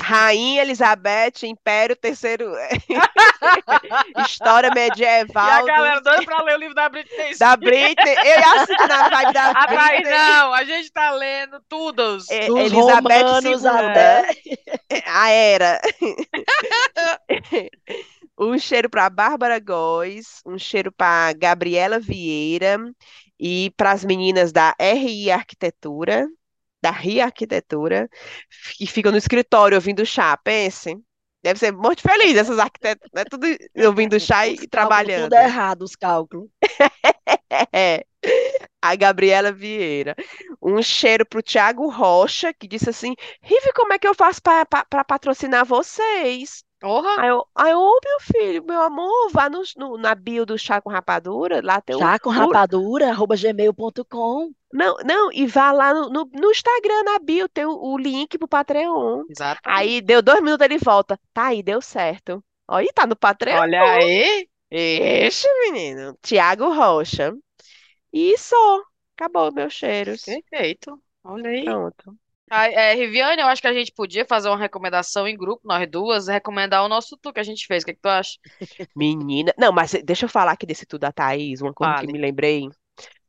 Rainha 0.00 0.62
Elizabeth, 0.62 1.42
Império 1.44 1.96
Terceiro, 1.96 2.52
História 4.26 4.68
E 4.68 4.70
a 4.70 4.74
Medieval 4.74 5.64
galera 5.66 6.00
do- 6.00 6.04
doida 6.04 6.22
pra 6.24 6.42
ler 6.42 6.54
o 6.56 6.58
livro 6.58 6.74
da 6.74 6.88
Britney 6.88 7.14
Spears. 7.34 7.38
da 7.38 7.56
Britney. 7.56 8.14
Eu 8.14 8.24
ia 8.40 8.52
assistir 8.62 8.86
na 8.88 9.08
vibe 9.08 9.32
da 9.32 9.50
A 9.56 9.66
Britney. 9.66 10.10
não, 10.10 10.52
a 10.54 10.64
gente 10.64 10.92
tá 10.92 11.10
lendo 11.12 11.60
todos. 11.68 12.30
É, 12.30 12.46
Dos 12.46 12.58
Elizabeth 12.72 13.22
romanos 13.22 13.62
II. 13.62 13.68
até. 13.68 14.36
A 15.06 15.30
era. 15.30 15.80
Um 18.38 18.58
cheiro 18.58 18.90
para 18.90 19.08
Bárbara 19.08 19.60
Góes, 19.60 20.40
um 20.44 20.58
cheiro 20.58 20.90
para 20.90 21.32
Gabriela 21.34 22.00
Vieira 22.00 22.78
e 23.38 23.72
para 23.76 23.92
as 23.92 24.04
meninas 24.04 24.50
da 24.52 24.74
RI 24.78 25.30
Arquitetura, 25.30 26.26
da 26.84 26.90
RI 26.90 27.22
Arquitetura, 27.22 28.10
que 28.76 28.86
ficam 28.86 29.10
no 29.10 29.16
escritório 29.16 29.74
ouvindo 29.74 30.04
chá, 30.04 30.36
pense. 30.36 30.94
Deve 31.42 31.58
ser 31.58 31.72
muito 31.72 32.02
feliz 32.02 32.36
essas 32.36 32.58
arquitetas, 32.58 33.08
né? 33.14 33.24
Tudo 33.24 33.46
ouvindo 33.86 34.20
chá 34.20 34.46
e, 34.46 34.54
e 34.54 34.68
trabalhando. 34.68 35.30
tudo 35.30 35.34
errado, 35.36 35.82
os 35.82 35.96
cálculos. 35.96 36.48
É. 37.72 38.04
A 38.82 38.96
Gabriela 38.96 39.52
Vieira. 39.52 40.16
Um 40.60 40.82
cheiro 40.82 41.24
pro 41.24 41.40
Tiago 41.40 41.88
Rocha, 41.88 42.52
que 42.52 42.66
disse 42.66 42.90
assim: 42.90 43.14
Rive, 43.40 43.72
como 43.74 43.92
é 43.92 43.98
que 43.98 44.08
eu 44.08 44.14
faço 44.14 44.42
para 44.42 45.04
patrocinar 45.04 45.64
vocês? 45.64 46.64
Porra! 46.84 47.22
Aí 47.22 47.28
eu, 47.30 47.46
aí 47.54 47.72
eu, 47.72 47.78
ô 47.78 47.98
meu 48.04 48.20
filho, 48.20 48.64
meu 48.64 48.82
amor, 48.82 49.30
vá 49.32 49.48
no, 49.48 49.62
no- 49.76 49.96
na 49.96 50.14
bio 50.14 50.44
do 50.44 50.58
Chá 50.58 50.80
com 50.82 50.90
Rapadura, 50.90 51.60
lá 51.64 51.80
tem 51.80 51.96
o, 51.96 51.98
Já 51.98 52.18
com 52.18 52.28
o- 52.28 52.32
rapadura, 52.32 53.08
arroba 53.08 53.36
gmail.com. 53.36 54.52
Não, 54.72 54.96
não, 55.04 55.32
e 55.32 55.46
vá 55.46 55.72
lá 55.72 55.94
no, 55.94 56.10
no, 56.10 56.30
no 56.32 56.50
Instagram, 56.50 57.02
na 57.04 57.18
bio, 57.18 57.48
tem 57.48 57.64
o, 57.64 57.72
o 57.74 57.96
link 57.96 58.36
pro 58.36 58.46
Patreon. 58.46 59.22
Exatamente. 59.30 59.80
Aí 59.80 60.00
deu 60.02 60.20
dois 60.20 60.42
minutos, 60.42 60.64
ele 60.64 60.78
volta. 60.78 61.18
Tá 61.32 61.46
aí, 61.46 61.62
deu 61.62 61.80
certo. 61.80 62.44
E 62.82 62.92
tá 62.92 63.06
no 63.06 63.16
Patreon. 63.16 63.60
Olha 63.60 63.82
aí. 63.82 64.46
Ixi, 64.70 65.46
menino. 65.62 66.18
Tiago 66.22 66.72
Rocha. 66.72 67.32
E 68.12 68.36
só. 68.36 68.82
Acabou 69.16 69.52
meus 69.52 69.72
cheiros. 69.72 70.24
Perfeito. 70.24 71.00
Olha 71.22 71.48
aí. 71.50 71.64
Pronto. 71.64 72.16
Ah, 72.56 72.68
é, 72.68 72.94
Riviane, 72.94 73.42
eu 73.42 73.48
acho 73.48 73.60
que 73.60 73.66
a 73.66 73.72
gente 73.72 73.90
podia 73.90 74.24
fazer 74.24 74.48
uma 74.48 74.56
recomendação 74.56 75.26
em 75.26 75.36
grupo, 75.36 75.66
nós 75.66 75.90
duas, 75.90 76.28
recomendar 76.28 76.84
o 76.84 76.88
nosso 76.88 77.16
tour 77.16 77.32
que 77.32 77.40
a 77.40 77.44
gente 77.44 77.66
fez. 77.66 77.82
O 77.82 77.86
que 77.86 77.90
é 77.90 77.94
que 77.94 78.00
tu 78.00 78.08
acha? 78.08 78.38
Menina. 78.94 79.52
Não, 79.58 79.72
mas 79.72 79.92
deixa 80.04 80.26
eu 80.26 80.28
falar 80.28 80.52
aqui 80.52 80.64
desse 80.64 80.86
tudo 80.86 81.00
da 81.00 81.10
Thaís, 81.10 81.60
uma 81.60 81.74
coisa 81.74 81.96
que 81.96 82.06
me 82.06 82.18
lembrei. 82.18 82.68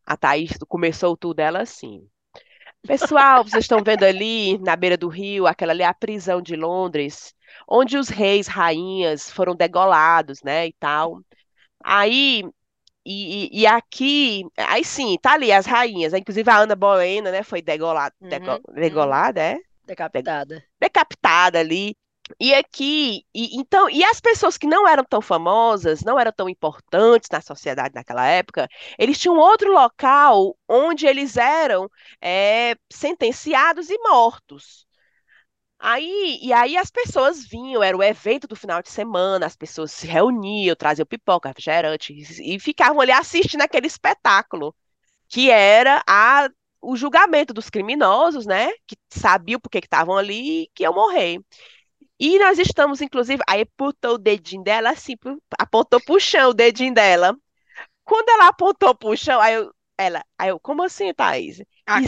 A 0.06 0.16
Thaís 0.16 0.52
começou 0.68 1.14
o 1.14 1.18
tudo 1.18 1.38
dela 1.38 1.62
assim. 1.64 2.08
Pessoal, 2.86 3.44
vocês 3.44 3.64
estão 3.64 3.84
vendo 3.84 4.04
ali 4.04 4.60
na 4.60 4.76
beira 4.76 4.96
do 4.96 5.08
rio, 5.08 5.48
aquela 5.48 5.72
ali 5.74 5.82
é 5.82 5.88
a 5.88 5.94
prisão 5.94 6.40
de 6.40 6.56
Londres, 6.56 7.34
onde 7.68 7.98
os 7.98 8.10
reis, 8.10 8.46
rainhas 8.46 9.32
foram 9.32 9.56
degolados, 9.56 10.44
né, 10.44 10.68
e 10.68 10.74
tal. 10.74 11.20
Aí, 11.84 12.44
e, 13.06 13.48
e- 13.58 13.62
e 13.62 13.68
aqui, 13.68 14.44
aí 14.58 14.84
sim, 14.84 15.18
tá 15.22 15.34
ali 15.34 15.52
as 15.52 15.66
rainhas, 15.66 16.14
inclusive 16.14 16.50
a 16.50 16.58
Ana 16.60 16.76
Bolena, 16.76 17.32
né, 17.32 17.44
foi 17.44 17.62
degolada, 17.62 18.16
dego- 18.30 18.52
Uhum, 18.52 18.64
uhum. 18.68 18.74
degolada, 18.76 19.42
é? 19.42 19.60
Decapitada. 19.86 20.64
decapitada 20.80 21.60
ali. 21.60 21.96
E 22.40 22.54
aqui, 22.56 23.24
e, 23.36 23.56
então, 23.60 23.88
e 23.90 24.04
as 24.04 24.20
pessoas 24.20 24.58
que 24.58 24.66
não 24.66 24.88
eram 24.88 25.04
tão 25.04 25.22
famosas, 25.22 26.02
não 26.04 26.20
eram 26.20 26.32
tão 26.32 26.50
importantes 26.50 27.30
na 27.32 27.40
sociedade 27.40 27.94
naquela 27.94 28.26
época, 28.26 28.68
eles 28.98 29.20
tinham 29.20 29.38
outro 29.38 29.72
local 29.72 30.58
onde 30.68 31.06
eles 31.06 31.38
eram 31.38 31.88
é, 32.20 32.76
sentenciados 32.92 33.90
e 33.92 33.98
mortos. 34.00 34.85
Aí, 35.80 36.40
e 36.42 36.54
aí 36.54 36.78
as 36.78 36.90
pessoas 36.90 37.46
vinham, 37.46 37.84
era 37.84 37.96
o 37.96 38.04
evento 38.04 38.48
do 38.48 38.56
final 38.56 38.82
de 38.82 38.90
semana, 38.90 39.46
as 39.46 39.56
pessoas 39.56 39.92
se 39.92 40.08
reuniam, 40.08 40.76
traziam 40.76 41.06
pipoca, 41.06 41.50
refrigerante, 41.50 42.14
e, 42.14 42.60
ficavam 42.60 43.02
ali 43.02 43.12
assistindo 43.12 43.62
aquele 43.62 43.88
espetáculo, 43.88 44.76
que 45.30 45.52
era 45.52 46.04
a, 46.08 46.50
o 46.82 46.96
julgamento 46.96 47.54
dos 47.54 47.70
criminosos, 47.70 48.46
né? 48.46 48.70
Que 48.88 48.96
sabiam 49.10 49.60
por 49.60 49.70
que 49.70 49.80
estavam 49.80 50.18
ali 50.18 50.64
e 50.64 50.68
que 50.74 50.84
iam 50.84 50.94
morrer. 50.94 51.40
E 52.20 52.40
nós 52.40 52.60
estamos, 52.60 53.02
inclusive, 53.02 53.44
aí 53.48 53.62
apontou 53.62 54.16
o 54.16 54.18
dedinho 54.18 54.64
dela 54.64 54.92
assim, 54.92 55.16
apontou 55.60 56.02
pro 56.02 56.20
chão 56.20 56.52
o 56.52 56.54
dedinho 56.54 56.94
dela. 56.94 57.38
Quando 58.06 58.30
ela 58.30 58.50
apontou 58.50 58.96
pro 58.96 59.18
chão, 59.18 59.42
aí 59.42 59.56
eu, 59.56 59.75
ela, 59.98 60.24
aí 60.38 60.50
eu, 60.50 60.60
como 60.60 60.84
assim, 60.84 61.14
Thaís? 61.14 61.62
Aqui? 61.86 62.06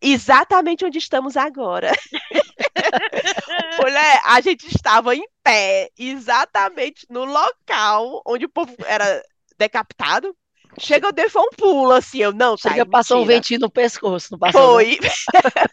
Exatamente, 0.00 0.84
onde 0.84 0.98
estamos 0.98 1.36
agora. 1.36 1.92
Mulher, 3.80 4.20
a 4.24 4.40
gente 4.40 4.66
estava 4.66 5.14
em 5.14 5.24
pé, 5.42 5.88
exatamente 5.98 7.06
no 7.08 7.24
local 7.24 8.22
onde 8.26 8.44
o 8.44 8.50
povo 8.50 8.74
era 8.84 9.22
decapitado. 9.58 10.36
Chega, 10.78 11.12
deu 11.12 11.28
foi 11.28 11.42
um 11.42 11.50
pulo, 11.50 11.92
assim, 11.92 12.18
eu, 12.18 12.32
não, 12.32 12.56
Thaís, 12.56 12.76
Chega, 12.76 12.86
passou 12.86 13.18
um 13.18 13.26
mentira. 13.26 13.26
ventinho 13.26 13.60
no 13.60 13.70
pescoço, 13.70 14.28
não 14.32 14.38
passou? 14.38 14.74
Foi. 14.74 14.98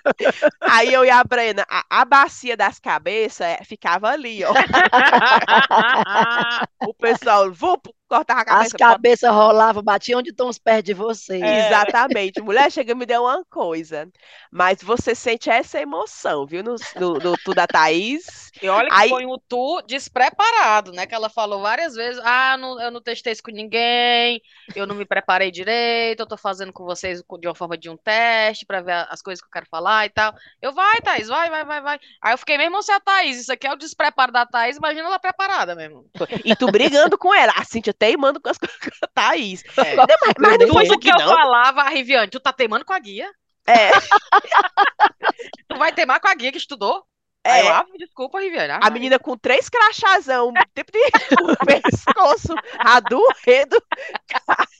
Aí 0.62 0.93
eu 0.93 1.05
e 1.05 1.10
a 1.10 1.24
Brena, 1.24 1.66
a, 1.70 2.01
a 2.01 2.05
bacia 2.05 2.57
das 2.57 2.80
cabeças 2.80 3.47
eh, 3.47 3.64
ficava 3.64 4.10
ali, 4.10 4.43
ó. 4.43 4.53
O 6.82 6.93
pessoal, 6.93 7.51
vup, 7.51 7.89
cortava 8.10 8.41
a 8.41 8.43
As 8.43 8.47
cabeça. 8.47 8.72
bota- 8.72 8.78
cabeças 8.93 9.32
rolavam, 9.32 9.84
batiam 9.84 10.20
onde 10.20 10.32
estão 10.32 10.49
os 10.49 10.57
pés 10.57 10.84
de 10.84 10.93
vocês. 10.93 11.41
É. 11.41 11.68
Exatamente. 11.68 12.41
Mulher, 12.41 12.72
chega 12.72 12.91
e 12.91 12.95
me 12.95 13.05
deu 13.05 13.24
uma 13.24 13.45
coisa. 13.45 14.10
Mas 14.51 14.82
você 14.82 15.14
sente 15.14 15.49
essa 15.49 15.80
emoção, 15.80 16.45
viu? 16.45 16.64
No, 16.64 16.76
no, 16.99 17.14
no 17.20 17.38
Tu 17.38 17.53
da 17.53 17.68
Thaís. 17.68 18.49
E 18.62 18.68
olha 18.68 18.89
que 18.89 18.95
Aí- 18.95 19.10
foi 19.10 19.26
um 19.26 19.38
tour 19.47 19.84
despreparado, 19.86 20.91
né? 20.91 21.05
Que 21.05 21.16
ela 21.16 21.30
falou 21.30 21.62
várias 21.62 21.93
vezes: 21.95 22.20
ah, 22.26 22.57
não- 22.57 22.82
eu 22.82 22.91
não 22.91 23.01
testei 23.01 23.32
isso 23.34 23.43
com 23.43 23.51
ninguém, 23.51 24.41
eu 24.76 24.86
não 24.88 24.95
me 24.95 25.05
preparei 25.05 25.51
direito, 25.51 26.22
eu 26.22 26.28
tô 26.28 26.36
fazendo 26.36 26.74
com 26.74 26.84
vocês 26.84 27.22
de 27.39 27.47
uma 27.47 27.55
forma 27.55 27.78
de 27.78 27.89
um 27.89 27.95
teste 27.97 28.66
pra 28.66 28.82
ver 28.82 29.07
as 29.10 29.22
coisas 29.22 29.41
que 29.41 29.47
eu 29.47 29.51
quero 29.51 29.68
falar 29.70 30.05
e 30.05 30.10
tal. 30.10 30.34
Eu, 30.62 30.74
vai, 30.74 30.99
Thaís, 31.01 31.28
vai, 31.28 31.49
vai, 31.49 31.64
vai, 31.64 31.82
vai. 31.82 31.99
Aí 32.22 32.34
eu 32.34 32.38
fiquei 32.38 32.57
mesmo 32.57 32.82
se 32.82 32.91
a 32.91 32.99
Thaís, 32.99 33.39
isso 33.41 33.53
aqui 33.53 33.68
é 33.68 33.72
o 33.74 33.78
despreparo 33.78 34.32
da 34.32 34.45
Thaís, 34.45 34.78
imagina 34.78 35.07
ela 35.07 35.20
preparada 35.20 35.76
mesmo. 35.76 36.05
E 36.43 36.55
tu 36.55 36.68
brigando 36.72 37.18
com 37.18 37.34
ela. 37.34 37.53
A 37.55 37.64
Cíntia 37.64 37.93
teimando 38.00 38.41
com 38.41 38.50
as 38.50 38.58
coisas 38.60 38.78
com 38.80 38.89
a 39.06 39.08
Thaís. 39.08 39.64
É. 39.78 39.95
Não, 39.95 40.16
mas, 40.22 40.34
mas 40.39 40.58
não 40.58 40.68
foi 40.70 40.86
isso 40.86 40.97
que 40.97 41.10
aqui, 41.10 41.10
eu 41.10 41.18
não. 41.18 41.28
falava, 41.28 41.84
Riviane, 41.89 42.30
tu 42.32 42.39
tá 42.39 42.54
teimando 42.54 42.86
com 42.86 42.93
a 42.93 43.00
guia? 43.00 43.30
É, 43.68 43.91
Tu 45.68 45.78
vai 45.78 45.93
teimar 45.93 46.20
com 46.20 46.28
a 46.28 46.36
guia 46.36 46.52
que 46.52 46.58
estudou? 46.58 47.04
Aí 47.47 47.62
eu, 47.62 47.68
é. 47.68 47.70
ah, 47.70 47.86
desculpa, 47.97 48.39
Riviane. 48.39 48.74
ah, 48.74 48.80
A 48.82 48.89
menina 48.89 49.18
com 49.18 49.38
três 49.38 49.70
crachazão, 49.70 50.52
tempo 50.74 50.91
de 50.91 51.00
o 51.41 51.56
pescoço, 51.66 52.54
a 52.78 53.00
doendo, 53.00 53.82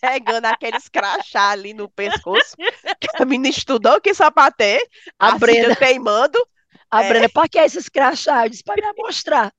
carregando 0.02 0.48
aqueles 0.48 0.88
crachá 0.90 1.50
ali 1.52 1.74
no 1.74 1.90
pescoço. 1.90 2.56
A 3.20 3.26
menina 3.26 3.50
estudou 3.50 4.02
que 4.02 4.14
só 4.14 4.30
pra 4.30 4.52
ter, 4.52 4.82
A 5.18 5.30
a 5.30 5.38
Brena, 5.40 5.76
teimando, 5.76 6.38
a 6.92 7.04
é. 7.04 7.10
Brena, 7.10 7.30
pra 7.30 7.48
que 7.48 7.58
esses 7.60 7.88
crachá? 7.90 8.46
Eu 8.46 8.50
disse, 8.50 8.64
pra 8.64 8.76
me 8.76 8.94
mostrar. 8.98 9.54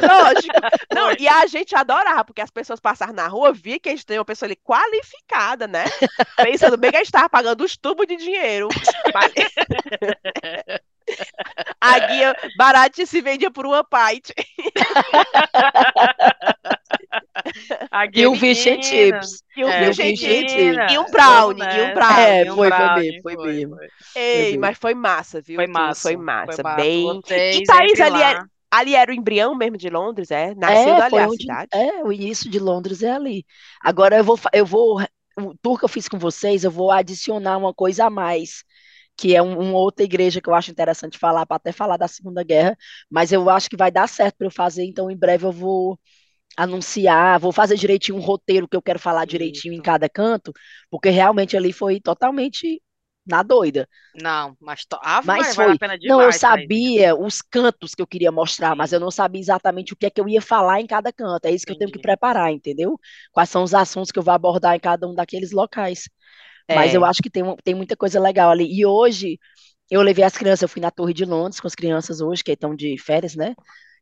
Lógico. 0.00 0.54
Não, 0.92 1.06
Foi. 1.06 1.16
e 1.18 1.28
a 1.28 1.46
gente 1.46 1.74
adorava, 1.76 2.24
porque 2.24 2.40
as 2.40 2.50
pessoas 2.50 2.80
passavam 2.80 3.14
na 3.14 3.26
rua, 3.28 3.52
via 3.52 3.78
que 3.78 3.88
a 3.88 3.92
gente 3.92 4.06
tem 4.06 4.18
uma 4.18 4.24
pessoa 4.24 4.46
ali 4.48 4.56
qualificada, 4.56 5.66
né? 5.66 5.84
Pensando 6.36 6.76
bem 6.76 6.90
que 6.90 6.96
a 6.96 7.00
gente 7.00 7.12
tava 7.12 7.28
pagando 7.28 7.64
os 7.64 7.76
tubos 7.76 8.06
de 8.06 8.16
dinheiro. 8.16 8.68
Mas- 9.14 9.32
A 11.80 11.98
guia 12.00 12.36
barata 12.58 13.06
se 13.06 13.20
vendia 13.22 13.50
por 13.50 13.64
uma. 13.66 13.82
A 17.90 18.06
E 18.12 18.26
um 18.26 18.36
fish 18.36 18.66
and 18.66 18.78
menina. 18.78 18.82
chips. 18.82 19.42
E 19.56 19.64
um 19.64 19.68
É, 19.68 19.92
chips. 19.92 20.22
E 20.90 20.98
um 20.98 21.10
brownie, 21.10 21.62
e 21.64 21.82
um 21.82 21.94
brownie. 21.94 22.22
É, 22.22 22.44
E 22.44 22.50
um 22.50 22.56
foi, 22.56 22.68
foi 22.70 22.78
brownie, 22.78 23.22
foi 23.22 23.34
foi, 23.34 23.52
mesmo. 23.52 23.76
foi. 23.76 23.88
Ei, 24.14 24.58
mas 24.58 24.78
foi 24.78 24.94
massa, 24.94 25.40
viu? 25.40 25.56
Foi 25.56 25.66
massa, 25.66 26.02
Foi 26.02 26.12
foi 26.14 26.16
massa, 26.16 26.62
massa. 26.62 26.76
bem. 26.76 27.20
Vocês 27.24 27.56
E 27.56 27.62
Thaís 27.64 28.00
ali 28.00 28.22
era, 28.22 28.38
lá. 28.40 28.48
Ali 28.70 28.94
era 28.94 29.10
o 29.10 29.14
embrião 29.14 29.54
mesmo 29.56 29.76
de 29.76 29.88
Londres, 29.90 30.30
é? 30.30 30.54
Nasceu 30.54 30.94
É, 30.94 30.96
dali 30.96 31.18
a 31.18 31.28
onde. 31.28 31.28
cidade? 31.28 31.70
É, 31.72 32.04
o 32.04 32.12
início 32.12 32.50
de 32.50 32.58
Londres 32.58 33.02
é 33.02 33.10
ali. 33.12 33.44
Agora 33.82 34.18
eu 34.18 34.24
vou, 34.24 34.38
eu 34.52 34.66
vou, 34.66 35.00
o 35.38 35.54
tour 35.62 35.78
que 35.78 35.84
eu 35.84 35.88
fiz 35.88 36.08
com 36.08 36.18
vocês, 36.18 36.62
eu 36.64 36.70
vou 36.70 36.90
adicionar 36.90 37.56
uma 37.56 37.72
coisa 37.74 38.06
a 38.06 38.10
mais, 38.10 38.64
que 39.16 39.34
é 39.34 39.42
um- 39.42 39.58
uma 39.60 39.78
outra 39.78 40.04
igreja 40.04 40.40
que 40.40 40.48
eu 40.48 40.54
acho 40.54 40.70
interessante 40.70 41.18
falar, 41.18 41.46
para 41.46 41.56
até 41.56 41.72
falar 41.72 41.96
da 41.96 42.06
Segunda 42.08 42.42
Guerra, 42.44 42.76
mas 43.10 43.32
eu 43.32 43.48
acho 43.50 43.68
que 43.70 43.76
vai 43.76 43.90
dar 43.90 44.06
certo 44.08 44.36
para 44.38 44.46
eu 44.46 44.50
fazer, 44.50 44.84
então 44.84 45.10
em 45.10 45.16
breve 45.16 45.46
eu 45.46 45.52
vou 45.52 45.98
anunciar, 46.56 47.38
vou 47.40 47.52
fazer 47.52 47.76
direitinho 47.76 48.18
um 48.18 48.20
roteiro 48.20 48.68
que 48.68 48.76
eu 48.76 48.82
quero 48.82 48.98
falar 48.98 49.24
direitinho 49.26 49.74
em 49.74 49.80
Isso. 49.80 49.82
cada 49.82 50.08
canto, 50.08 50.52
porque 50.90 51.10
realmente 51.10 51.56
ali 51.56 51.72
foi 51.72 52.00
totalmente 52.00 52.82
na 53.28 53.42
doida. 53.42 53.88
Não, 54.14 54.56
mas 54.60 54.84
to... 54.86 54.98
Ave 55.02 55.28
Mas 55.28 55.32
Maria, 55.32 55.54
vale 55.54 55.72
a 55.72 55.76
foi. 55.76 55.76
pena 55.76 55.98
Não, 56.04 56.22
eu 56.22 56.32
demais, 56.32 56.32
sabia 56.32 57.14
os 57.16 57.42
cantos 57.42 57.94
que 57.94 58.00
eu 58.02 58.06
queria 58.06 58.32
mostrar, 58.32 58.74
mas 58.76 58.92
eu 58.92 59.00
não 59.00 59.10
sabia 59.10 59.40
exatamente 59.40 59.92
o 59.92 59.96
que 59.96 60.06
é 60.06 60.10
que 60.10 60.20
eu 60.20 60.28
ia 60.28 60.40
falar 60.40 60.80
em 60.80 60.86
cada 60.86 61.12
canto. 61.12 61.44
É 61.46 61.50
isso 61.50 61.66
que 61.66 61.72
eu 61.72 61.76
tenho 61.76 61.90
que 61.90 61.98
preparar, 61.98 62.52
entendeu? 62.52 62.98
Quais 63.32 63.50
são 63.50 63.62
os 63.64 63.74
assuntos 63.74 64.10
que 64.12 64.18
eu 64.18 64.22
vou 64.22 64.32
abordar 64.34 64.74
em 64.76 64.80
cada 64.80 65.06
um 65.08 65.14
daqueles 65.14 65.52
locais. 65.52 66.08
Mas 66.70 66.94
eu 66.94 67.04
É. 67.04 67.06
acho 67.06 67.22
que 67.22 67.30
tem, 67.30 67.44
tem 67.64 67.74
muita 67.74 67.96
coisa 67.96 68.20
legal 68.20 68.50
ali. 68.50 68.66
E 68.72 68.86
hoje 68.86 69.38
eu 69.90 70.02
levei 70.02 70.24
as 70.24 70.36
crianças, 70.36 70.62
eu 70.62 70.68
fui 70.68 70.82
na 70.82 70.90
Torre 70.90 71.14
de 71.14 71.24
Londres 71.24 71.60
com 71.60 71.66
as 71.68 71.74
crianças 71.74 72.20
hoje, 72.20 72.44
que 72.44 72.52
estão 72.52 72.74
de 72.76 72.98
férias, 72.98 73.36
né? 73.36 73.54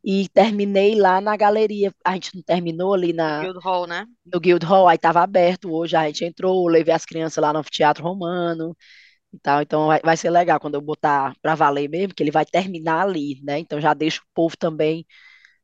E 0.04 0.28
terminei 0.30 0.94
lá 0.96 1.20
na 1.20 1.36
galeria. 1.36 1.92
A 2.04 2.14
gente 2.14 2.34
não 2.36 2.42
terminou 2.42 2.94
ali 2.94 3.12
na, 3.12 3.48
Guildhall, 3.48 3.86
né? 3.86 4.06
no 4.24 4.40
Guildhall, 4.40 4.88
aí 4.88 4.96
estava 4.96 5.22
aberto 5.22 5.70
hoje, 5.72 5.96
a 5.96 6.06
gente 6.06 6.24
entrou, 6.24 6.66
levei 6.68 6.94
as 6.94 7.04
crianças 7.04 7.40
lá 7.42 7.52
no 7.52 7.62
Teatro 7.64 8.02
Romano 8.04 8.76
e 9.36 9.40
tal, 9.40 9.62
então 9.62 9.86
vai, 9.86 10.00
vai 10.02 10.16
ser 10.16 10.30
legal 10.30 10.58
quando 10.60 10.74
eu 10.74 10.80
botar 10.80 11.34
para 11.42 11.54
valer 11.54 11.88
mesmo, 11.88 12.14
que 12.14 12.22
ele 12.22 12.30
vai 12.30 12.44
terminar 12.44 13.02
ali, 13.02 13.40
né? 13.44 13.58
Então 13.58 13.80
já 13.80 13.94
deixa 13.94 14.20
o 14.20 14.24
povo 14.34 14.56
também 14.56 15.06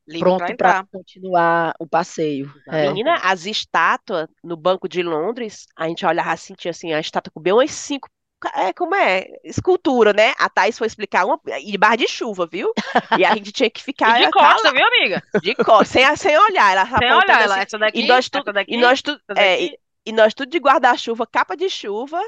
Livre 0.07 0.25
pronto 0.25 0.57
para 0.57 0.85
continuar 0.93 1.75
o 1.79 1.87
passeio. 1.87 2.53
É. 2.69 2.89
Menina, 2.89 3.15
as 3.23 3.47
estátuas 3.47 4.29
no 4.43 4.57
Banco 4.57 4.89
de 4.89 5.03
Londres, 5.03 5.67
a 5.77 5.87
gente 5.89 6.05
olhava 6.05 6.33
assim, 6.33 6.55
tinha 6.55 6.71
assim, 6.73 6.93
a 6.93 6.99
estátua 7.01 7.33
com 7.33 7.41
bem 7.41 7.53
umas 7.53 7.71
cinco. 7.71 8.09
É, 8.57 8.73
como 8.73 8.93
é? 8.97 9.25
Escultura, 9.45 10.13
né? 10.13 10.33
A 10.37 10.49
Thaís 10.51 10.77
foi 10.77 10.89
explicar 10.89 11.25
uma. 11.25 11.41
E 11.65 11.79
barra 11.79 11.95
de 11.95 12.09
chuva, 12.09 12.45
viu? 12.51 12.73
E 13.17 13.25
a 13.25 13.33
gente 13.37 13.53
tinha 13.53 13.71
que 13.71 13.81
E 13.83 13.85
ficar 13.85 14.19
de 14.19 14.29
cala- 14.31 14.55
costa, 14.55 14.73
viu, 14.73 14.85
amiga? 14.85 15.23
de 15.41 15.55
costas, 15.55 15.89
sem, 15.89 16.17
sem 16.17 16.37
olhar. 16.39 16.73
Ela 16.73 16.85
Sem 16.99 17.13
olhar 17.13 17.41
ela. 17.43 17.55
assim, 17.55 17.61
Essa 17.61 17.79
daqui, 17.79 18.01
e 18.01 18.07
nós, 18.07 18.29
tu, 18.29 18.39
essa 18.39 18.53
daqui, 18.53 18.75
e 18.75 18.77
nós, 18.77 19.01
tu, 19.01 19.17
essa 19.31 19.41
é, 19.41 19.63
e, 19.67 19.79
e 20.07 20.13
nós 20.13 20.35
tudo 20.35 20.51
de 20.51 20.59
guarda-chuva, 20.59 21.25
capa 21.27 21.57
de 21.57 21.71
chuva, 21.71 22.21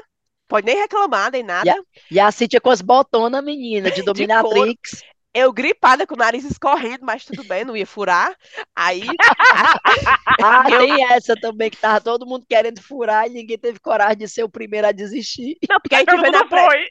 pode 0.47 0.65
nem 0.65 0.77
reclamar, 0.77 1.31
nem 1.31 1.43
nada. 1.43 1.75
E 2.09 2.19
a 2.19 2.31
Cíntia 2.31 2.61
com 2.61 2.69
as 2.69 2.81
botonas, 2.81 3.43
menina, 3.43 3.91
de 3.91 4.01
dominatrix. 4.03 5.03
Eu 5.35 5.51
gripada 5.53 6.07
com 6.07 6.15
o 6.15 6.17
nariz 6.17 6.45
escorrendo, 6.45 7.05
mas 7.05 7.25
tudo 7.25 7.43
bem, 7.43 7.65
não 7.65 7.75
ia 7.75 7.85
furar. 7.85 8.35
Aí 8.75 9.01
Ah, 10.41 10.63
tem 10.77 11.03
essa 11.13 11.35
também, 11.39 11.69
que 11.69 11.77
tava 11.77 12.01
todo 12.01 12.25
mundo 12.25 12.45
querendo 12.47 12.81
furar 12.81 13.27
e 13.27 13.29
ninguém 13.29 13.57
teve 13.57 13.79
coragem 13.79 14.17
de 14.17 14.27
ser 14.27 14.43
o 14.43 14.49
primeiro 14.49 14.87
a 14.87 14.91
desistir. 14.91 15.57
Não, 15.69 15.79
porque 15.79 15.95
a 15.95 15.99
gente 15.99 16.17
vê 16.17 16.29
na, 16.31 16.45
pre- 16.45 16.61
foi. 16.65 16.89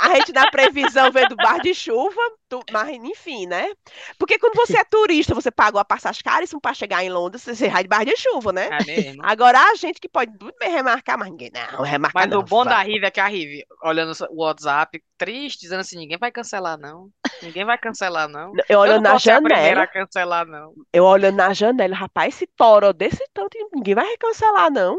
a 0.00 0.16
gente 0.16 0.32
na 0.32 0.46
previsão 0.46 1.10
vê 1.12 1.26
do 1.26 1.36
bar 1.36 1.60
de 1.60 1.74
chuva, 1.74 2.20
tu- 2.48 2.64
mas 2.70 2.90
enfim, 2.90 3.46
né? 3.46 3.70
Porque 4.18 4.38
quando 4.38 4.54
você 4.56 4.78
é 4.78 4.84
turista, 4.84 5.34
você 5.34 5.50
pagou 5.50 5.80
a 5.80 5.84
passagem 5.84 6.22
caríssima 6.22 6.60
para 6.60 6.74
chegar 6.74 7.04
em 7.04 7.10
Londres, 7.10 7.42
você 7.44 7.68
vai 7.68 7.82
de 7.82 7.88
bar 7.88 8.04
de 8.04 8.16
chuva, 8.16 8.52
né? 8.52 8.68
É 8.70 8.84
mesmo. 8.84 9.22
Agora 9.24 9.58
a 9.70 9.74
gente 9.74 10.00
que 10.00 10.08
pode 10.08 10.32
muito 10.40 10.56
bem 10.58 10.70
remarcar, 10.70 11.18
mas 11.18 11.30
ninguém 11.30 11.50
não, 11.52 11.82
remarcar 11.82 12.28
Mas 12.28 12.28
não. 12.28 12.40
o 12.40 12.42
bom 12.42 12.66
da 12.66 12.82
vai. 12.82 12.86
Rive 12.86 13.06
é 13.06 13.10
que 13.10 13.20
a 13.20 13.26
Rive, 13.26 13.64
olhando 13.82 14.12
o 14.30 14.42
WhatsApp, 14.44 15.02
triste, 15.18 15.60
dizendo 15.60 15.80
assim, 15.80 15.98
ninguém 15.98 16.18
vai 16.18 16.30
cancelar, 16.32 16.78
não. 16.78 17.10
Ninguém 17.42 17.64
vai 17.64 17.76
cancelar, 17.76 18.28
não. 18.28 18.52
Eu 18.68 18.78
Eu 18.78 18.78
olhando 18.80 19.02
não 19.02 19.12
na 19.12 19.18
ser 19.18 19.32
a 19.32 19.34
janela, 19.34 19.82
a 19.82 19.86
cancelar, 19.86 20.46
não. 20.46 20.72
eu 20.92 21.04
olhando 21.04 21.36
na 21.36 21.52
janela, 21.52 21.94
rapaz, 21.96 22.34
esse 22.34 22.46
toró 22.46 22.92
desse 22.92 23.24
tanto, 23.34 23.58
ninguém 23.74 23.94
vai 23.94 24.16
cancelar, 24.16 24.70
não. 24.70 24.98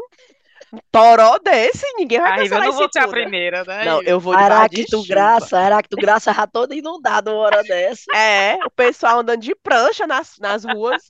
Um 0.71 0.77
toró 0.91 1.39
desse, 1.39 1.85
ninguém 1.95 2.19
vai 2.19 2.31
A 2.31 2.35
Rive, 2.35 2.45
eu 2.45 2.49
cancelar 2.49 2.67
não 2.67 2.77
vou 2.77 2.89
ser 2.91 2.99
a 2.99 3.05
né? 3.05 3.11
primeira, 3.11 3.63
né? 3.63 3.85
Não, 3.85 4.01
eu 4.03 4.19
vou 4.19 4.33
Aracto. 4.33 5.03
Graça, 5.07 5.57
Aracto 5.57 5.97
Graça 5.97 6.31
já 6.31 6.45
toda 6.45 6.75
inundada 6.75 7.31
uma 7.31 7.39
hora 7.39 7.63
dessa. 7.63 8.05
É, 8.15 8.57
o 8.65 8.69
pessoal 8.69 9.19
andando 9.19 9.41
de 9.41 9.55
prancha 9.55 10.05
nas, 10.05 10.37
nas 10.39 10.63
ruas. 10.63 11.01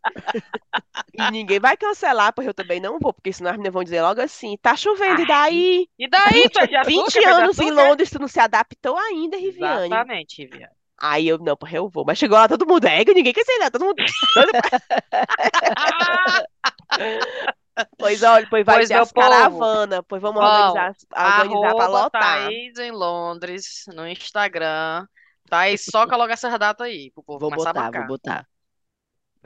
E 1.14 1.31
ninguém 1.31 1.60
vai 1.60 1.76
cancelar, 1.76 2.34
porque 2.34 2.49
eu 2.49 2.53
também 2.53 2.80
não 2.80 2.99
vou, 2.99 3.14
porque 3.14 3.34
senão 3.34 3.52
as 3.52 3.57
meninas 3.57 3.73
vão 3.73 3.84
dizer 3.84 4.02
logo 4.02 4.22
assim: 4.22 4.57
tá 4.61 4.76
chovendo, 4.76 5.22
e 5.22 5.27
daí? 5.27 5.88
E 5.98 6.10
daí, 6.10 6.49
tu 6.49 6.60
é 6.60 6.68
de 6.68 6.81
20 6.86 7.07
açúcar, 7.07 7.19
é 7.19 7.22
de 7.22 7.30
anos 7.30 7.60
em 7.60 7.65
açúcar? 7.65 7.84
Londres, 7.84 8.10
tu 8.10 8.19
não 8.19 8.27
se 8.27 8.40
adaptou 8.40 8.98
ainda, 8.98 9.38
Riviane. 9.38 9.88
Exatamente, 9.88 10.41
Riviane. 10.41 10.73
Aí 11.02 11.27
eu, 11.27 11.38
não, 11.38 11.56
porra, 11.56 11.77
eu 11.77 11.88
vou. 11.88 12.03
Mas 12.06 12.18
chegou 12.18 12.38
lá 12.38 12.48
todo 12.48 12.68
mundo, 12.68 12.86
é, 12.86 13.06
que 13.06 13.14
ninguém 13.14 13.34
quer 13.34 13.45
ser, 13.45 13.57
né? 13.57 13.69
Todo 13.69 13.86
mundo. 13.86 13.95
Pois 17.98 18.24
olha, 18.24 18.48
pois 18.50 18.66
vai 18.66 18.78
Pois, 18.78 18.90
ter 18.90 18.96
as 18.96 19.12
caravanas, 19.12 20.02
pois 20.08 20.22
vamos 20.22 20.42
vão, 20.42 20.50
organizar, 20.50 20.96
organizar 21.12 21.76
pra 21.76 21.86
Arroba 21.86 21.88
lotar. 21.88 22.44
Thaís 22.46 22.78
em 22.78 22.92
Londres, 22.92 23.84
no 23.94 24.08
Instagram. 24.08 25.06
Thaís, 25.50 25.86
só 25.86 26.08
coloca 26.08 26.34
essas 26.34 26.58
datas 26.60 26.88
aí, 26.88 27.12
pro 27.12 27.24
povo 27.24 27.40
Vou 27.40 27.52
botar, 27.52 27.92
vou 27.92 28.08
botar. 28.08 28.48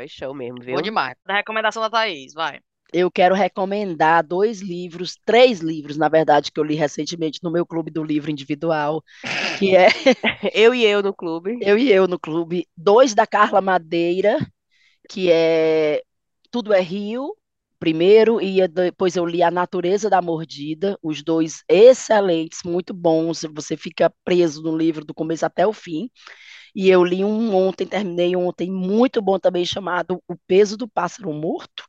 Show 0.08 0.34
mesmo, 0.34 0.60
viu? 0.62 0.76
Bom 0.76 0.82
demais. 0.82 1.16
Da 1.26 1.36
recomendação 1.36 1.82
da 1.82 1.90
Thaís, 1.90 2.34
vai. 2.34 2.60
Eu 2.92 3.10
quero 3.10 3.34
recomendar 3.34 4.24
dois 4.24 4.62
livros, 4.62 5.18
três 5.26 5.62
livros, 5.62 5.98
na 5.98 6.08
verdade, 6.08 6.52
que 6.52 6.60
eu 6.60 6.64
li 6.64 6.76
recentemente 6.76 7.40
no 7.42 7.50
meu 7.52 7.66
clube 7.66 7.90
do 7.90 8.04
livro 8.04 8.30
individual, 8.30 9.04
que 9.58 9.76
é 9.76 9.88
Eu 10.54 10.76
e 10.76 10.86
eu 10.86 11.02
no 11.02 11.14
clube. 11.14 11.58
Eu 11.62 11.78
e 11.78 11.92
Eu 11.92 12.08
no 12.08 12.20
Clube. 12.20 12.68
Dois 12.78 13.16
da 13.16 13.26
Carla 13.26 13.62
Madeira, 13.62 14.38
que 15.10 15.32
é 15.32 16.04
Tudo 16.52 16.72
é 16.74 16.82
Rio, 16.82 17.36
primeiro, 17.84 18.40
e 18.40 18.66
depois 18.66 19.18
eu 19.18 19.26
li 19.26 19.44
A 19.44 19.52
Natureza 19.52 20.10
da 20.10 20.22
Mordida, 20.22 20.98
os 21.04 21.22
dois 21.22 21.64
excelentes, 21.68 22.62
muito 22.64 22.94
bons, 22.94 23.42
você 23.54 23.76
fica 23.76 24.10
preso 24.24 24.64
no 24.64 24.78
livro 24.78 25.04
do 25.04 25.14
começo 25.14 25.46
até 25.46 25.68
o 25.68 25.74
fim. 25.74 26.10
E 26.74 26.90
eu 26.90 27.04
li 27.04 27.26
um 27.26 27.54
ontem, 27.54 27.86
terminei 27.86 28.38
ontem, 28.38 28.72
muito 28.72 29.22
bom 29.22 29.38
também, 29.38 29.66
chamado 29.66 30.24
O 30.30 30.38
Peso 30.48 30.78
do 30.78 30.88
Pássaro 30.88 31.34
Morto, 31.34 31.84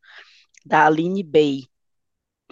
da 0.67 0.87
Aline 0.87 1.23
Bay. 1.23 1.63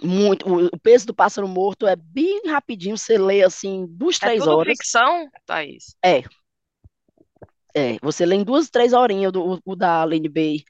Muito, 0.01 0.47
o, 0.49 0.67
o 0.67 0.79
Peso 0.79 1.07
do 1.07 1.13
Pássaro 1.13 1.47
Morto 1.47 1.85
é 1.85 1.97
bem 1.97 2.43
rapidinho, 2.47 2.97
você 2.97 3.17
lê 3.17 3.43
assim, 3.43 3.85
duas, 3.89 4.19
É 4.21 4.27
três 4.27 4.39
tudo 4.39 4.57
horas. 4.57 4.77
ficção, 4.77 5.29
Thaís? 5.45 5.97
É, 7.75 7.97
você 8.01 8.25
lê 8.25 8.35
em 8.35 8.43
duas, 8.43 8.69
três 8.69 8.93
horinhas 8.93 9.31
do, 9.31 9.59
o 9.65 9.75
da 9.75 10.03
Aline 10.03 10.29
Bay. 10.29 10.63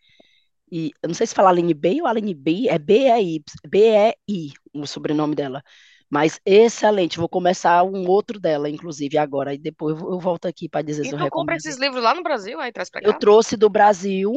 E 0.74 0.92
eu 1.04 1.08
não 1.10 1.16
sei 1.16 1.28
se 1.28 1.36
fala 1.36 1.50
Aline 1.52 1.74
Bay 1.74 2.02
ou 2.02 2.08
Aline 2.08 2.34
B, 2.34 2.68
é 2.70 2.80
B-E-I, 2.80 3.44
B-E-I, 3.68 4.54
o 4.74 4.88
sobrenome 4.88 5.36
dela. 5.36 5.64
Mas 6.10 6.40
excelente, 6.46 7.18
vou 7.20 7.30
começar 7.30 7.84
um 7.84 8.08
outro 8.10 8.40
dela, 8.40 8.70
inclusive, 8.70 9.18
agora. 9.18 9.54
E 9.54 9.58
depois 9.60 10.00
eu 10.00 10.12
eu 10.14 10.20
volto 10.20 10.48
aqui 10.48 10.70
para 10.70 10.82
dizer 10.84 11.06
E 11.06 11.08
se 11.08 11.14
eu 11.14 11.18
tu 11.20 11.28
compra 11.36 11.56
recomendo. 11.58 11.60
esses 11.60 11.78
livros 11.78 12.04
lá 12.04 12.14
no 12.16 12.24
Brasil, 12.24 12.60
aí 12.60 12.72
traz 12.72 12.90
Eu 13.00 13.14
cá? 13.14 13.14
trouxe 13.14 13.58
do 13.58 13.70
Brasil, 13.70 14.32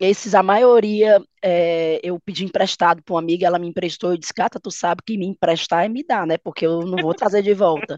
esses, 0.00 0.34
a 0.34 0.42
maioria, 0.42 1.22
é, 1.42 2.00
eu 2.02 2.18
pedi 2.18 2.44
emprestado 2.44 3.02
para 3.02 3.12
uma 3.14 3.20
amiga, 3.20 3.46
ela 3.46 3.58
me 3.58 3.68
emprestou, 3.68 4.12
eu 4.12 4.16
disse, 4.16 4.32
Cata, 4.32 4.58
tu 4.58 4.70
sabe 4.70 5.02
que 5.06 5.18
me 5.18 5.26
emprestar 5.26 5.84
é 5.84 5.88
me 5.88 6.02
dar, 6.02 6.26
né? 6.26 6.38
Porque 6.38 6.66
eu 6.66 6.86
não 6.86 6.98
vou 6.98 7.14
trazer 7.14 7.42
de 7.42 7.52
volta. 7.54 7.96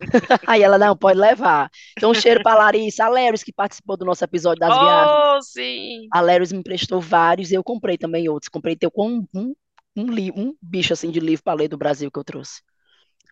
Aí 0.46 0.62
ela, 0.62 0.78
não, 0.78 0.96
pode 0.96 1.18
levar. 1.18 1.70
Então, 1.96 2.10
um 2.10 2.14
cheiro 2.14 2.42
para 2.42 2.58
Larissa, 2.58 3.04
a 3.04 3.08
Leris, 3.08 3.42
que 3.44 3.52
participou 3.52 3.96
do 3.96 4.04
nosso 4.04 4.24
episódio 4.24 4.60
das 4.60 4.76
viagens. 4.76 5.16
Oh, 5.16 5.40
sim! 5.42 6.08
A 6.12 6.20
Leris 6.20 6.52
me 6.52 6.58
emprestou 6.58 7.00
vários 7.00 7.50
e 7.50 7.54
eu 7.54 7.62
comprei 7.62 7.96
também 7.96 8.28
outros. 8.28 8.48
Comprei 8.48 8.74
teu 8.76 8.90
com 8.90 9.08
um, 9.08 9.26
um, 9.34 9.54
um, 9.96 10.06
li- 10.06 10.32
um 10.34 10.54
bicho 10.60 10.92
assim 10.92 11.10
de 11.10 11.20
livro 11.20 11.44
para 11.44 11.54
ler 11.58 11.68
do 11.68 11.78
Brasil 11.78 12.10
que 12.10 12.18
eu 12.18 12.24
trouxe. 12.24 12.62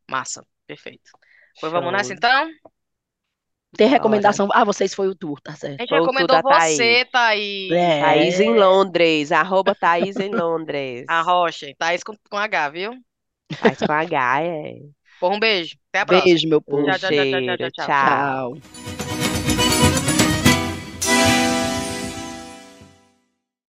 Massa, 0.08 0.44
perfeito. 0.66 1.10
Pois 1.60 1.72
vamos 1.72 1.92
nessa 1.92 2.12
então? 2.12 2.50
Tem 3.76 3.88
recomendação? 3.88 4.48
Ah, 4.52 4.64
vocês 4.64 4.94
foi 4.94 5.08
o 5.08 5.14
tour, 5.14 5.40
tá 5.40 5.52
A 5.52 5.56
certo. 5.56 5.78
gente 5.80 5.88
Foi 5.88 6.00
recomendou 6.00 6.42
você, 6.42 7.04
Thaís. 7.10 7.70
É. 7.72 8.00
Thaís 8.00 8.40
em 8.40 8.54
Londres, 8.54 9.32
arroba 9.32 9.74
Thaís 9.74 10.16
em 10.16 10.30
Londres. 10.30 11.04
A 11.08 11.22
Rocha. 11.22 11.72
Thaís 11.78 12.02
com, 12.02 12.14
com 12.30 12.38
H, 12.38 12.68
viu? 12.70 12.92
Faz 13.54 13.78
com 13.78 13.92
H, 13.92 14.42
é. 14.42 14.74
Por 15.20 15.32
um 15.32 15.38
beijo. 15.38 15.76
Até 15.90 16.00
a 16.00 16.06
próxima. 16.06 16.24
Beijo, 16.24 16.48
meu 16.48 16.60
povo. 16.62 16.84
Tchau, 16.84 16.98
tchau, 16.98 17.10
tchau, 17.10 17.56
tchau, 17.56 17.56
tchau. 17.56 17.70
tchau. 17.70 17.86
Tchau. 17.86 19.15